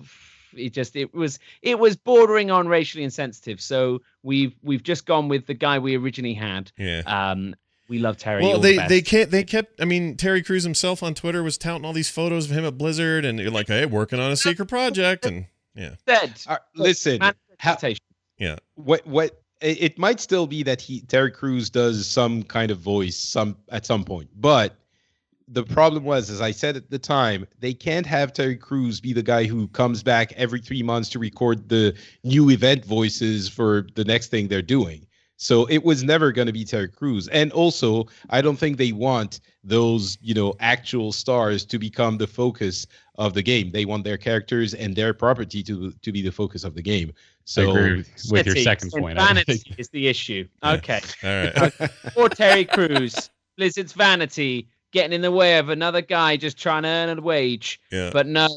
it 0.55 0.73
just 0.73 0.95
it 0.95 1.13
was 1.13 1.39
it 1.61 1.79
was 1.79 1.95
bordering 1.95 2.51
on 2.51 2.67
racially 2.67 3.03
insensitive. 3.03 3.61
So 3.61 4.01
we've 4.23 4.53
we've 4.63 4.83
just 4.83 5.05
gone 5.05 5.27
with 5.29 5.45
the 5.47 5.53
guy 5.53 5.79
we 5.79 5.95
originally 5.95 6.33
had. 6.33 6.71
yeah. 6.77 7.01
Um, 7.05 7.55
we 7.87 7.99
love 7.99 8.17
Terry. 8.17 8.41
Well, 8.41 8.53
all 8.53 8.59
the 8.59 8.71
they 8.71 8.77
best. 8.77 8.89
they 8.89 9.01
can't 9.01 9.31
they 9.31 9.43
kept. 9.43 9.81
I 9.81 9.85
mean, 9.85 10.17
Terry 10.17 10.41
Crews 10.41 10.63
himself 10.63 11.03
on 11.03 11.13
Twitter 11.13 11.43
was 11.43 11.57
touting 11.57 11.85
all 11.85 11.93
these 11.93 12.09
photos 12.09 12.49
of 12.49 12.57
him 12.57 12.65
at 12.65 12.77
Blizzard, 12.77 13.25
and 13.25 13.39
you're 13.39 13.51
like, 13.51 13.67
hey, 13.67 13.85
working 13.85 14.19
on 14.19 14.31
a 14.31 14.37
secret 14.37 14.67
project, 14.67 15.25
and 15.25 15.45
yeah, 15.75 15.95
dead. 16.05 16.33
Uh, 16.47 16.57
listen, 16.75 17.21
how, 17.57 17.77
yeah, 18.37 18.55
what 18.75 19.05
what 19.05 19.41
it 19.61 19.81
it 19.81 19.99
might 19.99 20.19
still 20.19 20.47
be 20.47 20.63
that 20.63 20.81
he 20.81 21.01
Terry 21.01 21.31
Crews 21.31 21.69
does 21.69 22.07
some 22.07 22.43
kind 22.43 22.71
of 22.71 22.79
voice 22.79 23.17
some 23.17 23.57
at 23.69 23.85
some 23.85 24.03
point, 24.03 24.29
but 24.35 24.75
the 25.47 25.63
problem 25.63 26.03
was, 26.03 26.29
as 26.29 26.41
I 26.41 26.51
said 26.51 26.75
at 26.75 26.89
the 26.89 26.97
time, 26.97 27.45
they 27.59 27.73
can't 27.73 28.05
have 28.05 28.33
Terry 28.33 28.55
Crews 28.55 28.99
be 28.99 29.13
the 29.13 29.21
guy 29.21 29.45
who 29.45 29.67
comes 29.69 30.01
back 30.01 30.33
every 30.33 30.59
three 30.59 30.81
months 30.81 31.09
to 31.09 31.19
record 31.19 31.69
the 31.69 31.93
new 32.23 32.49
event 32.49 32.83
voices 32.83 33.47
for 33.47 33.85
the 33.93 34.03
next 34.03 34.29
thing 34.29 34.47
they're 34.47 34.63
doing. 34.63 35.04
So 35.37 35.65
it 35.65 35.83
was 35.83 36.03
never 36.03 36.31
going 36.31 36.45
to 36.47 36.53
be 36.53 36.63
Terry 36.63 36.87
Crews. 36.87 37.27
And 37.27 37.51
also, 37.51 38.07
I 38.29 38.41
don't 38.41 38.57
think 38.57 38.77
they 38.77 38.91
want 38.91 39.41
those 39.63 40.17
you 40.21 40.33
know 40.33 40.53
actual 40.59 41.11
stars 41.11 41.65
to 41.65 41.79
become 41.79 42.17
the 42.17 42.27
focus 42.27 42.87
of 43.15 43.33
the 43.33 43.41
game. 43.41 43.71
They 43.71 43.85
want 43.85 44.03
their 44.03 44.17
characters 44.17 44.73
and 44.73 44.95
their 44.95 45.13
property 45.13 45.63
to 45.63 45.91
to 45.91 46.11
be 46.11 46.21
the 46.21 46.31
focus 46.31 46.63
of 46.63 46.75
the 46.75 46.81
game. 46.81 47.11
So 47.43 47.61
I 47.61 47.69
agree 47.69 47.97
with, 47.97 48.25
with 48.31 48.45
your 48.47 48.55
second 48.57 48.91
point. 48.91 49.17
Vanity 49.17 49.61
is 49.77 49.89
the 49.89 50.07
issue. 50.07 50.47
Yeah. 50.63 50.73
Okay. 50.73 51.01
All 51.23 51.61
right. 51.61 51.91
Or 52.15 52.29
Terry 52.29 52.65
Crews, 52.65 53.29
Blizzard's 53.57 53.93
vanity 53.93 54.67
getting 54.91 55.13
in 55.13 55.21
the 55.21 55.31
way 55.31 55.57
of 55.57 55.69
another 55.69 56.01
guy 56.01 56.37
just 56.37 56.57
trying 56.57 56.83
to 56.83 56.89
earn 56.89 57.19
a 57.19 57.21
wage. 57.21 57.81
Yeah. 57.91 58.09
But 58.13 58.27
no, 58.27 58.47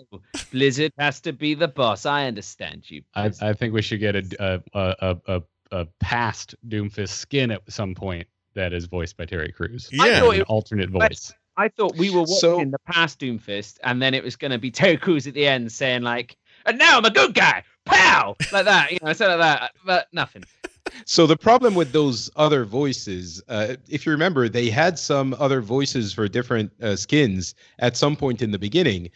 Blizzard 0.52 0.92
has 0.98 1.20
to 1.22 1.32
be 1.32 1.55
the 1.55 1.68
boss. 1.68 2.06
I 2.06 2.26
understand 2.26 2.88
you. 2.88 3.02
I, 3.14 3.32
I 3.42 3.52
think 3.52 3.74
we 3.74 3.82
should 3.82 4.00
get 4.00 4.14
a 4.14 4.62
a, 4.72 4.94
a 5.00 5.16
a 5.26 5.42
a 5.70 5.86
past 6.01 6.55
Doomfist 6.69 7.11
skin 7.11 7.51
at 7.51 7.62
some 7.70 7.95
point 7.95 8.27
that 8.55 8.73
is 8.73 8.86
voiced 8.86 9.16
by 9.16 9.24
Terry 9.27 9.53
Crews. 9.53 9.89
I 10.01 10.09
yeah. 10.09 10.20
thought 10.20 10.35
An 10.35 10.40
it- 10.40 10.47
alternate 10.49 10.90
voice. 10.90 11.32
I 11.57 11.69
thought 11.69 11.97
we 11.97 12.11
were 12.11 12.20
watching 12.20 12.36
So- 12.36 12.65
the 12.65 12.78
past 12.86 13.19
Doomfist, 13.19 13.78
and 13.82 14.01
then 14.01 14.15
it 14.15 14.23
was 14.23 14.36
going 14.36 14.53
to 14.53 14.59
be 14.59 14.70
Terry 14.70 14.97
Crews 14.97 15.27
at 15.27 15.35
the 15.35 15.47
end 15.47 15.73
saying 15.73 16.03
like, 16.03 16.36
"And 16.66 16.78
now 16.78 16.99
I'm 16.99 17.05
a 17.05 17.11
good 17.11 17.35
guy." 17.35 17.65
Pow, 17.85 18.36
like 18.53 18.66
that, 18.66 18.93
you 18.93 18.99
know, 19.03 19.12
something 19.15 19.39
like 19.39 19.61
that. 19.61 19.73
But 19.85 20.09
nothing. 20.12 20.45
So 21.05 21.27
the 21.27 21.36
problem 21.36 21.74
with 21.74 21.93
those 21.93 22.31
other 22.36 22.65
voices, 22.65 23.43
uh, 23.49 23.74
if 23.89 24.05
you 24.07 24.12
remember, 24.12 24.49
they 24.49 24.69
had 24.70 24.99
some 24.99 25.35
other 25.39 25.61
voices 25.61 26.12
for 26.12 26.28
different 26.28 26.70
uh, 26.82 26.97
skins 26.97 27.55
at 27.78 27.97
some 27.97 28.15
point 28.16 28.40
in 28.43 28.51
the 28.53 28.59
beginning. 28.59 29.11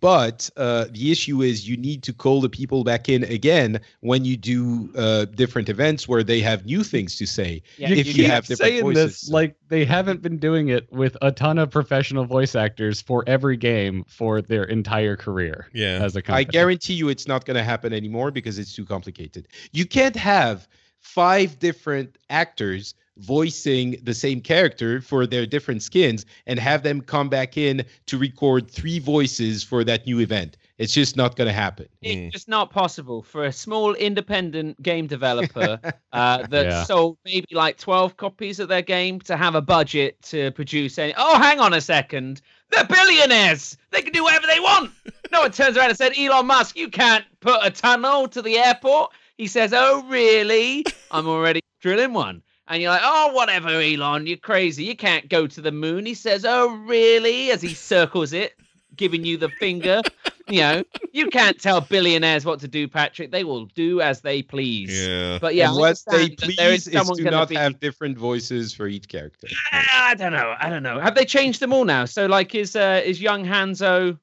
But 0.00 0.48
uh, 0.56 0.86
the 0.90 1.10
issue 1.10 1.42
is 1.42 1.68
you 1.68 1.76
need 1.76 2.02
to 2.04 2.12
call 2.12 2.40
the 2.40 2.48
people 2.48 2.84
back 2.84 3.08
in 3.08 3.24
again 3.24 3.80
when 4.00 4.24
you 4.24 4.36
do 4.36 4.90
uh, 4.96 5.24
different 5.26 5.68
events 5.68 6.06
where 6.06 6.22
they 6.22 6.40
have 6.40 6.64
new 6.66 6.84
things 6.84 7.16
to 7.16 7.26
say. 7.26 7.62
Yeah, 7.78 7.88
you 7.88 7.96
if 7.96 8.06
keep 8.06 8.16
you 8.16 8.26
have 8.26 8.46
different 8.46 8.70
saying 8.72 8.82
voices. 8.82 9.22
this 9.22 9.30
like 9.30 9.56
they 9.68 9.84
haven't 9.84 10.22
been 10.22 10.38
doing 10.38 10.68
it 10.68 10.90
with 10.92 11.16
a 11.20 11.32
ton 11.32 11.58
of 11.58 11.70
professional 11.70 12.24
voice 12.24 12.54
actors 12.54 13.00
for 13.00 13.24
every 13.26 13.56
game 13.56 14.04
for 14.08 14.40
their 14.40 14.64
entire 14.64 15.16
career 15.16 15.68
Yeah. 15.72 15.98
as 16.02 16.14
a 16.14 16.18
I 16.18 16.22
company. 16.22 16.44
guarantee 16.46 16.94
you 16.94 17.08
it's 17.08 17.26
not 17.26 17.44
going 17.44 17.56
to 17.56 17.64
happen 17.64 17.92
anymore 17.92 18.30
because 18.30 18.58
it's 18.58 18.74
too 18.74 18.84
complicated. 18.84 19.48
You 19.72 19.84
can't 19.86 20.16
have 20.16 20.68
five 21.00 21.58
different 21.58 22.18
actors 22.30 22.94
voicing 23.18 23.96
the 24.02 24.14
same 24.14 24.40
character 24.40 25.00
for 25.00 25.26
their 25.26 25.46
different 25.46 25.82
skins 25.82 26.24
and 26.46 26.58
have 26.58 26.82
them 26.82 27.00
come 27.00 27.28
back 27.28 27.56
in 27.56 27.84
to 28.06 28.18
record 28.18 28.70
three 28.70 28.98
voices 28.98 29.62
for 29.62 29.84
that 29.84 30.06
new 30.06 30.18
event. 30.20 30.56
It's 30.78 30.92
just 30.92 31.16
not 31.16 31.36
going 31.36 31.46
to 31.46 31.52
happen. 31.52 31.86
Mm. 32.04 32.26
It's 32.26 32.32
just 32.32 32.48
not 32.48 32.70
possible 32.70 33.22
for 33.22 33.44
a 33.44 33.52
small 33.52 33.94
independent 33.94 34.82
game 34.82 35.06
developer 35.06 35.78
uh, 36.12 36.46
that 36.48 36.66
Yeah. 36.66 36.84
sold 36.84 37.18
maybe 37.24 37.46
like 37.52 37.78
12 37.78 38.16
copies 38.16 38.58
of 38.58 38.68
their 38.68 38.82
game 38.82 39.20
to 39.20 39.36
have 39.36 39.54
a 39.54 39.60
budget 39.62 40.20
to 40.22 40.50
produce 40.52 40.98
any. 40.98 41.14
Oh, 41.16 41.38
hang 41.38 41.60
on 41.60 41.74
a 41.74 41.80
second. 41.80 42.40
They're 42.70 42.84
billionaires. 42.84 43.76
They 43.90 44.02
can 44.02 44.12
do 44.12 44.24
whatever 44.24 44.46
they 44.46 44.58
want. 44.60 44.90
No 45.30 45.42
one 45.42 45.52
turns 45.52 45.76
around 45.76 45.90
and 45.90 45.98
said, 45.98 46.12
Elon 46.18 46.46
Musk, 46.46 46.76
you 46.76 46.88
can't 46.88 47.24
put 47.40 47.60
a 47.62 47.70
tunnel 47.70 48.26
to 48.28 48.42
the 48.42 48.58
airport. 48.58 49.12
He 49.36 49.46
says, 49.46 49.72
Oh, 49.74 50.04
really? 50.08 50.84
I'm 51.10 51.28
already 51.28 51.60
drilling 51.80 52.12
one. 52.14 52.42
And 52.68 52.80
you're 52.80 52.92
like, 52.92 53.02
oh, 53.04 53.32
whatever, 53.32 53.68
Elon, 53.68 54.26
you're 54.26 54.36
crazy. 54.36 54.84
You 54.84 54.96
can't 54.96 55.28
go 55.28 55.46
to 55.46 55.60
the 55.60 55.72
moon. 55.72 56.06
He 56.06 56.14
says, 56.14 56.44
oh, 56.44 56.74
really? 56.86 57.50
As 57.50 57.60
he 57.60 57.74
circles 57.74 58.32
it, 58.32 58.54
giving 58.96 59.24
you 59.24 59.36
the 59.36 59.48
finger. 59.48 60.00
you 60.48 60.60
know, 60.60 60.84
you 61.12 61.28
can't 61.28 61.60
tell 61.60 61.80
billionaires 61.80 62.44
what 62.44 62.60
to 62.60 62.68
do, 62.68 62.88
Patrick. 62.88 63.30
They 63.30 63.44
will 63.44 63.66
do 63.66 64.00
as 64.00 64.20
they 64.20 64.42
please. 64.42 65.06
Yeah. 65.06 65.38
But 65.40 65.54
yeah, 65.54 65.68
and 65.68 65.78
what 65.78 66.02
they 66.10 66.22
understand 66.22 66.38
that 66.38 66.56
there 66.56 66.72
is 66.72 66.84
please 66.84 66.88
is 66.88 66.92
someone 66.92 67.16
to 67.18 67.30
not 67.30 67.48
be- 67.48 67.54
have 67.56 67.80
different 67.80 68.18
voices 68.18 68.72
for 68.72 68.86
each 68.86 69.08
character. 69.08 69.48
I 69.72 70.14
don't 70.16 70.32
know. 70.32 70.54
I 70.58 70.68
don't 70.68 70.82
know. 70.82 71.00
Have 71.00 71.14
they 71.14 71.24
changed 71.24 71.60
them 71.60 71.72
all 71.72 71.84
now? 71.84 72.04
So 72.04 72.26
like, 72.26 72.54
is 72.54 72.76
uh, 72.76 73.02
is 73.04 73.20
young 73.20 73.44
Hanzo 73.44 74.18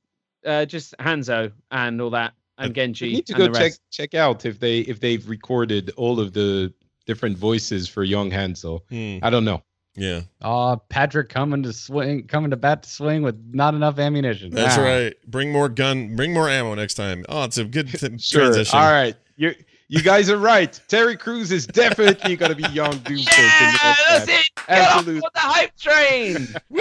uh, 0.45 0.65
just 0.65 0.95
Hanzo 0.97 1.51
and 1.71 2.01
all 2.01 2.11
that, 2.11 2.33
and 2.57 2.73
Genji? 2.73 3.07
You 3.07 3.15
need 3.15 3.27
to 3.27 3.33
go 3.33 3.49
check 3.49 3.73
check 3.91 4.13
out 4.13 4.45
if 4.45 4.59
they 4.59 4.79
if 4.79 4.99
they've 4.99 5.27
recorded 5.27 5.91
all 5.97 6.19
of 6.19 6.33
the 6.33 6.73
different 7.10 7.38
voices 7.40 7.90
for 7.90 8.03
young 8.03 8.30
Hansel. 8.30 8.86
Hmm. 8.90 9.18
I 9.23 9.31
don't 9.31 9.44
know. 9.44 9.64
Yeah. 9.95 10.22
Aw, 10.44 10.76
Patrick 10.90 11.27
coming 11.30 11.64
to 11.64 11.73
swing, 11.73 12.27
coming 12.27 12.52
to 12.52 12.56
bat 12.56 12.84
to 12.84 12.90
swing 12.90 13.23
with 13.23 13.36
not 13.52 13.73
enough 13.73 13.98
ammunition. 13.98 14.52
That's 14.52 14.77
Ah. 14.77 14.81
right. 14.84 15.14
Bring 15.27 15.52
more 15.52 15.68
gun. 15.68 16.15
Bring 16.15 16.31
more 16.34 16.48
ammo 16.48 16.76
next 16.76 16.94
time. 16.94 17.26
Oh, 17.27 17.44
it's 17.45 17.57
a 17.57 17.65
good 17.65 17.90
th- 17.90 18.22
Sure. 18.22 18.41
transition. 18.44 18.77
All 18.80 18.91
right. 18.91 19.15
You 19.36 19.56
you 19.88 20.03
guys 20.03 20.30
are 20.30 20.38
right. 20.38 20.80
Terry 20.88 21.18
Crews 21.18 21.52
is 21.52 21.65
definitely 21.65 22.36
going 22.36 22.52
to 22.52 22.56
be 22.56 22.69
young 22.72 22.94
Doomfist. 22.99 23.10
in 23.10 23.15
the 23.15 23.31
Yeah, 23.41 23.72
next 23.72 23.84
that's 24.10 24.27
match. 24.27 24.52
it. 24.56 24.68
Get 24.68 24.81
off 24.91 24.98
on 25.07 25.15
the 25.15 25.22
hype 25.36 25.76
train. 25.77 26.48
Woo! 26.69 26.80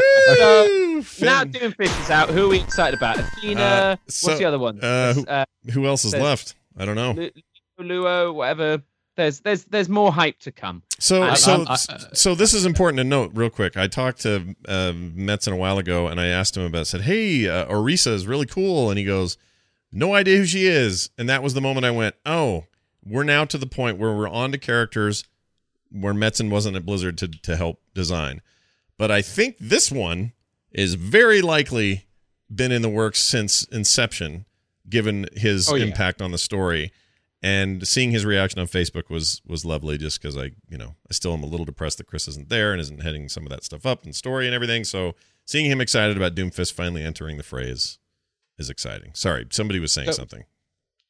now 1.25 1.41
Finn. 1.41 1.53
Doomfist 1.53 2.03
is 2.05 2.11
out. 2.11 2.29
Who 2.29 2.45
are 2.45 2.49
we 2.49 2.61
excited 2.61 2.99
about? 2.99 3.19
Athena. 3.19 3.61
Uh, 3.63 3.97
so, 4.09 4.29
what's 4.29 4.39
the 4.39 4.45
other 4.45 4.59
one? 4.59 4.79
uh, 4.85 5.15
who- 5.15 5.25
uh, 5.27 5.45
Who 5.73 5.87
else 5.87 6.05
is 6.05 6.11
There's- 6.13 6.23
left? 6.25 6.55
I 6.77 6.85
don't 6.85 6.97
know. 6.97 7.13
Lu- 7.13 7.31
Luo, 7.81 8.35
whatever. 8.35 8.83
There's 9.19 9.41
there's 9.41 9.65
there's 9.65 9.89
more 9.89 10.13
hype 10.13 10.39
to 10.41 10.53
come. 10.53 10.85
So, 11.01 11.25
I- 11.25 11.35
so, 11.35 11.53
I'm- 11.53 11.67
I- 11.69 11.77
so 12.15 12.37
this 12.37 12.55
is 12.55 12.65
important 12.65 12.99
to 12.99 13.05
note, 13.05 13.33
real 13.35 13.51
quick. 13.51 13.77
I 13.77 13.89
talked 13.89 14.21
to 14.23 14.55
uh, 14.69 14.93
Metzen 14.95 15.53
a 15.53 15.57
while 15.57 15.77
ago, 15.79 16.07
and 16.07 16.21
I 16.21 16.27
asked 16.29 16.57
him 16.57 16.63
about. 16.63 16.87
Said, 16.87 17.01
"Hey, 17.01 17.49
uh, 17.49 17.67
Orisa 17.67 18.13
is 18.15 18.29
really 18.29 18.47
cool," 18.47 18.91
and 18.91 18.97
he 18.99 19.05
goes, 19.05 19.37
"No 19.91 20.15
idea 20.15 20.37
who 20.37 20.47
she 20.47 20.67
is." 20.69 21.11
And 21.19 21.29
that 21.29 21.43
was 21.43 21.55
the 21.55 21.61
moment 21.61 21.85
I 21.85 21.91
went, 21.91 22.15
"Oh, 22.25 22.67
we're 23.05 23.25
now 23.25 23.45
to 23.47 23.59
the 23.59 23.67
point 23.67 23.99
where 23.99 24.15
we're 24.15 24.29
on 24.29 24.53
to 24.53 24.59
characters 24.59 25.25
where 25.91 26.15
Metzen 26.15 26.49
wasn't 26.49 26.77
at 26.77 26.87
Blizzard 26.87 27.19
to 27.19 27.27
to 27.27 27.57
help 27.57 27.81
design." 27.95 28.41
But 28.99 29.11
I 29.11 29.21
think 29.21 29.57
this 29.59 29.91
one 29.91 30.33
is 30.71 30.95
very 30.95 31.43
likely 31.43 32.07
been 32.55 32.71
in 32.71 32.83
the 32.83 32.89
works 32.89 33.19
since 33.19 33.65
inception, 33.65 34.45
given 34.89 35.27
his 35.35 35.69
Oh, 35.69 35.75
yeah. 35.75 35.87
impact 35.87 36.23
on 36.23 36.31
the 36.31 36.39
story 36.39 36.93
and 37.43 37.87
seeing 37.87 38.11
his 38.11 38.25
reaction 38.25 38.59
on 38.61 38.67
Facebook 38.67 39.09
was 39.11 39.41
was 39.47 39.65
lovely. 39.65 39.99
Just 39.99 40.21
because 40.21 40.37
I, 40.37 40.53
you 40.69 40.77
know, 40.79 40.97
I 41.11 41.13
still 41.13 41.33
am 41.35 41.43
a 41.43 41.47
little 41.47 41.67
depressed 41.67 41.99
that 41.99 42.07
Chris 42.07 42.29
isn't 42.29 42.49
there 42.49 42.73
and 42.73 42.81
isn't 42.81 43.03
heading 43.03 43.29
some 43.29 43.45
of 43.45 43.51
that 43.51 43.65
stuff 43.65 43.87
up 43.87 44.05
and 44.05 44.15
story 44.15 44.47
and 44.47 44.55
everything. 44.55 44.85
So 44.85 45.15
seeing 45.47 45.67
him 45.71 45.81
excited 45.81 46.17
about 46.17 46.35
Doomfist 46.35 46.73
finally 46.73 47.03
entering 47.03 47.37
the 47.37 47.43
phrase 47.43 47.99
is 48.59 48.69
exciting. 48.71 49.13
Sorry, 49.15 49.47
somebody 49.51 49.79
was 49.79 49.93
saying 49.93 50.07
So- 50.09 50.13
something. 50.13 50.45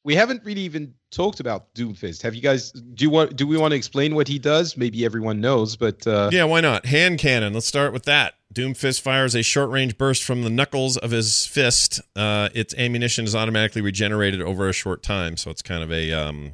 We 0.09 0.14
haven't 0.14 0.43
really 0.43 0.62
even 0.62 0.94
talked 1.10 1.39
about 1.39 1.74
Doomfist. 1.74 2.22
Have 2.22 2.35
you 2.35 2.40
guys? 2.40 2.72
Do 2.72 3.05
you 3.05 3.10
want? 3.10 3.36
Do 3.36 3.47
we 3.47 3.59
want 3.59 3.72
to 3.72 3.76
explain 3.76 4.14
what 4.14 4.26
he 4.26 4.39
does? 4.39 4.74
Maybe 4.74 5.05
everyone 5.05 5.39
knows, 5.43 5.76
but 5.76 6.06
uh, 6.06 6.30
Yeah, 6.32 6.44
why 6.44 6.62
not? 6.62 6.86
Hand 6.86 7.18
cannon. 7.18 7.52
Let's 7.52 7.66
start 7.66 7.93
with 7.93 8.05
that. 8.05 8.32
Doomfist 8.55 9.02
fires 9.02 9.35
a 9.35 9.43
short 9.43 9.68
range 9.68 9.98
burst 9.98 10.24
from 10.24 10.44
the 10.44 10.48
knuckles 10.48 10.97
of 10.97 11.10
his 11.10 11.44
fist. 11.47 12.01
Uh, 12.16 12.48
its 12.55 12.74
ammunition 12.76 13.26
is 13.26 13.35
automatically 13.35 13.82
regenerated 13.82 14.40
over 14.40 14.66
a 14.66 14.72
short 14.72 15.02
time, 15.02 15.36
so 15.36 15.51
it's 15.51 15.60
kind 15.60 15.82
of 15.82 15.93
a. 15.93 16.10
Um, 16.10 16.52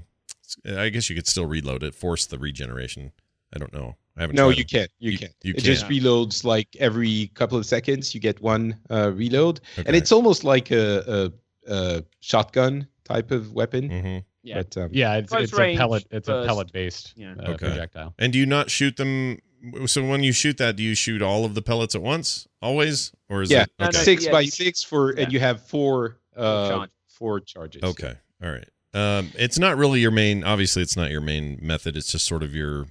I 0.77 0.89
guess 0.89 1.09
you 1.09 1.15
could 1.15 1.29
still 1.29 1.47
reload 1.47 1.85
it, 1.85 1.95
force 1.95 2.27
the 2.27 2.39
regeneration. 2.41 3.13
I 3.55 3.59
don't 3.61 3.73
know. 3.73 3.95
I 4.17 4.23
haven't. 4.23 4.35
no, 4.35 4.49
you 4.49 4.65
can't. 4.65 4.91
You, 4.99 5.13
You- 5.13 5.19
can't. 5.19 5.33
you 5.45 5.51
it 5.51 5.55
can't. 5.59 5.67
It 5.67 5.71
just 5.71 5.87
reloads 5.87 6.43
like 6.43 6.75
every 6.81 7.31
couple 7.35 7.57
of 7.57 7.67
seconds. 7.67 8.17
You 8.17 8.21
get 8.21 8.41
one 8.43 8.77
uh, 8.91 9.13
reload, 9.15 9.61
and 9.77 9.95
it's 9.95 10.11
almost 10.11 10.43
like 10.43 10.73
a, 10.73 11.05
a, 11.07 11.33
a 11.69 12.05
shotgun 12.21 12.89
type 13.05 13.31
of 13.31 13.53
weapon. 13.53 13.89
Mhm. 13.89 14.25
Yeah. 14.43 14.57
But 14.63 14.77
um, 14.77 14.91
Yeah, 14.93 15.17
it's, 15.17 15.31
Close 15.31 15.45
it's 15.45 15.59
a 15.59 15.77
pellet. 15.77 16.07
It's 16.11 16.29
a 16.29 16.45
pellet 16.47 16.73
based 16.73 17.15
Yeah. 17.17 17.35
uh, 17.39 17.53
Okay. 17.53 17.67
projectile. 17.69 18.15
And 18.19 18.33
do 18.33 18.39
you 18.39 18.47
not 18.47 18.71
shoot 18.71 18.97
them? 18.97 19.39
So 19.87 20.07
when 20.07 20.23
you 20.23 20.33
shoot 20.33 20.59
that, 20.59 20.77
do 20.77 20.83
you 20.83 20.95
shoot 20.95 21.23
all 21.23 21.47
of 21.47 21.55
the 21.55 21.63
pellets 21.63 21.95
at 21.95 22.03
once, 22.03 22.47
always, 22.61 23.13
or 23.31 23.41
is 23.41 23.51
yeah, 23.51 23.63
it 23.63 23.71
No, 23.79 23.87
no, 23.87 23.91
six 23.93 24.27
yeah, 24.27 24.33
by 24.33 24.45
six 24.45 24.83
for, 24.83 25.15
yeah. 25.15 25.23
and 25.23 25.33
you 25.33 25.41
have 25.41 25.63
four 25.67 26.19
uh, 26.37 26.69
charge. 26.69 26.91
four 27.09 27.41
charges. 27.41 27.83
Okay, 27.83 28.13
all 28.43 28.51
right. 28.51 28.69
Um, 28.93 29.31
it's 29.37 29.59
not 29.59 29.79
really 29.79 30.01
your 30.01 30.11
main. 30.11 30.45
Obviously, 30.45 30.83
it's 30.83 30.97
not 30.99 31.11
your 31.11 31.23
main 31.23 31.59
method. 31.63 31.97
It's 31.97 32.13
just 32.13 32.27
sort 32.27 32.43
of 32.43 32.55
your. 32.55 32.87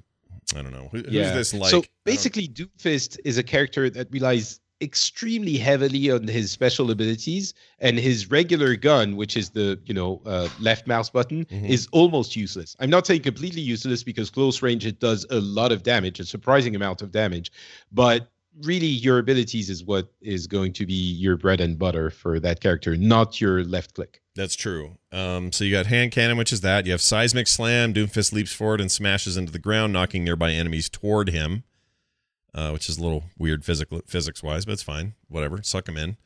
I 0.56 0.62
don't 0.64 0.72
know. 0.72 0.90
Who, 0.92 0.98
Who's 0.98 1.12
this 1.12 1.54
like? 1.54 1.70
So 1.70 1.78
don't- 1.82 1.90
basically, 2.06 2.48
Doomfist 2.48 3.20
is 3.24 3.38
a 3.38 3.44
character 3.44 3.90
that 3.92 4.12
relies 4.12 4.60
extremely 4.84 5.58
heavily 5.58 6.12
on 6.12 6.28
his 6.28 6.52
special 6.52 6.92
abilities, 6.92 7.54
and 7.80 7.98
his 7.98 8.30
regular 8.30 8.76
gun, 8.76 9.16
which 9.16 9.36
is 9.38 9.50
the 9.52 9.80
you 9.86 9.94
know 9.94 10.22
uh, 10.26 10.48
left 10.60 10.86
mouse 10.88 11.10
button, 11.10 11.46
Mhm. 11.46 11.70
is 11.70 11.88
almost 11.92 12.36
useless. 12.36 12.76
I'm 12.80 12.90
not 12.90 13.08
saying 13.08 13.22
completely 13.22 13.62
useless 13.62 14.04
because 14.04 14.30
close 14.30 14.62
range 14.62 14.86
it 14.86 15.00
does 15.00 15.26
a 15.30 15.40
lot 15.40 15.72
of 15.72 15.82
damage, 15.84 16.20
a 16.20 16.26
surprising 16.26 16.76
amount 16.76 17.02
of 17.02 17.12
damage, 17.12 17.52
but 17.92 18.30
really 18.62 18.86
your 18.86 19.18
abilities 19.18 19.68
is 19.72 19.84
what 19.84 20.14
is 20.22 20.46
going 20.46 20.72
to 20.74 20.86
be 20.86 20.94
your 20.94 21.36
bread 21.38 21.60
and 21.60 21.80
butter 21.80 22.12
for 22.12 22.40
that 22.40 22.60
character, 22.60 22.96
not 22.96 23.42
your 23.42 23.64
left 23.64 23.96
click. 23.96 24.22
That's 24.36 24.56
true. 24.56 24.98
Um, 25.12 25.52
so 25.52 25.64
you 25.64 25.72
got 25.72 25.88
hand 25.88 26.12
cannon, 26.12 26.38
which 26.38 26.54
is 26.54 26.62
that. 26.62 26.86
You 26.86 26.92
have 26.92 27.02
seismic 27.02 27.48
slam. 27.48 27.94
Doomfist 27.96 28.32
leaps 28.32 28.54
forward 28.54 28.80
and 28.82 28.92
smashes 28.92 29.38
into 29.38 29.52
the 29.52 29.58
ground, 29.60 29.92
knocking 29.94 30.24
nearby 30.24 30.52
enemies 30.52 30.88
toward 30.90 31.30
him, 31.30 31.64
uh, 32.54 32.72
which 32.72 32.90
is 32.90 32.98
a 32.98 33.02
little 33.02 33.24
weird 33.38 33.66
physical 33.66 34.02
physics 34.08 34.44
wise, 34.44 34.66
but 34.66 34.74
it's 34.74 34.84
fine. 34.84 35.14
Whatever, 35.28 35.62
suck 35.64 35.88
him 35.88 35.98
in. 35.98 36.18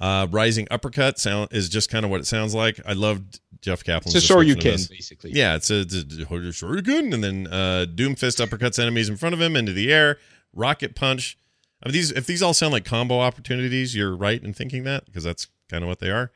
Uh, 0.00 0.26
rising 0.30 0.66
uppercut 0.70 1.18
sound 1.18 1.48
is 1.52 1.68
just 1.68 1.88
kind 1.88 2.04
of 2.04 2.10
what 2.10 2.20
it 2.20 2.26
sounds 2.26 2.54
like. 2.54 2.80
I 2.84 2.92
loved 2.92 3.40
Jeff 3.60 3.84
Kaplan's. 3.84 4.22
Sure 4.24 4.42
you 4.42 4.56
can 4.56 4.78
basically. 4.90 5.30
Yeah, 5.32 5.54
it's 5.54 5.70
a, 5.70 5.80
it's 5.80 5.94
a 5.94 6.26
Shoryuken, 6.26 7.14
and 7.14 7.22
then 7.22 7.46
uh, 7.46 7.86
Doomfist 7.88 8.44
uppercuts 8.44 8.78
enemies 8.78 9.08
in 9.08 9.16
front 9.16 9.34
of 9.34 9.40
him 9.40 9.54
into 9.54 9.72
the 9.72 9.92
air. 9.92 10.18
Rocket 10.52 10.94
punch. 10.94 11.38
I 11.82 11.88
mean, 11.88 11.92
these 11.94 12.10
if 12.10 12.26
these 12.26 12.42
all 12.42 12.54
sound 12.54 12.72
like 12.72 12.84
combo 12.84 13.20
opportunities, 13.20 13.94
you're 13.94 14.16
right 14.16 14.42
in 14.42 14.52
thinking 14.52 14.84
that 14.84 15.06
because 15.06 15.24
that's 15.24 15.46
kind 15.68 15.84
of 15.84 15.88
what 15.88 16.00
they 16.00 16.10
are. 16.10 16.32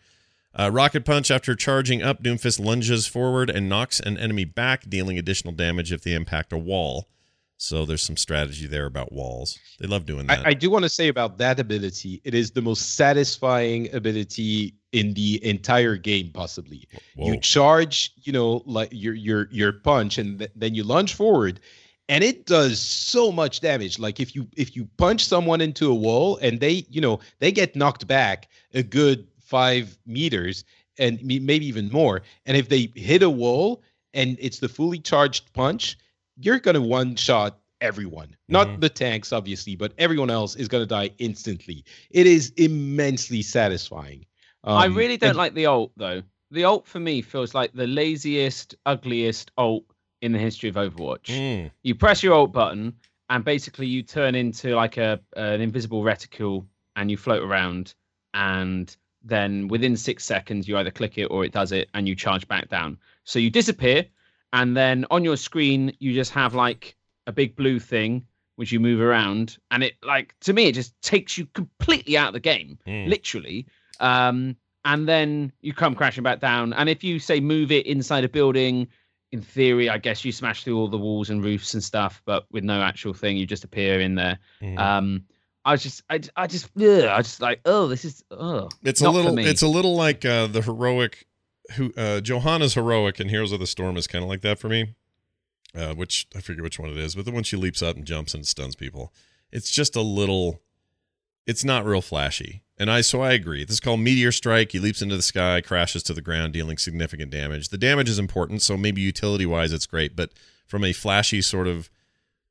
Uh, 0.59 0.71
Rocket 0.73 1.05
Punch, 1.05 1.31
after 1.31 1.55
charging 1.55 2.03
up, 2.03 2.23
Doomfist 2.23 2.59
lunges 2.59 3.07
forward 3.07 3.51
and 3.51 3.69
knocks 3.69 4.01
an 4.01 4.17
enemy 4.17 4.47
back, 4.47 4.89
dealing 4.89 5.19
additional 5.19 5.53
damage 5.53 5.93
if 5.93 6.03
they 6.03 6.15
impact 6.15 6.51
a 6.51 6.57
wall. 6.57 7.09
So 7.59 7.87
there's 7.87 8.03
some 8.03 8.17
strategy 8.17 8.67
there 8.67 8.85
about 8.85 9.13
walls. 9.13 9.59
They 9.81 9.87
love 9.87 10.05
doing 10.05 10.27
that. 10.27 10.47
I, 10.47 10.51
I 10.51 10.55
do 10.55 10.69
want 10.71 10.83
to 10.83 10.89
say 10.91 11.09
about 11.09 11.39
that 11.39 11.59
ability, 11.59 12.21
it 12.25 12.35
is 12.35 12.51
the 12.51 12.61
most 12.61 12.97
satisfying 12.97 13.93
ability 13.95 14.75
in 14.93 15.15
the 15.15 15.43
entire 15.45 15.97
game, 15.97 16.31
possibly. 16.33 16.87
Whoa. 17.17 17.29
You 17.29 17.41
charge, 17.41 18.13
you 18.23 18.33
know, 18.33 18.63
like 18.67 18.91
your 18.93 19.15
your 19.15 19.49
your 19.51 19.73
punch, 19.73 20.19
and 20.19 20.39
th- 20.39 20.51
then 20.55 20.75
you 20.75 20.85
lunge 20.85 21.15
forward, 21.15 21.61
and 22.09 22.23
it 22.23 22.45
does 22.47 22.79
so 22.79 23.33
much 23.33 23.61
damage. 23.61 23.99
Like 23.99 24.21
if 24.21 24.35
you 24.35 24.47
if 24.57 24.77
you 24.77 24.87
punch 24.99 25.25
someone 25.25 25.63
into 25.63 25.91
a 25.91 25.95
wall 25.95 26.39
and 26.43 26.61
they, 26.61 26.85
you 26.91 27.01
know, 27.01 27.21
they 27.39 27.53
get 27.53 27.75
knocked 27.75 28.07
back 28.07 28.49
a 28.75 28.83
good 28.83 29.27
five 29.41 29.97
meters 30.07 30.65
and 30.99 31.23
maybe 31.23 31.67
even 31.67 31.89
more, 31.91 32.23
and 32.45 32.57
if 32.57 32.69
they 32.69 32.93
hit 32.95 33.23
a 33.23 33.31
wall 33.31 33.83
and 34.13 34.37
it's 34.41 34.59
the 34.59 34.69
fully 34.69 34.99
charged 34.99 35.53
punch, 35.53 35.99
you're 36.41 36.59
gonna 36.59 36.81
one 36.81 37.17
shot 37.17 37.59
everyone. 37.81 38.35
Not 38.49 38.69
Mhm. 38.69 38.81
the 38.81 38.89
tanks, 38.89 39.33
obviously, 39.33 39.77
but 39.77 39.93
everyone 39.99 40.31
else 40.31 40.57
is 40.57 40.69
gonna 40.69 40.87
die 40.87 41.11
instantly. 41.19 41.85
It 42.11 42.27
is 42.27 42.51
immensely 42.57 43.43
satisfying. 43.43 44.25
I 44.65 44.87
Um, 44.87 44.95
really 44.97 45.17
don't 45.17 45.31
and- 45.31 45.39
like 45.39 45.55
the 45.55 45.67
alt 45.67 45.93
though. 45.97 46.23
The 46.51 46.65
alt 46.65 46.87
for 46.87 47.01
me 47.01 47.23
feels 47.23 47.55
like 47.55 47.73
the 47.73 47.87
laziest, 47.87 48.75
ugliest 48.87 49.51
alt 49.59 49.85
in 50.23 50.33
the 50.33 50.39
history 50.39 50.69
of 50.69 50.77
Overwatch. 50.77 51.27
Mm, 51.27 51.71
You 51.83 51.95
press 51.95 52.23
your 52.23 52.35
alt 52.35 52.53
button, 52.53 52.95
and 53.29 53.45
basically 53.45 53.87
you 53.87 54.03
turn 54.03 54.35
into 54.35 54.75
like 54.75 54.97
a 54.97 55.21
an 55.37 55.61
invisible 55.61 56.03
reticule, 56.03 56.67
and 56.97 57.11
you 57.11 57.17
float 57.17 57.43
around, 57.43 57.95
and 58.35 58.97
then 59.23 59.69
within 59.69 59.97
six 59.97 60.25
seconds 60.25 60.69
you 60.69 60.77
either 60.79 60.91
click 60.91 61.19
it 61.19 61.27
or 61.27 61.45
it 61.45 61.53
does 61.53 61.73
it, 61.73 61.89
and 61.95 62.09
you 62.09 62.15
charge 62.15 62.47
back 62.49 62.69
down. 62.69 62.97
So 63.25 63.39
you 63.39 63.51
disappear, 63.51 64.07
and 64.57 64.77
then 64.77 65.05
on 65.11 65.23
your 65.23 65.37
screen 65.37 65.95
you 65.99 66.15
just 66.15 66.33
have 66.33 66.55
like 66.55 66.97
a 67.27 67.33
big 67.33 67.55
blue 67.55 67.79
thing 67.79 68.27
which 68.57 68.73
you 68.73 68.81
move 68.81 69.03
around, 69.03 69.59
and 69.71 69.85
it 69.85 69.95
like 70.03 70.35
to 70.41 70.53
me 70.55 70.67
it 70.67 70.73
just 70.73 71.01
takes 71.03 71.37
you 71.37 71.47
completely 71.53 72.17
out 72.17 72.29
of 72.29 72.33
the 72.33 72.41
game 72.41 72.79
mm. 72.87 73.07
literally. 73.07 73.67
Um, 74.01 74.57
and 74.87 75.07
then 75.07 75.53
you 75.61 75.75
come 75.75 75.95
crashing 75.95 76.23
back 76.23 76.41
down. 76.41 76.73
And 76.73 76.89
if 76.89 77.05
you 77.05 77.19
say 77.19 77.41
move 77.41 77.71
it 77.73 77.87
inside 77.87 78.25
a 78.25 78.29
building, 78.29 78.87
in 79.33 79.43
theory, 79.43 79.91
I 79.91 79.99
guess 79.99 80.25
you 80.25 80.33
smash 80.33 80.65
through 80.65 80.79
all 80.79 80.89
the 80.89 80.97
walls 80.97 81.29
and 81.29 81.45
roofs 81.45 81.75
and 81.75 81.83
stuff, 81.83 82.23
but 82.25 82.47
with 82.53 82.65
no 82.65 82.81
actual 82.81 83.13
thing, 83.13 83.37
you 83.37 83.47
just 83.47 83.65
appear 83.65 84.01
in 84.01 84.15
there. 84.15 84.39
Mhm. 84.63 84.79
Um, 84.79 85.25
I 85.65 85.73
was 85.73 85.83
just, 85.83 86.03
I, 86.09 86.21
I 86.37 86.47
just, 86.47 86.71
ugh, 86.81 87.05
I 87.05 87.21
just 87.23 87.41
like, 87.41 87.61
oh, 87.65 87.89
this 87.89 88.05
is, 88.05 88.23
oh, 88.31 88.69
it's 88.85 89.01
a 89.01 89.11
little 89.11 89.37
it's 89.37 89.63
a 89.63 89.69
little 89.69 89.97
like 89.97 90.25
uh, 90.25 90.47
the 90.47 90.63
heroic 90.63 91.26
who 91.75 91.93
uh 91.97 92.21
johanna's 92.21 92.75
heroic 92.75 93.19
and 93.21 93.31
heroes 93.31 93.53
of 93.53 93.61
the 93.61 93.67
storm 93.67 93.97
is 93.97 94.07
kind 94.07 94.23
of 94.23 94.29
like 94.29 94.41
that 94.43 94.59
for 94.59 94.69
me 94.69 94.95
uh 95.75 95.95
which 95.95 96.27
i 96.37 96.41
forget 96.41 96.63
which 96.63 96.79
one 96.79 96.91
it 96.91 96.97
is 96.97 97.15
but 97.15 97.25
the 97.25 97.33
one 97.33 97.43
she 97.43 97.57
leaps 97.57 97.83
up 97.83 97.97
and 97.97 98.05
jumps 98.05 98.35
and 98.35 98.47
stuns 98.47 98.75
people. 98.77 99.13
It's 99.53 99.71
just 99.71 99.95
a 99.97 100.01
little 100.01 100.61
it's 101.47 101.65
not 101.65 101.85
real 101.85 102.03
flashy. 102.03 102.63
And 102.79 102.91
i 102.91 103.01
so 103.01 103.21
i 103.21 103.33
agree. 103.33 103.65
This 103.65 103.75
is 103.75 103.81
called 103.81 104.01
meteor 104.01 104.33
strike. 104.33 104.73
He 104.73 104.79
leaps 104.79 105.03
into 105.03 105.17
the 105.17 105.23
sky 105.23 105.61
crashes 105.61 106.03
to 106.05 106.15
the 106.15 106.21
ground 106.21 106.53
dealing 106.53 106.79
significant 106.79 107.31
damage. 107.31 107.69
The 107.69 107.79
damage 107.79 108.09
is 108.09 108.19
important 108.19 108.63
so 108.63 108.77
maybe 108.77 109.01
utility 109.01 109.47
wise 109.47 109.73
it's 109.73 109.87
great 109.87 110.17
but 110.17 110.33
from 110.67 110.85
a 110.85 110.93
flashy 110.93 111.43
sort 111.43 111.69
of 111.69 111.91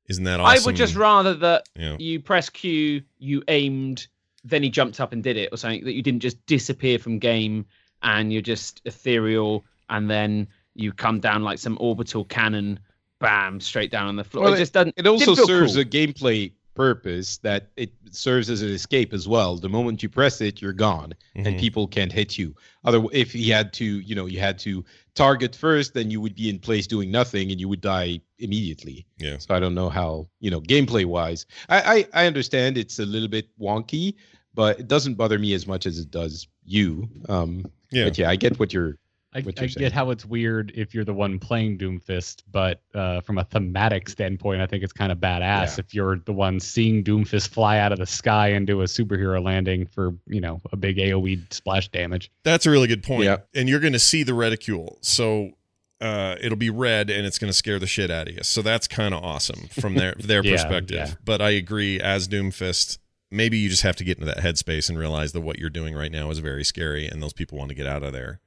isn't 0.08 0.24
that 0.24 0.40
awesome 0.40 0.64
I 0.64 0.66
would 0.66 0.76
just 0.76 0.96
rather 0.96 1.34
that 1.36 1.68
you 1.76 1.86
know, 1.86 1.98
you 2.00 2.20
press 2.20 2.50
Q, 2.50 3.02
you 3.18 3.44
aimed, 3.48 4.08
then 4.44 4.62
he 4.62 4.70
jumped 4.70 5.00
up 5.00 5.14
and 5.14 5.24
did 5.24 5.36
it, 5.36 5.50
or 5.52 5.58
something 5.58 5.84
that 5.84 5.94
you 5.94 6.04
didn't 6.04 6.22
just 6.22 6.44
disappear 6.46 7.00
from 7.00 7.18
game 7.18 7.66
and 8.06 8.32
you're 8.32 8.42
just 8.42 8.82
ethereal, 8.86 9.66
and 9.90 10.10
then 10.10 10.48
you 10.76 10.94
come 10.94 11.20
down 11.20 11.44
like 11.44 11.60
some 11.60 11.78
orbital 11.82 12.24
cannon, 12.24 12.80
bam, 13.20 13.60
straight 13.60 13.92
down 13.92 14.08
on 14.08 14.16
the 14.16 14.24
floor. 14.24 14.46
Well, 14.46 14.54
it 14.54 14.60
just 14.60 14.74
doesn't. 14.74 14.94
it 14.96 15.08
also 15.08 15.36
serves 15.36 15.74
cool. 15.74 15.82
a 15.82 15.86
gameplay 15.86 16.54
purpose 16.76 17.38
that 17.38 17.70
it 17.78 17.92
serves 18.12 18.50
as 18.50 18.62
an 18.62 18.70
escape 18.70 19.14
as 19.14 19.28
well. 19.28 19.58
The 19.58 19.70
moment 19.70 20.04
you 20.04 20.10
press 20.10 20.40
it, 20.40 20.62
you're 20.62 20.74
gone, 20.74 21.14
and 21.34 21.48
mhm. 21.48 21.60
people 21.60 21.88
can't 21.88 22.12
hit 22.12 22.38
you. 22.38 22.56
Other, 22.84 23.04
if 23.12 23.32
he 23.32 23.50
had 23.50 23.74
to, 23.74 23.86
you 23.86 24.14
know, 24.14 24.28
you 24.28 24.40
had 24.40 24.60
to 24.60 24.86
target 25.16 25.56
first, 25.56 25.94
then 25.96 26.12
you 26.12 26.22
would 26.22 26.36
be 26.36 26.50
in 26.50 26.60
place 26.60 26.86
doing 26.86 27.10
nothing, 27.10 27.52
and 27.52 27.60
you 27.60 27.68
would 27.68 27.82
die 27.82 28.22
immediately. 28.38 29.08
yeah 29.18 29.38
So 29.40 29.56
I 29.56 29.60
don't 29.60 29.74
know 29.74 29.90
how, 29.90 30.28
you 30.40 30.52
know, 30.52 30.62
gameplay 30.62 31.06
wise, 31.06 31.48
I, 31.70 31.82
I 32.14 32.24
I 32.24 32.28
understand 32.28 32.78
it's 32.78 33.00
a 33.00 33.06
little 33.06 33.30
bit 33.30 33.48
wonky, 33.58 34.16
but 34.54 34.80
it 34.80 34.88
doesn't 34.88 35.16
bother 35.16 35.40
me 35.40 35.54
as 35.54 35.66
much 35.66 35.88
as 35.88 35.98
it 35.98 36.12
does 36.12 36.48
you. 36.66 37.10
Um, 37.30 37.66
yeah 37.92 38.06
but 38.06 38.18
yeah, 38.18 38.30
I 38.30 38.36
get 38.36 38.60
what 38.60 38.74
you're. 38.74 38.98
I, 39.34 39.42
what 39.42 39.60
you're 39.60 39.68
get 39.68 39.92
how 39.92 40.12
it's 40.12 40.24
weird 40.26 40.72
if 40.76 40.94
you're 40.94 41.04
the 41.04 41.14
one 41.14 41.40
playing 41.40 41.78
Doomfist, 41.78 42.44
but 42.54 42.80
uh, 42.94 43.20
from 43.20 43.38
a 43.38 43.44
thematic 43.44 44.08
standpoint, 44.08 44.62
I 44.62 44.66
think 44.66 44.82
it's 44.82 44.94
kind 44.94 45.12
of 45.12 45.18
badass 45.18 45.42
Yeah. 45.42 45.76
if 45.80 45.94
you're 45.94 46.20
the 46.20 46.32
one 46.32 46.58
seeing 46.62 47.04
Doomfist 47.04 47.50
fly 47.50 47.80
out 47.80 47.92
of 47.92 48.00
the 48.00 48.06
sky 48.06 48.48
and 48.48 48.66
do 48.66 48.80
a 48.80 48.86
superhero 48.86 49.44
landing 49.44 49.88
for 49.88 50.14
you 50.26 50.40
know 50.40 50.62
a 50.72 50.78
big 50.78 50.96
AOE 50.98 51.52
splash 51.54 51.90
damage. 51.90 52.32
That's 52.44 52.66
a 52.66 52.72
really 52.72 52.88
good 52.88 53.04
point. 53.04 53.26
Yeah. 53.26 53.40
And 53.54 53.68
you're 53.68 53.82
going 53.82 53.92
to 53.92 54.00
see 54.00 54.24
the 54.24 54.34
reticule. 54.34 55.00
So 55.02 55.52
uh, 56.00 56.38
it'll 56.40 56.58
be 56.58 56.70
red 56.70 57.10
and 57.10 57.26
it's 57.26 57.38
going 57.38 57.50
to 57.50 57.58
scare 57.58 57.78
the 57.78 57.88
shit 57.88 58.10
out 58.10 58.30
of 58.30 58.36
you. 58.36 58.44
So 58.44 58.62
that's 58.62 58.88
kind 58.88 59.14
of 59.14 59.22
awesome 59.22 59.68
from 59.70 59.96
their 59.96 60.14
their 60.18 60.42
Yeah, 60.46 60.52
perspective. 60.54 60.96
yeah. 61.10 61.14
But 61.26 61.42
I 61.42 61.50
agree 61.50 62.00
as 62.00 62.30
Doomfist, 62.30 63.00
maybe 63.36 63.58
you 63.58 63.70
just 63.70 63.84
have 63.84 63.96
to 63.98 64.04
get 64.04 64.18
into 64.18 64.26
that 64.34 64.44
headspace 64.44 64.90
and 64.90 64.98
realize 64.98 65.32
that 65.34 65.42
what 65.42 65.60
you're 65.60 65.70
doing 65.70 65.96
right 65.96 66.12
now 66.12 66.30
is 66.30 66.40
very 66.40 66.64
scary 66.64 67.08
and 67.08 67.22
those 67.22 67.34
people 67.34 67.58
want 67.58 67.70
to 67.70 67.76
get 67.76 67.86
out 67.86 68.04
of 68.04 68.14
there. 68.14 68.40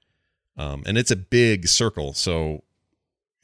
Um, 0.57 0.83
and 0.87 0.99
it's 0.99 1.11
a 1.11 1.17
big 1.17 1.69
circle, 1.69 2.13
so 2.13 2.65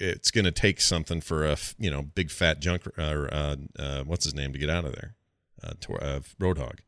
it's 0.00 0.30
going 0.30 0.44
to 0.44 0.50
take 0.50 0.80
something 0.80 1.20
for 1.20 1.46
a 1.46 1.56
you 1.78 1.90
know 1.90 2.02
big 2.02 2.30
fat 2.30 2.60
junk 2.60 2.86
or 2.98 3.28
uh, 3.32 3.56
uh, 3.78 4.02
what's 4.02 4.24
his 4.24 4.34
name 4.34 4.52
to 4.52 4.58
get 4.58 4.70
out 4.70 4.84
of 4.84 4.92
there. 4.92 5.14
Uh, 5.62 5.72
Tor- 5.80 6.02
uh, 6.02 6.20
Roadhog. 6.40 6.80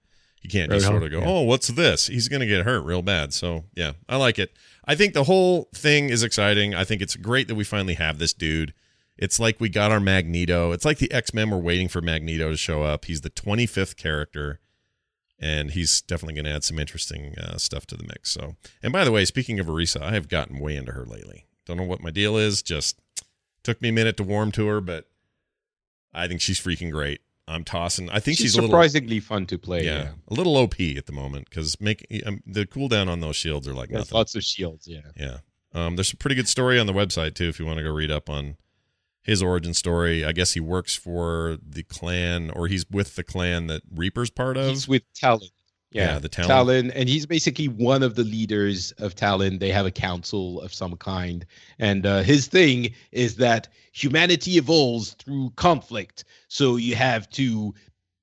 You 0.42 0.50
can't 0.50 0.70
just 0.70 0.86
Roadhog, 0.86 0.90
sort 0.90 1.02
of 1.04 1.10
go, 1.10 1.18
yeah. 1.20 1.26
oh, 1.26 1.42
what's 1.42 1.68
this? 1.68 2.08
He's 2.08 2.28
going 2.28 2.40
to 2.40 2.46
get 2.46 2.64
hurt 2.64 2.84
real 2.84 3.02
bad. 3.02 3.32
So 3.32 3.64
yeah, 3.74 3.92
I 4.08 4.16
like 4.16 4.38
it. 4.38 4.52
I 4.84 4.94
think 4.94 5.14
the 5.14 5.24
whole 5.24 5.68
thing 5.74 6.10
is 6.10 6.22
exciting. 6.22 6.74
I 6.74 6.84
think 6.84 7.02
it's 7.02 7.16
great 7.16 7.48
that 7.48 7.54
we 7.54 7.64
finally 7.64 7.94
have 7.94 8.18
this 8.18 8.32
dude. 8.32 8.74
It's 9.18 9.40
like 9.40 9.60
we 9.60 9.68
got 9.68 9.92
our 9.92 10.00
Magneto. 10.00 10.72
It's 10.72 10.84
like 10.84 10.98
the 10.98 11.10
X 11.10 11.32
Men 11.32 11.50
were 11.50 11.58
waiting 11.58 11.88
for 11.88 12.00
Magneto 12.00 12.50
to 12.50 12.56
show 12.56 12.82
up. 12.82 13.06
He's 13.06 13.22
the 13.22 13.30
25th 13.30 13.96
character, 13.96 14.60
and 15.38 15.70
he's 15.70 16.02
definitely 16.02 16.34
going 16.34 16.44
to 16.44 16.50
add 16.52 16.64
some 16.64 16.78
interesting 16.78 17.34
uh, 17.38 17.56
stuff 17.56 17.86
to 17.86 17.96
the 17.96 18.04
mix. 18.04 18.30
So, 18.30 18.56
and 18.82 18.92
by 18.92 19.04
the 19.04 19.12
way, 19.12 19.24
speaking 19.24 19.58
of 19.58 19.66
Orisa, 19.66 20.02
I 20.02 20.12
have 20.12 20.28
gotten 20.28 20.58
way 20.58 20.76
into 20.76 20.92
her 20.92 21.04
lately. 21.04 21.46
Don't 21.64 21.78
know 21.78 21.84
what 21.84 22.02
my 22.02 22.10
deal 22.10 22.36
is. 22.36 22.62
Just 22.62 23.00
took 23.62 23.80
me 23.80 23.88
a 23.88 23.92
minute 23.92 24.16
to 24.18 24.22
warm 24.22 24.52
to 24.52 24.66
her, 24.66 24.80
but 24.80 25.06
I 26.12 26.28
think 26.28 26.40
she's 26.40 26.60
freaking 26.60 26.90
great. 26.90 27.20
I'm 27.48 27.64
tossing. 27.64 28.10
I 28.10 28.18
think 28.18 28.36
she's, 28.36 28.46
she's, 28.46 28.54
a 28.54 28.56
little 28.58 28.70
surprisingly 28.70 29.20
fun 29.20 29.46
to 29.46 29.58
play. 29.58 29.84
yeah, 29.84 29.98
Yeah, 29.98 30.10
a 30.28 30.34
little 30.34 30.56
OP 30.56 30.80
at 30.80 31.06
the 31.06 31.12
moment 31.12 31.48
because 31.48 31.80
make 31.80 32.04
um, 32.26 32.42
the 32.44 32.66
cooldown 32.66 33.08
on 33.08 33.20
those 33.20 33.36
shields 33.36 33.68
are 33.68 33.74
like 33.74 33.88
There's 33.88 34.00
nothing. 34.00 34.16
lots 34.16 34.34
of 34.34 34.42
shields. 34.42 34.88
Yeah. 34.88 35.00
Yeah. 35.16 35.38
Um, 35.72 35.96
there's 35.96 36.12
a 36.12 36.16
pretty 36.16 36.34
good 36.34 36.48
story 36.48 36.80
on 36.80 36.86
the 36.86 36.92
website 36.92 37.34
too 37.34 37.48
if 37.48 37.60
you 37.60 37.66
want 37.66 37.78
to 37.78 37.84
go 37.84 37.92
read 37.92 38.10
up 38.10 38.28
on 38.28 38.56
his 39.26 39.42
origin 39.42 39.74
story. 39.74 40.24
I 40.24 40.30
guess 40.30 40.52
he 40.52 40.60
works 40.60 40.94
for 40.94 41.58
the 41.60 41.82
clan 41.82 42.50
or 42.50 42.68
he's 42.68 42.86
with 42.88 43.16
the 43.16 43.24
clan 43.24 43.66
that 43.66 43.82
Reaper's 43.92 44.30
part 44.30 44.56
of. 44.56 44.68
He's 44.68 44.86
with 44.86 45.02
Talon. 45.14 45.48
Yeah, 45.90 46.14
Yeah, 46.14 46.18
the 46.20 46.28
Talon. 46.28 46.48
Talon, 46.48 46.90
and 46.92 47.08
he's 47.08 47.26
basically 47.26 47.66
one 47.66 48.02
of 48.02 48.14
the 48.14 48.22
leaders 48.22 48.92
of 48.98 49.16
Talon. 49.16 49.58
They 49.58 49.70
have 49.70 49.86
a 49.86 49.90
council 49.90 50.60
of 50.60 50.72
some 50.72 50.96
kind, 50.96 51.44
and 51.78 52.06
uh, 52.06 52.22
his 52.22 52.46
thing 52.46 52.94
is 53.12 53.36
that 53.36 53.68
humanity 53.92 54.58
evolves 54.58 55.14
through 55.14 55.50
conflict. 55.56 56.24
So 56.48 56.76
you 56.76 56.94
have 56.94 57.28
to 57.30 57.74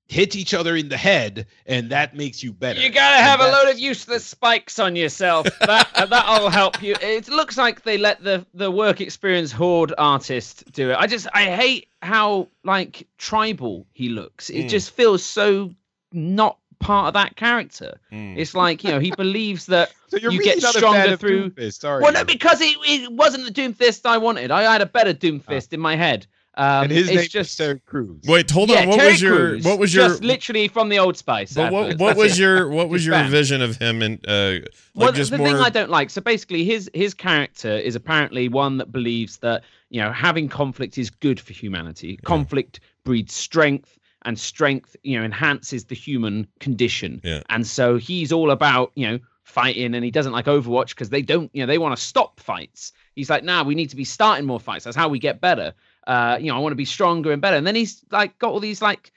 hit 0.08 0.36
each 0.36 0.54
other 0.54 0.76
in 0.76 0.90
the 0.90 0.98
head, 0.98 1.48
and 1.66 1.90
that 1.90 2.16
makes 2.16 2.44
you 2.44 2.52
better. 2.54 2.80
You 2.80 2.90
gotta 2.90 3.16
And 3.18 3.26
have 3.26 3.40
a 3.40 3.44
that's- 3.44 3.66
load 3.66 3.72
of 3.74 3.80
useless 3.80 4.26
spikes 4.26 4.78
on 4.80 4.96
yourself. 4.96 5.48
That 5.62 5.90
that'll 6.10 6.50
help 6.50 6.82
you. 6.84 6.96
It 7.02 7.28
looks 7.30 7.58
like 7.58 7.84
they 7.84 7.98
let 7.98 8.24
the 8.24 8.46
the 8.54 8.70
work 8.70 9.02
experience 9.02 9.52
horde 9.52 9.94
artist 9.98 10.72
do 10.74 10.92
it. 10.92 10.98
I 11.00 11.08
just 11.08 11.28
I 11.34 11.46
hate 11.46 11.88
how 12.02 12.50
like 12.64 13.08
tribal 13.18 13.86
he 13.94 14.10
looks. 14.10 14.50
It 14.50 14.66
Mm. 14.66 14.70
just 14.70 14.92
feels 14.92 15.24
so 15.24 15.74
not 16.12 16.58
part 16.80 17.08
of 17.08 17.14
that 17.14 17.36
character. 17.38 17.98
Mm. 18.12 18.38
It's 18.38 18.54
like 18.54 18.84
you 18.84 18.92
know 18.92 19.00
he 19.00 19.12
believes 19.12 19.66
that. 19.68 19.92
So 20.14 20.20
you're 20.20 20.32
you 20.32 20.40
really 20.42 20.52
get 20.54 20.62
not 20.62 20.76
a 20.76 20.78
stronger 20.78 21.00
fan 21.00 21.14
of 21.14 21.20
through- 21.20 21.50
Doomfist, 21.50 21.84
are 21.90 22.00
Well, 22.00 22.14
no, 22.14 22.24
because 22.24 22.62
it, 22.62 22.78
it 22.86 23.12
wasn't 23.12 23.46
the 23.46 23.52
Doomfist 23.52 24.06
I 24.06 24.20
wanted. 24.20 24.52
I 24.52 24.62
had 24.72 24.82
a 24.82 24.86
better 24.86 25.12
Doomfist 25.12 25.74
in 25.74 25.80
my 25.80 25.96
head. 25.96 26.28
Um, 26.56 26.84
and 26.84 26.92
his 26.92 27.08
it's 27.10 27.16
name 27.16 27.28
just 27.30 27.52
is 27.52 27.56
Terry 27.58 27.80
Crews. 27.86 28.22
Wait, 28.28 28.50
hold 28.50 28.70
yeah, 28.70 28.82
on. 28.82 28.90
What 28.90 29.00
Terry 29.00 29.12
was 29.12 29.22
your 29.22 29.36
Crews, 29.38 29.66
what 29.66 29.80
was 29.80 29.94
your 29.94 30.08
just 30.10 30.24
literally 30.24 30.68
from 30.68 30.90
the 30.90 31.00
Old 31.00 31.18
Spice? 31.18 31.54
but 31.54 31.72
what 31.72 31.98
what 31.98 32.16
was 32.16 32.34
it. 32.34 32.42
your 32.42 32.70
what 32.78 32.90
was 32.90 33.06
your 33.06 33.16
band. 33.16 33.32
vision 33.32 33.62
of 33.62 33.78
him 33.78 34.02
and 34.02 34.24
uh 34.28 34.52
like 34.52 34.70
well, 34.96 35.12
just 35.12 35.32
the 35.32 35.38
more 35.40 35.48
thing 35.48 35.58
I 35.58 35.70
don't 35.70 35.90
like. 35.90 36.10
So 36.10 36.22
basically, 36.22 36.64
his 36.64 36.90
his 36.94 37.14
character 37.14 37.72
is 37.72 37.96
apparently 37.96 38.50
one 38.50 38.78
that 38.78 38.92
believes 38.92 39.38
that 39.38 39.64
you 39.90 40.00
know 40.00 40.12
having 40.12 40.48
conflict 40.48 40.98
is 40.98 41.10
good 41.10 41.40
for 41.40 41.54
humanity. 41.54 42.18
Conflict 42.18 42.80
breeds 43.04 43.34
strength, 43.34 43.98
and 44.26 44.40
strength, 44.40 44.96
you 45.04 45.18
know, 45.18 45.26
enhances 45.26 45.86
the 45.86 45.96
human 45.96 46.48
condition. 46.60 47.22
Yeah. 47.24 47.42
And 47.50 47.66
so 47.68 47.98
he's 47.98 48.32
all 48.32 48.52
about, 48.52 48.92
you 48.96 49.08
know, 49.08 49.20
fighting 49.44 49.94
and 49.94 50.04
he 50.04 50.12
doesn't 50.12 50.32
like 50.32 50.46
Overwatch 50.46 50.90
because 50.90 51.10
they 51.10 51.22
don't, 51.22 51.50
you 51.54 51.62
know, 51.62 51.68
they 51.68 51.78
want 51.78 51.96
to 51.96 52.02
stop 52.02 52.40
fights. 52.40 52.94
He's 53.16 53.30
like, 53.30 53.44
nah, 53.44 53.64
we 53.64 53.76
need 53.76 53.90
to 53.90 53.96
be 53.96 54.06
starting 54.06 54.46
more 54.46 54.60
fights. 54.60 54.86
That's 54.86 54.98
how 54.98 55.10
we 55.10 55.20
get 55.20 55.42
better. 55.42 55.74
Uh, 56.08 56.38
you 56.40 56.48
know, 56.48 56.56
I 56.56 56.60
want 56.60 56.72
to 56.74 56.78
be 56.78 56.86
stronger 56.86 57.32
and 57.32 57.42
better. 57.42 57.58
And 57.58 57.66
then 57.66 57.76
he's 57.76 58.04
like 58.12 58.38
got 58.40 58.52
all 58.52 58.60
these 58.60 58.82
like 58.82 59.12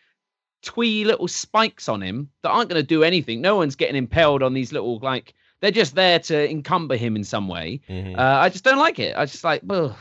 twee 0.63 1.05
little 1.05 1.29
spikes 1.29 1.89
on 1.89 2.01
him 2.03 2.31
that 2.43 2.51
aren't 2.51 2.69
going 2.69 2.81
to 2.81 2.87
do 2.87 3.03
anything. 3.03 3.41
No 3.41 3.57
one's 3.57 3.77
getting 3.77 3.97
impaled 3.97 4.43
on 4.43 4.55
these 4.55 4.73
little 4.73 4.99
like 5.01 5.35
they're 5.61 5.71
just 5.71 5.95
there 5.95 6.19
to 6.19 6.51
encumber 6.51 6.97
him 6.97 7.17
in 7.17 7.25
some 7.25 7.49
way. 7.49 7.81
Mhm. 7.89 8.19
Uh, 8.19 8.23
I 8.41 8.49
just 8.49 8.65
don't 8.65 8.79
like 8.79 8.99
it. 8.99 9.17
I 9.17 9.25
just 9.27 9.43
like, 9.45 9.63
ugh. 9.71 9.95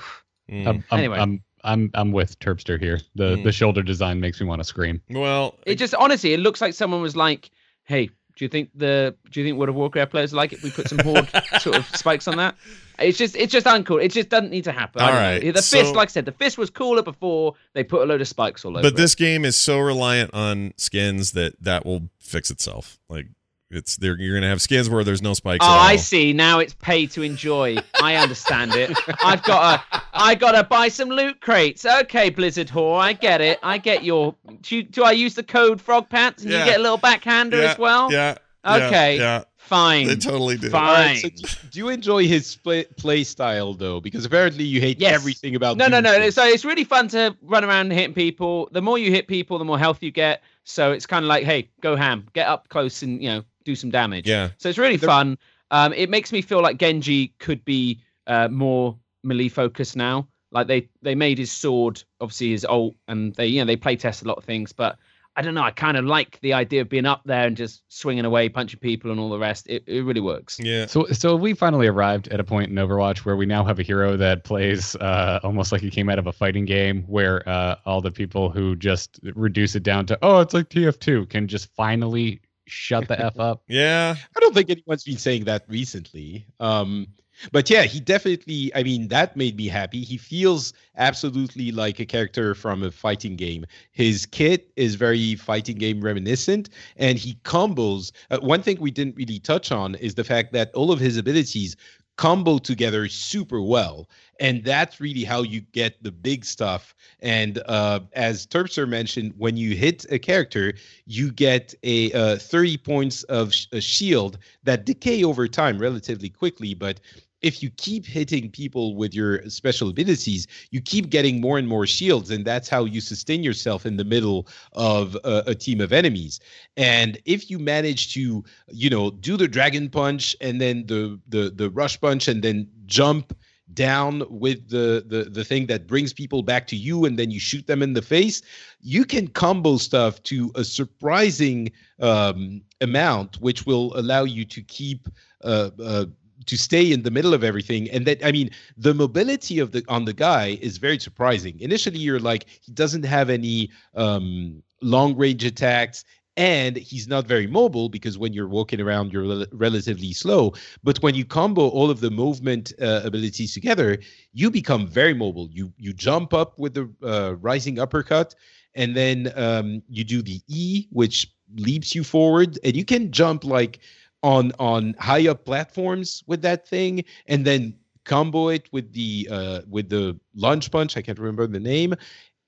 Mm. 0.52 0.68
I'm, 0.68 0.84
I'm, 0.92 1.00
Anyway. 1.00 1.18
I'm 1.20 1.44
I'm 1.64 1.90
I'm 1.96 2.12
with 2.12 2.38
Terpster 2.40 2.80
here. 2.80 3.00
The 3.16 3.36
Mm. 3.38 3.44
the 3.44 3.52
shoulder 3.52 3.82
design 3.82 4.20
makes 4.20 4.40
me 4.40 4.46
want 4.48 4.60
to 4.60 4.64
scream. 4.64 5.02
well, 5.10 5.56
it 5.66 5.76
just 5.76 5.96
honestly, 5.96 6.34
it 6.34 6.40
looks 6.40 6.62
like 6.62 6.74
someone 6.76 7.02
was 7.02 7.16
like, 7.16 7.50
"Hey, 7.86 8.10
do 8.36 8.46
you 8.46 8.50
think 8.50 8.70
the 8.76 9.16
do 9.32 9.40
you 9.40 9.46
think 9.46 9.58
World 9.58 9.70
of 9.70 9.76
Warcraft 9.76 10.12
players 10.12 10.34
like 10.34 10.54
it? 10.54 10.62
We 10.62 10.72
put 10.72 10.88
some 10.90 11.00
horde 11.00 11.30
sort 11.60 11.78
of 11.78 11.86
spikes 11.96 12.28
on 12.28 12.38
that." 12.38 12.56
It's 13.00 13.18
just 13.18 13.36
it's 13.36 13.52
just 13.52 13.66
uncool. 13.66 14.04
It 14.04 14.12
just 14.12 14.30
doesn't 14.30 14.52
need 14.52 14.64
to 14.66 14.72
happen. 14.72 15.02
All 15.02 15.12
right. 15.12 15.44
Know. 15.44 15.52
The 15.52 15.62
so- 15.62 15.80
fist, 15.80 15.96
like 15.96 16.10
I 16.10 16.12
said, 16.12 16.26
the 16.26 16.32
fist 16.32 16.58
was 16.58 16.70
cooler 16.70 17.02
before 17.02 17.56
they 17.74 17.84
put 17.84 18.02
a 18.02 18.06
load 18.06 18.22
of 18.22 18.28
spikes 18.28 18.64
all 18.66 18.72
over. 18.72 18.84
but 18.84 18.94
it. 18.94 18.96
this 18.98 19.16
game 19.16 19.44
is 19.46 19.58
so 19.58 19.80
reliant 19.80 20.34
on 20.34 20.74
skins 20.78 21.32
that 21.34 21.62
that 21.62 21.86
will 21.86 22.10
fix 22.20 22.50
itself. 22.52 22.98
Like 23.10 23.28
it's 23.72 23.96
there, 23.98 24.18
you're 24.20 24.36
gonna 24.36 24.50
have 24.50 24.62
skins 24.62 24.90
where 24.90 25.04
there's 25.04 25.22
no 25.22 25.34
spikes. 25.34 25.66
Oh, 25.66 25.70
at 25.70 25.74
all. 25.78 25.80
I 25.80 25.96
see. 25.96 26.34
Now 26.34 26.60
it's 26.60 26.74
pay 26.76 27.08
to 27.08 27.22
enjoy. 27.24 27.78
I 28.02 28.16
understand 28.16 28.74
it. 28.76 28.92
I've 29.24 29.44
got 29.44 29.84
to, 29.92 30.02
I 30.14 30.36
got 30.36 30.52
to 30.52 30.64
buy 30.64 30.88
some 30.88 31.10
loot 31.10 31.42
crates. 31.42 31.86
Okay, 31.86 32.30
Blizzard 32.30 32.68
whore, 32.68 33.00
I 33.00 33.14
get 33.14 33.42
it. 33.42 33.60
I 33.64 33.78
get 33.78 34.04
your. 34.04 34.36
Do, 34.62 34.76
you, 34.78 34.84
do 34.84 35.04
I 35.04 35.12
use 35.12 35.34
the 35.36 35.44
code 35.44 35.82
Frog 35.82 36.10
Pants 36.10 36.44
and 36.44 36.52
Yeah. 36.52 36.60
you 36.60 36.66
get 36.66 36.80
a 36.80 36.84
little 36.84 36.98
backhander 36.98 37.58
Yeah, 37.62 37.72
as 37.72 37.78
well? 37.78 38.12
Yeah. 38.12 38.36
yeah, 38.66 38.88
Okay. 38.88 39.18
Yeah. 39.18 39.44
Fine. 39.58 40.06
They 40.06 40.16
totally 40.16 40.58
do. 40.58 40.70
Fine. 40.70 40.84
All 40.84 40.94
right, 40.94 41.18
so 41.18 41.30
do, 41.30 41.44
do 41.72 41.80
you 41.80 41.90
enjoy 41.90 42.28
his 42.28 42.56
play, 42.58 42.84
play 42.84 43.24
style 43.24 43.74
though? 43.74 44.00
Because 44.00 44.24
apparently 44.24 44.64
you 44.64 44.80
hate 44.80 45.00
Yes. 45.00 45.16
everything 45.16 45.56
about. 45.56 45.78
No, 45.78 45.88
no, 45.88 46.00
no. 46.00 46.12
Doomsday. 46.20 46.30
So 46.30 46.46
it's 46.46 46.66
really 46.66 46.84
fun 46.84 47.08
to 47.10 47.36
run 47.42 47.66
around 47.66 47.92
hitting 47.92 48.14
people. 48.14 48.70
The 48.74 48.82
more 48.84 49.00
you 49.00 49.10
hit 49.10 49.28
people, 49.28 49.58
the 49.58 49.66
more 49.66 49.80
health 49.80 50.04
you 50.04 50.12
get. 50.12 50.44
So 50.66 50.92
it's 50.92 51.08
kind 51.08 51.26
of 51.26 51.30
like, 51.30 51.46
hey, 51.46 51.70
go 51.82 51.96
ham, 51.96 52.28
get 52.34 52.46
up 52.48 52.70
close 52.70 53.02
and 53.02 53.22
you 53.24 53.30
know 53.30 53.44
do 53.66 53.76
some 53.76 53.90
damage. 53.90 54.28
Yeah. 54.28 54.50
So 54.58 54.70
it's 54.70 54.78
really 54.78 54.98
The- 54.98 55.08
fun. 55.08 55.38
Um, 55.72 55.92
it 55.94 56.10
makes 56.10 56.32
me 56.32 56.42
feel 56.42 56.62
like 56.62 56.78
Genji 56.78 57.34
could 57.40 57.66
be 57.66 58.00
uh, 58.28 58.48
more 58.48 58.98
melee 59.24 59.50
focused 59.50 59.96
now. 59.98 60.28
Like 60.52 60.68
they 60.68 60.88
they 61.02 61.16
made 61.16 61.38
his 61.38 61.52
sword 61.52 62.02
obviously 62.22 62.52
his 62.52 62.64
ult, 62.64 62.96
and 63.10 63.34
they 63.36 63.48
you 63.48 63.60
know 63.60 63.66
they 63.66 63.76
play 63.76 63.96
test 63.98 64.24
a 64.24 64.28
lot 64.28 64.38
of 64.38 64.46
things, 64.46 64.72
but. 64.72 64.98
I 65.38 65.42
don't 65.42 65.54
know. 65.54 65.64
I 65.64 65.72
kind 65.72 65.98
of 65.98 66.06
like 66.06 66.40
the 66.40 66.54
idea 66.54 66.80
of 66.80 66.88
being 66.88 67.06
up 67.06 67.24
there 67.26 67.46
and 67.46 67.58
just 67.58 67.84
swinging 67.90 68.24
away, 68.24 68.48
punching 68.48 68.80
people, 68.80 69.12
and 69.12 69.20
all 69.20 69.28
the 69.30 69.38
rest. 69.38 69.68
It, 69.68 69.84
it 69.86 70.06
really 70.06 70.22
works. 70.22 70.58
Yeah. 70.64 70.86
So 70.86 71.08
so 71.08 71.36
we 71.36 71.54
finally 71.54 71.88
arrived 71.88 72.30
at 72.30 72.40
a 72.40 72.44
point 72.46 72.70
in 72.70 72.78
Overwatch 72.78 73.26
where 73.26 73.36
we 73.36 73.46
now 73.46 73.66
have 73.66 73.78
a 73.78 73.84
hero 73.84 74.16
that 74.16 74.46
plays 74.46 74.96
uh, 74.96 75.42
almost 75.44 75.74
like 75.74 75.82
he 75.82 75.90
came 75.90 76.08
out 76.08 76.20
of 76.20 76.28
a 76.28 76.32
fighting 76.32 76.64
game, 76.64 77.04
where 77.08 77.44
uh, 77.50 77.76
all 77.86 78.00
the 78.00 78.12
people 78.12 78.50
who 78.50 78.78
just 78.78 79.20
reduce 79.36 79.76
it 79.76 79.84
down 79.84 80.06
to 80.06 80.18
oh 80.22 80.40
it's 80.40 80.54
like 80.54 80.70
TF2 80.70 81.30
can 81.30 81.50
just 81.50 81.68
finally 81.76 82.40
shut 82.66 83.08
the 83.08 83.20
f 83.20 83.40
up. 83.40 83.64
Yeah. 83.68 84.16
I 84.36 84.40
don't 84.40 84.54
think 84.54 84.70
anyone's 84.70 85.04
been 85.04 85.18
saying 85.18 85.46
that 85.46 85.66
recently. 85.68 86.46
Um, 86.60 87.08
but 87.52 87.70
yeah, 87.70 87.84
he 87.84 88.00
definitely. 88.00 88.74
I 88.76 88.84
mean, 88.84 89.10
that 89.10 89.36
made 89.36 89.58
me 89.58 89.68
happy. 89.68 90.02
He 90.02 90.18
feels 90.18 90.74
absolutely 90.98 91.72
like 91.72 92.00
a 92.00 92.06
character 92.06 92.56
from 92.56 92.84
a 92.84 92.92
fighting 92.92 93.36
game. 93.36 93.66
His 93.92 94.26
kit 94.26 94.72
is 94.76 94.96
very 94.96 95.36
fighting 95.36 95.78
game 95.78 96.02
reminiscent, 96.02 96.70
and 96.96 97.18
he 97.18 97.36
combos. 97.44 98.12
Uh, 98.32 98.40
one 98.40 98.62
thing 98.62 98.80
we 98.80 98.92
didn't 98.92 99.18
really 99.18 99.40
touch 99.40 99.72
on 99.72 99.96
is 99.96 100.16
the 100.16 100.24
fact 100.24 100.54
that 100.54 100.74
all 100.74 100.92
of 100.92 101.00
his 101.00 101.18
abilities 101.18 101.76
combo 102.18 102.58
together 102.58 103.08
super 103.08 103.62
well. 103.62 104.10
And 104.40 104.64
that's 104.64 105.00
really 105.00 105.24
how 105.24 105.44
you 105.44 105.62
get 105.62 106.02
the 106.04 106.12
big 106.12 106.44
stuff. 106.44 106.94
And 107.22 107.62
uh, 107.68 108.02
as 108.14 108.46
terpster 108.46 108.88
mentioned 108.88 109.34
when 109.38 109.58
you 109.58 109.76
hit 109.76 110.06
a 110.10 110.20
character 110.20 110.74
you 111.06 111.32
get 111.32 111.74
a 111.84 112.12
uh, 112.14 112.38
30 112.38 112.78
points 112.78 113.24
of 113.24 113.54
sh- 113.54 113.68
a 113.72 113.82
shield 113.82 114.38
that 114.64 114.86
decay 114.86 115.24
over 115.24 115.48
time 115.48 115.78
relatively 115.80 116.30
quickly 116.30 116.74
but 116.74 117.00
if 117.42 117.62
you 117.62 117.70
keep 117.72 118.06
hitting 118.06 118.50
people 118.50 118.96
with 118.96 119.14
your 119.14 119.48
special 119.50 119.90
abilities 119.90 120.48
you 120.72 120.82
keep 120.82 121.10
getting 121.10 121.42
more 121.42 121.58
and 121.58 121.68
more 121.68 121.86
shields 121.86 122.32
and 122.32 122.46
that's 122.46 122.70
how 122.70 122.86
you 122.86 123.02
sustain 123.02 123.44
yourself 123.44 123.86
in 123.86 123.98
the 123.98 124.04
middle 124.04 124.48
of 124.74 125.16
a, 125.24 125.44
a 125.48 125.56
team 125.56 125.82
of 125.82 125.94
enemies. 125.94 126.40
And 126.78 127.18
if 127.26 127.50
you 127.50 127.60
manage 127.60 128.14
to 128.14 128.44
you 128.70 128.90
know 128.90 129.12
do 129.12 129.38
the 129.38 129.48
dragon 129.48 129.90
punch 129.90 130.36
and 130.42 130.60
then 130.62 130.86
the 130.88 131.20
the 131.28 131.50
the 131.50 131.70
rush 131.70 132.00
punch 132.00 132.28
and 132.28 132.44
then 132.44 132.68
jump 132.86 133.36
down 133.74 134.24
with 134.30 134.70
the, 134.70 135.04
the 135.08 135.24
the 135.30 135.44
thing 135.44 135.66
that 135.66 135.88
brings 135.88 136.14
people 136.14 136.44
back 136.44 136.68
to 136.68 136.76
you 136.76 137.06
and 137.06 137.18
then 137.18 137.32
you 137.32 137.40
shoot 137.40 137.66
them 137.66 137.82
in 137.82 137.94
the 137.94 138.02
face 138.02 138.44
you 138.80 139.04
can 139.04 139.28
combo 139.28 139.76
stuff 139.78 140.22
to 140.22 140.52
a 140.54 140.64
surprising 140.64 141.72
um, 142.00 142.62
amount 142.82 143.42
which 143.42 143.66
will 143.66 143.92
allow 143.98 144.24
you 144.24 144.46
to 144.46 144.62
keep 144.62 145.08
uh, 145.44 145.72
uh, 145.84 146.06
to 146.46 146.58
stay 146.58 146.92
in 146.92 147.04
the 147.04 147.12
middle 147.12 147.34
of 147.34 147.44
everything. 147.44 147.90
And 147.92 148.06
that 148.06 148.24
i 148.26 148.32
mean 148.32 148.50
the 148.78 148.94
mobility 148.94 149.60
of 149.60 149.72
the 149.72 149.84
on 149.88 150.06
the 150.06 150.14
guy 150.14 150.58
is 150.62 150.78
very 150.78 151.00
surprising. 151.00 151.60
Initially 151.60 152.00
you're 152.00 152.20
like 152.20 152.46
he 152.62 152.72
doesn't 152.72 153.06
have 153.06 153.30
any 153.30 153.70
um 153.96 154.62
long 154.82 155.16
range 155.16 155.44
attacks 155.44 156.04
and 156.38 156.76
he's 156.76 157.08
not 157.08 157.26
very 157.26 157.48
mobile 157.48 157.88
because 157.88 158.18
when 158.18 158.34
you're 158.34 158.48
walking 158.48 158.82
around 158.82 159.14
you're 159.14 159.24
rel- 159.28 159.46
relatively 159.54 160.12
slow. 160.14 160.54
But 160.84 161.02
when 161.02 161.16
you 161.16 161.26
combo 161.26 161.70
all 161.70 161.90
of 161.90 162.02
the 162.02 162.12
movement 162.12 162.74
uh, 162.82 163.02
abilities 163.04 163.54
together 163.54 163.98
you 164.34 164.52
become 164.52 164.88
very 164.88 165.14
mobile. 165.14 165.50
You 165.52 165.74
you 165.78 165.94
jump 165.94 166.34
up 166.34 166.60
with 166.60 166.74
the 166.74 166.90
uh, 167.04 167.36
rising 167.36 167.80
uppercut 167.80 168.36
and 168.76 168.96
then 168.96 169.32
um, 169.36 169.82
you 169.90 170.04
do 170.04 170.22
the 170.22 170.42
e 170.48 170.88
which 170.92 171.28
leaps 171.56 171.96
you 171.96 172.04
forward 172.04 172.58
and 172.64 172.76
you 172.76 172.84
can 172.86 173.12
jump 173.12 173.44
like 173.46 173.80
on 174.26 174.52
on 174.58 174.96
high 175.00 175.28
up 175.32 175.46
platforms 175.46 176.24
with 176.26 176.42
that 176.42 176.68
thing 176.68 177.04
and 177.28 177.46
then 177.46 177.62
combo 178.06 178.50
it 178.50 178.66
with 178.76 178.92
the 178.94 179.28
uh 179.32 179.62
with 179.70 179.88
the 179.90 180.04
lunge 180.36 180.72
punch 180.72 180.98
i 180.98 181.02
can't 181.02 181.20
remember 181.20 181.46
the 181.48 181.60
name 181.60 181.94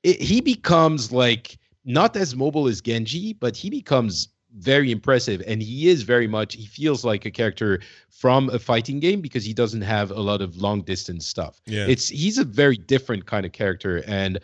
it, 0.03 0.19
he 0.19 0.41
becomes 0.41 1.11
like 1.11 1.57
not 1.85 2.15
as 2.23 2.35
mobile 2.35 2.67
as 2.67 2.81
genji 2.81 3.33
but 3.33 3.55
he 3.55 3.69
becomes 3.69 4.29
very 4.59 4.89
impressive 4.91 5.39
and 5.45 5.61
he 5.61 5.87
is 5.87 6.01
very 6.01 6.27
much 6.27 6.55
he 6.55 6.65
feels 6.65 7.05
like 7.05 7.25
a 7.25 7.31
character 7.31 7.79
from 8.09 8.49
a 8.49 8.57
fighting 8.57 8.99
game 8.99 9.21
because 9.21 9.45
he 9.45 9.53
doesn't 9.53 9.83
have 9.83 10.09
a 10.09 10.19
lot 10.29 10.41
of 10.41 10.57
long 10.57 10.81
distance 10.81 11.27
stuff 11.27 11.61
Yeah. 11.67 11.85
it's 11.93 12.07
he's 12.09 12.39
a 12.39 12.43
very 12.43 12.77
different 12.77 13.23
kind 13.27 13.45
of 13.45 13.51
character 13.51 14.03
and 14.07 14.39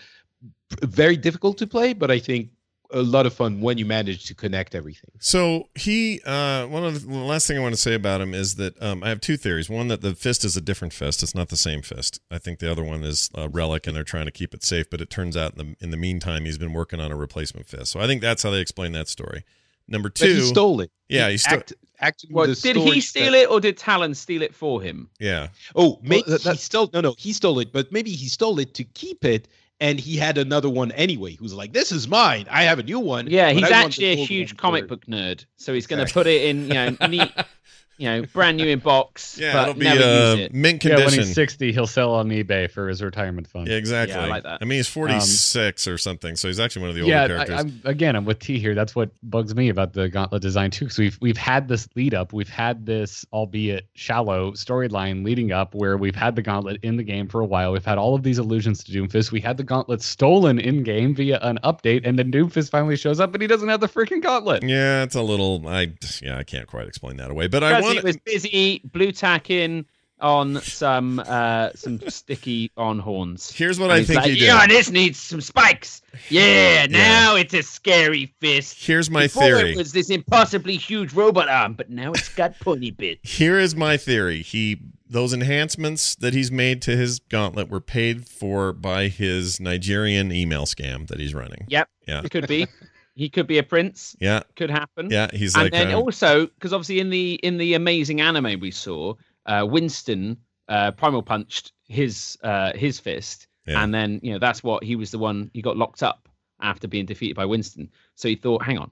very 0.84 1.18
difficult 1.18 1.58
to 1.60 1.68
play 1.68 1.94
but 1.94 2.12
i 2.12 2.20
think 2.20 2.50
a 2.94 3.02
lot 3.02 3.26
of 3.26 3.34
fun 3.34 3.60
when 3.60 3.78
you 3.78 3.86
manage 3.86 4.26
to 4.26 4.36
connect 4.36 4.76
everything 4.76 5.10
So 5.20 5.68
he, 5.76 6.22
uh, 6.26 6.68
one 6.68 6.86
of 6.86 6.94
the, 6.94 7.08
the 7.08 7.18
last 7.18 7.48
thing 7.48 7.58
I 7.58 7.62
want 7.62 7.74
to 7.76 7.82
say 7.82 7.94
about 7.96 8.22
him 8.22 8.34
is 8.34 8.56
that 8.56 8.82
um, 8.82 9.04
I 9.04 9.10
have 9.10 9.20
two 9.20 9.36
theories. 9.36 9.70
One 9.70 9.88
that 9.90 10.02
the 10.02 10.16
fist 10.16 10.46
is 10.46 10.56
a 10.56 10.62
different 10.62 10.94
fist; 10.94 11.24
it's 11.24 11.36
not 11.36 11.50
the 11.50 11.58
same 11.58 11.82
fist. 11.82 12.22
I 12.32 12.38
think 12.38 12.60
the 12.60 12.72
other 12.72 12.84
one 12.84 13.04
is 13.04 13.30
a 13.36 13.50
relic, 13.50 13.88
and 13.88 13.96
they're 13.96 14.04
trying 14.04 14.26
to 14.26 14.32
keep 14.32 14.54
it 14.54 14.64
safe. 14.64 14.90
But 14.90 15.02
it 15.02 15.10
turns 15.10 15.36
out 15.36 15.58
in 15.58 15.58
the 15.58 15.76
in 15.84 15.90
the 15.92 15.98
meantime, 15.98 16.46
he's 16.46 16.58
been 16.58 16.74
working 16.74 17.00
on 17.00 17.12
a 17.12 17.16
replacement 17.16 17.68
fist. 17.68 17.92
So 17.92 18.00
I 18.00 18.08
think 18.08 18.22
that's 18.22 18.44
how 18.44 18.52
they 18.52 18.60
explain 18.62 18.92
that 18.94 19.08
story. 19.08 19.44
Number 19.88 20.10
two, 20.10 20.26
But 20.26 20.42
he 20.42 20.48
stole 20.48 20.80
it 20.82 20.92
Yeah, 21.10 21.30
he 21.30 21.38
stole- 21.38 21.62
act, 22.00 22.26
Well, 22.30 22.48
did 22.48 22.76
he 22.78 23.02
steal 23.02 23.32
that- 23.34 23.42
it 23.42 23.50
or 23.50 23.60
did 23.60 23.76
Talon 23.78 24.14
steal 24.16 24.42
it 24.42 24.56
for 24.56 24.82
him? 24.82 25.10
yeah, 25.20 25.48
Oh, 25.76 26.00
maybe 26.02 26.24
that- 26.28 26.42
he 26.42 26.56
stole. 26.56 26.90
No, 26.94 27.02
no, 27.02 27.16
he 27.18 27.34
stole 27.34 27.60
it. 27.60 27.74
But 27.74 27.92
maybe 27.92 28.12
he 28.12 28.30
stole 28.30 28.60
it 28.60 28.74
to 28.76 28.84
keep 28.86 29.26
it, 29.26 29.48
and 29.84 30.00
he 30.00 30.16
had 30.16 30.38
another 30.38 30.70
one 30.70 30.94
anyway. 30.94 31.36
Who's 31.36 31.54
like, 31.54 31.74
"This 31.74 31.92
is 31.92 32.08
mine. 32.08 32.48
I 32.50 32.64
have 32.64 32.80
a 32.80 32.84
new 32.84 33.02
one." 33.02 33.28
Yeah, 33.28 33.52
he's 33.52 33.64
I 33.64 33.70
want 33.70 33.72
the 33.72 33.76
actually 33.76 34.12
a 34.12 34.26
huge 34.26 34.56
comic 34.56 34.86
for-" 34.86 34.88
book 34.88 35.06
nerd, 35.08 35.46
so 35.58 35.74
he's 35.74 35.88
going 35.88 36.06
to 36.06 36.12
put 36.12 36.26
it 36.26 36.44
in, 36.44 36.68
you 36.68 36.74
know, 36.74 36.96
neat, 37.10 37.32
you 37.98 38.10
know, 38.10 38.24
brand 38.34 38.58
new 38.58 38.68
in 38.68 38.80
box, 38.80 39.38
yeah, 39.42 39.54
but 39.54 39.70
it'll 39.70 39.80
be 39.80 39.86
never 39.86 40.04
uh, 40.04 40.32
use 40.34 40.40
it. 40.46 40.54
mint 40.54 40.84
Yeah, 40.84 40.98
when 40.98 41.14
he's 41.14 41.34
60, 41.34 41.72
he'll 41.72 41.86
sell 41.86 42.16
on 42.16 42.30
eBay 42.30 42.70
for 42.70 42.88
his 42.88 43.04
retirement 43.04 43.48
fund. 43.48 43.68
Yeah, 43.68 43.76
exactly. 43.76 44.16
Yeah, 44.16 44.26
I 44.26 44.28
like 44.30 44.44
that. 44.44 44.60
I 44.62 44.66
mean, 44.66 44.78
he's 44.78 44.88
forty 44.88 45.20
six 45.20 45.88
or 45.88 45.98
something, 45.98 46.36
so 46.36 46.48
he's 46.48 46.60
actually 46.60 46.82
one 46.82 46.90
of 46.90 46.96
the 46.96 47.02
older 47.04 47.14
yeah, 47.14 47.28
characters. 47.28 47.56
I, 47.56 47.60
I'm, 47.60 47.82
again, 47.86 48.16
I'm 48.16 48.26
with 48.26 48.40
T 48.40 48.58
here. 48.58 48.74
That's 48.74 48.96
what 48.96 49.12
bugs 49.22 49.54
me 49.54 49.70
about 49.70 49.94
the 49.94 50.10
Gauntlet 50.10 50.42
design 50.42 50.72
too. 50.72 50.86
Because 50.86 50.98
we've 50.98 51.18
we've 51.22 51.38
had 51.38 51.68
this 51.68 51.88
lead 51.96 52.16
up, 52.16 52.34
we've 52.34 52.50
had 52.50 52.86
this, 52.86 53.26
albeit 53.32 53.86
shallow, 53.94 54.52
storyline 54.54 55.24
leading 55.24 55.52
up, 55.52 55.76
where 55.76 55.96
we've 55.96 56.16
had 56.16 56.36
the 56.36 56.42
Gauntlet 56.42 56.80
in 56.84 56.98
the 56.98 57.04
game 57.04 57.28
for 57.28 57.42
a 57.42 57.46
while. 57.46 57.72
We've 57.72 57.86
had 57.86 58.00
all 58.00 58.16
of 58.16 58.24
these 58.24 58.40
allusions 58.40 58.84
to 58.86 58.92
Doomfist. 58.92 59.32
We 59.32 59.40
had 59.40 59.58
the 59.58 59.64
Gauntlet 59.64 60.02
stolen 60.02 60.58
in 60.58 60.82
game 60.82 61.14
via 61.14 61.40
an 61.42 61.60
update, 61.64 62.02
and 62.06 62.18
then 62.18 62.32
Doomfist 62.32 62.72
finally 62.72 62.96
shows 62.96 63.20
up, 63.20 63.34
and 63.34 63.42
he 63.42 63.48
doesn't 63.48 63.70
have 63.70 63.82
the 63.82 63.88
freaking 63.88 64.22
Gauntlet. 64.22 64.64
yeah, 64.64 65.04
it's 65.04 65.16
a 65.16 65.22
little. 65.22 65.68
I 65.68 65.94
yeah, 66.22 66.40
I 66.40 66.44
can't 66.44 66.68
quite 66.68 66.88
explain 66.88 67.18
that 67.18 67.30
away, 67.30 67.48
but 67.48 67.64
I 67.64 67.84
Want. 67.96 68.06
was 68.06 68.18
busy 68.18 68.82
blue 68.86 69.12
tacking, 69.12 69.86
on 70.24 70.62
some 70.62 71.20
uh 71.20 71.70
some 71.76 72.00
sticky 72.10 72.72
on 72.78 72.98
horns. 72.98 73.52
Here's 73.52 73.80
what 73.80 73.92
And 73.92 74.00
I 74.00 74.04
think 74.04 74.22
like, 74.22 74.30
he 74.30 74.40
did. 74.40 74.46
Yeah, 74.46 74.66
this 74.66 74.90
needs 74.90 75.20
some 75.20 75.42
spikes. 75.42 76.02
Yeah, 76.30 76.88
now 76.90 77.36
it's 77.36 77.54
a 77.54 77.62
scary 77.62 78.34
fist. 78.40 78.84
Here's 78.84 79.10
my 79.10 79.24
Before 79.24 79.44
theory. 79.44 79.72
It 79.72 79.78
was 79.78 79.92
this 79.92 80.10
impossibly 80.10 80.78
huge 80.78 81.14
robot 81.14 81.50
arm, 81.50 81.74
but 81.74 81.90
now 81.90 82.14
it's 82.14 82.30
got 82.30 82.60
pointy 82.62 82.92
bits. 82.92 83.30
Here 83.30 83.60
is 83.60 83.76
my 83.76 83.98
theory. 83.98 84.42
He 84.42 84.80
those 85.08 85.34
enhancements 85.34 86.16
that 86.16 86.34
he's 86.34 86.52
made 86.52 86.82
to 86.84 86.96
his 86.96 87.20
gauntlet 87.20 87.70
were 87.70 87.82
paid 87.82 88.28
for 88.28 88.74
by 88.74 89.10
his 89.10 89.60
Nigerian 89.60 90.32
email 90.32 90.66
scam 90.66 91.08
that 91.08 91.20
he's 91.20 91.36
running. 91.36 91.66
Yep. 91.68 91.90
Yeah. 92.08 92.22
It 92.24 92.32
could 92.32 92.48
be. 92.48 92.68
He 93.16 93.30
could 93.30 93.46
be 93.48 93.58
a 93.60 93.64
prince. 93.64 94.16
Yeah, 94.20 94.42
Could 94.56 94.72
happen. 94.72 95.10
yeah. 95.12 95.30
He's 95.32 95.54
and 95.56 95.66
like, 95.66 95.74
And 95.76 95.90
then 95.90 95.96
uh, 95.96 96.00
also 96.00 96.48
because 96.48 96.74
obviously 96.74 97.00
in 97.00 97.10
the 97.10 97.36
in 97.44 97.58
the 97.58 97.76
amazing 97.76 98.22
anime 98.22 98.60
we 98.60 98.72
saw, 98.72 99.14
uh, 99.46 99.66
Winston 99.70 100.38
uh, 100.68 100.92
primal 100.92 101.22
punched 101.22 101.74
his 101.88 102.38
uh, 102.44 102.74
his 102.74 103.00
fist, 103.00 103.48
Yeah. 103.68 103.84
and 103.84 103.94
then 103.94 104.20
you 104.24 104.34
know 104.34 104.40
that's 104.40 104.64
what 104.64 104.84
he 104.84 104.96
was 104.96 105.12
the 105.12 105.20
one 105.20 105.52
he 105.54 105.62
got 105.62 105.78
locked 105.78 106.02
up 106.02 106.28
after 106.62 106.88
being 106.88 107.06
defeated 107.06 107.36
by 107.36 107.46
Winston. 107.46 107.90
So 108.16 108.28
he 108.30 108.36
thought, 108.36 108.64
hang 108.64 108.78
on, 108.80 108.90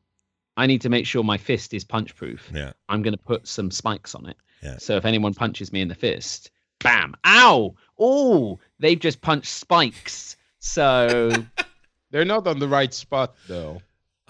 I 0.57 0.67
need 0.67 0.81
to 0.81 0.89
make 0.89 1.05
sure 1.07 1.23
my 1.23 1.37
fist 1.37 1.73
is 1.73 1.83
punch 1.83 2.15
proof. 2.15 2.49
yeah, 2.53 2.73
I'm 2.89 3.01
going 3.01 3.13
to 3.17 3.23
put 3.23 3.47
some 3.47 3.71
spikes 3.71 4.13
on 4.13 4.25
it. 4.27 4.37
Yeah. 4.61 4.77
So 4.77 4.97
if 4.97 5.05
anyone 5.05 5.33
punches 5.33 5.71
me 5.73 5.81
in 5.81 5.87
the 5.87 5.95
fist, 5.95 6.51
bam, 6.83 7.15
ow, 7.25 7.73
oh, 7.97 8.59
they've 8.77 8.99
just 8.99 9.21
punched 9.21 9.51
spikes. 9.51 10.35
So 10.59 11.31
They're 12.11 12.25
not 12.25 12.45
on 12.45 12.59
the 12.59 12.67
right 12.67 12.93
spot 12.93 13.33
though. 13.47 13.81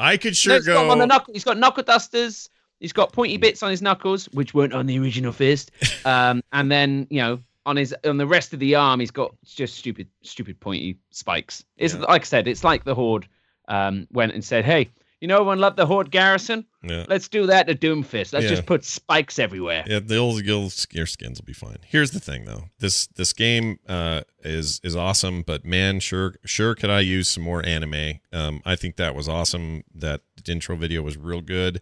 I 0.01 0.17
could 0.17 0.31
No, 0.31 0.33
sure 0.33 0.55
he's 0.55 0.65
got 0.65 0.83
'em 0.85 0.89
on 0.91 0.97
go. 0.97 1.01
the 1.01 1.07
knuckle. 1.07 1.33
He's 1.33 1.43
got 1.43 1.57
knuckle 1.57 1.83
dusters. 1.83 2.49
He's 2.79 2.93
got 2.93 3.13
pointy 3.13 3.37
bits 3.37 3.61
on 3.61 3.69
his 3.69 3.81
knuckles, 3.81 4.25
which 4.33 4.53
weren't 4.53 4.73
on 4.73 4.87
the 4.87 4.97
original 4.99 5.31
fist. 5.31 5.71
Um, 6.05 6.41
and 6.51 6.71
then 6.71 7.05
you 7.11 7.21
know 7.21 7.39
on 7.67 7.75
his 7.77 7.93
on 8.05 8.17
the 8.17 8.25
rest 8.25 8.53
of 8.53 8.59
the 8.59 8.73
arm, 8.75 8.99
he's 8.99 9.11
got 9.11 9.35
just 9.45 9.75
stupid, 9.75 10.07
stupid 10.23 10.59
pointy 10.59 10.97
spikes. 11.11 11.63
It's 11.77 11.93
Yeah. 11.93 11.99
like 12.01 12.21
I 12.23 12.25
said, 12.25 12.47
it's 12.47 12.63
like 12.63 12.83
the 12.83 12.95
horde 12.95 13.27
um, 13.67 14.07
went 14.11 14.33
and 14.33 14.43
said, 14.43 14.65
"Hey, 14.65 14.89
you 15.21 15.27
know, 15.27 15.35
everyone 15.35 15.59
loved 15.59 15.77
the 15.77 15.85
horde 15.85 16.11
garrison. 16.11 16.65
Yeah. 16.83 17.05
Let's 17.07 17.27
do 17.29 17.45
that 17.45 17.67
to 17.67 17.75
Doomfist. 17.75 18.33
Let's 18.33 18.43
Yeah. 18.45 18.49
just 18.49 18.65
put 18.65 18.83
spikes 18.83 19.39
everywhere." 19.39 19.85
Yeah, 19.87 19.99
the 19.99 20.17
old 20.17 20.43
your 20.45 21.05
skins 21.05 21.39
will 21.39 21.45
be 21.45 21.53
fine. 21.53 21.77
Here's 21.85 22.11
the 22.11 22.19
thing 22.19 22.45
though. 22.45 22.65
This 22.79 23.07
this 23.07 23.31
game 23.31 23.79
uh 23.87 24.21
is 24.43 24.81
is 24.83 24.95
awesome, 24.95 25.43
but 25.43 25.63
man, 25.63 25.99
sure 26.01 26.35
sure 26.43 26.75
could 26.75 26.89
I 26.89 26.99
use 26.99 27.29
some 27.29 27.43
more 27.43 27.65
anime. 27.65 28.19
Um 28.33 28.61
I 28.65 28.75
think 28.75 28.97
that 28.97 29.15
was 29.15 29.29
awesome. 29.29 29.83
That 29.95 30.21
intro 30.47 30.75
video 30.75 31.01
was 31.03 31.15
real 31.17 31.41
good. 31.41 31.81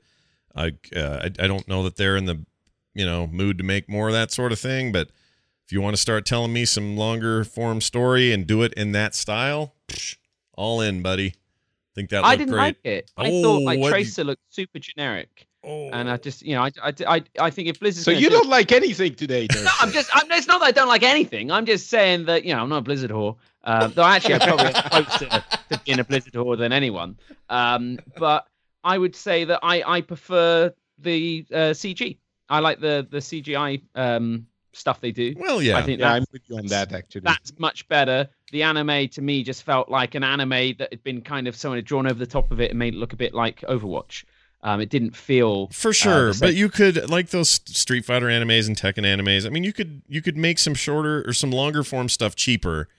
I 0.56 0.74
uh, 0.96 1.20
I, 1.24 1.26
I 1.44 1.48
don't 1.48 1.68
know 1.68 1.82
that 1.84 1.96
they're 1.96 2.18
in 2.18 2.26
the 2.26 2.46
you 2.94 3.06
know 3.06 3.26
mood 3.26 3.58
to 3.60 3.64
make 3.64 3.88
more 3.90 4.10
of 4.10 4.14
that 4.14 4.32
sort 4.32 4.52
of 4.52 4.60
thing, 4.60 4.92
but 4.92 5.10
if 5.66 5.72
you 5.72 5.80
want 5.80 5.96
to 5.96 6.02
start 6.02 6.26
telling 6.26 6.52
me 6.52 6.66
some 6.66 6.98
longer 6.98 7.44
form 7.46 7.80
story 7.80 8.34
and 8.34 8.46
do 8.48 8.64
it 8.64 8.74
in 8.74 8.92
that 8.94 9.14
style, 9.16 9.76
psh, 9.88 10.16
all 10.54 10.82
in, 10.82 11.02
buddy. 11.02 11.36
Think 11.96 12.10
that 12.12 12.24
I 12.24 12.36
didn't 12.36 12.52
great. 12.54 12.60
like 12.62 12.78
it. 12.86 13.12
I 13.18 13.30
Oh, 13.32 13.42
thought 13.44 13.62
like 13.64 13.80
what- 13.80 13.90
Tracer 13.90 14.24
looked 14.24 14.42
super 14.50 14.80
generic, 14.80 15.48
Oh. 15.64 15.90
and 15.92 16.10
I 16.10 16.18
just 16.18 16.42
you 16.44 16.56
know 16.56 16.62
I 16.64 16.72
I 16.84 16.94
I, 17.08 17.24
I 17.40 17.50
think 17.50 17.68
if 17.68 17.80
Blizzard 17.80 18.04
So 18.04 18.12
you 18.12 18.30
don't 18.30 18.48
like 18.48 18.72
anything 18.72 19.16
today, 19.16 19.48
No, 19.54 19.70
I'm 19.82 19.92
just. 19.92 20.10
I'm, 20.14 20.32
it's 20.32 20.48
not 20.48 20.60
that 20.62 20.68
I 20.68 20.72
don't 20.72 20.88
like 20.88 21.04
anything. 21.04 21.52
I'm 21.52 21.66
just 21.66 21.88
saying 21.90 22.26
that 22.26 22.46
you 22.46 22.54
know 22.54 22.62
I'm 22.62 22.70
not 22.70 22.78
a 22.78 22.82
Blizzard 22.82 23.12
whore. 23.12 23.36
Um, 23.66 23.92
though 23.94 24.04
actually 24.04 24.36
I'm 24.36 24.40
probably 24.42 24.74
closer 24.90 25.44
to 25.72 25.82
being 25.86 26.00
a 26.00 26.04
Blizzard 26.06 26.34
whore 26.34 26.58
than 26.58 26.72
anyone. 26.72 27.18
Um, 27.50 28.00
but 28.18 28.48
I 28.84 28.98
would 28.98 29.16
say 29.16 29.44
that 29.46 29.60
I 29.64 29.84
I 29.86 30.02
prefer 30.02 30.74
the 31.00 31.46
uh, 31.52 31.58
CG. 31.74 32.18
I 32.50 32.60
like 32.60 32.80
the 32.80 33.06
the 33.10 33.18
CGI 33.18 33.82
um, 33.96 34.46
stuff 34.74 35.02
they 35.02 35.12
do. 35.12 35.34
well, 35.38 35.62
yeah. 35.62 35.78
I 35.78 35.82
think 35.84 36.00
Yeah, 36.00 36.10
that's, 36.14 36.18
I'm 36.22 36.26
with 36.32 36.42
you 36.48 36.58
on 36.58 36.66
that 36.68 36.92
actually. 36.94 37.22
that's 37.22 37.54
much 37.60 37.88
better. 37.88 38.30
The 38.52 38.64
anime 38.64 39.08
to 39.10 39.22
me 39.22 39.44
just 39.44 39.64
felt 39.64 39.90
like 39.90 40.16
an 40.16 40.24
anime 40.24 40.76
that 40.80 40.90
had 40.92 41.04
been 41.04 41.22
kind 41.22 41.48
of 41.48 41.56
someone 41.56 41.78
had 41.78 41.86
drawn 41.86 42.06
over 42.08 42.18
the 42.20 42.28
top 42.28 42.52
of 42.52 42.60
it 42.62 42.70
and 42.72 42.80
made 42.80 42.94
it 42.94 42.98
look 42.98 43.14
a 43.14 43.18
bit 43.18 43.34
like 43.34 43.62
Overwatch. 43.62 44.24
Um, 44.62 44.82
it 44.82 44.90
didn't 44.90 45.16
feel 45.16 45.68
For 45.70 45.94
sure, 45.94 46.32
Uh, 46.32 46.34
but 46.40 46.54
you 46.56 46.68
could 46.70 47.10
like 47.10 47.30
those 47.30 47.50
Street 47.50 48.04
Fighter 48.06 48.26
animes 48.28 48.68
and 48.68 48.76
Tekken 48.78 49.06
animes. 49.06 49.46
I 49.46 49.50
mean, 49.50 49.64
you 49.64 49.72
could 49.72 50.02
you 50.08 50.22
could 50.22 50.36
make 50.38 50.60
some 50.60 50.74
shorter 50.74 51.24
or 51.28 51.32
some 51.34 51.50
longer 51.52 51.82
form 51.84 52.10
stuff 52.10 52.36
cheaper 52.36 52.90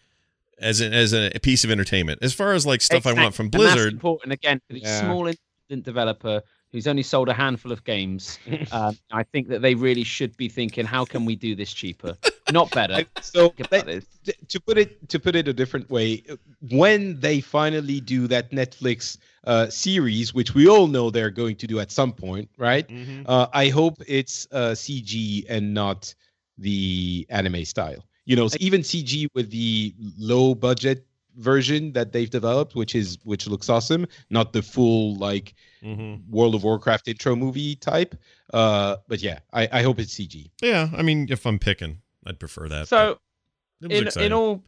as 0.58 0.80
an 0.80 0.92
as 0.94 1.12
a 1.12 1.30
piece 1.42 1.62
of 1.62 1.70
entertainment. 1.70 2.20
As 2.22 2.32
far 2.32 2.52
as 2.54 2.64
like 2.66 2.80
stuff 2.80 3.06
I 3.06 3.12
want 3.12 3.34
from 3.34 3.46
And 3.46 3.52
that's 3.52 3.74
Blizzard, 3.74 3.92
important 3.92 4.32
again 4.32 4.60
for 4.66 4.72
the 4.72 4.80
Yeah. 4.80 5.00
small 5.00 5.26
independent 5.26 5.84
developer 5.84 6.42
who's 6.72 6.86
only 6.86 7.02
sold 7.02 7.28
a 7.28 7.32
handful 7.32 7.72
of 7.72 7.84
games. 7.84 8.38
um, 8.72 8.96
I 9.10 9.22
think 9.24 9.48
that 9.48 9.62
they 9.62 9.74
really 9.74 10.04
should 10.04 10.36
be 10.36 10.48
thinking, 10.48 10.84
how 10.86 11.04
can 11.04 11.24
we 11.24 11.36
do 11.36 11.54
this 11.54 11.72
cheaper, 11.72 12.16
not 12.52 12.70
better? 12.70 12.94
I- 12.94 13.06
so 13.20 13.52
they- 13.70 13.82
this. 13.82 14.06
to 14.48 14.60
put 14.60 14.78
it 14.78 15.08
to 15.08 15.18
put 15.18 15.36
it 15.36 15.48
a 15.48 15.52
different 15.52 15.90
way, 15.90 16.22
when 16.70 17.18
they 17.20 17.40
finally 17.40 18.00
do 18.00 18.26
that 18.28 18.50
Netflix 18.50 19.18
uh, 19.44 19.68
series, 19.68 20.34
which 20.34 20.54
we 20.54 20.68
all 20.68 20.86
know 20.86 21.10
they're 21.10 21.30
going 21.30 21.56
to 21.56 21.66
do 21.66 21.80
at 21.80 21.90
some 21.90 22.12
point, 22.12 22.48
right? 22.58 22.86
Mm-hmm. 22.88 23.22
Uh, 23.26 23.46
I 23.52 23.68
hope 23.68 24.02
it's 24.06 24.46
uh, 24.52 24.70
CG 24.72 25.44
and 25.48 25.74
not 25.74 26.14
the 26.58 27.26
anime 27.30 27.64
style. 27.64 28.04
You 28.26 28.36
know, 28.36 28.48
even 28.60 28.82
CG 28.82 29.26
with 29.34 29.50
the 29.50 29.94
low 30.18 30.54
budget 30.54 31.06
version 31.36 31.92
that 31.92 32.12
they've 32.12 32.30
developed, 32.30 32.74
which 32.74 32.94
is 32.94 33.18
which 33.24 33.46
looks 33.46 33.68
awesome, 33.68 34.06
not 34.28 34.52
the 34.52 34.62
full 34.62 35.16
like 35.16 35.54
Mm-hmm. 35.84 36.30
World 36.30 36.54
of 36.54 36.62
Warcraft 36.64 37.08
intro 37.08 37.34
movie 37.36 37.76
type. 37.76 38.14
Uh, 38.52 38.96
but 39.08 39.22
yeah, 39.22 39.38
I, 39.52 39.68
I 39.72 39.82
hope 39.82 39.98
it's 39.98 40.14
CG. 40.14 40.50
yeah. 40.62 40.88
I 40.96 41.02
mean, 41.02 41.26
if 41.30 41.46
I'm 41.46 41.58
picking, 41.58 41.98
I'd 42.26 42.38
prefer 42.38 42.68
that. 42.68 42.88
So 42.88 43.18
but 43.80 43.90
it 43.90 43.94
was 43.94 44.00
in, 44.00 44.06
exciting. 44.08 44.26
in 44.26 44.32
all 44.32 44.62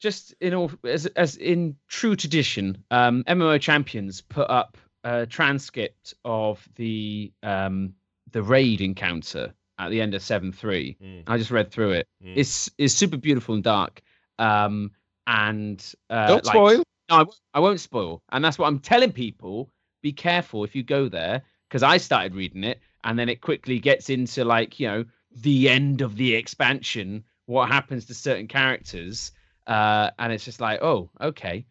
just 0.00 0.34
in 0.40 0.54
all 0.54 0.70
as 0.84 1.06
as 1.06 1.36
in 1.36 1.74
true 1.88 2.14
tradition 2.16 2.84
um 2.92 3.24
mmo 3.24 3.60
champions 3.60 4.20
put 4.20 4.48
up 4.48 4.76
a 5.04 5.26
transcript 5.26 6.14
of 6.24 6.66
the 6.76 7.32
um 7.42 7.94
the 8.30 8.42
raid 8.42 8.80
encounter 8.80 9.52
at 9.80 9.90
the 9.90 10.00
end 10.00 10.14
of 10.14 10.22
7-3 10.22 10.52
Mm. 11.00 11.22
i 11.26 11.36
just 11.36 11.50
read 11.50 11.70
through 11.72 11.92
it 11.92 12.06
Mm. 12.24 12.32
it's 12.36 12.70
it's 12.78 12.94
super 12.94 13.16
beautiful 13.16 13.54
and 13.56 13.64
dark 13.64 14.00
um 14.38 14.92
and 15.26 15.80
uh 16.10 16.26
Don't 16.28 16.44
like- 16.46 16.54
spoil. 16.54 16.82
no, 17.10 17.16
I 17.16 17.24
I 17.54 17.60
won't 17.60 17.80
spoil. 17.80 18.22
And 18.30 18.44
that's 18.44 18.58
what 18.58 18.66
I'm 18.68 18.78
telling 18.78 19.12
people. 19.12 19.70
Be 20.02 20.12
careful 20.12 20.64
if 20.64 20.74
you 20.74 20.82
go 20.82 21.08
there, 21.08 21.42
because 21.68 21.82
I 21.82 21.96
started 21.98 22.34
reading 22.34 22.64
it, 22.64 22.80
and 23.04 23.18
then 23.18 23.28
it 23.28 23.40
quickly 23.40 23.78
gets 23.78 24.10
into 24.10 24.44
like 24.44 24.78
you 24.80 24.86
know 24.88 25.04
the 25.32 25.68
end 25.68 26.00
of 26.00 26.16
the 26.16 26.34
expansion, 26.34 27.24
what 27.46 27.68
happens 27.68 28.06
to 28.06 28.14
certain 28.14 28.48
characters, 28.48 29.32
uh, 29.66 30.10
and 30.18 30.32
it's 30.32 30.44
just 30.44 30.60
like, 30.60 30.82
oh, 30.82 31.10
okay, 31.20 31.66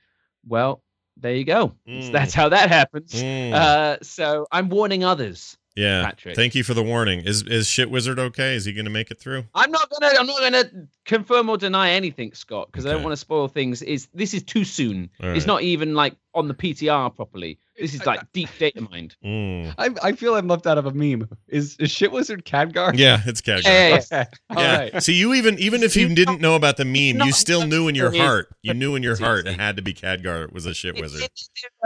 well, 0.48 0.84
there 1.18 1.34
you 1.34 1.44
go. 1.44 1.74
Mm. 1.88 2.12
That's 2.12 2.34
how 2.34 2.50
that 2.50 2.70
happens. 2.70 3.14
Mm. 3.14 3.54
Uh, 3.54 3.98
so 4.02 4.46
I'm 4.52 4.70
warning 4.70 5.04
others. 5.04 5.58
Yeah, 5.78 6.06
Patrick. 6.06 6.36
Thank 6.36 6.56
you 6.56 6.64
for 6.64 6.74
the 6.74 6.82
warning. 6.82 7.20
Is 7.20 7.44
is 7.44 7.68
shit 7.68 7.92
wizard 7.92 8.18
okay? 8.18 8.56
Is 8.56 8.66
he 8.66 8.74
going 8.74 8.86
to 8.86 8.92
make 8.92 9.12
it 9.12 9.20
through? 9.20 9.44
I'm 9.54 9.70
not 9.70 9.88
gonna 9.92 10.12
I'm 10.20 10.26
not 10.26 10.40
gonna 10.40 10.88
confirm 11.06 11.50
or 11.50 11.58
deny 11.58 11.92
anything, 11.92 12.34
Scott, 12.34 12.70
because 12.72 12.86
okay. 12.86 12.92
I 12.92 12.94
don't 12.96 13.04
want 13.04 13.14
to 13.14 13.18
spoil 13.18 13.48
things. 13.48 13.84
Is 13.84 14.08
this 14.12 14.34
is 14.34 14.42
too 14.42 14.64
soon? 14.64 15.08
Right. 15.22 15.38
It's 15.38 15.46
not 15.46 15.62
even 15.62 15.94
like 15.94 16.16
on 16.34 16.48
the 16.48 16.56
PTR 16.56 17.16
properly. 17.16 17.60
This 17.80 17.94
is 17.94 18.08
like 18.08 18.32
deep 18.34 18.50
data 18.58 18.82
mind. 18.82 19.16
Mm. 19.28 19.74
I, 19.78 19.90
I 20.02 20.12
feel 20.14 20.36
I'm 20.36 20.48
left 20.48 20.66
out 20.68 20.78
of 20.78 20.86
a 20.86 20.92
meme. 20.92 21.28
Is, 21.48 21.76
is 21.80 21.92
shit 21.92 22.12
wizard 22.12 22.46
Khadgar? 22.46 22.98
Yeah, 22.98 23.20
it's 23.26 23.42
Khadgar. 23.42 23.64
Yeah, 23.66 24.02
yeah, 24.12 24.26
yeah. 24.56 24.88
yeah. 24.92 25.00
So 25.00 25.12
you 25.12 25.34
even 25.34 25.60
even 25.60 25.84
if 25.84 25.96
you 25.96 26.14
didn't 26.16 26.40
know 26.40 26.56
about 26.56 26.78
the 26.78 26.86
meme, 26.86 27.26
you 27.26 27.34
still 27.34 27.68
knew 27.68 27.88
in 27.88 27.96
your 27.96 28.16
heart. 28.16 28.50
You 28.62 28.74
knew 28.74 28.96
in 28.96 29.04
your 29.04 29.18
heart 29.18 29.48
it 29.48 29.60
had 29.60 29.76
to 29.76 29.82
be 29.82 29.94
Khadgar. 29.94 30.52
Was 30.54 30.66
a 30.66 30.74
shit 30.74 31.00
wizard. 31.00 31.30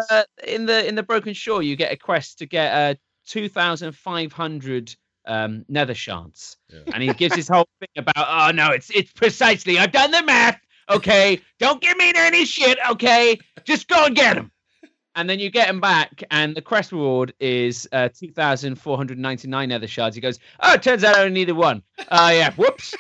Uh, 0.10 0.24
in 0.48 0.66
the 0.66 0.88
in 0.88 0.96
the 0.96 1.04
Broken 1.04 1.34
Shore, 1.34 1.64
you 1.64 1.76
get 1.76 1.92
a 1.92 1.98
quest 1.98 2.38
to 2.40 2.46
get 2.46 2.74
a 2.74 2.98
2,500 3.32 4.96
um, 5.26 5.66
nether 5.70 5.94
shards. 5.94 6.58
Yeah. 6.70 6.80
And 6.94 7.02
he 7.02 7.14
gives 7.14 7.34
his 7.34 7.48
whole 7.48 7.68
thing 7.80 7.90
about, 7.96 8.28
oh, 8.28 8.52
no, 8.54 8.72
it's, 8.72 8.90
it's 8.90 9.12
precisely, 9.14 9.80
I've 9.80 9.94
done 9.94 10.12
the 10.12 10.22
math. 10.24 10.60
Okay. 10.90 11.40
Don't 11.58 11.82
give 11.82 11.96
me 11.96 12.12
any 12.14 12.44
shit. 12.44 12.78
Okay. 12.90 13.40
Just 13.64 13.88
go 13.88 14.06
and 14.06 14.16
get 14.16 14.36
them. 14.36 14.52
And 15.16 15.30
then 15.30 15.40
you 15.40 15.50
get 15.50 15.68
them 15.68 15.82
back, 15.82 16.24
and 16.32 16.56
the 16.56 16.62
quest 16.62 16.94
reward 16.94 17.34
is 17.42 17.86
uh, 17.92 18.08
2,499 18.18 19.70
nether 19.70 19.88
shards. 19.88 20.16
He 20.16 20.22
goes, 20.22 20.40
oh, 20.62 20.74
it 20.74 20.84
turns 20.84 21.04
out 21.04 21.16
I 21.16 21.22
only 21.22 21.34
needed 21.34 21.54
one. 21.54 21.84
Oh, 22.00 22.28
uh, 22.28 22.30
yeah. 22.30 22.52
Whoops. 22.54 22.94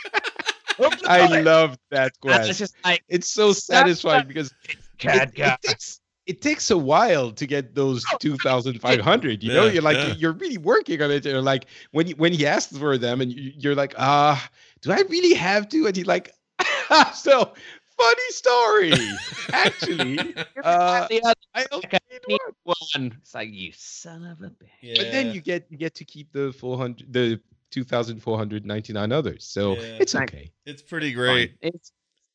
Whoops 0.77 1.03
I 1.05 1.39
love 1.39 1.77
that 1.89 2.11
quest. 2.19 2.61
It's, 2.61 2.73
like, 2.83 3.03
it's 3.07 3.31
so 3.31 3.53
satisfying 3.53 4.27
because 4.27 4.53
it, 4.67 4.77
it, 5.03 5.31
it, 5.35 5.57
takes 5.61 6.00
it 6.27 6.41
takes 6.41 6.69
a 6.71 6.77
while 6.77 7.31
to 7.31 7.47
get 7.47 7.73
those 7.75 8.05
2500 8.19 9.43
you 9.43 9.51
know 9.53 9.65
Yeah, 9.65 9.71
you're 9.71 9.81
like 9.81 9.97
yeah. 9.97 10.13
you're 10.13 10.33
really 10.33 10.57
working 10.57 11.01
on 11.01 11.11
it 11.11 11.25
you're 11.25 11.41
like 11.41 11.65
when 11.91 12.07
he, 12.07 12.13
when 12.13 12.31
he 12.33 12.45
asks 12.45 12.77
for 12.77 12.97
them 12.97 13.21
and 13.21 13.31
you, 13.33 13.51
you're 13.57 13.75
like 13.75 13.93
ah 13.97 14.37
do 14.81 14.91
i 14.91 15.01
really 15.09 15.33
have 15.33 15.67
to 15.69 15.87
and 15.87 15.95
he's 15.95 16.05
like 16.05 16.31
so 17.13 17.53
funny 17.97 18.29
story 18.29 18.93
actually 19.53 20.19
uh 20.63 21.07
i 21.55 21.65
only 21.71 21.85
Okay. 21.85 21.97
need 22.27 22.39
one 22.63 22.75
one. 22.93 23.17
It's 23.21 23.33
like, 23.33 23.49
you 23.51 23.71
son 23.73 24.25
of 24.25 24.41
a 24.41 24.49
bitch. 24.51 24.97
but 24.97 25.11
then 25.11 25.33
you 25.33 25.41
get 25.41 25.65
you 25.69 25.77
get 25.77 25.95
to 25.95 26.05
keep 26.05 26.31
the 26.31 26.51
400 26.53 27.11
the 27.11 27.39
2,499 27.71 29.11
others. 29.11 29.45
So 29.45 29.75
Yeah. 29.75 29.97
it's 29.99 30.11
Thank- 30.11 30.33
okay. 30.33 30.51
It's 30.65 30.81
pretty 30.81 31.09
Fine. 31.13 31.15
great. 31.23 31.55
It's 31.61 31.91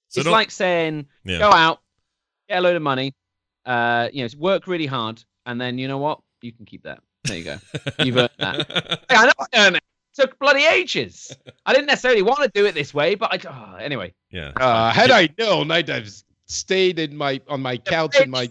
So 0.08 0.20
it's 0.22 0.30
like 0.30 0.50
saying 0.50 1.06
Yeah. 1.24 1.38
go 1.38 1.50
out, 1.52 1.80
get 2.48 2.58
a 2.58 2.60
load 2.62 2.76
of 2.76 2.82
money, 2.82 3.14
uh, 3.66 4.08
you 4.12 4.22
know, 4.22 4.28
work 4.38 4.66
really 4.66 4.86
hard, 4.86 5.22
and 5.44 5.60
then 5.60 5.76
you 5.78 5.88
know 5.88 5.98
what? 5.98 6.20
You 6.40 6.52
can 6.52 6.64
keep 6.64 6.82
that. 6.84 7.00
There 7.24 7.36
you 7.36 7.44
go. 7.44 7.56
You've 8.04 8.16
earned 8.16 8.30
that. 8.38 8.66
Hey, 9.10 9.16
I 9.16 9.26
know 9.26 9.32
I 9.52 9.66
earned 9.66 9.76
it. 9.76 9.82
Took 10.14 10.38
bloody 10.38 10.64
ages. 10.64 11.36
I 11.66 11.74
didn't 11.74 11.88
necessarily 11.88 12.22
want 12.22 12.40
to 12.40 12.48
do 12.54 12.64
it 12.64 12.74
this 12.74 12.94
way, 12.94 13.14
but 13.16 13.32
I. 13.32 13.50
Oh, 13.50 13.76
anyway. 13.76 14.14
yeah. 14.30 14.52
Uh, 14.56 14.90
had 14.92 15.10
I 15.10 15.28
known, 15.38 15.70
I'd 15.70 15.88
have 15.88 16.08
stayed 16.46 16.98
in 16.98 17.14
my 17.16 17.40
on 17.48 17.60
my 17.60 17.76
couch 17.76 18.18
in 18.20 18.30
my. 18.30 18.48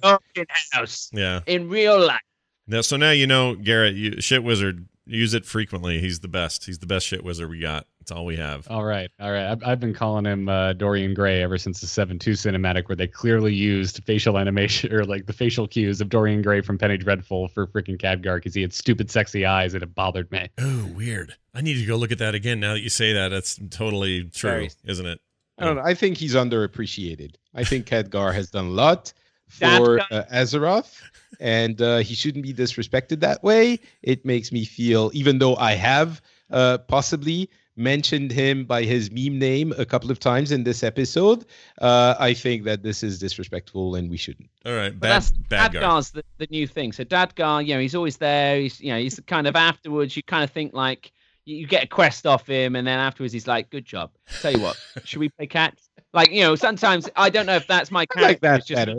house 0.71 1.09
Yeah. 1.11 1.39
in 1.47 1.69
real 1.69 1.99
life. 2.05 2.19
Now, 2.67 2.81
so 2.81 2.97
now 2.97 3.11
you 3.11 3.25
know, 3.27 3.55
Garrett, 3.55 3.95
you, 3.95 4.21
shit 4.21 4.43
wizard, 4.43 4.85
use 5.05 5.33
it 5.33 5.45
frequently. 5.45 5.99
He's 5.99 6.19
the 6.19 6.27
best. 6.27 6.65
He's 6.65 6.79
the 6.79 6.85
best 6.85 7.05
shit 7.05 7.23
wizard 7.23 7.49
we 7.49 7.59
got. 7.59 7.87
It's 8.01 8.11
all 8.11 8.25
we 8.25 8.35
have. 8.35 8.67
All 8.69 8.83
right, 8.83 9.09
all 9.19 9.31
right. 9.31 9.47
I've, 9.49 9.63
I've 9.63 9.79
been 9.79 9.93
calling 9.93 10.25
him 10.25 10.47
uh, 10.47 10.73
Dorian 10.73 11.13
Gray 11.15 11.41
ever 11.41 11.57
since 11.57 11.81
the 11.81 11.87
seven 11.87 12.19
two 12.19 12.31
cinematic, 12.33 12.87
where 12.87 12.95
they 12.95 13.07
clearly 13.07 13.53
used 13.53 14.03
facial 14.03 14.37
animation 14.37 14.93
or 14.95 15.05
like 15.05 15.25
the 15.25 15.33
facial 15.33 15.67
cues 15.67 16.01
of 16.01 16.09
Dorian 16.09 16.41
Gray 16.41 16.61
from 16.61 16.77
Penny 16.77 16.97
Dreadful 16.97 17.47
for 17.47 17.65
freaking 17.65 17.97
Khadgar 17.99 18.35
because 18.37 18.53
he 18.53 18.61
had 18.61 18.73
stupid, 18.73 19.09
sexy 19.09 19.45
eyes 19.45 19.73
and 19.73 19.81
it 19.81 19.95
bothered 19.95 20.31
me. 20.31 20.49
Oh, 20.59 20.85
weird. 20.95 21.35
I 21.53 21.61
need 21.61 21.79
to 21.79 21.85
go 21.85 21.95
look 21.95 22.11
at 22.11 22.19
that 22.19 22.35
again. 22.35 22.59
Now 22.59 22.73
that 22.73 22.81
you 22.81 22.89
say 22.89 23.13
that, 23.13 23.29
that's 23.29 23.59
totally 23.71 24.25
true, 24.25 24.49
Very- 24.51 24.69
isn't 24.83 25.05
it? 25.05 25.19
I 25.57 25.65
don't 25.65 25.77
know. 25.77 25.83
I 25.83 25.93
think 25.93 26.17
he's 26.17 26.35
underappreciated. 26.35 27.35
I 27.53 27.63
think 27.63 27.85
Khadgar 27.87 28.33
has 28.33 28.51
done 28.51 28.65
a 28.65 28.69
lot 28.71 29.05
That 29.05 29.13
for 29.47 29.97
guy- 29.97 30.05
uh, 30.11 30.23
Azeroth, 30.33 31.01
and 31.39 31.81
uh, 31.81 31.97
he 31.97 32.15
shouldn't 32.15 32.43
be 32.43 32.53
disrespected 32.53 33.19
that 33.21 33.43
way. 33.43 33.79
It 34.01 34.25
makes 34.25 34.51
me 34.51 34.65
feel, 34.65 35.11
even 35.13 35.39
though 35.39 35.55
I 35.55 35.73
have 35.73 36.21
uh, 36.51 36.79
possibly 36.79 37.49
mentioned 37.77 38.31
him 38.31 38.65
by 38.65 38.83
his 38.83 39.11
meme 39.11 39.37
name 39.37 39.73
a 39.77 39.85
couple 39.85 40.09
of 40.09 40.19
times 40.19 40.51
in 40.51 40.63
this 40.63 40.83
episode, 40.83 41.45
uh, 41.81 42.15
I 42.19 42.33
think 42.33 42.63
that 42.63 42.83
this 42.83 43.03
is 43.03 43.19
disrespectful 43.19 43.95
and 43.95 44.09
we 44.09 44.17
shouldn't. 44.17 44.49
All 44.65 44.73
right. 44.73 44.91
But 44.97 45.07
Bad, 45.07 45.11
that's 45.11 45.31
bad. 45.31 45.73
Dadgar's 45.73 46.11
the, 46.11 46.23
the 46.37 46.47
new 46.49 46.67
thing. 46.67 46.91
So 46.93 47.03
Dadgar, 47.03 47.65
you 47.65 47.73
know, 47.73 47.81
he's 47.81 47.95
always 47.95 48.17
there. 48.17 48.59
He's 48.59 48.79
you 48.79 48.91
know, 48.91 48.99
he's 48.99 49.19
kind 49.27 49.47
of 49.47 49.55
afterwards. 49.55 50.15
You 50.15 50.23
kind 50.23 50.43
of 50.43 50.51
think 50.51 50.73
like 50.73 51.11
you, 51.45 51.57
you 51.57 51.67
get 51.67 51.83
a 51.83 51.87
quest 51.87 52.25
off 52.25 52.47
him, 52.47 52.75
and 52.75 52.87
then 52.87 52.97
afterwards 52.97 53.33
he's 53.33 53.47
like, 53.47 53.69
"Good 53.69 53.85
job." 53.85 54.11
Tell 54.41 54.51
you 54.51 54.61
what, 54.61 54.77
should 55.03 55.19
we 55.19 55.29
play 55.29 55.47
catch? 55.47 55.77
Like 56.15 56.31
you 56.31 56.41
know, 56.41 56.55
sometimes 56.55 57.09
I 57.17 57.29
don't 57.29 57.45
know 57.45 57.57
if 57.57 57.67
that's 57.67 57.91
my 57.91 58.05
character. 58.15 58.27
like 58.27 58.41
that 58.41 58.65
just 58.65 58.85
better. 58.85 58.95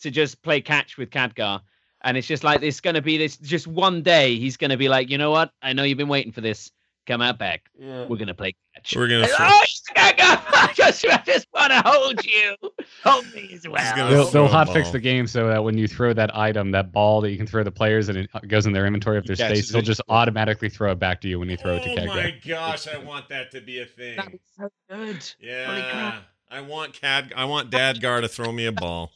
to 0.00 0.10
just 0.10 0.42
play 0.42 0.60
catch 0.60 0.98
with 0.98 1.10
Khadgar. 1.10 1.60
And 2.02 2.18
it's 2.18 2.26
just 2.26 2.44
like 2.44 2.62
it's 2.62 2.80
going 2.80 2.96
to 2.96 3.02
be 3.02 3.16
this. 3.16 3.38
Just 3.38 3.66
one 3.66 4.02
day, 4.02 4.36
he's 4.36 4.58
going 4.58 4.72
to 4.72 4.76
be 4.76 4.88
like, 4.88 5.08
you 5.08 5.16
know 5.16 5.30
what? 5.30 5.52
I 5.62 5.72
know 5.72 5.84
you've 5.84 5.96
been 5.96 6.08
waiting 6.08 6.32
for 6.32 6.42
this. 6.42 6.70
Come 7.06 7.20
out 7.20 7.38
back. 7.38 7.70
Yeah. 7.78 8.06
We're 8.06 8.16
going 8.16 8.28
to 8.28 8.34
play 8.34 8.54
catch. 8.74 8.96
We're 8.96 9.08
gonna. 9.08 9.26
Oh, 9.38 9.64
Khadgar! 9.94 10.16
I 10.18 10.72
just, 10.74 11.04
I 11.04 11.22
just 11.26 11.46
want 11.52 11.70
to 11.72 11.82
hold 11.84 12.24
you. 12.24 12.56
Hold 13.04 13.26
me 13.34 13.50
as 13.52 13.68
well. 13.68 13.96
gonna 13.96 14.10
They'll, 14.10 14.24
throw 14.24 14.42
they'll 14.42 14.50
hot 14.50 14.72
fix 14.72 14.90
the 14.90 15.00
game 15.00 15.26
so 15.26 15.48
that 15.48 15.62
when 15.62 15.76
you 15.76 15.86
throw 15.86 16.12
that 16.14 16.34
item, 16.36 16.70
that 16.70 16.92
ball 16.92 17.20
that 17.20 17.30
you 17.30 17.36
can 17.36 17.46
throw 17.46 17.62
the 17.62 17.70
players 17.70 18.08
and 18.08 18.18
it 18.18 18.30
uh, 18.32 18.40
goes 18.46 18.66
in 18.66 18.72
their 18.72 18.86
inventory 18.86 19.18
if 19.18 19.24
there's 19.24 19.38
catches 19.38 19.58
space, 19.58 19.72
they'll 19.72 19.82
just 19.82 20.00
automatically 20.08 20.68
throw 20.70 20.92
it 20.92 20.98
back 20.98 21.20
to 21.20 21.28
you 21.28 21.38
when 21.38 21.50
you 21.50 21.56
throw 21.56 21.76
it 21.76 21.82
to 21.82 21.92
oh 21.92 21.96
Khadgar. 21.96 22.06
my 22.06 22.34
gosh, 22.46 22.88
I 22.88 22.98
want 22.98 23.28
that 23.28 23.50
to 23.52 23.60
be 23.60 23.80
a 23.80 23.86
thing. 23.86 24.16
That'd 24.16 24.32
be 24.32 24.40
so 24.56 24.68
good. 24.88 25.34
Yeah. 25.40 26.20
I 26.50 26.60
want 26.60 26.92
Cad. 26.92 27.32
I 27.36 27.46
want 27.46 27.70
Dadgar 27.70 28.20
to 28.20 28.28
throw 28.28 28.52
me 28.52 28.66
a 28.66 28.72
ball. 28.72 29.10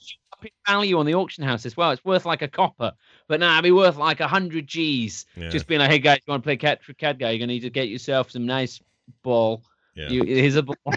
Value 0.66 0.98
on 0.98 1.06
the 1.06 1.14
auction 1.14 1.44
house 1.44 1.66
as 1.66 1.76
well. 1.76 1.90
It's 1.92 2.04
worth 2.04 2.26
like 2.26 2.42
a 2.42 2.48
copper, 2.48 2.92
but 3.28 3.38
now 3.40 3.52
it'd 3.54 3.62
be 3.64 3.70
worth 3.70 3.96
like 3.96 4.20
a 4.20 4.26
hundred 4.28 4.66
G's. 4.66 5.26
Yeah. 5.36 5.50
Just 5.50 5.66
being 5.66 5.80
like, 5.80 5.90
hey 5.90 5.98
guys, 6.00 6.18
you 6.26 6.30
want 6.30 6.42
to 6.42 6.46
play 6.46 6.56
cat 6.56 6.82
for 6.82 6.92
cat 6.94 7.18
guy? 7.18 7.30
You're 7.30 7.38
gonna 7.38 7.52
need 7.52 7.60
to 7.60 7.70
get 7.70 7.88
yourself 7.88 8.30
some 8.30 8.46
nice 8.46 8.80
ball. 9.22 9.62
yeah. 9.94 10.08
You, 10.08 10.24
here's 10.24 10.56
a 10.56 10.62
ball. 10.62 10.76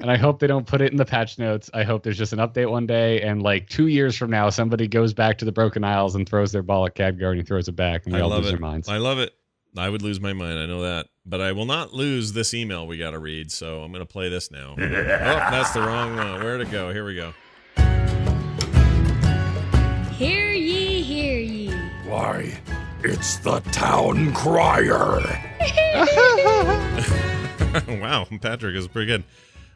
And 0.00 0.10
I 0.12 0.16
hope 0.16 0.38
they 0.38 0.46
don't 0.46 0.66
put 0.66 0.80
it 0.80 0.92
in 0.92 0.96
the 0.96 1.04
patch 1.04 1.40
notes. 1.40 1.70
I 1.74 1.82
hope 1.82 2.04
there's 2.04 2.18
just 2.18 2.32
an 2.32 2.38
update 2.38 2.70
one 2.70 2.86
day, 2.86 3.20
and 3.20 3.42
like 3.42 3.68
two 3.68 3.88
years 3.88 4.16
from 4.16 4.30
now, 4.30 4.48
somebody 4.48 4.86
goes 4.86 5.12
back 5.12 5.38
to 5.38 5.44
the 5.44 5.50
Broken 5.50 5.82
Isles 5.82 6.14
and 6.14 6.28
throws 6.28 6.52
their 6.52 6.62
ball 6.62 6.86
at 6.86 6.94
Khadgar 6.94 7.30
and 7.30 7.38
he 7.38 7.42
throws 7.42 7.66
it 7.66 7.72
back, 7.72 8.04
and 8.04 8.14
we 8.14 8.20
I 8.20 8.22
all 8.22 8.28
love 8.30 8.44
lose 8.44 8.52
it. 8.52 8.54
our 8.54 8.60
minds. 8.60 8.88
I 8.88 8.98
love 8.98 9.18
it. 9.18 9.34
I 9.76 9.88
would 9.88 10.02
lose 10.02 10.20
my 10.20 10.32
mind. 10.32 10.56
I 10.58 10.66
know 10.66 10.82
that, 10.82 11.08
but 11.26 11.40
I 11.40 11.50
will 11.50 11.64
not 11.64 11.92
lose 11.92 12.32
this 12.32 12.54
email 12.54 12.86
we 12.86 12.96
got 12.96 13.10
to 13.10 13.18
read. 13.18 13.50
So 13.50 13.82
I'm 13.82 13.90
going 13.92 14.04
to 14.04 14.10
play 14.12 14.28
this 14.28 14.52
now. 14.52 14.76
oh, 14.78 14.86
that's 14.86 15.72
the 15.72 15.80
wrong 15.80 16.16
one. 16.16 16.44
Where 16.44 16.58
to 16.58 16.64
go? 16.64 16.92
Here 16.92 17.04
we 17.04 17.16
go. 17.16 17.34
Why, 22.08 22.58
it's 23.04 23.36
the 23.36 23.60
town 23.70 24.32
crier. 24.32 25.20
wow, 28.00 28.26
Patrick 28.40 28.74
is 28.76 28.88
pretty 28.88 29.08
good. 29.08 29.24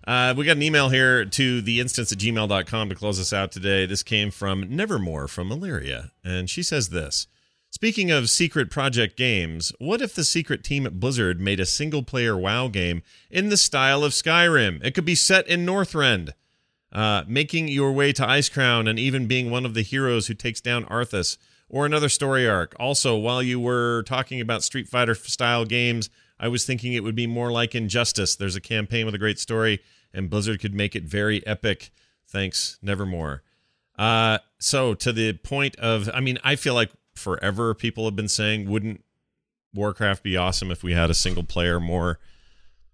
Uh, 0.07 0.33
we 0.35 0.47
got 0.47 0.57
an 0.57 0.63
email 0.63 0.89
here 0.89 1.27
to 1.27 1.61
the 1.61 1.79
instance 1.79 2.11
at 2.11 2.17
gmail.com 2.17 2.89
to 2.89 2.95
close 2.95 3.21
us 3.21 3.35
out 3.35 3.53
today. 3.53 3.85
This 3.85 4.03
came 4.03 4.31
from 4.31 4.75
Nevermore 4.75 5.29
from 5.29 5.53
Illyria, 5.53 6.13
and 6.25 6.49
she 6.49 6.63
says 6.63 6.89
this. 6.89 7.27
Speaking 7.69 8.11
of 8.11 8.31
secret 8.31 8.71
project 8.71 9.19
games, 9.19 9.71
what 9.79 10.01
if 10.01 10.15
the 10.15 10.25
secret 10.25 10.65
team 10.65 10.87
at 10.87 10.99
Blizzard 10.99 11.39
made 11.39 11.61
a 11.61 11.67
single 11.67 12.03
player 12.03 12.35
WoW 12.35 12.69
game 12.69 13.03
in 13.31 13.51
the 13.51 13.59
style 13.59 14.03
of 14.03 14.13
Skyrim? 14.13 14.83
It 14.83 14.95
could 14.95 15.05
be 15.05 15.15
set 15.15 15.47
in 15.49 15.67
Northrend, 15.67 16.31
uh, 16.93 17.25
making 17.27 17.69
your 17.69 17.93
way 17.93 18.15
to 18.15 18.23
Icecrown 18.23 18.89
and 18.89 18.99
even 18.99 19.27
being 19.27 19.51
one 19.51 19.67
of 19.67 19.75
the 19.75 19.83
heroes 19.83 20.29
who 20.29 20.35
takes 20.35 20.63
down 20.63 20.87
Arthas, 20.87 21.37
or 21.73 21.87
another 21.87 22.11
story 22.11 22.49
arc. 22.49 22.77
Also, 22.79 23.17
while 23.17 23.43
you 23.43 23.59
were 23.59 24.05
talking 24.05 24.41
about 24.41 24.63
Street 24.63 24.87
Fighter 24.87 25.17
style 25.17 25.65
games, 25.65 26.11
I 26.39 26.47
was 26.49 26.65
thinking 26.65 26.93
it 26.93 27.03
would 27.03 27.17
be 27.17 27.27
more 27.27 27.51
like 27.51 27.75
Injustice. 27.75 28.37
There's 28.37 28.55
a 28.55 28.61
campaign 28.61 29.07
with 29.07 29.15
a 29.15 29.19
great 29.19 29.41
story, 29.41 29.81
and 30.13 30.31
Blizzard 30.31 30.61
could 30.61 30.75
make 30.75 30.95
it 30.95 31.05
very 31.05 31.45
epic. 31.47 31.91
Thanks, 32.29 32.79
Nevermore. 32.83 33.43
Uh, 33.99 34.39
so 34.61 34.95
to 34.95 35.13
the 35.13 35.33
point 35.33 35.75
of, 35.77 36.11
I 36.15 36.21
mean, 36.21 36.39
I 36.45 36.57
feel 36.57 36.75
like 36.75 36.91
forever 37.15 37.75
people 37.75 38.05
have 38.05 38.17
been 38.17 38.29
saying, 38.29 38.69
wouldn't 38.69 39.03
Warcraft 39.75 40.23
be 40.23 40.37
awesome 40.37 40.71
if 40.71 40.83
we 40.83 40.93
had 40.93 41.11
a 41.11 41.15
single 41.15 41.45
player, 41.45 41.81
more 41.81 42.19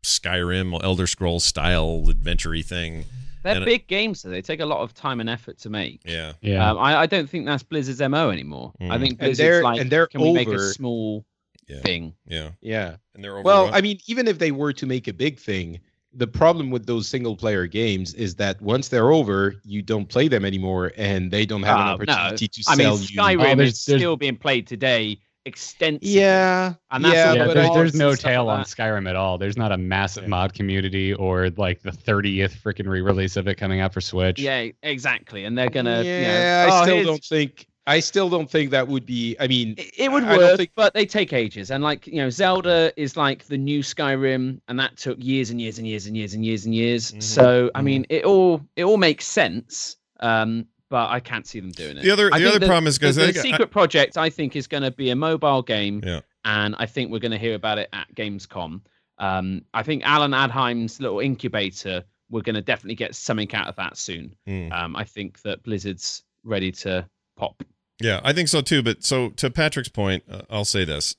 Skyrim, 0.04 0.78
Elder 0.82 1.08
Scrolls 1.08 1.44
style 1.44 2.04
adventure 2.08 2.56
thing? 2.62 3.06
They're 3.48 3.56
And- 3.56 3.64
big 3.64 3.86
games, 3.86 4.20
so 4.20 4.28
they 4.28 4.42
take 4.42 4.60
a 4.60 4.66
lot 4.66 4.80
of 4.82 4.92
time 4.92 5.20
and 5.20 5.30
effort 5.30 5.56
to 5.60 5.70
make. 5.70 6.02
Yeah. 6.04 6.34
yeah. 6.42 6.70
Um, 6.70 6.76
I, 6.78 6.96
I 7.00 7.06
don't 7.06 7.28
think 7.28 7.46
that's 7.46 7.62
Blizzard's 7.62 8.00
mo 8.02 8.28
anymore. 8.30 8.74
I 8.78 8.84
Mm. 8.84 9.00
think 9.00 9.10
And 9.12 9.18
Blizzard's 9.20 9.38
they're- 9.38 9.62
like, 9.62 9.80
and 9.80 9.90
they're 9.90 10.06
can 10.06 10.20
we 10.20 10.32
make 10.34 10.48
a 10.48 10.58
small 10.60 11.24
Yeah. 11.66 11.80
thing? 11.80 12.12
Yeah. 12.26 12.50
Yeah. 12.60 12.96
And 13.14 13.24
they're 13.24 13.32
over 13.38 13.42
Well, 13.42 13.64
what? 13.64 13.74
I 13.74 13.80
mean, 13.80 13.98
even 14.06 14.28
if 14.28 14.38
they 14.38 14.50
were 14.50 14.72
to 14.74 14.84
make 14.86 15.08
a 15.08 15.12
big 15.14 15.38
thing, 15.38 15.80
the 16.12 16.26
problem 16.26 16.70
with 16.70 16.86
those 16.86 17.06
single 17.08 17.36
player 17.36 17.66
games 17.66 18.12
is 18.14 18.34
that 18.36 18.60
once 18.60 18.88
they're 18.88 19.12
over, 19.12 19.54
you 19.64 19.82
don't 19.82 20.08
play 20.08 20.28
them 20.28 20.44
anymore, 20.44 20.92
and 20.96 21.30
they 21.30 21.46
don't 21.46 21.62
have 21.62 21.76
an 21.78 21.82
Oh, 21.82 21.86
no. 21.86 22.12
opportunity 22.12 22.48
to 22.48 22.62
I 22.68 22.76
mean, 22.76 22.86
sell 22.86 22.98
you. 22.98 23.18
Skyrim 23.18 23.52
Oh, 23.52 23.54
there's- 23.56 23.72
is 23.78 23.84
there's- 23.86 24.00
still 24.00 24.16
being 24.16 24.36
played 24.36 24.66
today 24.66 25.18
extensively. 25.48 26.10
Yeah, 26.20 26.74
And 26.90 27.04
that's 27.04 27.14
yeah, 27.14 27.32
yeah, 27.32 27.46
but 27.46 27.54
there's, 27.54 27.74
there's 27.74 27.94
no 27.94 28.14
tail 28.14 28.48
on 28.48 28.60
that. 28.60 28.66
Skyrim 28.68 29.08
at 29.08 29.16
all. 29.16 29.38
There's 29.38 29.56
not 29.56 29.72
a 29.72 29.76
massive 29.76 30.24
Yeah. 30.24 30.28
mod 30.28 30.54
community 30.54 31.12
or 31.14 31.50
like 31.56 31.82
the 31.82 31.90
30th 31.90 32.56
freaking 32.62 32.86
re-release 32.88 33.36
of 33.36 33.48
it 33.48 33.56
coming 33.56 33.80
out 33.80 33.92
for 33.92 34.00
Switch. 34.00 34.38
Yeah, 34.38 34.68
exactly. 34.82 35.44
And 35.44 35.58
they're 35.58 35.70
gonna. 35.70 35.98
you 36.02 36.12
know, 36.12 36.20
yeah, 36.20 36.68
"Oh, 36.70 36.74
I 36.76 36.84
still 36.84 37.04
don't 37.04 37.24
think. 37.24 37.66
I 37.86 38.00
still 38.00 38.28
don't 38.28 38.50
think 38.50 38.70
that 38.72 38.86
would 38.86 39.06
be. 39.06 39.34
I 39.40 39.46
mean, 39.46 39.74
It, 39.78 39.90
it 39.96 40.12
would 40.12 40.24
work, 40.24 40.58
think- 40.58 40.72
but 40.76 40.92
they 40.92 41.06
take 41.06 41.32
ages. 41.32 41.70
And 41.70 41.82
like 41.82 42.06
you 42.06 42.16
know, 42.16 42.28
Zelda 42.28 42.92
is 43.00 43.16
like 43.16 43.44
the 43.46 43.56
new 43.56 43.80
Skyrim, 43.80 44.60
and 44.68 44.78
that 44.78 44.98
took 44.98 45.16
years 45.24 45.48
and 45.48 45.58
years 45.58 45.78
and 45.78 45.86
years 45.88 46.06
and 46.06 46.14
years 46.14 46.34
and 46.34 46.44
years 46.44 46.66
and 46.66 46.74
years. 46.74 47.12
Mhm. 47.12 47.22
So 47.22 47.70
I 47.74 47.80
mean, 47.80 48.04
it 48.10 48.24
all 48.24 48.60
it 48.76 48.84
all 48.84 48.98
makes 48.98 49.24
sense. 49.26 49.96
Um, 50.20 50.66
but 50.90 51.10
I 51.10 51.20
can't 51.20 51.46
see 51.46 51.60
them 51.60 51.70
doing 51.72 51.96
it. 51.98 52.02
The 52.02 52.10
other- 52.10 52.30
I 52.32 52.38
the 52.38 52.48
other 52.48 52.60
problem 52.66 52.86
is, 52.86 52.98
the, 52.98 53.12
the 53.12 53.22
I 53.22 53.26
think 53.32 53.36
I- 53.38 53.42
secret 53.50 53.70
project 53.70 54.16
I 54.16 54.30
think 54.30 54.56
is 54.56 54.66
going 54.66 54.82
to 54.82 54.90
be 54.90 55.10
a 55.10 55.16
mobile 55.16 55.62
game, 55.62 56.02
Yeah. 56.04 56.20
and 56.44 56.74
I 56.78 56.86
think 56.86 57.10
we're 57.10 57.18
going 57.18 57.32
to 57.32 57.38
hear 57.38 57.54
about 57.54 57.78
it 57.78 57.88
at 57.92 58.14
Gamescom. 58.14 58.80
Um, 59.18 59.62
I 59.74 59.82
think 59.82 60.02
Allen 60.04 60.30
Adham's 60.32 61.00
little 61.00 61.18
incubator, 61.20 62.04
we're 62.30 62.42
going 62.42 62.54
to 62.54 62.62
definitely 62.62 62.94
get 62.94 63.14
something 63.14 63.52
out 63.54 63.66
of 63.68 63.76
that 63.76 63.96
soon. 63.96 64.34
Mm. 64.46 64.72
Um, 64.72 64.94
I 64.96 65.04
think 65.04 65.42
that 65.42 65.62
Blizzard's 65.64 66.22
ready 66.44 66.70
to 66.72 67.08
pop. 67.36 67.62
Yeah, 68.00 68.20
I 68.22 68.32
think 68.32 68.48
so 68.48 68.60
too. 68.60 68.82
But 68.82 69.02
so 69.04 69.30
to 69.30 69.50
Patrick's 69.50 69.88
point, 69.88 70.22
uh, 70.30 70.42
I'll 70.48 70.64
say 70.64 70.84
this: 70.84 71.16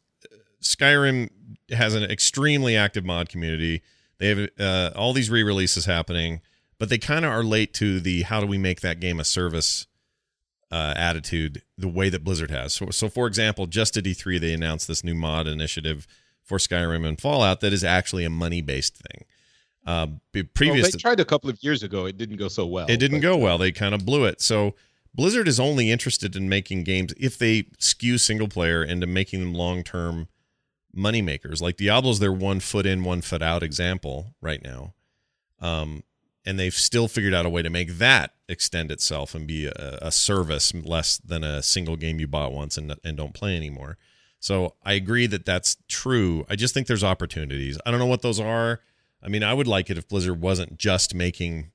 Skyrim 0.62 1.30
has 1.72 1.94
an 1.96 2.04
extremely 2.04 2.76
active 2.76 3.06
mod 3.06 3.30
community. 3.30 3.82
They 4.18 4.28
have 4.30 4.50
uh, 4.60 4.92
all 4.96 5.14
these 5.14 5.30
re-releases 5.30 5.86
happening, 5.86 6.42
but 6.80 6.90
they 6.90 6.98
kind 6.98 7.26
of 7.26 7.32
are 7.32 7.44
late 7.44 7.74
to 7.76 8.00
the 8.00 8.24
how 8.24 8.40
do 8.40 8.48
we 8.48 8.58
make 8.58 8.82
that 8.82 9.00
game 9.00 9.20
a 9.20 9.26
service 9.26 9.86
uh, 10.72 10.94
attitude 10.96 11.64
the 11.78 11.88
way 11.88 12.10
that 12.10 12.24
Blizzard 12.24 12.52
has. 12.52 12.74
So, 12.74 12.90
so 12.92 13.10
for 13.10 13.28
example, 13.28 13.68
just 13.68 13.98
at 13.98 14.06
E3 14.06 14.40
they 14.40 14.54
announced 14.54 14.88
this 14.88 15.04
new 15.04 15.16
mod 15.16 15.48
initiative 15.48 16.08
for 16.44 16.58
Skyrim 16.58 17.06
and 17.06 17.20
Fallout 17.20 17.60
that 17.62 17.74
is 17.74 17.84
actually 17.84 18.26
a 18.26 18.30
money-based 18.30 18.96
thing. 18.96 19.26
Uh, 19.86 20.08
be- 20.32 20.42
well, 20.42 20.50
previous 20.54 20.92
they 20.92 20.98
tried 20.98 21.20
a 21.20 21.26
couple 21.26 21.50
of 21.50 21.58
years 21.62 21.84
ago. 21.84 22.06
It 22.06 22.18
didn't 22.18 22.38
go 22.38 22.48
so 22.48 22.66
well. 22.66 22.86
it 22.90 22.98
didn't 22.98 23.20
but, 23.20 23.24
go 23.24 23.38
well. 23.38 23.58
They 23.58 23.72
kind 23.72 23.96
of 23.96 24.06
blew 24.06 24.26
it. 24.26 24.42
So 24.42 24.76
Blizzard 25.14 25.48
is 25.48 25.60
only 25.60 25.90
interested 25.90 26.36
in 26.36 26.48
making 26.48 26.84
games 26.84 27.14
if 27.18 27.38
they 27.38 27.66
skew 27.80 28.18
single 28.18 28.48
player 28.48 28.84
into 28.84 29.08
making 29.08 29.40
them 29.40 29.54
long 29.54 29.84
term 29.84 30.28
money 30.94 31.22
makers. 31.22 31.62
Like 31.62 31.78
Diablo's 31.78 32.20
their 32.20 32.32
one 32.32 32.60
foot 32.60 32.86
in, 32.86 33.04
one 33.04 33.22
foot 33.22 33.42
out 33.42 33.64
example 33.64 34.36
right 34.42 34.64
now. 34.64 34.94
Um, 35.60 36.04
and 36.46 36.60
they've 36.60 36.74
still 36.74 37.08
figured 37.08 37.34
out 37.34 37.46
a 37.46 37.50
way 37.50 37.62
to 37.62 37.70
make 37.70 37.98
that 37.98 38.34
extend 38.48 38.92
itself 38.92 39.36
and 39.36 39.46
be 39.46 39.66
a, 39.66 40.00
a 40.02 40.12
service 40.12 40.74
less 40.74 41.18
than 41.18 41.44
a 41.44 41.62
single 41.62 41.96
game 41.96 42.20
you 42.20 42.28
bought 42.28 42.54
once 42.54 42.78
and, 42.78 42.96
and 43.04 43.18
don't 43.18 43.34
play 43.34 43.56
anymore. 43.56 43.98
So 44.40 44.76
I 44.84 44.94
agree 44.94 45.28
that 45.28 45.46
that's 45.46 45.78
true. 45.88 46.46
I 46.50 46.56
just 46.56 46.74
think 46.74 46.88
there's 46.88 47.04
opportunities. 47.04 47.78
I 47.86 47.92
don't 47.92 48.00
know 48.00 48.06
what 48.06 48.22
those 48.22 48.40
are. 48.40 48.80
I 49.22 49.28
mean, 49.28 49.44
I 49.44 49.54
would 49.54 49.68
like 49.68 49.90
it 49.90 49.98
if 49.98 50.08
Blizzard 50.08 50.40
wasn't 50.42 50.78
just 50.78 51.14
making 51.14 51.72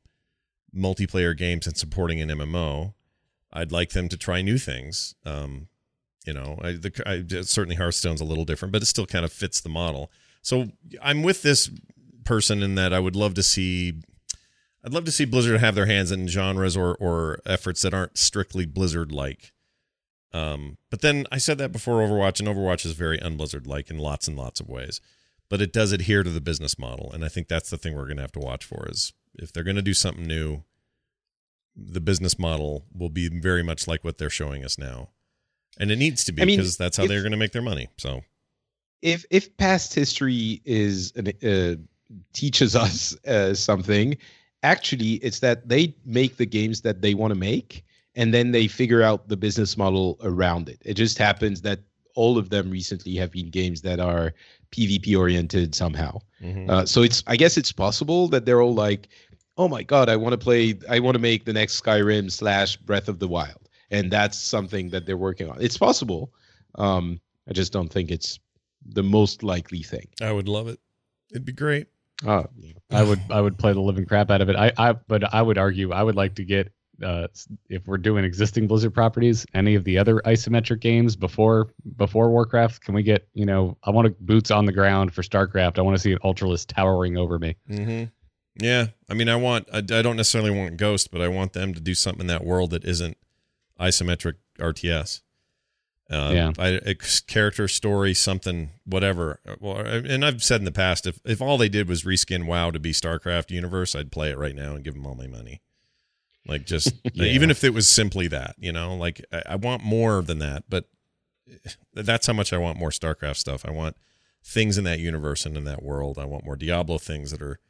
multiplayer 0.74 1.36
games 1.36 1.66
and 1.66 1.76
supporting 1.76 2.20
an 2.20 2.30
MMO. 2.30 2.94
I'd 3.52 3.70
like 3.70 3.90
them 3.90 4.08
to 4.08 4.16
try 4.16 4.42
new 4.42 4.58
things. 4.58 5.14
Um, 5.24 5.68
you 6.26 6.32
know, 6.32 6.58
I, 6.62 6.72
the, 6.72 7.02
I, 7.06 7.42
certainly 7.42 7.76
Hearthstone's 7.76 8.20
a 8.20 8.24
little 8.24 8.44
different, 8.44 8.72
but 8.72 8.82
it 8.82 8.86
still 8.86 9.06
kind 9.06 9.24
of 9.24 9.32
fits 9.32 9.60
the 9.60 9.68
model. 9.68 10.10
So 10.42 10.68
I'm 11.02 11.22
with 11.22 11.42
this 11.42 11.70
person 12.24 12.62
in 12.62 12.74
that 12.76 12.92
I 12.92 12.98
would 12.98 13.14
love 13.16 13.34
to 13.34 13.42
see. 13.42 13.94
I'd 14.84 14.92
love 14.92 15.04
to 15.06 15.12
see 15.12 15.24
Blizzard 15.24 15.60
have 15.60 15.74
their 15.74 15.86
hands 15.86 16.12
in 16.12 16.28
genres 16.28 16.76
or 16.76 16.94
or 16.96 17.40
efforts 17.46 17.82
that 17.82 17.94
aren't 17.94 18.18
strictly 18.18 18.66
Blizzard 18.66 19.10
like. 19.10 19.52
Um, 20.32 20.78
but 20.90 21.00
then 21.00 21.26
I 21.30 21.38
said 21.38 21.58
that 21.58 21.72
before 21.72 22.00
Overwatch, 22.00 22.40
and 22.40 22.48
Overwatch 22.48 22.84
is 22.84 22.92
very 22.92 23.18
unblizzard 23.18 23.66
like 23.66 23.88
in 23.88 23.98
lots 23.98 24.26
and 24.26 24.36
lots 24.36 24.60
of 24.60 24.68
ways. 24.68 25.00
But 25.48 25.62
it 25.62 25.72
does 25.72 25.92
adhere 25.92 26.22
to 26.22 26.30
the 26.30 26.40
business 26.40 26.78
model, 26.78 27.12
and 27.12 27.24
I 27.24 27.28
think 27.28 27.48
that's 27.48 27.70
the 27.70 27.78
thing 27.78 27.94
we're 27.94 28.06
going 28.06 28.16
to 28.16 28.22
have 28.22 28.32
to 28.32 28.40
watch 28.40 28.64
for. 28.64 28.88
Is 28.88 29.12
if 29.34 29.52
they're 29.52 29.62
going 29.62 29.76
to 29.76 29.82
do 29.82 29.94
something 29.94 30.26
new, 30.26 30.64
the 31.76 32.00
business 32.00 32.38
model 32.38 32.84
will 32.92 33.10
be 33.10 33.28
very 33.28 33.62
much 33.62 33.86
like 33.86 34.04
what 34.04 34.18
they're 34.18 34.30
showing 34.30 34.64
us 34.64 34.76
now, 34.76 35.10
and 35.78 35.90
it 35.90 35.96
needs 35.96 36.24
to 36.24 36.32
be 36.32 36.42
I 36.42 36.44
mean, 36.46 36.58
because 36.58 36.76
that's 36.76 36.96
how 36.96 37.04
if- 37.04 37.08
they're 37.08 37.22
going 37.22 37.32
to 37.32 37.38
make 37.38 37.52
their 37.52 37.62
money. 37.62 37.88
So 37.96 38.22
if 39.02 39.24
if 39.30 39.56
past 39.56 39.94
history 39.94 40.60
is 40.64 41.12
an, 41.14 41.28
uh, 41.42 41.76
teaches 42.32 42.74
us 42.74 43.16
uh, 43.26 43.54
something, 43.54 44.16
actually, 44.64 45.14
it's 45.22 45.38
that 45.40 45.68
they 45.68 45.94
make 46.04 46.36
the 46.38 46.46
games 46.46 46.80
that 46.80 47.02
they 47.02 47.14
want 47.14 47.30
to 47.32 47.38
make, 47.38 47.84
and 48.16 48.34
then 48.34 48.50
they 48.52 48.66
figure 48.66 49.02
out 49.02 49.28
the 49.28 49.36
business 49.36 49.76
model 49.76 50.18
around 50.22 50.68
it. 50.68 50.80
It 50.84 50.94
just 50.94 51.18
happens 51.18 51.62
that 51.62 51.80
all 52.16 52.38
of 52.38 52.50
them 52.50 52.70
recently 52.70 53.14
have 53.16 53.30
been 53.30 53.50
games 53.50 53.82
that 53.82 54.00
are 54.00 54.32
PvP 54.70 55.16
oriented 55.16 55.74
somehow. 55.74 56.18
mhm. 56.42 56.68
Uh, 56.68 56.86
so 56.86 57.02
it's 57.02 57.22
I 57.26 57.36
guess 57.36 57.56
it's 57.56 57.72
possible 57.72 58.28
that 58.28 58.44
they're 58.44 58.60
all 58.60 58.74
like, 58.74 59.08
oh 59.56 59.68
my 59.68 59.82
god, 59.82 60.08
I 60.08 60.16
want 60.16 60.32
to 60.32 60.38
play, 60.38 60.74
I 60.90 60.98
want 61.00 61.14
to 61.14 61.20
make 61.20 61.44
the 61.44 61.52
next 61.52 61.80
Skyrim 61.80 62.30
slash 62.30 62.76
Breath 62.76 63.08
of 63.08 63.18
the 63.18 63.28
Wild, 63.28 63.68
and 63.90 64.10
that's 64.10 64.38
something 64.38 64.90
that 64.90 65.06
they're 65.06 65.16
working 65.28 65.48
on. 65.48 65.58
It's 65.60 65.78
possible. 65.78 66.32
Um, 66.76 67.20
I 67.48 67.52
just 67.52 67.72
don't 67.72 67.92
think 67.92 68.10
it's 68.10 68.38
the 68.84 69.02
most 69.02 69.42
likely 69.42 69.82
thing. 69.82 70.08
I 70.20 70.32
would 70.32 70.48
love 70.48 70.68
it. 70.68 70.78
It'd 71.30 71.44
be 71.44 71.52
great. 71.52 71.86
Uh, 72.26 72.44
I 72.90 73.02
would 73.02 73.20
I 73.30 73.40
would 73.40 73.58
play 73.58 73.72
the 73.72 73.80
living 73.80 74.06
crap 74.06 74.30
out 74.30 74.40
of 74.40 74.48
it. 74.48 74.56
I, 74.56 74.72
I 74.76 74.92
but 74.92 75.34
I 75.34 75.42
would 75.42 75.58
argue 75.58 75.92
I 75.92 76.02
would 76.02 76.16
like 76.16 76.34
to 76.36 76.44
get 76.44 76.72
uh 77.02 77.26
if 77.68 77.86
we're 77.86 77.98
doing 77.98 78.24
existing 78.24 78.66
Blizzard 78.66 78.94
properties, 78.94 79.46
any 79.54 79.74
of 79.74 79.84
the 79.84 79.98
other 79.98 80.20
isometric 80.24 80.80
games 80.80 81.16
before 81.16 81.70
before 81.96 82.30
Warcraft, 82.30 82.84
can 82.84 82.94
we 82.94 83.02
get, 83.02 83.28
you 83.32 83.46
know, 83.46 83.76
I 83.82 83.90
want 83.90 84.06
to 84.06 84.14
boots 84.20 84.50
on 84.50 84.64
the 84.64 84.72
ground 84.72 85.12
for 85.12 85.22
StarCraft. 85.22 85.78
I 85.78 85.82
want 85.82 85.96
to 85.96 86.00
see 86.00 86.12
an 86.12 86.18
Ultralisk 86.24 86.66
towering 86.68 87.16
over 87.16 87.38
me. 87.38 87.56
Mm-hmm. 87.68 88.04
Yeah, 88.56 88.88
I 89.08 89.14
mean, 89.14 89.28
I 89.28 89.36
want. 89.36 89.68
I, 89.72 89.78
I 89.78 90.02
don't 90.02 90.16
necessarily 90.16 90.52
want 90.52 90.76
Ghost, 90.76 91.10
but 91.10 91.20
I 91.20 91.28
want 91.28 91.54
them 91.54 91.74
to 91.74 91.80
do 91.80 91.94
something 91.94 92.20
in 92.20 92.26
that 92.28 92.44
world 92.44 92.70
that 92.70 92.84
isn't 92.84 93.16
isometric 93.80 94.34
RTS. 94.58 95.22
Uh, 96.10 96.30
Yeah. 96.34 96.52
I, 96.58 96.68
a 96.84 96.94
character 97.26 97.66
story, 97.66 98.12
something, 98.14 98.70
whatever. 98.84 99.40
Well, 99.60 99.78
and 99.78 100.24
I've 100.24 100.42
said 100.44 100.60
in 100.60 100.64
the 100.64 100.72
past, 100.72 101.06
if 101.06 101.18
if 101.24 101.40
all 101.40 101.56
they 101.58 101.68
did 101.70 101.88
was 101.88 102.02
reskin 102.04 102.44
WoW 102.46 102.70
to 102.70 102.78
be 102.78 102.92
StarCraft 102.92 103.50
universe, 103.50 103.94
I'd 103.94 104.12
play 104.12 104.30
it 104.30 104.38
right 104.38 104.54
now 104.54 104.74
and 104.74 104.84
give 104.84 104.94
them 104.94 105.06
all 105.06 105.14
my 105.14 105.26
money. 105.26 105.62
Like 106.46 106.66
just 106.66 106.92
Yeah. 107.14 107.24
even 107.26 107.50
if 107.50 107.64
it 107.64 107.72
was 107.72 107.88
simply 107.88 108.28
that, 108.28 108.54
you 108.58 108.70
know, 108.72 108.94
like 108.94 109.24
I, 109.32 109.42
I 109.50 109.56
want 109.56 109.82
more 109.82 110.20
than 110.22 110.38
that, 110.40 110.64
but 110.68 110.84
that's 111.94 112.26
how 112.26 112.32
much 112.32 112.52
I 112.52 112.58
want 112.58 112.78
more 112.78 112.90
StarCraft 112.90 113.36
stuff. 113.36 113.64
I 113.66 113.70
want 113.70 113.96
things 114.42 114.76
in 114.76 114.84
that 114.84 114.98
universe 114.98 115.46
and 115.46 115.56
in 115.56 115.64
that 115.64 115.82
world. 115.82 116.18
I 116.18 116.24
want 116.26 116.44
more 116.44 116.56
Diablo 116.56 116.98
things 116.98 117.30
that 117.30 117.40
are 117.40 117.60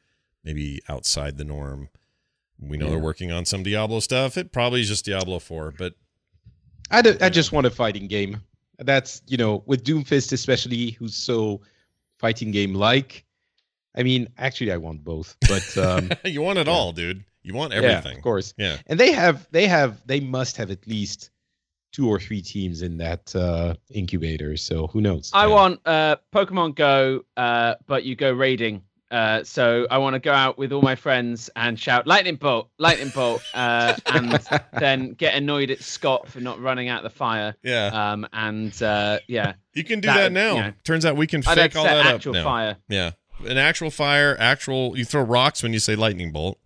maybe 0.42 0.80
outside 0.88 1.36
the 1.38 1.44
norm. 1.44 1.88
We 2.58 2.76
know 2.76 2.86
Yeah. 2.86 2.90
they're 2.92 3.00
working 3.00 3.30
on 3.32 3.44
some 3.44 3.62
Diablo 3.62 4.00
stuff. 4.00 4.36
It 4.36 4.52
probably 4.52 4.80
is 4.80 4.88
just 4.88 5.04
Diablo 5.04 5.38
4, 5.38 5.72
but 5.78 5.94
I, 6.96 7.02
d- 7.02 7.18
I 7.20 7.28
just 7.28 7.52
want 7.52 7.66
a 7.66 7.70
fighting 7.70 8.06
game. 8.08 8.40
That's 8.78 9.22
you 9.26 9.36
know 9.36 9.62
with 9.66 9.84
Doomfist 9.84 10.32
especially, 10.32 10.90
who's 10.90 11.14
so 11.16 11.60
fighting 12.18 12.50
game 12.50 12.74
like. 12.74 13.24
I 13.96 14.02
mean, 14.02 14.28
actually, 14.38 14.72
I 14.72 14.76
want 14.76 15.04
both, 15.04 15.36
but 15.46 15.76
um, 15.78 16.10
you 16.24 16.42
want 16.42 16.58
it 16.58 16.66
Yeah. 16.66 16.72
all, 16.72 16.92
dude. 16.92 17.24
You 17.44 17.54
want 17.54 17.72
yeah, 17.72 17.78
everything. 17.80 18.16
of 18.16 18.22
course. 18.24 18.54
Yeah. 18.56 18.78
and 18.86 18.98
they 18.98 19.12
have 19.12 19.46
they 19.52 19.66
have 19.68 20.04
they 20.06 20.18
must 20.20 20.56
have 20.56 20.70
at 20.70 20.86
least 20.86 21.30
two 21.92 22.08
or 22.08 22.18
three 22.18 22.42
teams 22.42 22.82
in 22.82 22.96
that 22.98 23.32
uh 23.36 23.72
incubator 23.90 24.56
so 24.56 24.88
who 24.88 25.00
knows 25.00 25.30
I 25.32 25.46
Yeah. 25.46 25.52
want 25.54 25.80
uh, 25.86 26.16
Pokemon 26.34 26.74
Go, 26.74 27.24
uh, 27.36 27.74
but 27.86 28.02
you 28.04 28.16
go 28.16 28.32
raiding. 28.32 28.82
Uh, 29.14 29.44
so 29.44 29.86
I 29.92 29.98
want 29.98 30.14
to 30.14 30.18
go 30.18 30.32
out 30.32 30.58
with 30.58 30.72
all 30.72 30.82
my 30.82 30.96
friends 30.96 31.48
and 31.54 31.78
shout 31.78 32.04
lightning 32.04 32.34
bolt, 32.34 32.68
lightning 32.78 33.10
bolt, 33.14 33.42
uh, 33.54 33.94
and 34.06 34.40
then 34.80 35.12
get 35.12 35.36
annoyed 35.36 35.70
at 35.70 35.80
Scott 35.80 36.28
for 36.28 36.40
not 36.40 36.60
running 36.60 36.88
out 36.88 37.04
the 37.04 37.10
fire. 37.10 37.54
Yeah. 37.62 37.86
Um, 37.86 38.26
and 38.32 38.82
uh, 38.82 39.20
yeah, 39.28 39.52
you 39.72 39.84
can 39.84 40.00
do 40.00 40.08
that 40.08 40.16
that, 40.16 40.32
now. 40.32 40.54
you 40.56 40.62
know- 40.62 40.72
Turns 40.82 41.06
out 41.06 41.14
we 41.16 41.28
can 41.28 41.44
I'd 41.46 41.54
fake 41.54 41.76
all 41.76 41.84
that 41.84 42.06
up 42.06 42.14
actual 42.14 42.32
now. 42.32 42.42
fire. 42.42 42.76
Yeah. 42.88 43.12
An 43.46 43.56
actual 43.56 43.90
fire, 43.90 44.36
actual 44.40 44.98
you 44.98 45.04
throw 45.04 45.22
rocks 45.22 45.62
when 45.62 45.72
you 45.72 45.78
say 45.78 45.94
lightning 45.94 46.32
bolt, 46.32 46.58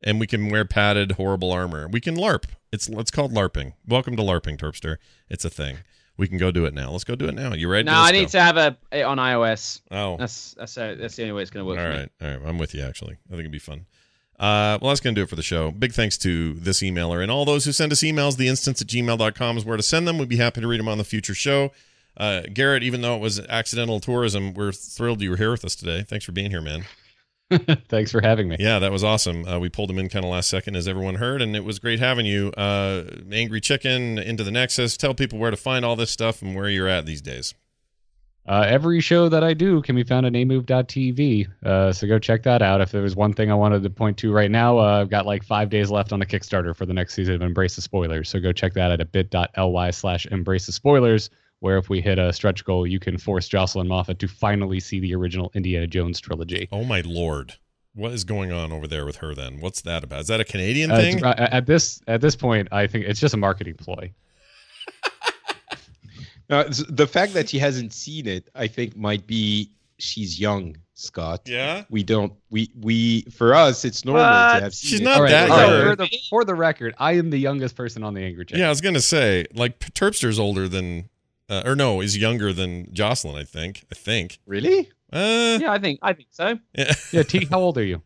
and 0.00 0.20
we 0.20 0.28
can 0.28 0.50
wear 0.50 0.64
padded 0.64 1.12
horrible 1.12 1.50
armor. 1.50 1.88
We 1.88 2.00
can 2.00 2.16
LARP. 2.16 2.44
It's 2.70 2.88
it's 2.88 3.10
called 3.10 3.32
LARPing. 3.32 3.72
Welcome 3.88 4.14
to 4.16 4.22
LARPing, 4.22 4.56
Turpster. 4.56 4.98
It's 5.28 5.44
a 5.44 5.50
thing. 5.50 5.78
We 6.18 6.28
can 6.28 6.36
go 6.36 6.50
do 6.50 6.66
it 6.66 6.74
now. 6.74 6.90
Let's 6.90 7.04
go 7.04 7.14
do 7.14 7.26
it 7.28 7.34
now. 7.34 7.54
You 7.54 7.68
ready? 7.68 7.84
No, 7.84 7.92
Let's 7.92 8.08
I 8.08 8.12
need 8.12 8.24
go. 8.24 8.28
to 8.30 8.40
have 8.42 8.56
a 8.58 8.76
it 8.92 9.02
on 9.02 9.16
iOS. 9.18 9.80
Oh. 9.90 10.16
That's 10.18 10.54
that's 10.54 10.76
uh, 10.76 10.96
that's 10.98 11.16
the 11.16 11.22
only 11.22 11.32
way 11.32 11.42
it's 11.42 11.50
going 11.50 11.64
to 11.64 11.70
All 11.70 11.76
work 11.76 11.94
me. 11.94 12.00
right, 12.00 12.10
all 12.20 12.38
right. 12.38 12.48
I'm 12.48 12.58
with 12.58 12.74
you. 12.74 12.82
Actually, 12.82 13.14
I 13.28 13.30
think 13.30 13.40
it'd 13.40 13.52
be 13.52 13.58
fun. 13.58 13.86
Uh, 14.38 14.78
well, 14.82 14.90
that's 14.90 15.00
going 15.00 15.14
to 15.14 15.18
do 15.20 15.24
it 15.24 15.28
for 15.28 15.36
the 15.36 15.42
show. 15.42 15.70
Big 15.72 15.92
thanks 15.92 16.16
to 16.18 16.52
this 16.54 16.80
emailer 16.80 17.22
and 17.22 17.30
all 17.30 17.44
those 17.44 17.64
who 17.64 17.72
send 17.72 17.90
us 17.92 18.00
emails. 18.02 18.36
The 18.36 18.46
instance 18.48 18.80
at 18.80 18.86
gmail.com 18.88 19.56
is 19.58 19.64
where 19.64 19.76
to 19.76 19.82
send 19.82 20.06
them. 20.06 20.16
We'd 20.18 20.28
be 20.28 20.36
happy 20.36 20.60
to 20.60 20.66
read 20.68 20.78
them 20.78 20.88
on 20.88 20.98
the 20.98 21.04
future 21.04 21.34
show. 21.34 21.72
Uh, 22.16 22.42
Garrett, 22.52 22.82
even 22.84 23.00
though 23.00 23.14
it 23.16 23.20
was 23.20 23.40
accidental 23.48 23.98
tourism, 24.00 24.54
we're 24.54 24.70
thrilled 24.72 25.20
you 25.22 25.30
were 25.30 25.36
here 25.36 25.50
with 25.52 25.64
us 25.64 25.74
today. 25.76 26.02
Thanks 26.02 26.24
for 26.24 26.32
being 26.32 26.50
here, 26.50 26.60
man. 26.60 26.84
Thanks 27.88 28.12
for 28.12 28.20
having 28.20 28.48
me. 28.48 28.56
Yeah, 28.58 28.78
that 28.78 28.92
was 28.92 29.02
awesome. 29.02 29.46
Uh, 29.46 29.58
we 29.58 29.68
pulled 29.68 29.90
him 29.90 29.98
in 29.98 30.08
kind 30.08 30.24
of 30.24 30.30
last 30.30 30.50
second, 30.50 30.76
as 30.76 30.86
everyone 30.86 31.14
heard, 31.14 31.40
and 31.40 31.56
it 31.56 31.64
was 31.64 31.78
great 31.78 31.98
having 31.98 32.26
you. 32.26 32.48
Uh, 32.56 33.04
Angry 33.32 33.60
Chicken, 33.60 34.18
Into 34.18 34.44
the 34.44 34.50
Nexus. 34.50 34.96
Tell 34.96 35.14
people 35.14 35.38
where 35.38 35.50
to 35.50 35.56
find 35.56 35.84
all 35.84 35.96
this 35.96 36.10
stuff 36.10 36.42
and 36.42 36.54
where 36.54 36.68
you're 36.68 36.88
at 36.88 37.06
these 37.06 37.22
days. 37.22 37.54
Uh, 38.46 38.64
every 38.66 39.00
show 39.00 39.28
that 39.28 39.44
I 39.44 39.52
do 39.52 39.82
can 39.82 39.94
be 39.94 40.04
found 40.04 40.24
at 40.24 40.34
amove.tv. 40.34 41.46
Uh, 41.62 41.92
so 41.92 42.06
go 42.06 42.18
check 42.18 42.42
that 42.44 42.62
out. 42.62 42.80
If 42.80 42.92
there 42.92 43.02
was 43.02 43.14
one 43.14 43.34
thing 43.34 43.50
I 43.50 43.54
wanted 43.54 43.82
to 43.82 43.90
point 43.90 44.16
to 44.18 44.32
right 44.32 44.50
now, 44.50 44.78
uh, 44.78 45.00
I've 45.02 45.10
got 45.10 45.26
like 45.26 45.44
five 45.44 45.68
days 45.68 45.90
left 45.90 46.12
on 46.14 46.18
the 46.18 46.24
Kickstarter 46.24 46.74
for 46.74 46.86
the 46.86 46.94
next 46.94 47.12
season 47.12 47.34
of 47.34 47.42
Embrace 47.42 47.76
the 47.76 47.82
Spoilers. 47.82 48.30
So 48.30 48.40
go 48.40 48.52
check 48.52 48.72
that 48.72 48.86
out 48.86 48.92
at 48.92 49.00
a 49.02 49.04
bit.ly 49.04 49.90
slash 49.90 50.26
embrace 50.26 50.64
the 50.64 50.72
spoilers, 50.72 51.28
where 51.60 51.76
if 51.78 51.88
we 51.88 52.00
hit 52.00 52.18
a 52.18 52.32
stretch 52.32 52.64
goal, 52.64 52.86
you 52.86 53.00
can 53.00 53.18
force 53.18 53.48
Jocelyn 53.48 53.88
Moffat 53.88 54.18
to 54.20 54.28
finally 54.28 54.80
see 54.80 55.00
the 55.00 55.14
original 55.14 55.50
Indiana 55.54 55.86
Jones 55.86 56.20
trilogy. 56.20 56.68
Oh, 56.72 56.84
my 56.84 57.02
Lord. 57.04 57.54
What 57.94 58.12
is 58.12 58.22
going 58.24 58.52
on 58.52 58.70
over 58.72 58.86
there 58.86 59.04
with 59.04 59.16
her 59.16 59.34
then? 59.34 59.58
What's 59.60 59.80
that 59.82 60.04
about? 60.04 60.20
Is 60.20 60.26
that 60.28 60.40
a 60.40 60.44
Canadian 60.44 60.90
Uh, 60.92 60.96
thing? 60.98 61.24
uh, 61.24 61.48
at 61.50 61.66
this 61.66 62.00
at 62.06 62.20
this 62.20 62.36
point, 62.36 62.68
I 62.70 62.86
think 62.86 63.06
it's 63.06 63.18
just 63.18 63.34
a 63.34 63.38
marketing 63.38 63.74
ploy. 63.74 64.12
Now, 66.50 66.64
the 66.88 67.06
fact 67.06 67.34
that 67.34 67.50
she 67.50 67.58
hasn't 67.58 67.92
seen 67.92 68.26
it 68.26 68.48
i 68.54 68.66
think 68.66 68.96
might 68.96 69.26
be 69.26 69.70
she's 69.98 70.40
young 70.40 70.76
scott 70.94 71.42
Yeah? 71.44 71.84
we 71.90 72.02
don't 72.02 72.32
we 72.48 72.70
we 72.80 73.20
for 73.24 73.52
us 73.54 73.84
it's 73.84 74.02
normal 74.06 74.22
What? 74.24 74.54
to 74.54 74.60
have 74.62 74.74
seen 74.74 74.90
She's 74.90 75.00
it. 75.00 75.04
not 75.04 75.16
All 75.16 75.22
right, 75.24 75.30
that 75.30 75.50
all 75.50 75.58
right, 75.58 75.68
young. 75.68 75.82
for, 75.90 75.96
the, 75.96 76.18
for 76.30 76.44
the 76.46 76.54
record, 76.54 76.94
I 76.98 77.12
am 77.18 77.28
the 77.28 77.36
youngest 77.38 77.76
person 77.76 78.02
on 78.02 78.14
the 78.14 78.22
Angry 78.22 78.46
Chicken. 78.46 78.60
Yeah, 78.60 78.66
I 78.68 78.70
was 78.70 78.80
gonna 78.80 79.00
say 79.02 79.44
like 79.54 79.92
Turpster's 79.92 80.38
older 80.38 80.68
than, 80.68 81.10
uh, 81.48 81.62
or 81.64 81.74
no, 81.76 82.00
is 82.00 82.16
younger 82.16 82.52
than 82.52 82.92
Jocelyn. 82.92 83.36
I 83.36 83.44
think. 83.44 83.84
I 83.90 83.94
think. 83.94 84.38
really 84.46 84.90
Uh, 85.12 85.58
Yeah, 85.60 85.72
I 85.72 85.78
think 85.78 85.98
I 86.02 86.12
think 86.12 86.28
so. 86.30 86.58
yeah. 86.76 86.92
Yeah, 87.12 87.22
T, 87.22 87.44
how 87.50 87.60
old 87.60 87.78
are 87.78 87.84
you? 87.84 88.02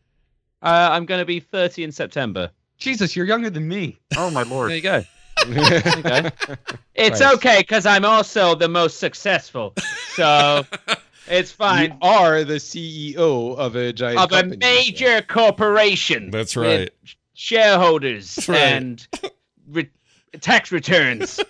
Uh, 0.62 0.88
I'm 0.92 1.06
going 1.06 1.18
to 1.20 1.24
be 1.24 1.40
30 1.40 1.82
in 1.84 1.92
September. 1.92 2.50
Jesus, 2.78 3.16
you're 3.16 3.26
younger 3.26 3.50
than 3.50 3.66
me. 3.66 3.98
Oh 4.16 4.30
my 4.30 4.42
lord. 4.44 4.70
There 4.70 4.76
you 4.76 4.82
go. 4.82 5.04
There 5.46 5.96
you 5.96 6.02
go. 6.02 6.30
It's 6.94 7.18
Christ. 7.20 7.34
okay 7.36 7.58
because 7.60 7.84
I'm 7.86 8.04
also 8.04 8.54
the 8.54 8.68
most 8.68 8.98
successful, 9.00 9.74
so 10.14 10.64
it's 11.26 11.50
you 11.50 11.56
fine. 11.56 11.98
are 12.02 12.44
the 12.44 12.54
ceo 12.60 13.56
of 13.56 13.74
a 13.74 13.92
giant 13.92 14.18
Of 14.20 14.30
a 14.30 14.42
company, 14.42 14.60
so- 14.60 14.68
major 14.68 15.22
corporation. 15.22 16.30
That's 16.30 16.54
right. 16.56 16.90
shareholders 17.34 18.36
That's 18.36 18.48
right. 18.48 18.58
and 18.60 19.06
re- 19.68 19.90
tax 20.40 20.70
returns. 20.70 21.40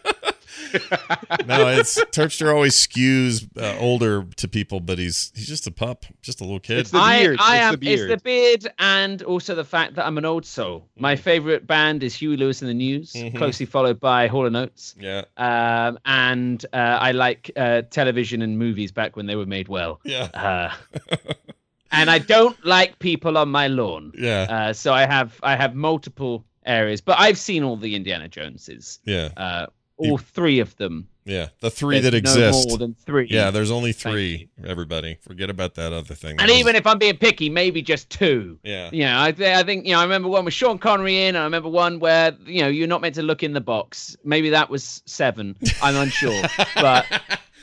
no, 1.47 1.69
it's 1.69 2.03
Turpster 2.07 2.53
always 2.53 2.75
skews 2.75 3.47
uh, 3.61 3.77
older 3.79 4.25
to 4.37 4.49
people, 4.49 4.81
but 4.81 4.99
he's 4.99 5.33
he's 5.35 5.47
just 5.47 5.67
a 5.67 5.71
pup, 5.71 6.05
just 6.23 6.41
a 6.41 6.45
little 6.45 6.61
kid. 6.61 6.79
It's 6.79 6.91
the 6.91 6.99
I, 6.99 7.19
beard. 7.21 7.39
I 7.41 7.57
It's 7.57 7.65
am. 7.65 7.71
the 7.73 7.79
beard. 7.79 8.11
It's 8.11 8.23
the 8.23 8.25
beard, 8.25 8.75
and 8.79 9.23
also 9.23 9.55
the 9.55 9.65
fact 9.65 9.95
that 9.97 10.07
I'm 10.07 10.19
an 10.19 10.25
old 10.25 10.45
soul. 10.47 10.89
My 10.97 11.17
favorite 11.17 11.67
band 11.67 12.03
is 12.03 12.15
Huey 12.15 12.37
Lewis 12.37 12.63
and 12.63 12.69
the 12.71 12.75
News, 12.75 13.13
Mhm. 13.13 13.37
closely 13.37 13.67
followed 13.67 14.01
by 14.01 14.27
Hall 14.29 14.47
and 14.47 14.57
Oates. 14.57 14.95
yeah, 14.99 15.23
Um, 15.37 15.99
and 16.05 16.65
uh, 16.73 16.77
I 16.77 17.13
like 17.13 17.51
uh, 17.57 17.83
television 17.91 18.43
and 18.43 18.59
movies 18.59 18.93
back 18.93 19.17
when 19.17 19.27
they 19.27 19.37
were 19.37 19.47
made 19.47 19.69
well. 19.69 20.01
yeah, 20.05 20.29
Uh, 20.35 20.73
and 21.93 22.11
I 22.11 22.19
don't 22.19 22.57
like 22.65 22.99
people 22.99 23.37
on 23.39 23.49
my 23.51 23.69
lawn. 23.69 24.13
yeah, 24.17 24.47
Uh, 24.49 24.73
so 24.73 24.93
I 24.93 25.07
have 25.07 25.39
I 25.43 25.57
have 25.57 25.75
multiple 25.75 26.45
areas, 26.65 27.01
but 27.01 27.19
I've 27.19 27.39
seen 27.39 27.63
all 27.65 27.77
the 27.77 27.95
Indiana 27.97 28.29
Joneses, 28.29 29.01
yeah, 29.05 29.31
uh, 29.37 29.67
You- 29.69 29.73
all 30.11 30.19
three 30.19 30.59
of 30.61 30.77
them. 30.77 31.09
yeah. 31.25 31.49
The 31.61 31.71
three 31.71 32.01
There's 32.01 32.13
that 32.13 32.25
no 32.25 32.31
exist. 32.31 32.69
more 32.69 32.79
than 32.79 32.95
three. 33.07 33.29
Yeah, 33.31 33.51
there's 33.51 33.71
only 33.71 33.93
three. 33.93 34.49
Everybody, 34.67 35.19
forget 35.21 35.51
about 35.51 35.75
that 35.77 35.93
other 35.93 36.15
thing. 36.15 36.37
and 36.41 36.49
was- 36.51 36.59
even 36.59 36.75
if 36.77 36.87
I'm 36.87 36.99
being 36.99 37.17
picky, 37.17 37.49
maybe 37.51 37.81
just 37.83 38.11
two. 38.11 38.59
yeah, 38.65 38.91
You 38.93 39.05
know, 39.05 39.21
I, 39.23 39.33
th- 39.33 39.57
I 39.57 39.63
think 39.63 39.87
you 39.87 39.93
know. 39.93 40.01
I 40.01 40.03
remember 40.03 40.29
one 40.29 40.45
with 40.45 40.55
Sean 40.55 40.79
Connery 40.79 41.25
in. 41.25 41.37
I 41.37 41.45
remember 41.45 41.69
one 41.69 41.99
where 42.01 42.37
you 42.45 42.63
know 42.63 42.69
you're 42.69 42.89
not 42.89 43.01
meant 43.01 43.15
to 43.17 43.23
look 43.23 43.43
in 43.43 43.53
the 43.53 43.61
box. 43.61 44.17
Maybe 44.25 44.51
that 44.51 44.69
was 44.71 45.03
seven. 45.07 45.57
I'm 45.83 45.97
unsure, 45.97 46.43
but 46.75 47.07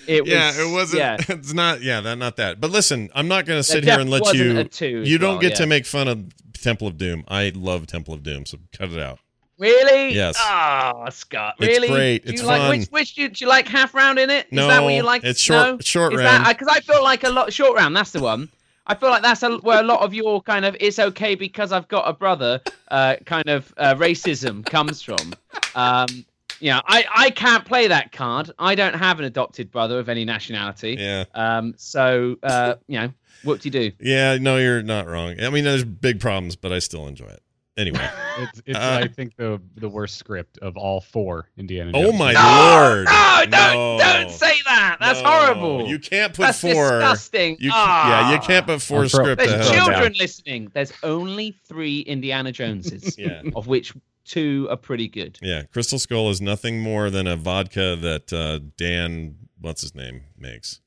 it 0.08 0.24
was. 0.24 0.32
yeah, 0.32 0.52
it 0.56 0.72
wasn't. 0.72 1.00
Yeah, 1.00 1.18
It's 1.30 1.54
not. 1.54 1.82
Yeah, 1.82 2.02
that 2.02 2.18
not 2.18 2.38
that. 2.38 2.60
But 2.62 2.72
listen, 2.72 3.10
I'm 3.14 3.28
not 3.28 3.46
going 3.46 3.60
to 3.60 3.64
sit 3.64 3.84
here 3.84 4.00
and 4.00 4.10
let 4.10 4.34
you. 4.34 5.00
You 5.02 5.18
don't 5.18 5.34
well, 5.34 5.40
get 5.42 5.52
yeah. 5.52 5.56
to 5.58 5.66
make 5.68 5.86
fun 5.86 6.08
of 6.08 6.26
Temple 6.54 6.88
of 6.88 6.98
Doom. 6.98 7.24
I 7.28 7.52
love 7.56 7.88
Temple 7.88 8.14
of 8.14 8.24
Doom, 8.24 8.46
so 8.46 8.58
cut 8.78 8.90
it 8.92 9.00
out. 9.00 9.20
Really? 9.60 10.16
Yes. 10.16 10.36
Ah, 10.40 11.10
Scott. 11.10 11.56
Really? 11.60 11.88
It's 11.88 11.96
great. 11.96 12.26
Do 12.26 12.32
It's 12.32 12.42
you 12.42 12.48
like, 12.48 12.62
fun. 12.62 12.70
Which, 12.80 12.88
which 12.88 13.16
do 13.16 13.22
you, 13.24 13.30
do 13.30 13.44
you 13.46 13.50
like 13.50 13.68
half 13.68 13.94
round 13.94 14.18
in 14.18 14.30
it? 14.30 14.46
Is 14.48 14.54
No, 14.54 14.68
that 14.68 14.82
what 14.82 14.94
you 14.94 15.04
like? 15.04 15.24
it's 15.24 15.40
short- 15.42 15.68
No? 15.68 15.78
short 15.82 16.14
Is 16.14 16.20
round. 16.20 16.46
Because 16.48 16.68
I 16.70 16.80
feel 16.80 17.04
like 17.04 17.24
a 17.26 17.30
lot 17.30 17.52
short 17.54 17.78
round. 17.78 17.96
That's 17.96 18.12
the 18.12 18.22
one. 18.22 18.50
I 18.88 18.96
feel 18.96 19.10
like 19.10 19.22
that's 19.22 19.44
a, 19.44 19.58
where 19.58 19.82
a 19.82 19.84
lot 19.84 20.00
of 20.02 20.14
your 20.16 20.42
kind 20.42 20.66
of 20.66 20.76
it's 20.80 20.98
okay 20.98 21.36
because 21.36 21.72
I've 21.72 21.88
got 21.90 22.10
a 22.10 22.14
brother 22.14 22.60
uh, 22.88 23.18
kind 23.26 23.48
of 23.48 23.72
uh, 23.78 23.94
racism 23.96 24.66
comes 24.66 25.02
from. 25.04 25.34
Um, 25.76 26.26
yeah, 26.60 26.82
I, 26.88 27.06
I 27.16 27.30
can't 27.30 27.64
play 27.66 27.88
that 27.88 28.12
card. 28.12 28.52
I 28.58 28.74
don't 28.76 28.96
have 28.96 29.20
an 29.20 29.26
adopted 29.26 29.72
brother 29.72 30.00
of 30.00 30.10
any 30.10 30.26
nationality. 30.26 30.96
Yeah, 31.00 31.26
Um, 31.36 31.76
so 31.78 32.38
uh, 32.42 32.76
you 32.88 33.00
know, 33.00 33.14
what 33.44 33.62
do 33.62 33.68
you 33.68 33.72
do? 33.72 33.92
yeah. 34.00 34.38
No, 34.40 34.58
you're 34.58 34.82
not 34.82 35.06
wrong. 35.08 35.36
I 35.40 35.50
mean, 35.52 35.64
there's 35.66 35.84
big 35.84 36.20
problems, 36.20 36.56
but 36.56 36.74
I 36.74 36.80
still 36.80 37.08
enjoy 37.08 37.28
it. 37.28 37.44
Anyway. 37.80 38.10
It's, 38.40 38.62
it's 38.68 38.78
Uh, 38.78 39.02
I 39.04 39.08
think 39.10 39.36
the 39.36 39.62
the 39.76 39.90
worst 39.90 40.16
script 40.16 40.60
of 40.60 40.78
all 40.78 41.02
four 41.02 41.50
Indiana 41.58 41.92
Jones. 41.92 42.08
oh 42.08 42.12
my 42.18 42.32
No, 42.32 42.40
lord! 42.40 43.06
No, 43.06 43.46
don't 43.52 43.98
No. 43.98 43.98
don't 44.00 44.32
say 44.32 44.54
that. 44.64 44.96
That's 45.02 45.22
No. 45.22 45.30
horrible. 45.30 45.88
You 45.90 46.00
can't 46.00 46.34
put 46.34 46.44
That's 46.44 46.62
four. 46.62 46.72
disgusting. 47.00 47.58
You, 47.60 47.72
Ah. 47.74 48.30
yeah, 48.30 48.34
you 48.36 48.40
can't 48.40 48.66
put 48.66 48.82
four 48.82 49.04
I'm 49.04 49.10
pro- 49.10 49.20
script 49.24 49.40
There's 49.40 49.52
ahead. 49.52 49.66
Throw 49.66 49.74
it 49.74 49.78
children 49.78 50.02
down. 50.14 50.20
listening. 50.20 50.72
There's 50.74 50.94
only 51.04 51.52
three 51.68 52.00
Indiana 52.00 52.54
Joneses, 52.54 53.18
Yeah. 53.20 53.42
of 53.58 53.68
which 53.68 53.92
two 54.24 54.68
are 54.72 54.78
pretty 54.78 55.10
good. 55.10 55.38
Yeah, 55.42 55.64
Crystal 55.64 56.00
Skull 56.00 56.30
is 56.30 56.40
nothing 56.40 56.80
more 56.80 57.10
than 57.10 57.28
a 57.28 57.36
vodka 57.36 57.98
that 57.98 58.32
uh, 58.32 58.60
Dan, 58.78 59.36
what's 59.60 59.82
his 59.82 59.94
name, 59.96 60.22
makes. 60.38 60.80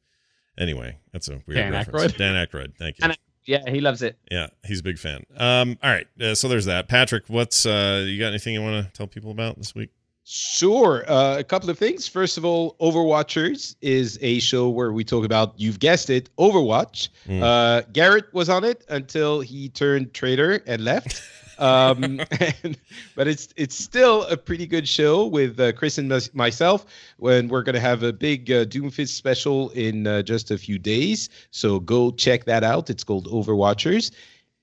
Anyway, 0.57 0.97
that's 1.13 1.29
a 1.29 1.43
weird 1.47 1.57
Dan 1.59 1.73
reference. 1.73 2.13
Aykroyd? 2.15 2.17
Dan 2.17 2.47
Aykroyd. 2.47 2.77
Thank 2.79 2.97
you. 2.99 3.09
Dan 3.09 3.17
Yeah, 3.45 3.69
he 3.69 3.81
loves 3.81 4.03
it. 4.03 4.19
Yeah, 4.31 4.49
he's 4.65 4.81
a 4.81 4.83
big 4.83 4.99
fan. 4.99 5.25
Um, 5.37 5.79
all 5.83 5.91
right, 5.91 6.07
uh, 6.21 6.35
so 6.35 6.49
there's 6.49 6.67
that. 6.67 6.89
Patrick, 6.89 7.25
what's 7.27 7.67
uh, 7.67 8.05
you 8.07 8.19
got 8.19 8.29
anything 8.29 8.55
you 8.55 8.63
want 8.63 8.85
to 8.85 8.93
tell 8.93 9.07
people 9.07 9.31
about 9.31 9.59
this 9.59 9.75
week? 9.75 9.91
Sure. 10.25 11.05
Uh, 11.11 11.39
a 11.39 11.45
couple 11.45 11.69
of 11.69 11.79
things. 11.79 12.07
First 12.07 12.39
of 12.39 12.45
all, 12.45 12.77
Overwatchers 12.81 13.75
is 13.81 14.19
a 14.23 14.39
show 14.39 14.69
where 14.69 14.93
we 14.93 15.03
talk 15.03 15.25
about, 15.25 15.53
you've 15.57 15.81
guessed 15.81 16.11
it, 16.11 16.31
Overwatch. 16.39 17.09
Mm. 17.27 17.43
Uh, 17.43 17.83
Garrett 17.93 18.33
was 18.33 18.49
on 18.49 18.63
it 18.63 18.85
until 18.89 19.41
he 19.41 19.69
turned 19.69 20.15
traitor 20.15 20.63
and 20.67 20.85
left. 20.85 21.21
um, 21.63 22.21
and- 22.65 22.79
but 23.17 23.27
it's 23.29 23.49
it's 23.57 23.75
still 23.75 24.25
a 24.25 24.37
pretty 24.37 24.67
good 24.67 24.87
show 24.89 25.27
with 25.27 25.59
uh, 25.61 25.73
Chris 25.73 25.99
and 25.99 26.09
mys- 26.09 26.35
myself. 26.35 26.85
When 27.19 27.49
we're 27.49 27.63
gonna 27.63 27.81
have 27.81 28.03
a 28.03 28.13
big 28.13 28.51
uh, 28.51 28.65
Doomfist 28.65 29.09
special 29.11 29.71
in 29.71 30.07
uh, 30.07 30.23
just 30.23 30.51
a 30.51 30.59
few 30.59 30.79
days, 30.79 31.29
so 31.51 31.81
go 31.81 32.11
check 32.11 32.45
that 32.47 32.65
out. 32.65 32.91
It's 32.91 33.05
called 33.05 33.27
Overwatchers. 33.29 34.11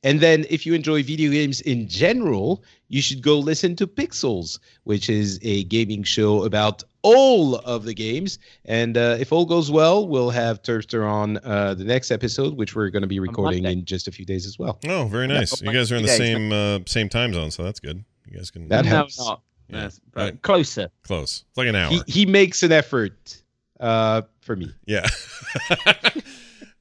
And 0.02 0.22
then, 0.22 0.46
if 0.50 0.66
you 0.66 0.74
enjoy 0.74 1.04
video 1.04 1.30
games 1.32 1.60
in 1.62 1.88
general, 1.90 2.64
you 2.88 3.02
should 3.02 3.22
go 3.22 3.38
listen 3.38 3.76
to 3.76 3.86
Pixels, 3.86 4.58
which 4.86 5.10
is 5.10 5.40
a 5.42 5.66
gaming 5.66 6.04
show 6.04 6.46
about 6.46 6.84
all 7.02 7.56
of 7.58 7.84
the 7.84 7.94
games. 7.94 8.40
And 8.64 8.96
uh, 8.98 9.18
if 9.20 9.34
all 9.34 9.46
goes 9.46 9.70
well, 9.70 10.08
we'll 10.08 10.30
have 10.30 10.62
Turpster 10.62 11.06
on 11.06 11.38
uh, 11.44 11.74
the 11.74 11.84
next 11.84 12.12
episode, 12.12 12.56
which 12.56 12.76
we're 12.76 12.90
going 12.90 13.02
to 13.02 13.08
be 13.10 13.20
recording 13.20 13.66
in 13.66 13.84
just 13.84 14.08
a 14.08 14.12
few 14.12 14.24
days 14.26 14.46
as 14.46 14.58
well. 14.58 14.80
Oh, 14.88 15.06
very 15.08 15.28
nice. 15.28 15.54
oh, 15.62 15.66
You 15.66 15.74
guys 15.74 15.92
are 15.92 15.98
in 15.98 16.04
the 16.04 16.08
days. 16.08 16.18
same 16.18 16.52
uh, 16.54 16.80
same 16.86 17.10
time 17.10 17.34
zone, 17.34 17.52
so 17.52 17.64
that's 17.64 17.82
good. 17.82 18.04
You 18.26 18.38
guys 18.38 18.52
can 18.52 18.70
That 18.70 18.86
no, 18.86 18.92
helps. 18.92 19.20
not. 19.20 19.42
Yeah. 19.68 19.82
Yes, 19.84 20.00
but 20.14 20.22
Right. 20.22 20.42
closer. 20.42 20.90
close. 21.04 21.44
It's 21.50 21.58
like 21.58 21.68
an 21.68 21.76
hour. 21.76 21.90
He, 21.92 22.02
he 22.08 22.26
makes 22.26 22.64
an 22.64 22.72
effort 22.72 23.44
uh, 23.82 24.22
for 24.40 24.56
me. 24.56 24.72
yeah. 24.86 25.06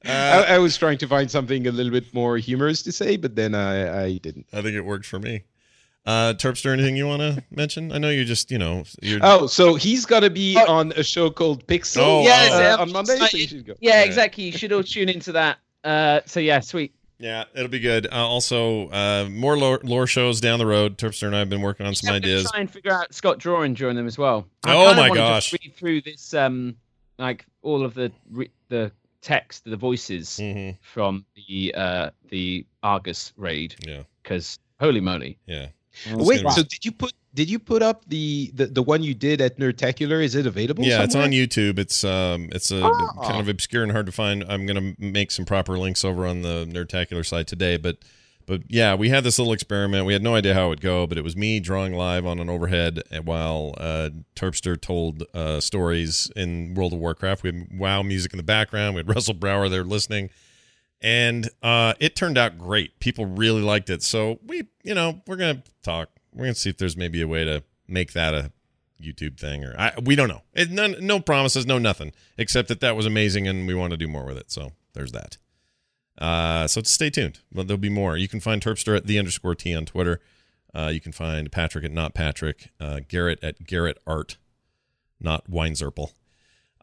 I, 0.05 0.09
uh, 0.09 0.45
I 0.55 0.57
was 0.59 0.77
trying 0.77 0.97
to 0.99 1.07
find 1.07 1.29
something 1.29 1.67
a 1.67 1.71
little 1.71 1.91
bit 1.91 2.13
more 2.13 2.37
humorous 2.37 2.81
to 2.83 2.91
say, 2.91 3.17
but 3.17 3.35
then 3.35 3.53
I, 3.53 4.03
I 4.05 4.17
didn't. 4.17 4.47
I 4.53 4.61
think 4.61 4.75
it 4.75 4.81
worked 4.81 5.05
for 5.05 5.19
me. 5.19 5.43
Uh, 6.05 6.33
Turpster, 6.33 6.71
anything 6.71 6.95
you 6.95 7.05
want 7.05 7.21
to 7.21 7.43
mention? 7.51 7.91
I 7.91 7.97
know 7.97 8.09
you 8.09 8.23
just, 8.23 8.49
you 8.49 8.57
know, 8.57 8.83
you're. 9.01 9.19
Oh, 9.21 9.45
so 9.47 9.75
he's 9.75 10.05
going 10.05 10.23
to 10.23 10.29
be 10.29 10.55
Oh. 10.57 10.71
on 10.71 10.93
a 10.93 11.03
show 11.03 11.29
called 11.29 11.67
Pixel 11.67 12.01
Oh, 12.01 12.21
Yes, 12.23 12.51
oh. 12.51 12.57
uh, 12.57 12.59
yeah, 12.61 12.75
on 12.77 12.91
Monday. 12.93 13.17
So 13.17 13.37
you 13.37 13.47
should 13.47 13.65
go. 13.65 13.73
Yeah, 13.79 13.99
Yeah. 13.99 14.05
exactly. 14.05 14.45
You 14.45 14.51
should 14.53 14.71
all 14.71 14.81
tune 14.83 15.09
into 15.09 15.33
that. 15.33 15.57
Uh, 15.83 16.21
so 16.25 16.39
yeah, 16.39 16.61
sweet. 16.61 16.93
Yeah, 17.19 17.43
it'll 17.53 17.67
be 17.67 17.79
good. 17.79 18.07
Uh, 18.07 18.15
also, 18.25 18.87
uh, 18.89 19.27
more 19.29 19.57
lore, 19.57 19.81
lore 19.83 20.07
shows 20.07 20.39
down 20.39 20.57
the 20.57 20.65
road. 20.65 20.97
Turpster 20.97 21.27
and 21.27 21.35
I 21.35 21.39
have 21.39 21.49
been 21.49 21.61
working 21.61 21.85
on 21.85 21.93
some 21.93 22.07
I'm 22.07 22.21
gonna 22.21 22.33
ideas. 22.33 22.49
Try 22.49 22.61
and 22.61 22.71
figure 22.71 22.93
out 22.93 23.13
Scott 23.13 23.37
drawing 23.39 23.73
during 23.73 23.97
them 23.97 24.07
as 24.07 24.17
well. 24.17 24.47
I 24.63 24.73
Oh 24.73 24.95
my 24.95 25.09
gosh. 25.09 25.51
Just 25.51 25.61
read 25.63 25.75
through 25.75 26.01
this, 26.03 26.33
um, 26.33 26.77
like 27.17 27.45
all 27.61 27.83
of 27.83 27.93
the 27.93 28.13
re- 28.31 28.49
the 28.69 28.93
text, 29.21 29.65
the 29.65 29.77
voices 29.77 30.37
hmm 30.37 30.71
from 30.81 31.25
the 31.35 31.73
uh 31.75 32.09
the 32.29 32.65
Argus 32.83 33.33
raid, 33.37 33.75
Yeah, 33.85 34.03
because 34.23 34.57
holy 34.79 35.01
moly. 35.01 35.37
yeah. 35.45 35.67
Wait, 36.15 36.47
so 36.51 36.63
did 36.63 36.85
you 36.85 36.91
put 36.91 37.13
did 37.33 37.49
you 37.49 37.59
put 37.59 37.81
up 37.81 38.05
the, 38.07 38.51
the 38.53 38.67
the 38.67 38.81
one 38.83 39.03
you 39.03 39.13
did 39.13 39.41
at 39.41 39.57
Nerdtacular? 39.57 40.23
Is 40.23 40.35
it 40.35 40.45
available? 40.45 40.83
Yeah, 40.83 41.03
it's 41.03 41.15
on 41.15 41.31
YouTube. 41.31 41.77
It's 41.77 42.03
um, 42.03 42.49
it's 42.51 42.71
a 42.71 42.85
Oh. 42.85 43.09
kind 43.23 43.39
of 43.41 43.49
obscure 43.49 43.83
and 43.83 43.91
hard 43.91 44.05
to 44.05 44.11
find. 44.11 44.43
I'm 44.47 44.65
gonna 44.65 44.93
make 44.97 45.31
some 45.31 45.45
proper 45.45 45.77
links 45.77 46.05
over 46.05 46.25
on 46.25 46.41
the 46.41 46.65
Nerdtacular 46.71 47.25
site 47.25 47.47
today, 47.47 47.75
but 47.77 47.97
but 48.49 48.63
yeah, 48.67 48.95
we 48.95 49.09
had 49.09 49.23
this 49.23 49.37
little 49.37 49.53
experiment. 49.53 50.07
We 50.07 50.13
had 50.13 50.23
no 50.23 50.33
idea 50.33 50.55
how 50.55 50.65
it 50.65 50.69
would 50.69 50.81
go, 50.81 51.05
but 51.05 51.19
it 51.19 51.23
was 51.23 51.37
me 51.37 51.59
drawing 51.59 51.93
live 51.93 52.25
on 52.25 52.39
an 52.39 52.49
overhead 52.49 52.99
while 53.23 53.75
uh, 53.77 54.09
Turpster 54.35 54.79
told 54.79 55.23
uh, 55.35 55.59
stories 55.59 56.31
in 56.35 56.73
World 56.73 56.93
of 56.93 56.99
Warcraft. 56.99 57.43
We 57.43 57.51
had 57.51 57.67
WoW 57.79 58.01
music 58.01 58.33
in 58.33 58.37
the 58.37 58.43
background. 58.43 58.95
We 58.95 59.01
had 59.01 59.09
Russell 59.15 59.35
Brower 59.35 59.69
there 59.69 59.83
listening, 59.83 60.31
and 60.99 61.47
uh, 61.61 61.93
it 61.99 62.15
turned 62.15 62.39
out 62.39 62.57
great. 62.57 62.99
People 62.99 63.27
really 63.27 63.61
liked 63.61 63.91
it. 63.91 64.01
So 64.01 64.39
we, 64.43 64.63
you 64.81 64.95
know, 64.95 65.21
we're 65.27 65.35
gonna 65.35 65.61
talk. 65.83 66.09
We're 66.33 66.45
gonna 66.45 66.55
see 66.55 66.71
if 66.71 66.77
there's 66.79 66.97
maybe 66.97 67.21
a 67.21 67.27
way 67.27 67.45
to 67.45 67.61
make 67.87 68.13
that 68.13 68.33
a 68.33 68.51
YouTube 68.99 69.39
thing, 69.39 69.63
or 69.63 69.75
I, 69.77 69.93
we 70.03 70.15
don't 70.15 70.27
know. 70.27 70.41
It, 70.55 70.71
none, 70.71 70.95
no 70.99 71.19
promises, 71.19 71.67
no 71.67 71.77
nothing, 71.77 72.13
except 72.35 72.67
that 72.69 72.79
that 72.79 72.95
was 72.95 73.05
amazing, 73.05 73.47
and 73.47 73.67
we 73.67 73.75
want 73.75 73.91
to 73.91 73.97
do 73.97 74.07
more 74.07 74.25
with 74.25 74.39
it. 74.39 74.49
So 74.49 74.71
there's 74.93 75.11
that. 75.11 75.37
Uh, 76.19 76.67
so 76.67 76.81
stay 76.83 77.09
tuned. 77.09 77.39
But 77.51 77.67
there'll 77.67 77.79
be 77.79 77.89
more. 77.89 78.17
You 78.17 78.27
can 78.27 78.39
find 78.39 78.61
Turpster 78.61 78.95
at 78.95 79.07
the 79.07 79.17
underscore 79.17 79.55
T 79.55 79.73
on 79.73 79.85
Twitter. 79.85 80.19
Uh, 80.73 80.91
you 80.93 80.99
can 80.99 81.11
find 81.11 81.51
Patrick 81.51 81.83
at 81.83 81.91
not 81.91 82.13
Patrick, 82.13 82.69
uh, 82.79 82.99
Garrett 83.07 83.39
at 83.43 83.65
Garrett 83.65 83.97
Art, 84.05 84.37
not 85.19 85.49
Weinzierl. 85.49 86.11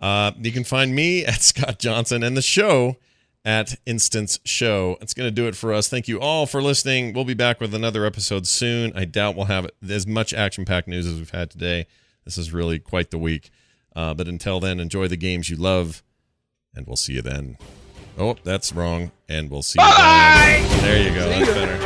Uh, 0.00 0.32
you 0.38 0.52
can 0.52 0.64
find 0.64 0.94
me 0.94 1.24
at 1.26 1.42
Scott 1.42 1.78
Johnson 1.78 2.22
and 2.22 2.36
the 2.36 2.42
show 2.42 2.96
at 3.44 3.76
Instance 3.86 4.40
Show. 4.44 4.98
It's 5.00 5.14
going 5.14 5.28
to 5.28 5.34
do 5.34 5.46
it 5.46 5.54
for 5.54 5.72
us. 5.72 5.88
Thank 5.88 6.08
you 6.08 6.18
all 6.18 6.46
for 6.46 6.60
listening. 6.60 7.12
We'll 7.12 7.24
be 7.24 7.34
back 7.34 7.60
with 7.60 7.74
another 7.74 8.04
episode 8.04 8.46
soon. 8.46 8.92
I 8.96 9.04
doubt 9.04 9.36
we'll 9.36 9.46
have 9.46 9.68
as 9.88 10.06
much 10.06 10.34
action 10.34 10.64
packed 10.64 10.88
news 10.88 11.06
as 11.06 11.14
we've 11.14 11.30
had 11.30 11.50
today. 11.50 11.86
This 12.24 12.36
is 12.36 12.52
really 12.52 12.80
quite 12.80 13.12
the 13.12 13.18
week. 13.18 13.50
Uh, 13.94 14.14
but 14.14 14.26
until 14.26 14.58
then, 14.58 14.80
enjoy 14.80 15.06
the 15.06 15.16
games 15.16 15.48
you 15.48 15.56
love, 15.56 16.02
and 16.74 16.86
we'll 16.86 16.96
see 16.96 17.14
you 17.14 17.22
then. 17.22 17.56
Oh, 18.18 18.36
that's 18.44 18.72
wrong. 18.72 19.12
And 19.28 19.50
we'll 19.50 19.62
see 19.62 19.80
you 19.80 19.86
then. 19.86 20.80
There 20.80 21.02
you 21.02 21.14
go. 21.14 21.28
That's 21.28 21.48
better. 21.52 21.85